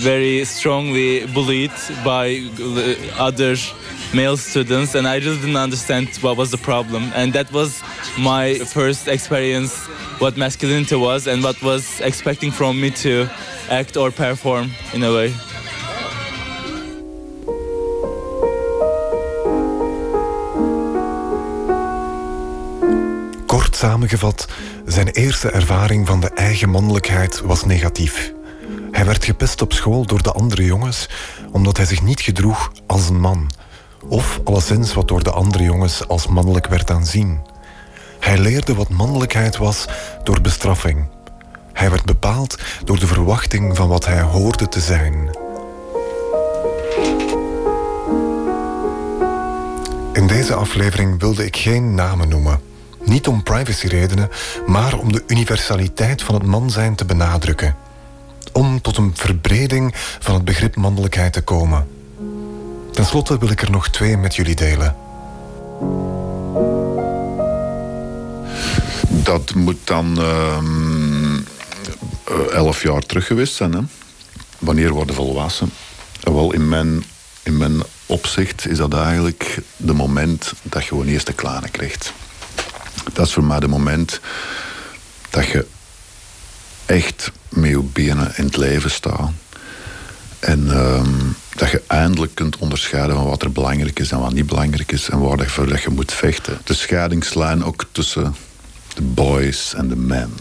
very 0.09 0.45
strongly 0.47 1.27
bullied 1.27 1.77
by 2.03 2.25
other 3.19 3.55
male 4.15 4.39
students 4.39 4.95
and 4.95 5.07
i 5.07 5.21
just 5.21 5.43
didn't 5.43 5.63
understand 5.69 6.09
what 6.23 6.39
was 6.39 6.51
the 6.51 6.59
problem. 6.59 7.13
And 7.15 7.33
that 7.35 7.53
was 7.53 7.83
my 8.19 8.55
first 8.77 9.09
experience 9.09 9.75
what 10.23 10.37
masculinity 10.37 10.97
was 10.97 11.27
and 11.27 11.43
what 11.43 11.61
was 11.63 12.01
expecting 12.01 12.51
from 12.51 12.81
me 12.81 12.91
to 13.05 13.29
act 13.69 13.97
or 13.97 14.11
perform 14.11 14.71
in 14.95 15.03
a 15.03 15.13
way 15.13 15.35
samengevat, 23.83 24.49
zijn 24.87 25.09
eerste 25.09 25.51
ervaring 25.51 26.07
van 26.07 26.21
de 26.21 26.29
eigen 26.29 26.69
mannelijkheid 26.69 27.41
was 27.41 27.65
negatief. 27.65 28.33
Hij 28.91 29.05
werd 29.05 29.25
gepest 29.25 29.63
op 29.63 29.73
school 29.73 30.07
door 30.07 30.23
de 30.23 30.33
andere 30.33 30.65
jongens 30.65 31.09
omdat 31.53 31.77
hij 31.77 31.87
zich 31.87 32.03
niet 32.03 32.21
gedroeg 32.21 32.73
als 32.87 33.09
een 33.09 33.21
man. 33.21 33.51
Of 34.09 34.41
alleszins 34.45 34.95
wat 34.95 35.09
door 35.09 35.23
de 35.23 35.31
andere 35.31 35.65
jongens 35.65 36.09
als 36.09 36.27
mannelijk 36.27 36.67
werd 36.67 36.91
aanzien. 36.91 37.41
Hij 38.21 38.39
leerde 38.39 38.75
wat 38.75 38.89
mannelijkheid 38.89 39.57
was 39.57 39.87
door 40.25 40.41
bestraffing. 40.41 41.09
Hij 41.73 41.91
werd 41.91 42.05
bepaald 42.05 42.59
door 42.85 42.99
de 42.99 43.07
verwachting 43.07 43.77
van 43.77 43.89
wat 43.89 44.07
hij 44.07 44.21
hoorde 44.21 44.69
te 44.69 44.81
zijn. 44.81 45.31
In 50.13 50.27
deze 50.27 50.55
aflevering 50.55 51.21
wilde 51.21 51.45
ik 51.45 51.57
geen 51.57 51.95
namen 51.95 52.29
noemen. 52.29 52.72
Niet 53.05 53.27
om 53.27 53.43
privacyredenen, 53.43 54.31
maar 54.67 54.99
om 54.99 55.13
de 55.13 55.23
universaliteit 55.27 56.23
van 56.23 56.35
het 56.35 56.45
man 56.45 56.71
zijn 56.71 56.95
te 56.95 57.05
benadrukken. 57.05 57.77
Om 58.53 58.81
tot 58.81 58.97
een 58.97 59.13
verbreding 59.15 59.95
van 60.21 60.35
het 60.35 60.45
begrip 60.45 60.77
mannelijkheid 60.77 61.33
te 61.33 61.43
komen. 61.43 61.89
Ten 62.93 63.05
slotte 63.07 63.39
wil 63.39 63.51
ik 63.51 63.63
er 63.63 63.71
nog 63.71 63.89
twee 63.89 64.17
met 64.17 64.35
jullie 64.35 64.55
delen. 64.55 64.97
Dat 69.09 69.55
moet 69.55 69.79
dan 69.85 70.19
uh, 70.19 70.59
elf 72.53 72.83
jaar 72.83 73.01
terug 73.01 73.27
geweest 73.27 73.55
zijn. 73.55 73.73
Hè? 73.73 73.81
Wanneer 74.59 74.91
worden 74.91 75.15
volwassen? 75.15 75.71
Wel, 76.21 76.53
in 76.53 76.69
mijn, 76.69 77.05
in 77.43 77.57
mijn 77.57 77.83
opzicht 78.07 78.69
is 78.69 78.77
dat 78.77 78.95
eigenlijk 78.95 79.59
de 79.77 79.93
moment 79.93 80.53
dat 80.63 80.83
je 80.83 80.89
gewoon 80.89 81.07
eerst 81.07 81.27
de 81.27 81.33
klanen 81.33 81.71
krijgt. 81.71 82.13
Dat 83.13 83.27
is 83.27 83.33
voor 83.33 83.45
mij 83.45 83.61
de 83.61 83.69
moment 83.69 84.21
dat 85.31 85.47
je 85.47 85.67
echt 86.87 87.33
met 87.49 87.71
je 87.71 87.79
benen 87.79 88.33
in 88.37 88.45
het 88.45 88.57
leven 88.57 88.91
staat. 88.91 89.31
En 90.39 90.67
uh, 90.67 91.03
dat 91.55 91.71
je 91.71 91.83
eindelijk 91.87 92.35
kunt 92.35 92.57
onderscheiden 92.57 93.17
van 93.17 93.27
wat 93.27 93.43
er 93.43 93.53
belangrijk 93.53 93.99
is 93.99 94.11
en 94.11 94.21
wat 94.21 94.33
niet 94.33 94.47
belangrijk 94.47 94.93
is. 94.93 95.09
En 95.09 95.19
waar 95.19 95.39
je 95.39 95.49
voor 95.49 95.69
dat 95.69 95.83
je 95.83 95.91
moet 95.91 96.13
vechten. 96.13 96.61
De 96.65 96.75
scheidingslijn 96.75 97.65
ook 97.65 97.85
tussen 97.93 98.35
de 98.95 99.03
boys 99.03 99.75
en 99.75 99.89
de 99.89 99.97
men. 99.97 100.33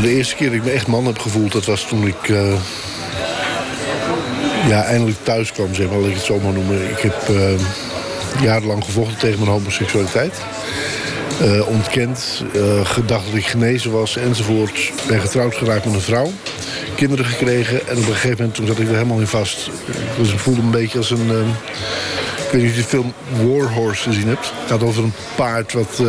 De 0.00 0.08
eerste 0.08 0.34
keer 0.34 0.46
dat 0.46 0.56
ik 0.56 0.64
me 0.64 0.70
echt 0.70 0.86
man 0.86 1.06
heb 1.06 1.18
gevoeld, 1.18 1.52
dat 1.52 1.64
was 1.64 1.88
toen 1.88 2.06
ik 2.06 2.28
uh, 2.28 2.54
ja, 4.68 4.82
eindelijk 4.84 5.16
thuis 5.22 5.52
kwam, 5.52 5.74
zeg 5.74 5.88
maar, 5.88 5.98
laat 5.98 6.08
ik 6.08 6.14
het 6.14 6.24
zo 6.24 6.38
maar 6.40 6.52
noemen. 6.52 6.90
Ik 6.90 6.98
heb 6.98 7.28
uh, 7.30 7.60
jarenlang 8.42 8.84
gevochten 8.84 9.18
tegen 9.18 9.38
mijn 9.38 9.50
homoseksualiteit. 9.50 10.34
eh, 11.40 11.68
ontkend, 11.68 12.44
uh, 12.54 12.86
gedacht 12.86 13.24
dat 13.26 13.34
ik 13.34 13.46
genezen 13.46 13.90
was 13.90 14.16
enzovoort. 14.16 14.92
Ben 15.08 15.20
getrouwd 15.20 15.54
geraakt 15.54 15.84
met 15.84 15.94
een 15.94 16.00
vrouw, 16.00 16.30
kinderen 16.94 17.24
gekregen 17.24 17.88
en 17.88 17.96
op 17.96 18.06
een 18.06 18.12
gegeven 18.12 18.36
moment 18.36 18.54
toen 18.54 18.66
zat 18.66 18.78
ik 18.78 18.88
er 18.88 18.94
helemaal 18.94 19.18
in 19.18 19.26
vast. 19.26 19.70
Dus 20.18 20.32
ik 20.32 20.38
voelde 20.38 20.60
me 20.60 20.66
een 20.66 20.72
beetje 20.72 20.98
als 20.98 21.10
een. 21.10 21.30
Uh, 21.30 21.38
ik 22.46 22.52
weet 22.52 22.62
niet 22.62 22.70
of 22.70 22.76
je 22.76 22.82
de 22.82 22.88
film 22.88 23.12
War 23.42 23.72
Horse 23.72 24.02
gezien 24.02 24.28
hebt. 24.28 24.52
Het 24.60 24.70
gaat 24.70 24.82
over 24.82 25.02
een 25.02 25.12
paard 25.36 25.72
wat 25.72 26.02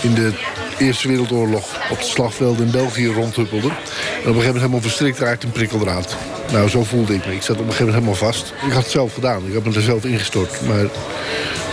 in 0.00 0.14
de 0.14 0.32
Eerste 0.78 1.08
Wereldoorlog 1.08 1.90
op 1.90 1.98
het 1.98 2.06
slagveld 2.06 2.60
in 2.60 2.70
België 2.70 3.06
rondhuppelde. 3.06 3.68
En 3.68 3.74
op 3.74 3.76
een 3.76 4.22
gegeven 4.22 4.34
moment 4.34 4.56
helemaal 4.56 4.80
verstrikt 4.80 5.18
raakte 5.18 5.46
in 5.46 5.52
prikkeldraad. 5.52 6.16
Nou, 6.52 6.68
zo 6.68 6.84
voelde 6.84 7.14
ik 7.14 7.26
me. 7.26 7.34
Ik 7.34 7.42
zat 7.42 7.56
op 7.56 7.66
een 7.66 7.72
gegeven 7.72 7.86
moment 7.86 8.04
helemaal 8.04 8.32
vast. 8.32 8.52
Ik 8.66 8.72
had 8.72 8.82
het 8.82 8.90
zelf 8.90 9.14
gedaan. 9.14 9.46
Ik 9.46 9.54
had 9.54 9.64
me 9.64 9.74
er 9.74 9.82
zelf 9.82 10.04
ingestort. 10.04 10.66
Maar 10.66 10.78
het 10.78 10.96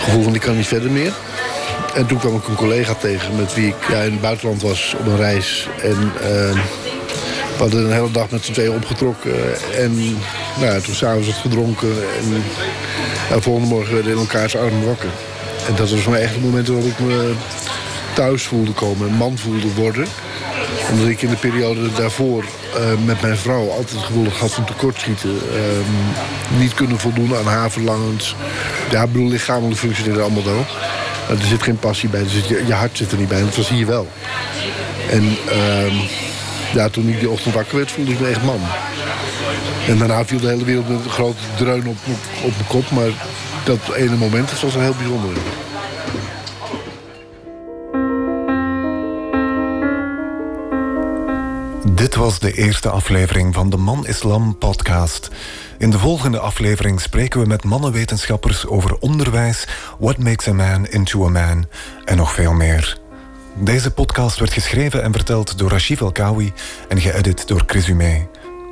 gevoel 0.03 0.23
van 0.23 0.35
ik 0.35 0.41
kan 0.41 0.55
niet 0.55 0.67
verder 0.67 0.91
meer. 0.91 1.13
En 1.95 2.05
toen 2.05 2.19
kwam 2.19 2.35
ik 2.35 2.47
een 2.47 2.55
collega 2.55 2.93
tegen 2.93 3.35
met 3.35 3.53
wie 3.53 3.67
ik 3.67 3.75
ja, 3.89 4.01
in 4.01 4.11
het 4.11 4.21
buitenland 4.21 4.61
was 4.61 4.95
op 4.99 5.05
een 5.05 5.17
reis. 5.17 5.67
En 5.81 6.11
uh, 6.13 6.21
we 6.21 7.57
hadden 7.57 7.85
een 7.85 7.93
hele 7.93 8.11
dag 8.11 8.29
met 8.29 8.45
z'n 8.45 8.51
tweeën 8.51 8.71
opgetrokken. 8.71 9.35
En 9.75 9.95
nou 10.59 10.73
ja, 10.73 10.79
toen 10.79 10.95
s'avonds 10.95 11.27
wat 11.27 11.35
gedronken. 11.35 11.89
En 11.89 12.43
de 13.35 13.41
volgende 13.41 13.67
morgen 13.67 13.93
werden 13.93 14.11
we 14.11 14.17
in 14.17 14.27
elkaars 14.27 14.55
armen 14.55 14.85
wakker. 14.85 15.09
En 15.67 15.75
dat 15.75 15.89
was 15.89 15.99
voor 15.99 16.11
mij 16.11 16.21
echt 16.21 16.33
het 16.33 16.43
moment 16.43 16.67
waarop 16.67 16.85
ik 16.85 16.99
me 16.99 17.33
thuis 18.15 18.43
voelde 18.43 18.71
komen. 18.71 19.07
Een 19.07 19.15
man 19.15 19.37
voelde 19.37 19.73
worden. 19.73 20.05
Omdat 20.91 21.07
ik 21.07 21.21
in 21.21 21.29
de 21.29 21.35
periode 21.35 21.91
daarvoor 21.91 22.43
uh, 22.43 23.05
met 23.05 23.21
mijn 23.21 23.37
vrouw 23.37 23.69
altijd 23.69 23.91
het 23.91 24.03
gevoel 24.03 24.27
had 24.39 24.53
van 24.53 24.65
tekortschieten. 24.65 25.29
Uh, 25.29 26.59
niet 26.59 26.73
kunnen 26.73 26.99
voldoen 26.99 27.35
aan 27.35 27.45
haar 27.45 27.71
verlangens. 27.71 28.35
Ja, 28.91 29.03
ik 29.03 29.11
bedoel, 29.11 29.29
lichamelijk 29.29 29.79
functioneerde 29.79 30.21
allemaal 30.21 30.43
wel. 30.43 30.65
Er 31.29 31.45
zit 31.45 31.63
geen 31.63 31.79
passie 31.79 32.09
bij, 32.09 32.23
dus 32.23 32.33
je, 32.47 32.63
je 32.65 32.73
hart 32.73 32.97
zit 32.97 33.11
er 33.11 33.17
niet 33.17 33.27
bij. 33.27 33.39
En 33.39 33.45
dat 33.45 33.55
was 33.55 33.69
hier 33.69 33.85
wel. 33.85 34.07
En 35.09 35.23
uh, 35.49 35.93
ja, 36.73 36.89
toen 36.89 37.09
ik 37.09 37.19
die 37.19 37.29
ochtend 37.29 37.53
wakker 37.53 37.77
werd, 37.77 37.91
voelde 37.91 38.11
ik 38.11 38.19
me 38.19 38.27
echt 38.27 38.43
man. 38.43 38.59
En 39.87 39.97
daarna 39.97 40.25
viel 40.25 40.39
de 40.39 40.47
hele 40.47 40.63
wereld 40.63 40.89
een 40.89 41.09
grote 41.09 41.43
dreun 41.55 41.87
op, 41.87 41.97
op, 42.07 42.43
op 42.43 42.51
mijn 42.55 42.67
kop. 42.67 42.91
Maar 42.91 43.09
dat 43.63 43.95
ene 43.95 44.15
moment 44.15 44.61
was 44.61 44.75
een 44.75 44.81
heel 44.81 44.95
bijzonder. 44.97 45.33
Dit 51.95 52.15
was 52.15 52.39
de 52.39 52.53
eerste 52.53 52.89
aflevering 52.89 53.53
van 53.53 53.69
de 53.69 53.77
Man 53.77 54.07
Islam 54.07 54.57
podcast. 54.57 55.29
In 55.77 55.89
de 55.89 55.99
volgende 55.99 56.39
aflevering 56.39 57.01
spreken 57.01 57.39
we 57.39 57.47
met 57.47 57.63
mannenwetenschappers 57.63 58.65
over 58.65 58.97
onderwijs, 58.99 59.67
what 59.99 60.17
makes 60.17 60.47
a 60.47 60.53
man 60.53 60.87
into 60.87 61.25
a 61.25 61.29
man 61.29 61.65
en 62.05 62.17
nog 62.17 62.33
veel 62.33 62.53
meer. 62.53 62.99
Deze 63.53 63.91
podcast 63.91 64.39
werd 64.39 64.53
geschreven 64.53 65.03
en 65.03 65.11
verteld 65.11 65.57
door 65.57 65.69
Rashif 65.69 66.01
El-Kawi 66.01 66.53
en 66.87 67.01
geëdit 67.01 67.47
door 67.47 67.63
Chris 67.65 67.85
Humé. 67.85 68.27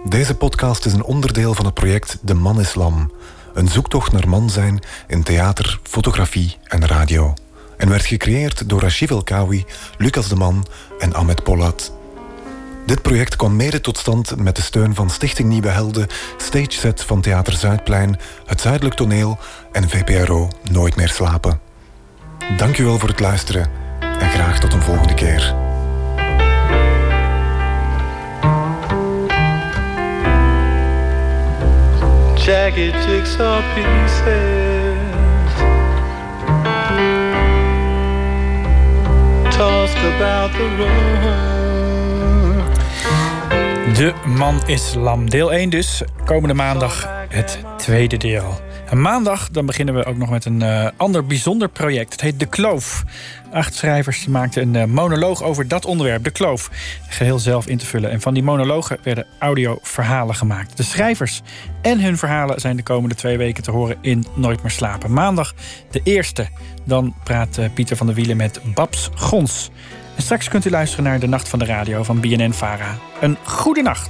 Deze 0.06 0.36
podcast 0.36 0.86
is 0.86 0.94
een 0.94 1.04
onderdeel 1.04 1.54
van 1.54 1.66
het 1.66 1.74
project 1.74 2.18
De 2.22 2.34
Man 2.34 2.60
Islam, 2.60 3.12
een 3.54 3.68
zoektocht 3.68 4.12
naar 4.12 4.30
man 4.30 4.50
zijn 4.50 4.80
in 5.08 5.24
theater, 5.24 5.80
fotografie 5.84 6.58
en 6.64 6.88
radio. 6.88 7.34
En 7.78 7.90
werd 7.90 8.06
gecreëerd 8.06 8.70
door 8.70 8.82
Rashif 8.82 9.10
El-Kawi, 9.10 9.66
Lucas 9.98 10.28
de 10.28 10.36
Man 10.36 10.66
en 11.00 11.14
Ahmed 11.14 11.44
Polat. 11.44 12.02
Dit 12.86 13.02
project 13.02 13.36
kwam 13.36 13.56
mede 13.56 13.82
tot 13.82 13.98
stand 13.98 14.40
met 14.40 14.56
de 14.56 14.62
steun 14.62 14.96
van 14.96 15.10
Stichting 15.10 15.50
Nieuwe 15.50 15.68
Helden, 15.68 16.08
Stageset 16.38 17.04
van 17.04 17.22
Theater 17.22 17.54
Zuidplein, 17.54 18.20
Het 18.46 18.62
Zuidelijk 18.62 18.96
Toneel 18.96 19.38
en 19.72 19.90
VPRO 19.90 20.50
Nooit 20.72 20.96
meer 20.96 21.10
slapen. 21.10 21.60
Dank 22.58 22.78
u 22.78 22.84
wel 22.84 23.00
voor 23.00 23.10
het 23.10 23.20
luisteren 23.20 23.70
en 24.00 24.30
graag 24.30 24.60
tot 24.60 24.74
een 24.74 24.82
volgende 24.82 25.14
keer. 25.14 25.56
About 40.16 40.52
the 40.54 41.63
De 43.94 44.14
Man 44.26 44.62
Islam, 44.68 45.30
deel 45.30 45.52
1 45.54 45.70
dus. 45.70 46.04
Komende 46.26 46.54
maandag 46.54 47.10
het 47.30 47.60
tweede 47.78 48.18
deel. 48.18 48.60
En 48.86 49.02
maandag 49.02 49.50
dan 49.50 49.66
beginnen 49.66 49.96
we 49.96 50.06
ook 50.06 50.18
nog 50.18 50.30
met 50.30 50.46
een 50.46 50.64
uh, 50.64 50.88
ander 50.98 51.26
bijzonder 51.26 51.70
project. 51.70 52.12
Het 52.12 52.22
heet 52.22 52.40
De 52.40 52.46
Kloof. 52.46 53.04
Acht 53.52 53.74
schrijvers 53.74 54.20
die 54.20 54.30
maakten 54.30 54.62
een 54.62 54.90
uh, 54.90 54.96
monoloog 54.96 55.44
over 55.44 55.68
dat 55.68 55.86
onderwerp, 55.86 56.24
De 56.24 56.32
Kloof. 56.32 56.70
Geheel 57.10 57.40
zelf 57.40 57.68
in 57.68 57.78
te 57.78 57.86
vullen. 57.86 58.12
En 58.12 58.22
van 58.22 58.34
die 58.34 58.44
monologen 58.44 58.98
werden 59.04 59.26
audioverhalen 59.40 60.36
gemaakt. 60.36 60.78
De 60.78 60.84
schrijvers 60.84 61.42
en 61.82 62.02
hun 62.02 62.18
verhalen 62.18 62.60
zijn 62.60 62.76
de 62.76 62.84
komende 62.84 63.16
twee 63.16 63.38
weken 63.38 63.64
te 63.64 63.72
horen 63.72 63.98
in 64.02 64.26
Nooit 64.36 64.62
meer 64.62 64.72
slapen. 64.72 65.14
Maandag 65.14 65.54
de 65.92 66.02
eerste. 66.04 66.48
Dan 66.86 67.16
praat 67.24 67.58
uh, 67.58 67.66
Pieter 67.74 67.98
van 67.98 68.06
der 68.06 68.16
Wielen 68.16 68.38
met 68.38 68.60
Babs 68.74 69.10
Gons. 69.16 69.72
En 70.16 70.22
straks 70.22 70.50
kunt 70.50 70.66
u 70.66 70.70
luisteren 70.70 71.06
naar 71.06 71.20
De 71.20 71.28
Nacht 71.28 71.50
van 71.50 71.60
de 71.60 71.66
Radio 71.66 72.04
van 72.04 72.20
BNN-Vara. 72.20 72.98
Een 73.22 73.38
goede 73.44 73.82
nacht. 73.82 74.10